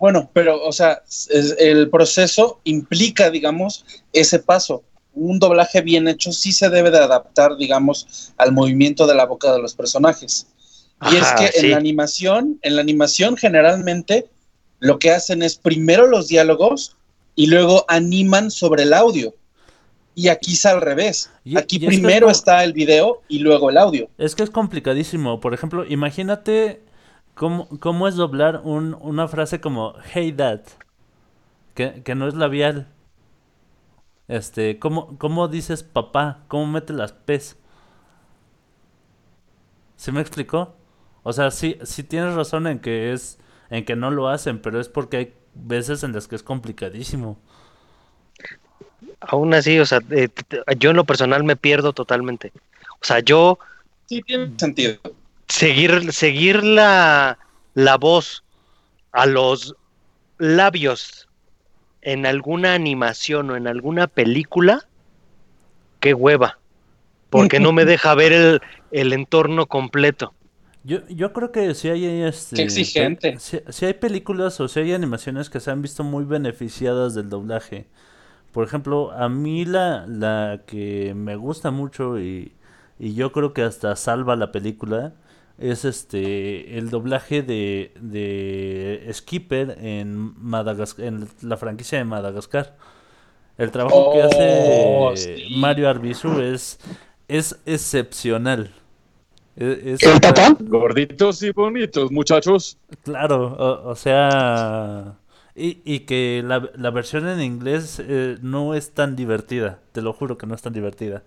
Bueno, 0.00 0.28
pero, 0.32 0.60
o 0.64 0.72
sea, 0.72 1.00
es- 1.06 1.54
el 1.60 1.88
proceso 1.88 2.58
implica, 2.64 3.30
digamos, 3.30 3.84
ese 4.12 4.40
paso. 4.40 4.82
Un 5.14 5.38
doblaje 5.38 5.80
bien 5.80 6.08
hecho 6.08 6.32
sí 6.32 6.50
se 6.50 6.70
debe 6.70 6.90
de 6.90 6.98
adaptar, 6.98 7.56
digamos, 7.56 8.32
al 8.36 8.50
movimiento 8.50 9.06
de 9.06 9.14
la 9.14 9.26
boca 9.26 9.52
de 9.52 9.62
los 9.62 9.74
personajes. 9.76 10.48
Y 11.10 11.16
es 11.16 11.32
que 11.32 11.50
en 11.60 11.70
la 11.70 11.76
animación, 11.78 12.58
en 12.62 12.76
la 12.76 12.82
animación 12.82 13.36
generalmente 13.36 14.28
lo 14.78 14.98
que 14.98 15.10
hacen 15.10 15.42
es 15.42 15.56
primero 15.56 16.06
los 16.06 16.28
diálogos 16.28 16.96
y 17.34 17.46
luego 17.46 17.84
animan 17.88 18.50
sobre 18.50 18.82
el 18.84 18.92
audio. 18.92 19.34
Y 20.14 20.28
aquí 20.28 20.52
es 20.52 20.66
al 20.66 20.80
revés. 20.80 21.30
Y- 21.44 21.56
Aquí 21.56 21.76
y 21.76 21.78
es 21.78 21.90
que 21.90 21.96
primero 21.96 22.28
está 22.30 22.62
el 22.64 22.72
video 22.72 23.22
y 23.28 23.38
luego 23.38 23.70
el 23.70 23.78
audio. 23.78 24.08
Es 24.18 24.34
que 24.34 24.42
es 24.42 24.50
complicadísimo. 24.50 25.40
Por 25.40 25.54
ejemplo, 25.54 25.84
imagínate 25.86 26.82
cómo, 27.34 27.68
cómo 27.80 28.06
es 28.08 28.14
doblar 28.16 28.60
un- 28.64 28.94
una 29.00 29.26
frase 29.28 29.60
como 29.60 29.94
Hey 30.12 30.32
Dad, 30.32 30.60
que, 31.74 32.02
que 32.04 32.14
no 32.14 32.28
es 32.28 32.34
labial. 32.34 32.88
Este, 34.28 34.78
¿cómo, 34.78 35.16
cómo 35.18 35.48
dices 35.48 35.82
papá? 35.82 36.40
¿Cómo 36.48 36.66
mete 36.66 36.92
las 36.92 37.12
P's? 37.12 37.56
¿Sí 39.96 40.12
me 40.12 40.20
explicó? 40.20 40.74
O 41.22 41.32
sea, 41.32 41.50
sí, 41.50 41.78
sí 41.84 42.02
tienes 42.04 42.34
razón 42.34 42.66
en 42.66 42.80
que 42.80 43.12
es, 43.12 43.38
en 43.70 43.84
que 43.84 43.96
no 43.96 44.10
lo 44.10 44.28
hacen, 44.28 44.60
pero 44.60 44.80
es 44.80 44.88
porque 44.88 45.16
hay 45.16 45.34
veces 45.54 46.02
en 46.02 46.12
las 46.12 46.28
que 46.28 46.36
es 46.36 46.42
complicadísimo. 46.42 47.38
Aún 49.20 49.54
así, 49.54 49.78
o 49.78 49.86
sea, 49.86 50.00
eh, 50.10 50.28
yo 50.78 50.90
en 50.90 50.96
lo 50.96 51.04
personal 51.04 51.44
me 51.44 51.56
pierdo 51.56 51.92
totalmente. 51.92 52.52
O 53.00 53.04
sea, 53.04 53.20
yo 53.20 53.58
Sí, 54.08 54.22
tiene 54.22 54.52
sentido. 54.58 55.00
seguir, 55.48 56.12
seguir 56.12 56.62
la, 56.64 57.38
la 57.74 57.96
voz 57.96 58.44
a 59.12 59.26
los 59.26 59.76
labios 60.38 61.28
en 62.02 62.26
alguna 62.26 62.74
animación 62.74 63.50
o 63.50 63.56
en 63.56 63.68
alguna 63.68 64.08
película, 64.08 64.88
qué 66.00 66.14
hueva. 66.14 66.58
Porque 67.30 67.60
no 67.60 67.72
me 67.72 67.84
deja 67.86 68.14
ver 68.14 68.32
el, 68.32 68.62
el 68.90 69.12
entorno 69.12 69.66
completo. 69.66 70.34
Yo, 70.84 71.06
yo 71.08 71.32
creo 71.32 71.52
que 71.52 71.74
si 71.74 71.88
hay 71.88 72.04
este, 72.22 72.56
Qué 72.56 72.62
exigente. 72.62 73.38
Si, 73.38 73.60
si 73.68 73.86
hay 73.86 73.94
películas 73.94 74.60
o 74.60 74.68
si 74.68 74.80
hay 74.80 74.92
animaciones 74.92 75.48
que 75.50 75.60
se 75.60 75.70
han 75.70 75.82
visto 75.82 76.04
muy 76.04 76.24
beneficiadas 76.24 77.14
del 77.14 77.28
doblaje. 77.28 77.88
Por 78.52 78.64
ejemplo, 78.66 79.12
a 79.12 79.28
mí 79.28 79.64
la, 79.64 80.06
la 80.08 80.62
que 80.66 81.14
me 81.16 81.36
gusta 81.36 81.70
mucho 81.72 82.20
y, 82.20 82.54
y 82.98 83.14
yo 83.14 83.32
creo 83.32 83.54
que 83.54 83.62
hasta 83.62 83.96
salva 83.96 84.36
la 84.36 84.52
película 84.52 85.14
es 85.58 85.84
este 85.84 86.78
el 86.78 86.90
doblaje 86.90 87.42
de, 87.42 87.94
de 88.00 89.08
Skipper 89.12 89.78
en 89.80 90.16
Madagascar, 90.42 91.06
en 91.06 91.28
la 91.42 91.56
franquicia 91.58 91.98
de 91.98 92.04
Madagascar. 92.04 92.76
El 93.58 93.70
trabajo 93.72 94.08
que 94.08 94.22
Oh, 94.22 95.10
hace 95.10 95.16
sí. 95.16 95.44
Mario 95.48 95.88
Arbizu 95.88 96.40
es, 96.40 96.78
es 97.28 97.58
excepcional. 97.66 98.72
Es- 99.56 100.02
¿El? 100.02 100.18
Gorditos 100.60 101.42
y 101.42 101.50
bonitos, 101.50 102.10
muchachos. 102.10 102.78
Claro, 103.04 103.48
o, 103.52 103.90
o 103.90 103.94
sea, 103.94 105.14
y, 105.54 105.80
y 105.84 106.00
que 106.00 106.42
la, 106.44 106.70
la 106.74 106.90
versión 106.90 107.28
en 107.28 107.42
inglés 107.42 108.00
eh, 108.04 108.38
no 108.40 108.74
es 108.74 108.92
tan 108.94 109.14
divertida, 109.14 109.80
te 109.92 110.00
lo 110.00 110.12
juro 110.14 110.38
que 110.38 110.46
no 110.46 110.54
es 110.54 110.62
tan 110.62 110.72
divertida. 110.72 111.22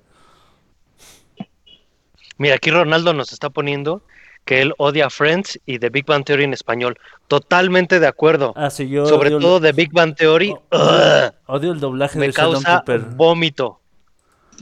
Mira, 2.37 2.55
aquí 2.55 2.69
Ronaldo 2.71 3.13
nos 3.13 3.31
está 3.31 3.49
poniendo 3.49 4.01
que 4.43 4.61
él 4.61 4.73
odia 4.77 5.09
Friends 5.09 5.59
y 5.65 5.79
The 5.79 5.89
Big 5.89 6.05
Bang 6.05 6.23
Theory 6.25 6.43
en 6.43 6.53
español. 6.53 6.97
Totalmente 7.27 7.99
de 7.99 8.07
acuerdo. 8.07 8.53
Ah, 8.55 8.69
sí, 8.69 8.89
yo 8.89 9.05
Sobre 9.05 9.29
odio 9.29 9.37
el- 9.37 9.43
todo 9.43 9.61
The 9.61 9.71
Big 9.71 9.91
Bang 9.93 10.15
Theory. 10.15 10.51
o- 10.51 11.31
odio 11.47 11.71
el 11.71 11.79
doblaje 11.79 12.19
me 12.19 12.27
de 12.27 12.33
causa 12.33 12.79
Cooper. 12.79 13.01
vómito. 13.15 13.79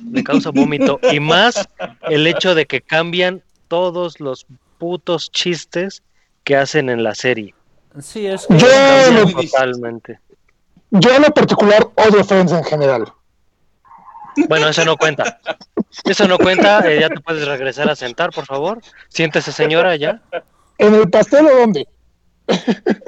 Me 0.03 0.23
causa 0.23 0.51
vómito. 0.51 0.99
Y 1.11 1.19
más 1.19 1.67
el 2.09 2.27
hecho 2.27 2.55
de 2.55 2.65
que 2.65 2.81
cambian 2.81 3.41
todos 3.73 4.19
los 4.19 4.45
putos 4.77 5.31
chistes 5.31 6.03
que 6.43 6.55
hacen 6.55 6.89
en 6.91 7.01
la 7.03 7.15
serie. 7.15 7.55
Sí, 7.99 8.27
es 8.27 8.45
Yo, 8.47 8.67
Cambian 8.67 9.15
lo- 9.15 9.41
totalmente. 9.41 10.19
yo 10.91 11.09
en 11.15 11.23
lo 11.23 11.29
particular 11.31 11.87
odio 11.95 12.23
Friends 12.23 12.51
en 12.51 12.63
general. 12.65 13.11
Bueno, 14.47 14.67
eso 14.67 14.85
no 14.85 14.95
cuenta. 14.95 15.39
Eso 16.05 16.27
no 16.27 16.37
cuenta. 16.37 16.87
eh, 16.87 16.99
ya 17.01 17.09
te 17.09 17.19
puedes 17.19 17.47
regresar 17.47 17.89
a 17.89 17.95
sentar, 17.95 18.29
por 18.29 18.45
favor. 18.45 18.79
Siéntese, 19.09 19.51
señora, 19.51 19.95
ya. 19.95 20.21
¿En 20.77 20.93
el 20.93 21.09
pastel 21.09 21.47
o 21.47 21.55
dónde? 21.57 21.87
Eh, 22.47 22.55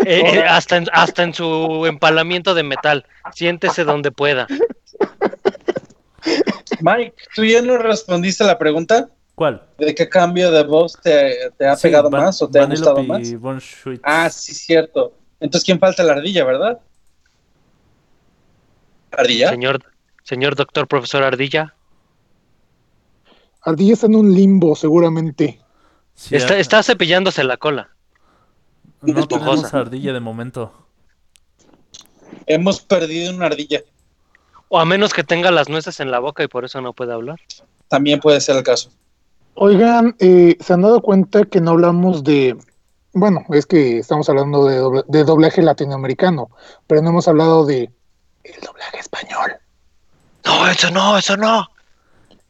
eh, 0.06 0.44
hasta, 0.48 0.78
en, 0.78 0.88
hasta 0.94 1.22
en 1.22 1.34
su 1.36 1.86
empalamiento 1.86 2.56
de 2.56 2.64
metal. 2.64 3.06
Siéntese 3.36 3.84
donde 3.84 4.12
pueda. 4.12 4.48
Mike, 6.82 7.14
¿tú 7.36 7.44
ya 7.46 7.62
no 7.62 7.78
respondiste 7.78 8.44
a 8.44 8.48
la 8.48 8.58
pregunta? 8.58 9.10
¿Cuál? 9.36 9.62
¿De 9.78 9.94
qué 9.94 10.08
cambio 10.08 10.50
de 10.50 10.64
voz 10.64 10.94
te, 11.02 11.52
te 11.58 11.68
ha 11.68 11.76
Sí, 11.76 11.84
pegado 11.84 12.10
Van- 12.10 12.24
más 12.24 12.42
o 12.42 12.50
te 12.50 12.60
ha 12.60 12.66
gustado 12.66 13.04
más? 13.04 13.34
Von. 13.40 13.62
Ah, 14.04 14.30
sí, 14.30 14.54
cierto. 14.54 15.14
Entonces, 15.42 15.66
¿quién 15.66 15.78
falta? 15.78 16.04
La 16.04 16.14
ardilla, 16.14 16.46
¿verdad? 16.46 16.80
¿Ardilla? 19.12 19.50
Señor, 19.50 19.84
señor 20.24 20.56
doctor 20.56 20.88
profesor 20.88 21.24
Ardilla. 21.24 21.74
Ardilla 23.62 23.94
está 23.94 24.06
en 24.08 24.16
un 24.16 24.34
limbo, 24.34 24.76
seguramente. 24.76 25.60
Sí, 26.14 26.36
Está, 26.36 26.54
ah, 26.54 26.58
está 26.60 26.84
cepillándose 26.84 27.44
la 27.44 27.58
cola. 27.58 27.90
no 29.02 29.20
esponjosa. 29.20 29.50
tenemos 29.52 29.74
ardilla 29.74 30.14
de 30.14 30.20
momento. 30.20 30.72
Hemos 32.46 32.80
perdido 32.82 33.34
una 33.34 33.48
ardilla. 33.48 33.82
O 34.70 34.80
a 34.80 34.86
menos 34.86 35.14
que 35.14 35.24
tenga 35.24 35.52
las 35.52 35.68
nueces 35.70 36.00
en 36.00 36.12
la 36.12 36.20
boca 36.20 36.44
y 36.44 36.48
por 36.48 36.64
eso 36.66 36.80
no 36.82 36.94
puede 36.94 37.14
hablar. 37.14 37.40
También 37.88 38.20
puede 38.20 38.40
ser 38.42 38.56
el 38.58 38.64
caso. 38.64 38.92
Oigan, 39.56 40.16
eh, 40.20 40.58
¿se 40.60 40.74
han 40.74 40.82
dado 40.82 41.02
cuenta 41.02 41.46
que 41.46 41.62
no 41.62 41.72
hablamos 41.72 42.24
de... 42.24 42.58
Bueno, 43.14 43.46
es 43.50 43.66
que 43.66 44.00
estamos 44.00 44.28
hablando 44.28 44.66
de, 44.66 44.80
dobla- 44.82 45.06
de 45.08 45.24
doblaje 45.24 45.62
latinoamericano, 45.62 46.50
pero 46.88 47.02
no 47.02 47.10
hemos 47.10 47.28
hablado 47.30 47.66
de 47.66 47.90
el 48.44 48.62
doblaje 48.62 49.00
español. 49.00 49.54
No, 50.44 50.68
eso 50.68 50.92
no, 50.92 51.18
eso 51.18 51.38
no. 51.38 51.66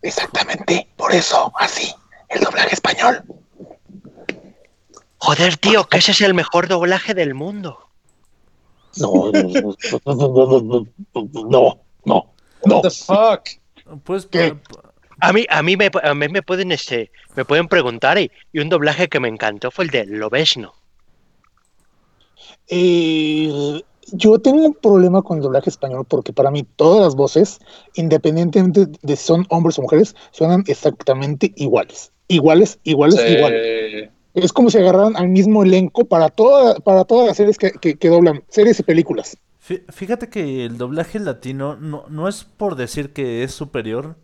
Exactamente, 0.02 0.88
por 0.98 1.14
eso, 1.14 1.52
así, 1.60 1.94
el 2.30 2.42
doblaje 2.44 2.74
español. 2.74 3.24
Joder, 5.20 5.58
tío, 5.58 5.88
que 5.88 6.00
ese 6.00 6.12
es 6.12 6.22
el 6.22 6.34
mejor 6.34 6.68
doblaje 6.68 7.14
del 7.14 7.36
mundo. 7.36 7.80
No, 8.98 9.32
no, 9.32 9.76
no, 10.06 10.88
no, 11.50 11.80
no. 12.06 12.34
What 12.62 12.82
the 12.82 12.90
fuck? 12.90 13.42
Pues 14.04 14.26
¿Qué? 14.26 14.58
A 15.20 15.32
mí, 15.34 15.46
a 15.50 15.64
mí 15.64 15.78
me, 15.78 15.90
a 16.04 16.14
mí 16.14 16.28
me 16.30 16.42
pueden, 16.42 16.72
este, 16.72 17.12
me 17.36 17.46
pueden 17.46 17.68
preguntar 17.68 18.18
y, 18.18 18.32
y 18.52 18.60
un 18.60 18.70
doblaje 18.70 19.08
que 19.08 19.20
me 19.20 19.28
encantó 19.30 19.72
fue 19.72 19.86
el 19.86 19.92
de 19.92 20.06
Lobesno. 20.06 20.74
Eh, 22.68 23.82
yo 24.12 24.40
tengo 24.40 24.66
un 24.66 24.74
problema 24.74 25.22
con 25.22 25.38
el 25.38 25.44
doblaje 25.44 25.70
español 25.70 26.06
porque 26.08 26.34
para 26.34 26.52
mí 26.52 26.64
todas 26.76 27.04
las 27.04 27.16
voces, 27.16 27.60
independientemente 27.96 28.88
de 29.02 29.16
si 29.16 29.24
son 29.26 29.46
hombres 29.50 29.80
o 29.80 29.82
mujeres, 29.84 30.16
suenan 30.32 30.64
exactamente 30.68 31.54
iguales. 31.56 32.12
Iguales, 32.28 32.80
iguales, 32.84 33.22
Sí. 33.22 33.34
iguales. 33.34 34.10
Es 34.34 34.52
como 34.52 34.70
si 34.70 34.78
agarraran 34.80 35.16
al 35.16 35.30
mismo 35.30 35.64
elenco 35.64 36.06
para, 36.06 36.30
toda, 36.30 36.76
para 36.80 37.06
todas 37.06 37.28
las 37.28 37.38
series 37.38 37.58
que, 37.58 37.72
que- 37.72 37.96
que 37.98 38.10
doblan, 38.10 38.44
series 38.50 38.80
y 38.80 38.84
películas. 38.84 39.38
fí- 39.66 39.84
fíjate 39.92 40.30
que 40.30 40.66
el 40.66 40.78
doblaje 40.78 41.20
latino 41.20 41.76
no, 41.78 42.06
no 42.10 42.28
es 42.28 42.44
por 42.44 42.76
decir 42.76 43.14
que 43.14 43.44
es 43.44 43.54
superior, 43.54 44.18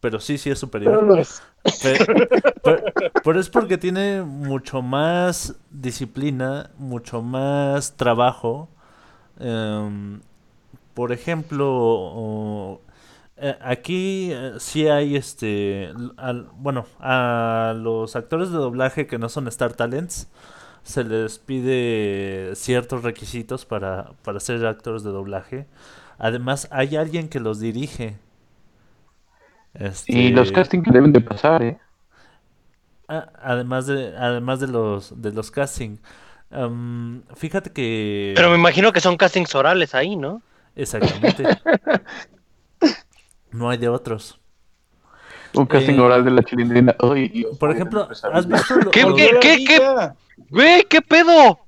pero 0.00 0.20
sí, 0.20 0.38
sí 0.38 0.50
es 0.50 0.58
superior. 0.58 0.94
Pero 0.94 1.06
lo 1.06 1.16
es. 1.16 1.42
Pe- 1.82 1.98
pe- 2.64 3.10
Pero, 3.24 3.40
es 3.40 3.48
porque 3.50 3.78
tiene 3.78 4.22
mucho 4.22 4.82
más 4.82 5.56
disciplina, 5.70 6.70
mucho 6.78 7.22
más 7.22 7.96
trabajo. 7.96 8.68
Em, 9.40 10.20
por 10.94 11.12
ejemplo, 11.12 11.66
o- 11.70 12.80
eh, 13.36 13.56
aquí 13.60 14.30
eh, 14.32 14.54
sí 14.58 14.88
hay 14.88 15.16
este, 15.16 15.92
al- 16.16 16.48
bueno, 16.56 16.86
a 17.00 17.74
los 17.76 18.16
actores 18.16 18.50
de 18.50 18.56
doblaje 18.58 19.06
que 19.06 19.18
no 19.18 19.28
son 19.28 19.46
Star 19.48 19.74
Talents 19.74 20.28
se 20.82 21.04
les 21.04 21.38
pide 21.38 22.52
ciertos 22.54 23.02
requisitos 23.02 23.66
para, 23.66 24.12
para 24.24 24.40
ser 24.40 24.64
actores 24.66 25.02
de 25.02 25.10
doblaje. 25.10 25.66
Además, 26.18 26.66
hay 26.70 26.96
alguien 26.96 27.28
que 27.28 27.40
los 27.40 27.60
dirige. 27.60 28.16
Y 30.06 30.30
los 30.30 30.48
Este, 30.48 30.54
castings 30.54 30.84
que 30.84 30.90
deben 30.90 31.12
de 31.12 31.20
pasar, 31.20 31.62
¿eh? 31.62 31.78
Ah, 33.08 33.28
Además 33.42 33.86
de, 33.86 34.14
además 34.16 34.60
de 34.60 34.66
los 34.68 35.20
de 35.22 35.32
los 35.32 35.50
casting. 35.50 35.96
Am, 36.50 37.22
fíjate 37.36 37.70
que. 37.72 38.32
Pero 38.34 38.50
me 38.50 38.56
imagino 38.56 38.92
que 38.92 39.00
son 39.00 39.16
castings 39.16 39.54
orales 39.54 39.94
ahí, 39.94 40.16
¿no? 40.16 40.42
Exactamente. 40.76 41.44
No 43.50 43.70
hay 43.70 43.78
de 43.78 43.88
otros. 43.88 44.38
Un 45.54 45.66
casting 45.66 45.94
Eh, 45.94 46.00
oral 46.00 46.24
de 46.24 46.30
la 46.30 46.42
chilindrina. 46.42 46.94
Ay, 47.00 47.28
Dios, 47.28 47.56
Por 47.56 47.70
ejemplo, 47.70 48.02
empezar. 48.02 48.30
¿has 48.36 48.46
visto 48.46 48.76
lo- 48.76 48.90
¿Qué, 48.90 49.06
qué, 49.16 49.30
qué, 49.40 49.64
qué? 49.64 50.10
Güey, 50.50 50.84
¿qué 50.84 51.00
pedo? 51.00 51.58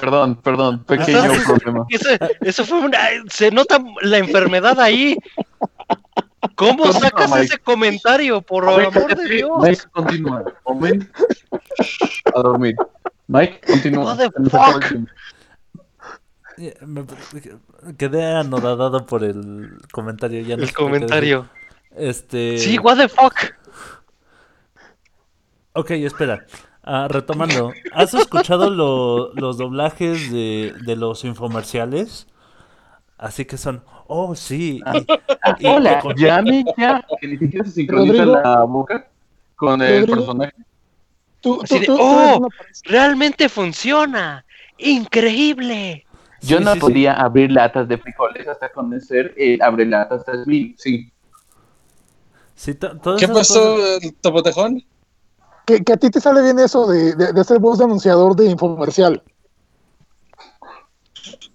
Perdón, 0.00 0.36
perdón, 0.36 0.82
pequeño 0.84 1.18
Estás- 1.32 1.44
problema. 1.44 1.86
Eso, 1.90 2.08
eso 2.40 2.64
fue 2.64 2.80
una. 2.80 2.98
Se 3.28 3.50
nota 3.50 3.78
la 4.02 4.18
enfermedad 4.18 4.80
ahí. 4.80 5.16
¿Cómo 6.54 6.92
sacas 6.92 7.34
ese 7.36 7.58
comentario? 7.58 8.40
Por 8.40 8.66
Mike, 8.66 8.86
amor 8.98 9.16
de. 9.16 9.24
Dios. 9.28 9.50
Mike, 9.60 9.82
continúa. 9.92 10.44
Omen, 10.64 11.10
a 12.34 12.40
dormir. 12.42 12.76
Mike, 13.26 13.60
continúa. 13.66 14.14
What 14.14 14.18
the 14.18 14.50
fuck? 14.50 14.84
Eh, 16.58 16.76
me- 16.86 17.04
quedé 17.96 18.24
anodadado 18.36 19.04
por 19.06 19.24
el 19.24 19.78
comentario. 19.92 20.40
Ya 20.42 20.56
no 20.56 20.62
El 20.62 20.72
comentario. 20.72 21.48
Este. 21.96 22.58
Sí, 22.58 22.78
what 22.78 22.96
the 22.96 23.08
fuck. 23.08 23.34
Ok, 25.72 25.90
espera. 25.92 26.46
Ah, 26.84 27.08
retomando, 27.08 27.72
¿has 27.92 28.12
escuchado 28.14 28.68
lo- 28.70 29.32
los 29.34 29.56
doblajes 29.56 30.30
de, 30.30 30.74
de 30.84 30.96
los 30.96 31.24
infomerciales? 31.24 32.26
Así 33.24 33.46
que 33.46 33.56
son, 33.56 33.82
oh 34.06 34.34
sí. 34.34 34.82
y- 34.92 35.62
y- 35.62 35.66
Hola, 35.66 36.02
y 36.14 36.20
ya. 36.20 36.42
Que 37.18 37.26
ni 37.26 37.38
siquiera 37.38 37.64
se 37.64 37.70
sincroniza 37.72 38.12
Rodrigo. 38.24 38.40
la 38.42 38.64
boca 38.64 39.08
con 39.56 39.80
el 39.80 40.00
Rodrigo. 40.06 40.16
personaje. 40.16 40.52
Tú, 41.40 41.60
Así 41.62 41.74
tú- 41.74 41.80
de, 41.80 41.86
tú- 41.86 41.96
tú 41.96 42.02
¡oh! 42.02 42.48
Realmente 42.84 43.48
funciona. 43.48 44.44
Increíble. 44.76 46.04
Yo 46.42 46.58
Sí, 46.58 46.64
no 46.64 46.72
sí, 46.72 46.74
sí. 46.74 46.80
podía 46.80 47.14
abrir 47.14 47.50
latas 47.50 47.88
de 47.88 47.96
frijoles 47.96 48.46
hasta 48.46 48.68
conocer 48.70 49.32
el 49.38 49.62
abre 49.62 49.86
latas 49.86 50.22
3000. 50.26 50.74
Sí. 50.78 51.10
sí, 52.54 52.74
¿Qué 52.74 53.28
pasó, 53.28 53.76
cosas- 53.76 54.04
el 54.04 54.14
topotejón? 54.16 54.84
que, 55.64 55.82
que 55.82 55.92
a 55.94 55.96
ti 55.96 56.10
te 56.10 56.20
sale 56.20 56.42
bien 56.42 56.58
eso 56.58 56.86
de, 56.86 57.14
de, 57.14 57.32
de 57.32 57.44
ser 57.44 57.58
voz 57.58 57.78
de 57.78 57.84
anunciador 57.86 58.36
de 58.36 58.50
infomercial. 58.50 59.22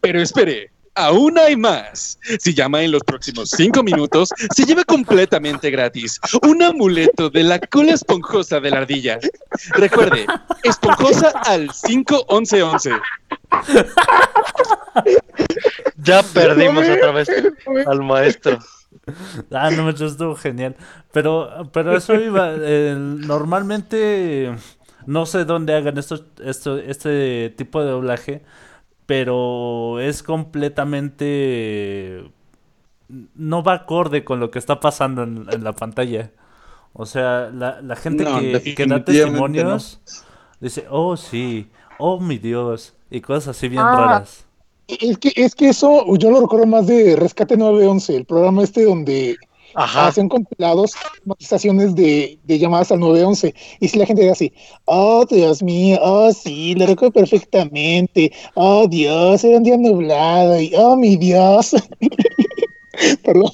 Pero 0.02 0.20
espere, 0.22 0.72
aún 1.00 1.38
hay 1.38 1.56
más. 1.56 2.20
Si 2.40 2.54
llama 2.54 2.82
en 2.82 2.92
los 2.92 3.04
próximos 3.04 3.50
cinco 3.50 3.84
minutos, 3.84 4.30
se 4.56 4.66
lleva 4.66 4.84
completamente 4.84 5.70
gratis 5.72 6.20
un 6.44 6.62
amuleto 6.62 7.30
de 7.30 7.44
la 7.44 7.60
cola 7.60 7.94
esponjosa 7.94 8.60
de 8.60 8.72
la 8.72 8.78
ardilla. 8.80 9.20
Recuerde, 9.72 10.26
esponjosa 10.64 11.30
al 11.46 11.72
51111. 11.72 12.92
Ya 15.98 16.24
perdimos 16.24 16.88
otra 16.88 17.12
vez 17.12 17.30
al 17.88 18.04
maestro. 18.04 18.60
Ah, 19.52 19.72
no 19.72 19.86
me 19.86 19.92
estuvo 19.92 20.36
genial. 20.36 20.76
Pero, 21.12 21.70
pero 21.74 21.96
eso 21.96 22.14
iba. 22.16 22.54
eh, 22.60 22.96
normalmente 22.98 24.52
no 25.06 25.26
sé 25.26 25.46
dónde 25.46 25.74
hagan 25.76 25.98
esto, 25.98 26.24
esto, 26.44 26.78
este 26.78 27.54
tipo 27.58 27.82
de 27.84 27.90
doblaje, 27.90 28.44
pero 29.10 30.00
es 30.00 30.22
completamente. 30.22 32.32
No 33.34 33.64
va 33.64 33.74
acorde 33.74 34.24
con 34.24 34.40
lo 34.40 34.52
que 34.52 34.60
está 34.60 34.80
pasando 34.80 35.24
en, 35.24 35.48
en 35.52 35.64
la 35.64 35.74
pantalla. 35.74 36.32
O 36.94 37.08
sea, 37.08 37.50
la, 37.52 37.82
la 37.82 37.96
gente 37.96 38.24
No, 38.24 38.26
que, 38.26 38.76
que 38.76 38.86
da 38.86 39.04
testimonios 39.04 40.00
dice, 40.60 40.86
oh 40.92 41.18
sí, 41.18 41.70
oh 41.98 42.20
mi 42.20 42.38
Dios, 42.38 42.94
y 43.10 43.22
cosas 43.22 43.58
así 43.58 43.68
bien 43.68 43.82
Ah, 43.86 43.96
raras. 43.96 44.46
Es 44.88 45.18
que, 45.18 45.32
es 45.36 45.56
que 45.56 45.70
eso 45.70 46.06
yo 46.18 46.30
lo 46.32 46.42
recuerdo 46.42 46.66
más 46.68 46.86
de 46.88 47.16
Rescate 47.16 47.58
911, 47.58 48.16
el 48.16 48.26
programa 48.26 48.64
este 48.64 48.84
donde 48.86 49.38
Ajá. 49.76 50.08
hacen 50.08 50.28
compilados 50.30 50.94
estaciones 51.40 51.96
de, 51.96 52.40
de 52.44 52.60
llamadas 52.60 52.92
al 52.92 53.00
911. 53.00 53.54
Y 53.80 53.88
si 53.88 54.00
la 54.00 54.06
gente 54.06 54.24
era 54.24 54.32
así, 54.34 54.52
oh 54.86 55.26
Dios 55.30 55.62
mío, 55.64 56.00
oh 56.02 56.32
sí, 56.34 56.76
lo 56.76 56.86
recuerdo 56.86 57.14
perfectamente, 57.14 58.32
oh 58.56 58.88
Dios, 58.88 59.44
era 59.44 59.58
un 59.58 59.64
día 59.64 59.78
nublado, 59.78 60.60
y 60.60 60.72
oh 60.76 60.96
mi 60.96 61.16
Dios. 61.18 61.76
Perdón. 63.24 63.52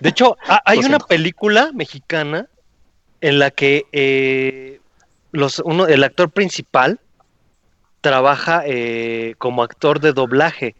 De 0.00 0.08
hecho, 0.10 0.36
ha- 0.46 0.62
hay 0.66 0.78
una 0.80 0.98
película 0.98 1.70
mexicana 1.72 2.48
en 3.20 3.38
la 3.38 3.50
que 3.50 3.84
eh, 3.92 4.80
los, 5.32 5.60
uno, 5.60 5.86
el 5.86 6.04
actor 6.04 6.30
principal 6.30 7.00
trabaja 8.02 8.62
eh, 8.66 9.34
como 9.38 9.62
actor 9.62 10.00
de 10.00 10.12
doblaje 10.12 10.76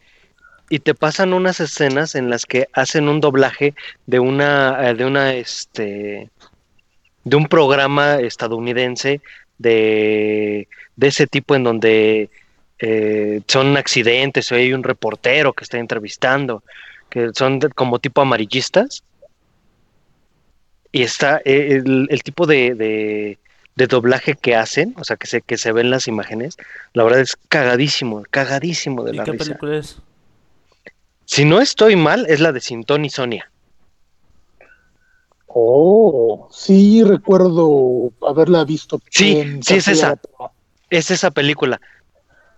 y 0.71 0.79
te 0.81 0.95
pasan 0.95 1.33
unas 1.35 1.61
escenas 1.61 2.15
en 2.15 2.31
las 2.31 2.47
que 2.47 2.69
hacen 2.73 3.09
un 3.09 3.21
doblaje 3.21 3.75
de 4.07 4.19
una, 4.19 4.91
eh, 4.91 4.95
de 4.95 5.05
una, 5.05 5.35
este, 5.35 6.31
de 7.25 7.37
un 7.37 7.47
programa 7.49 8.17
estadounidense 8.17 9.21
de, 9.59 10.69
de 10.97 11.07
ese 11.07 11.27
tipo 11.27 11.55
en 11.55 11.65
donde 11.65 12.31
eh, 12.79 13.41
son 13.47 13.77
accidentes 13.77 14.51
o 14.51 14.55
hay 14.57 14.73
un 14.73 14.83
reportero 14.83 15.53
que 15.53 15.65
está 15.65 15.79
entrevistando, 15.79 16.63
que 17.11 17.31
son 17.35 17.59
de- 17.59 17.69
como 17.71 17.99
tipo 17.99 18.21
amarillistas. 18.21 19.05
Y 20.93 21.03
está 21.03 21.39
eh, 21.45 21.83
el, 21.85 22.07
el 22.11 22.23
tipo 22.23 22.47
de, 22.47 22.75
de- 22.75 23.39
de 23.77 23.87
doblaje 23.89 24.35
que 24.35 24.55
hacen, 24.55 24.95
o 24.97 25.03
sea, 25.05 25.17
que 25.17 25.27
se, 25.27 25.43
que 25.43 25.59
se 25.59 25.73
ven 25.73 25.91
las 25.91 26.07
imágenes, 26.07 26.57
la 26.93 27.03
verdad 27.03 27.21
es 27.21 27.37
cagadísimo, 27.49 28.23
cagadísimo 28.31 29.03
de 29.03 29.13
¿Y 29.13 29.17
la 29.17 29.25
qué 29.25 29.33
risa. 29.33 29.45
película 29.45 29.79
es? 29.79 29.97
Si 31.27 31.45
no 31.45 31.61
estoy 31.61 31.97
mal, 31.97 32.27
es 32.29 32.41
la 32.41 32.53
de 32.53 32.61
Sintón 32.61 33.05
y 33.05 33.11
Sonia. 33.11 33.51
Oh, 35.47 36.49
sí 36.53 37.03
recuerdo 37.05 38.13
haberla 38.27 38.65
visto. 38.65 39.01
Sí, 39.11 39.59
sí 39.63 39.75
es 39.77 39.89
esa. 39.89 40.19
Es 40.91 41.11
esa 41.11 41.31
película. 41.31 41.81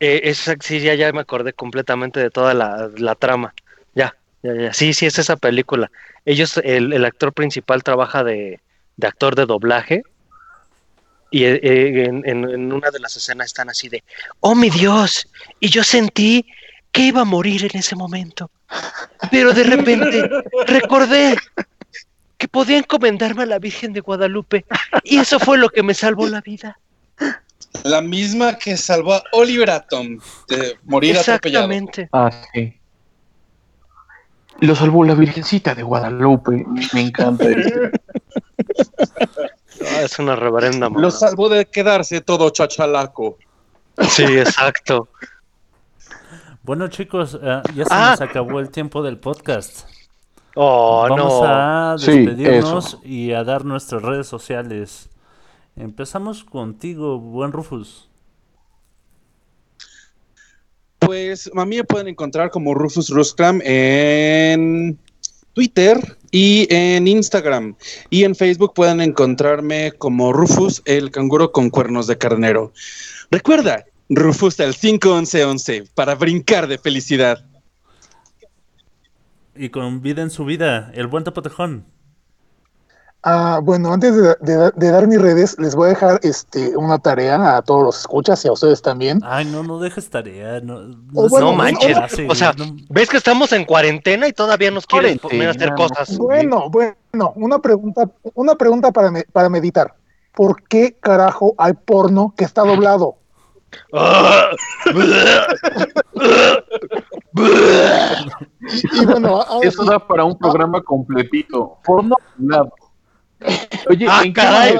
Eh, 0.01 0.22
esa, 0.24 0.55
sí, 0.60 0.80
ya, 0.80 0.94
ya 0.94 1.12
me 1.12 1.20
acordé 1.20 1.52
completamente 1.52 2.20
de 2.20 2.30
toda 2.30 2.55
la, 2.55 2.90
la 2.97 3.14
trama. 3.14 3.55
Ya, 3.94 4.14
ya, 4.43 4.55
ya. 4.55 4.72
Sí, 4.72 4.94
sí, 4.94 5.06
es 5.06 5.18
esa 5.18 5.36
película. 5.36 5.90
Ellos, 6.24 6.56
el, 6.64 6.93
el 6.93 7.05
actor 7.05 7.32
principal 7.32 7.82
trabaja 7.82 8.24
de, 8.24 8.60
de 8.97 9.06
actor 9.06 9.34
de 9.36 9.47
doblaje. 9.47 10.02
Y 11.30 11.44
eh, 11.44 11.60
eh, 11.62 12.05
en, 12.05 12.22
en- 12.28 12.48
en 12.48 12.72
una 12.72 12.90
de 12.90 13.01
las 13.01 13.16
escenas 13.16 13.47
están 13.48 13.68
así 13.68 13.88
de, 13.88 14.02
oh 14.40 14.55
mi 14.55 14.70
Dios, 14.70 15.28
y 15.60 15.68
yo 15.68 15.82
sentí 15.82 16.47
que 16.97 17.02
iba 17.02 17.20
a 17.20 17.24
morir 17.27 17.62
en 17.70 17.78
ese 17.78 17.94
momento. 17.94 18.51
Pero 19.31 19.52
de 19.52 19.64
repente 19.64 20.31
recordé 20.66 21.36
que 22.39 22.48
podía 22.48 22.78
encomendarme 22.78 23.43
a 23.43 23.47
la 23.47 23.59
Virgen 23.59 23.93
de 23.93 24.01
Guadalupe 24.01 24.64
y 25.05 25.18
eso 25.18 25.39
fue 25.39 25.59
lo 25.59 25.68
que 25.68 25.82
me 25.82 25.93
salvó 25.93 26.27
la 26.27 26.40
vida. 26.40 26.78
La 27.85 28.01
misma 28.01 28.56
que 28.56 28.78
salvó 28.78 29.12
a 29.12 29.23
Oliver 29.32 29.68
Atom 29.70 30.18
de 30.48 30.78
morir 30.85 31.18
atropellado. 31.18 31.70
Exactamente. 31.70 32.09
Ah, 32.14 32.31
sí. 32.55 32.74
Lo 34.60 34.74
salvó 34.74 35.05
la 35.05 35.14
Virgencita 35.14 35.74
de 35.74 35.82
Guadalupe. 35.82 36.64
Me 36.94 37.01
encanta. 37.02 37.44
Ah, 39.78 40.01
es 40.01 40.18
una 40.18 40.35
reverenda 40.35 40.86
Lo 40.86 40.90
mamá. 40.93 41.10
salvó 41.10 41.51
de 41.51 41.66
quedarse 41.66 42.23
todo 42.23 42.48
chachalaco. 42.48 43.36
Sí, 44.09 44.24
exacto. 44.24 45.10
Bueno, 46.66 46.88
chicos, 46.88 47.38
eh, 47.40 47.62
ya 47.76 47.84
se 47.84 47.90
Ah. 47.94 48.10
nos 48.18 48.20
acabó 48.22 48.59
el 48.59 48.70
tiempo 48.70 49.01
del 49.01 49.18
podcast. 49.18 49.86
Oh, 50.56 51.06
Vamos 51.09 51.32
no. 51.32 51.44
a 51.44 51.93
despedirnos 51.97 52.98
y 53.05 53.30
a 53.30 53.44
dar 53.44 53.64
nuestras 53.64 54.02
redes 54.02 54.26
sociales. 54.26 55.09
Empezamos 55.76 56.43
contigo, 56.43 57.20
buen 57.20 57.52
Rufus. 57.52 58.09
Pues 60.98 61.48
a 61.56 61.64
mí 61.64 61.76
me 61.76 61.84
pueden 61.84 62.09
encontrar 62.09 62.51
como 62.51 62.74
Rufus 62.74 63.10
Ruscram 63.10 63.60
en 63.62 64.98
Twitter 65.52 66.16
y 66.32 66.66
en 66.74 67.06
Instagram. 67.06 67.76
Y 68.10 68.24
en 68.24 68.34
Facebook 68.34 68.74
pueden 68.74 69.01
encontrarme 69.01 69.93
como 69.93 70.32
Rufus 70.32 70.82
el 70.84 71.12
canguro 71.12 71.52
con 71.52 71.70
cuernos 71.70 72.09
de 72.09 72.18
carnero. 72.18 72.72
Recuerda, 73.30 73.84
Rufus 74.08 74.58
al 74.60 74.74
51111 74.74 75.84
para 75.94 76.14
brincar 76.14 76.66
de 76.68 76.78
felicidad. 76.78 77.44
Y 79.54 79.70
con 79.70 80.02
vida 80.02 80.22
en 80.22 80.30
su 80.30 80.44
vida, 80.44 80.90
el 80.94 81.06
buen 81.06 81.24
tapotejón. 81.24 81.86
Ah, 83.28 83.58
bueno, 83.60 83.92
antes 83.92 84.14
de, 84.14 84.36
de- 84.40 84.70
de 84.76 84.90
dar 84.90 85.08
mis 85.08 85.20
redes, 85.20 85.56
les 85.58 85.74
voy 85.74 85.86
a 85.86 85.88
dejar 85.88 86.20
este, 86.22 86.76
una 86.76 86.98
tarea 86.98 87.56
a 87.56 87.62
todos 87.62 87.82
los 87.82 87.98
escuchas 87.98 88.44
y 88.44 88.48
a 88.48 88.52
ustedes 88.52 88.80
también. 88.82 89.18
Ay, 89.24 89.46
no, 89.46 89.64
no 89.64 89.80
dejes 89.80 90.08
tarea. 90.10 90.60
No, 90.60 90.76
Oh, 91.14 91.28
bueno, 91.28 91.50
No 91.50 91.56
manches. 91.56 91.96
O 92.28 92.34
sea, 92.36 92.52
no- 92.56 92.76
¿ves 92.88 93.08
que 93.08 93.16
estamos 93.16 93.50
en 93.52 93.64
cuarentena 93.64 94.28
y 94.28 94.32
todavía 94.32 94.70
nos 94.70 94.86
quieren 94.86 95.18
poner 95.18 95.48
a 95.48 95.50
hacer 95.52 95.74
cosas? 95.74 96.16
Bueno, 96.18 96.70
bueno, 96.70 97.32
una 97.34 97.58
pregunta, 97.58 98.08
una 98.34 98.54
pregunta 98.54 98.92
para, 98.92 99.10
me- 99.10 99.24
para 99.24 99.48
meditar. 99.48 99.94
¿Por 100.32 100.62
qué 100.62 100.92
carajo 101.00 101.54
hay 101.58 101.72
porno 101.72 102.32
que 102.36 102.44
está 102.44 102.62
doblado? 102.66 103.16
Y 108.92 109.06
bueno, 109.06 109.44
Eso 109.62 109.84
da 109.84 109.98
para 109.98 110.24
un 110.24 110.38
programa 110.38 110.82
completito. 110.82 111.78
Porno 111.84 112.16
doblado. 112.36 112.72
Oye, 113.90 114.06
¡Ah, 114.08 114.22
¿en 114.24 114.32
qué 114.32 114.40
caray! 114.40 114.78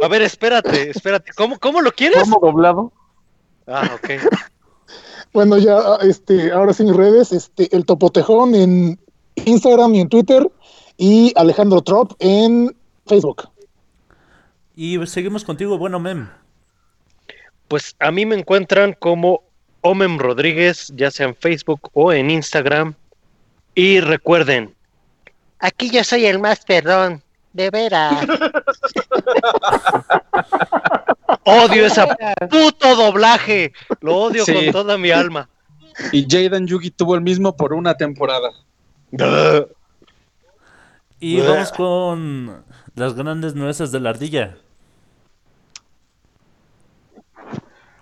A 0.00 0.08
ver, 0.08 0.22
espérate, 0.22 0.90
espérate. 0.90 1.32
¿Cómo, 1.36 1.58
cómo 1.58 1.80
lo 1.80 1.90
quieres? 1.90 2.18
porno 2.18 2.38
doblado? 2.40 2.92
Ah, 3.66 3.90
ok. 3.94 4.10
bueno, 5.32 5.58
ya, 5.58 5.96
este, 6.02 6.52
ahora 6.52 6.72
sí 6.72 6.84
mis 6.84 6.96
redes, 6.96 7.32
este, 7.32 7.74
el 7.76 7.84
Topotejón 7.84 8.54
en 8.54 9.00
Instagram 9.44 9.94
y 9.94 10.00
en 10.00 10.08
Twitter, 10.08 10.50
y 10.96 11.32
Alejandro 11.36 11.82
Trop 11.82 12.14
en 12.20 12.74
Facebook. 13.06 13.48
Y 14.74 15.04
seguimos 15.06 15.44
contigo, 15.44 15.76
bueno, 15.78 15.98
Mem. 15.98 16.28
Pues 17.68 17.94
a 17.98 18.10
mí 18.10 18.24
me 18.26 18.34
encuentran 18.36 18.94
como 18.98 19.42
Omem 19.82 20.18
Rodríguez, 20.18 20.90
ya 20.96 21.10
sea 21.10 21.26
en 21.28 21.36
Facebook 21.36 21.90
o 21.92 22.12
en 22.12 22.30
Instagram. 22.30 22.94
Y 23.74 24.00
recuerden, 24.00 24.74
aquí 25.58 25.90
yo 25.90 26.02
soy 26.02 26.26
el 26.26 26.38
más 26.38 26.64
perdón, 26.64 27.22
de 27.52 27.70
veras. 27.70 28.26
Odio 31.44 31.86
ese 31.86 32.02
puto 32.50 32.94
doblaje, 32.96 33.72
lo 34.00 34.16
odio 34.16 34.44
Sí. 34.44 34.52
con 34.52 34.72
toda 34.72 34.98
mi 34.98 35.10
alma. 35.10 35.48
Y 36.12 36.26
Jaden 36.28 36.66
Yugi 36.66 36.90
tuvo 36.90 37.14
el 37.14 37.20
mismo 37.22 37.56
por 37.56 37.72
una 37.72 37.94
temporada. 37.96 38.50
Y 41.20 41.40
vamos 41.40 41.72
con 41.72 42.64
las 42.94 43.14
grandes 43.14 43.54
nueces 43.54 43.90
de 43.92 44.00
la 44.00 44.10
ardilla. 44.10 44.56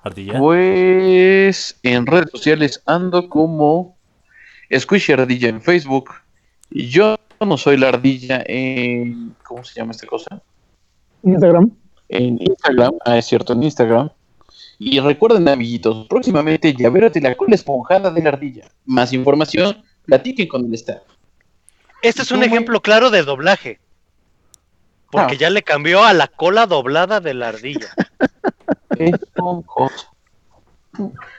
Ardilla. 0.07 0.39
Pues 0.39 1.79
en 1.83 2.07
redes 2.07 2.31
sociales 2.31 2.83
ando 2.87 3.29
como 3.29 3.97
Squishy 4.77 5.13
Ardilla 5.13 5.49
en 5.49 5.61
Facebook. 5.63 6.11
Y 6.71 6.89
yo 6.89 7.17
no 7.41 7.57
soy 7.57 7.77
la 7.77 7.89
ardilla 7.89 8.43
en. 8.47 9.35
¿Cómo 9.45 9.63
se 9.65 9.75
llama 9.79 9.93
esta 9.93 10.07
cosa? 10.07 10.43
Instagram. 11.23 11.71
En 12.09 12.41
Instagram. 12.41 12.93
Ah, 13.05 13.19
es 13.19 13.27
cierto, 13.27 13.53
en 13.53 13.63
Instagram. 13.63 14.11
Y 14.79 15.01
recuerden, 15.01 15.49
amiguitos, 15.49 16.07
próximamente 16.07 16.75
llavero 16.75 17.09
de 17.09 17.21
la 17.21 17.35
cola 17.35 17.55
esponjada 17.55 18.11
de 18.11 18.23
la 18.23 18.29
ardilla. 18.31 18.69
Más 18.85 19.13
información, 19.13 19.83
platiquen 20.05 20.49
con 20.49 20.67
el 20.67 20.75
staff. 20.75 21.03
Este 22.03 22.23
es 22.23 22.31
un 22.31 22.43
ejemplo 22.43 22.81
claro 22.81 23.11
de 23.11 23.23
doblaje. 23.23 23.81
Porque 25.11 25.35
Ah. 25.35 25.39
ya 25.39 25.51
le 25.51 25.63
cambió 25.63 26.05
a 26.05 26.13
la 26.13 26.27
cola 26.29 26.67
doblada 26.67 27.21
de 27.21 27.33
la 27.35 27.49
ardilla. 27.49 27.89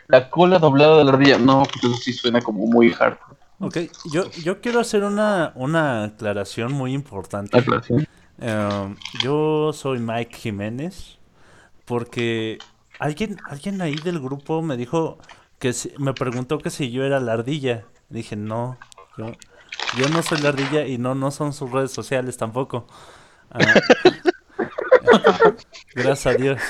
La 0.07 0.29
cola 0.29 0.59
doblada 0.59 0.97
de 0.99 1.03
la 1.03 1.11
ardilla. 1.11 1.37
No, 1.37 1.63
pues 1.63 1.83
eso 1.83 1.93
sí 1.95 2.13
suena 2.13 2.41
como 2.41 2.65
muy 2.67 2.93
hard. 2.97 3.17
Ok, 3.59 3.77
yo, 4.11 4.29
yo 4.43 4.61
quiero 4.61 4.79
hacer 4.79 5.03
una, 5.03 5.51
una 5.55 6.03
aclaración 6.05 6.71
muy 6.73 6.93
importante. 6.93 7.57
Aclaración. 7.57 8.05
Eh, 8.39 8.95
yo 9.23 9.71
soy 9.73 9.99
Mike 9.99 10.37
Jiménez 10.37 11.17
porque 11.85 12.59
alguien, 12.99 13.37
alguien 13.49 13.81
ahí 13.81 13.95
del 13.95 14.19
grupo 14.19 14.61
me 14.61 14.77
dijo 14.77 15.17
que 15.59 15.73
si- 15.73 15.91
me 15.97 16.13
preguntó 16.13 16.59
que 16.59 16.69
si 16.69 16.91
yo 16.91 17.03
era 17.03 17.19
la 17.19 17.33
ardilla. 17.33 17.85
Dije, 18.09 18.35
no, 18.35 18.77
yo, 19.17 19.25
yo 19.97 20.07
no 20.09 20.21
soy 20.21 20.39
la 20.41 20.49
ardilla 20.49 20.85
y 20.85 20.97
no, 20.99 21.15
no 21.15 21.31
son 21.31 21.51
sus 21.51 21.71
redes 21.71 21.91
sociales 21.91 22.37
tampoco. 22.37 22.85
Ah, 23.49 23.63
gracias 25.95 26.27
a 26.27 26.33
Dios. 26.35 26.61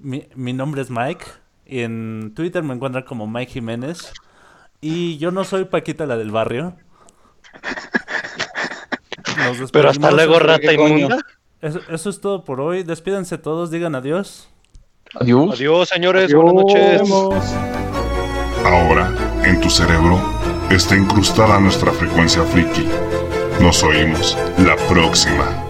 Mi, 0.00 0.28
mi 0.34 0.52
nombre 0.52 0.82
es 0.82 0.90
Mike. 0.90 1.24
y 1.66 1.80
En 1.80 2.32
Twitter 2.34 2.62
me 2.62 2.74
encuentran 2.74 3.04
como 3.04 3.26
Mike 3.26 3.52
Jiménez. 3.52 4.12
Y 4.80 5.18
yo 5.18 5.30
no 5.30 5.44
soy 5.44 5.64
Paquita 5.64 6.06
la 6.06 6.16
del 6.16 6.30
barrio. 6.30 6.76
Nos 9.38 9.70
Pero 9.70 9.90
hasta 9.90 10.10
luego, 10.10 10.38
rata 10.38 10.72
inmunda. 10.72 11.18
Eso, 11.60 11.80
eso 11.88 12.10
es 12.10 12.20
todo 12.20 12.44
por 12.44 12.60
hoy. 12.60 12.82
Despídense 12.84 13.38
todos, 13.38 13.70
digan 13.70 13.94
adiós. 13.94 14.48
Adiós. 15.14 15.54
Adiós, 15.54 15.88
señores. 15.88 16.32
Buenas 16.32 16.54
noches. 16.54 17.02
Ahora, 18.64 19.12
en 19.44 19.60
tu 19.60 19.70
cerebro, 19.70 20.20
está 20.70 20.96
incrustada 20.96 21.58
nuestra 21.58 21.90
frecuencia 21.92 22.42
friki. 22.44 22.86
Nos 23.60 23.82
oímos 23.82 24.36
la 24.58 24.76
próxima. 24.88 25.67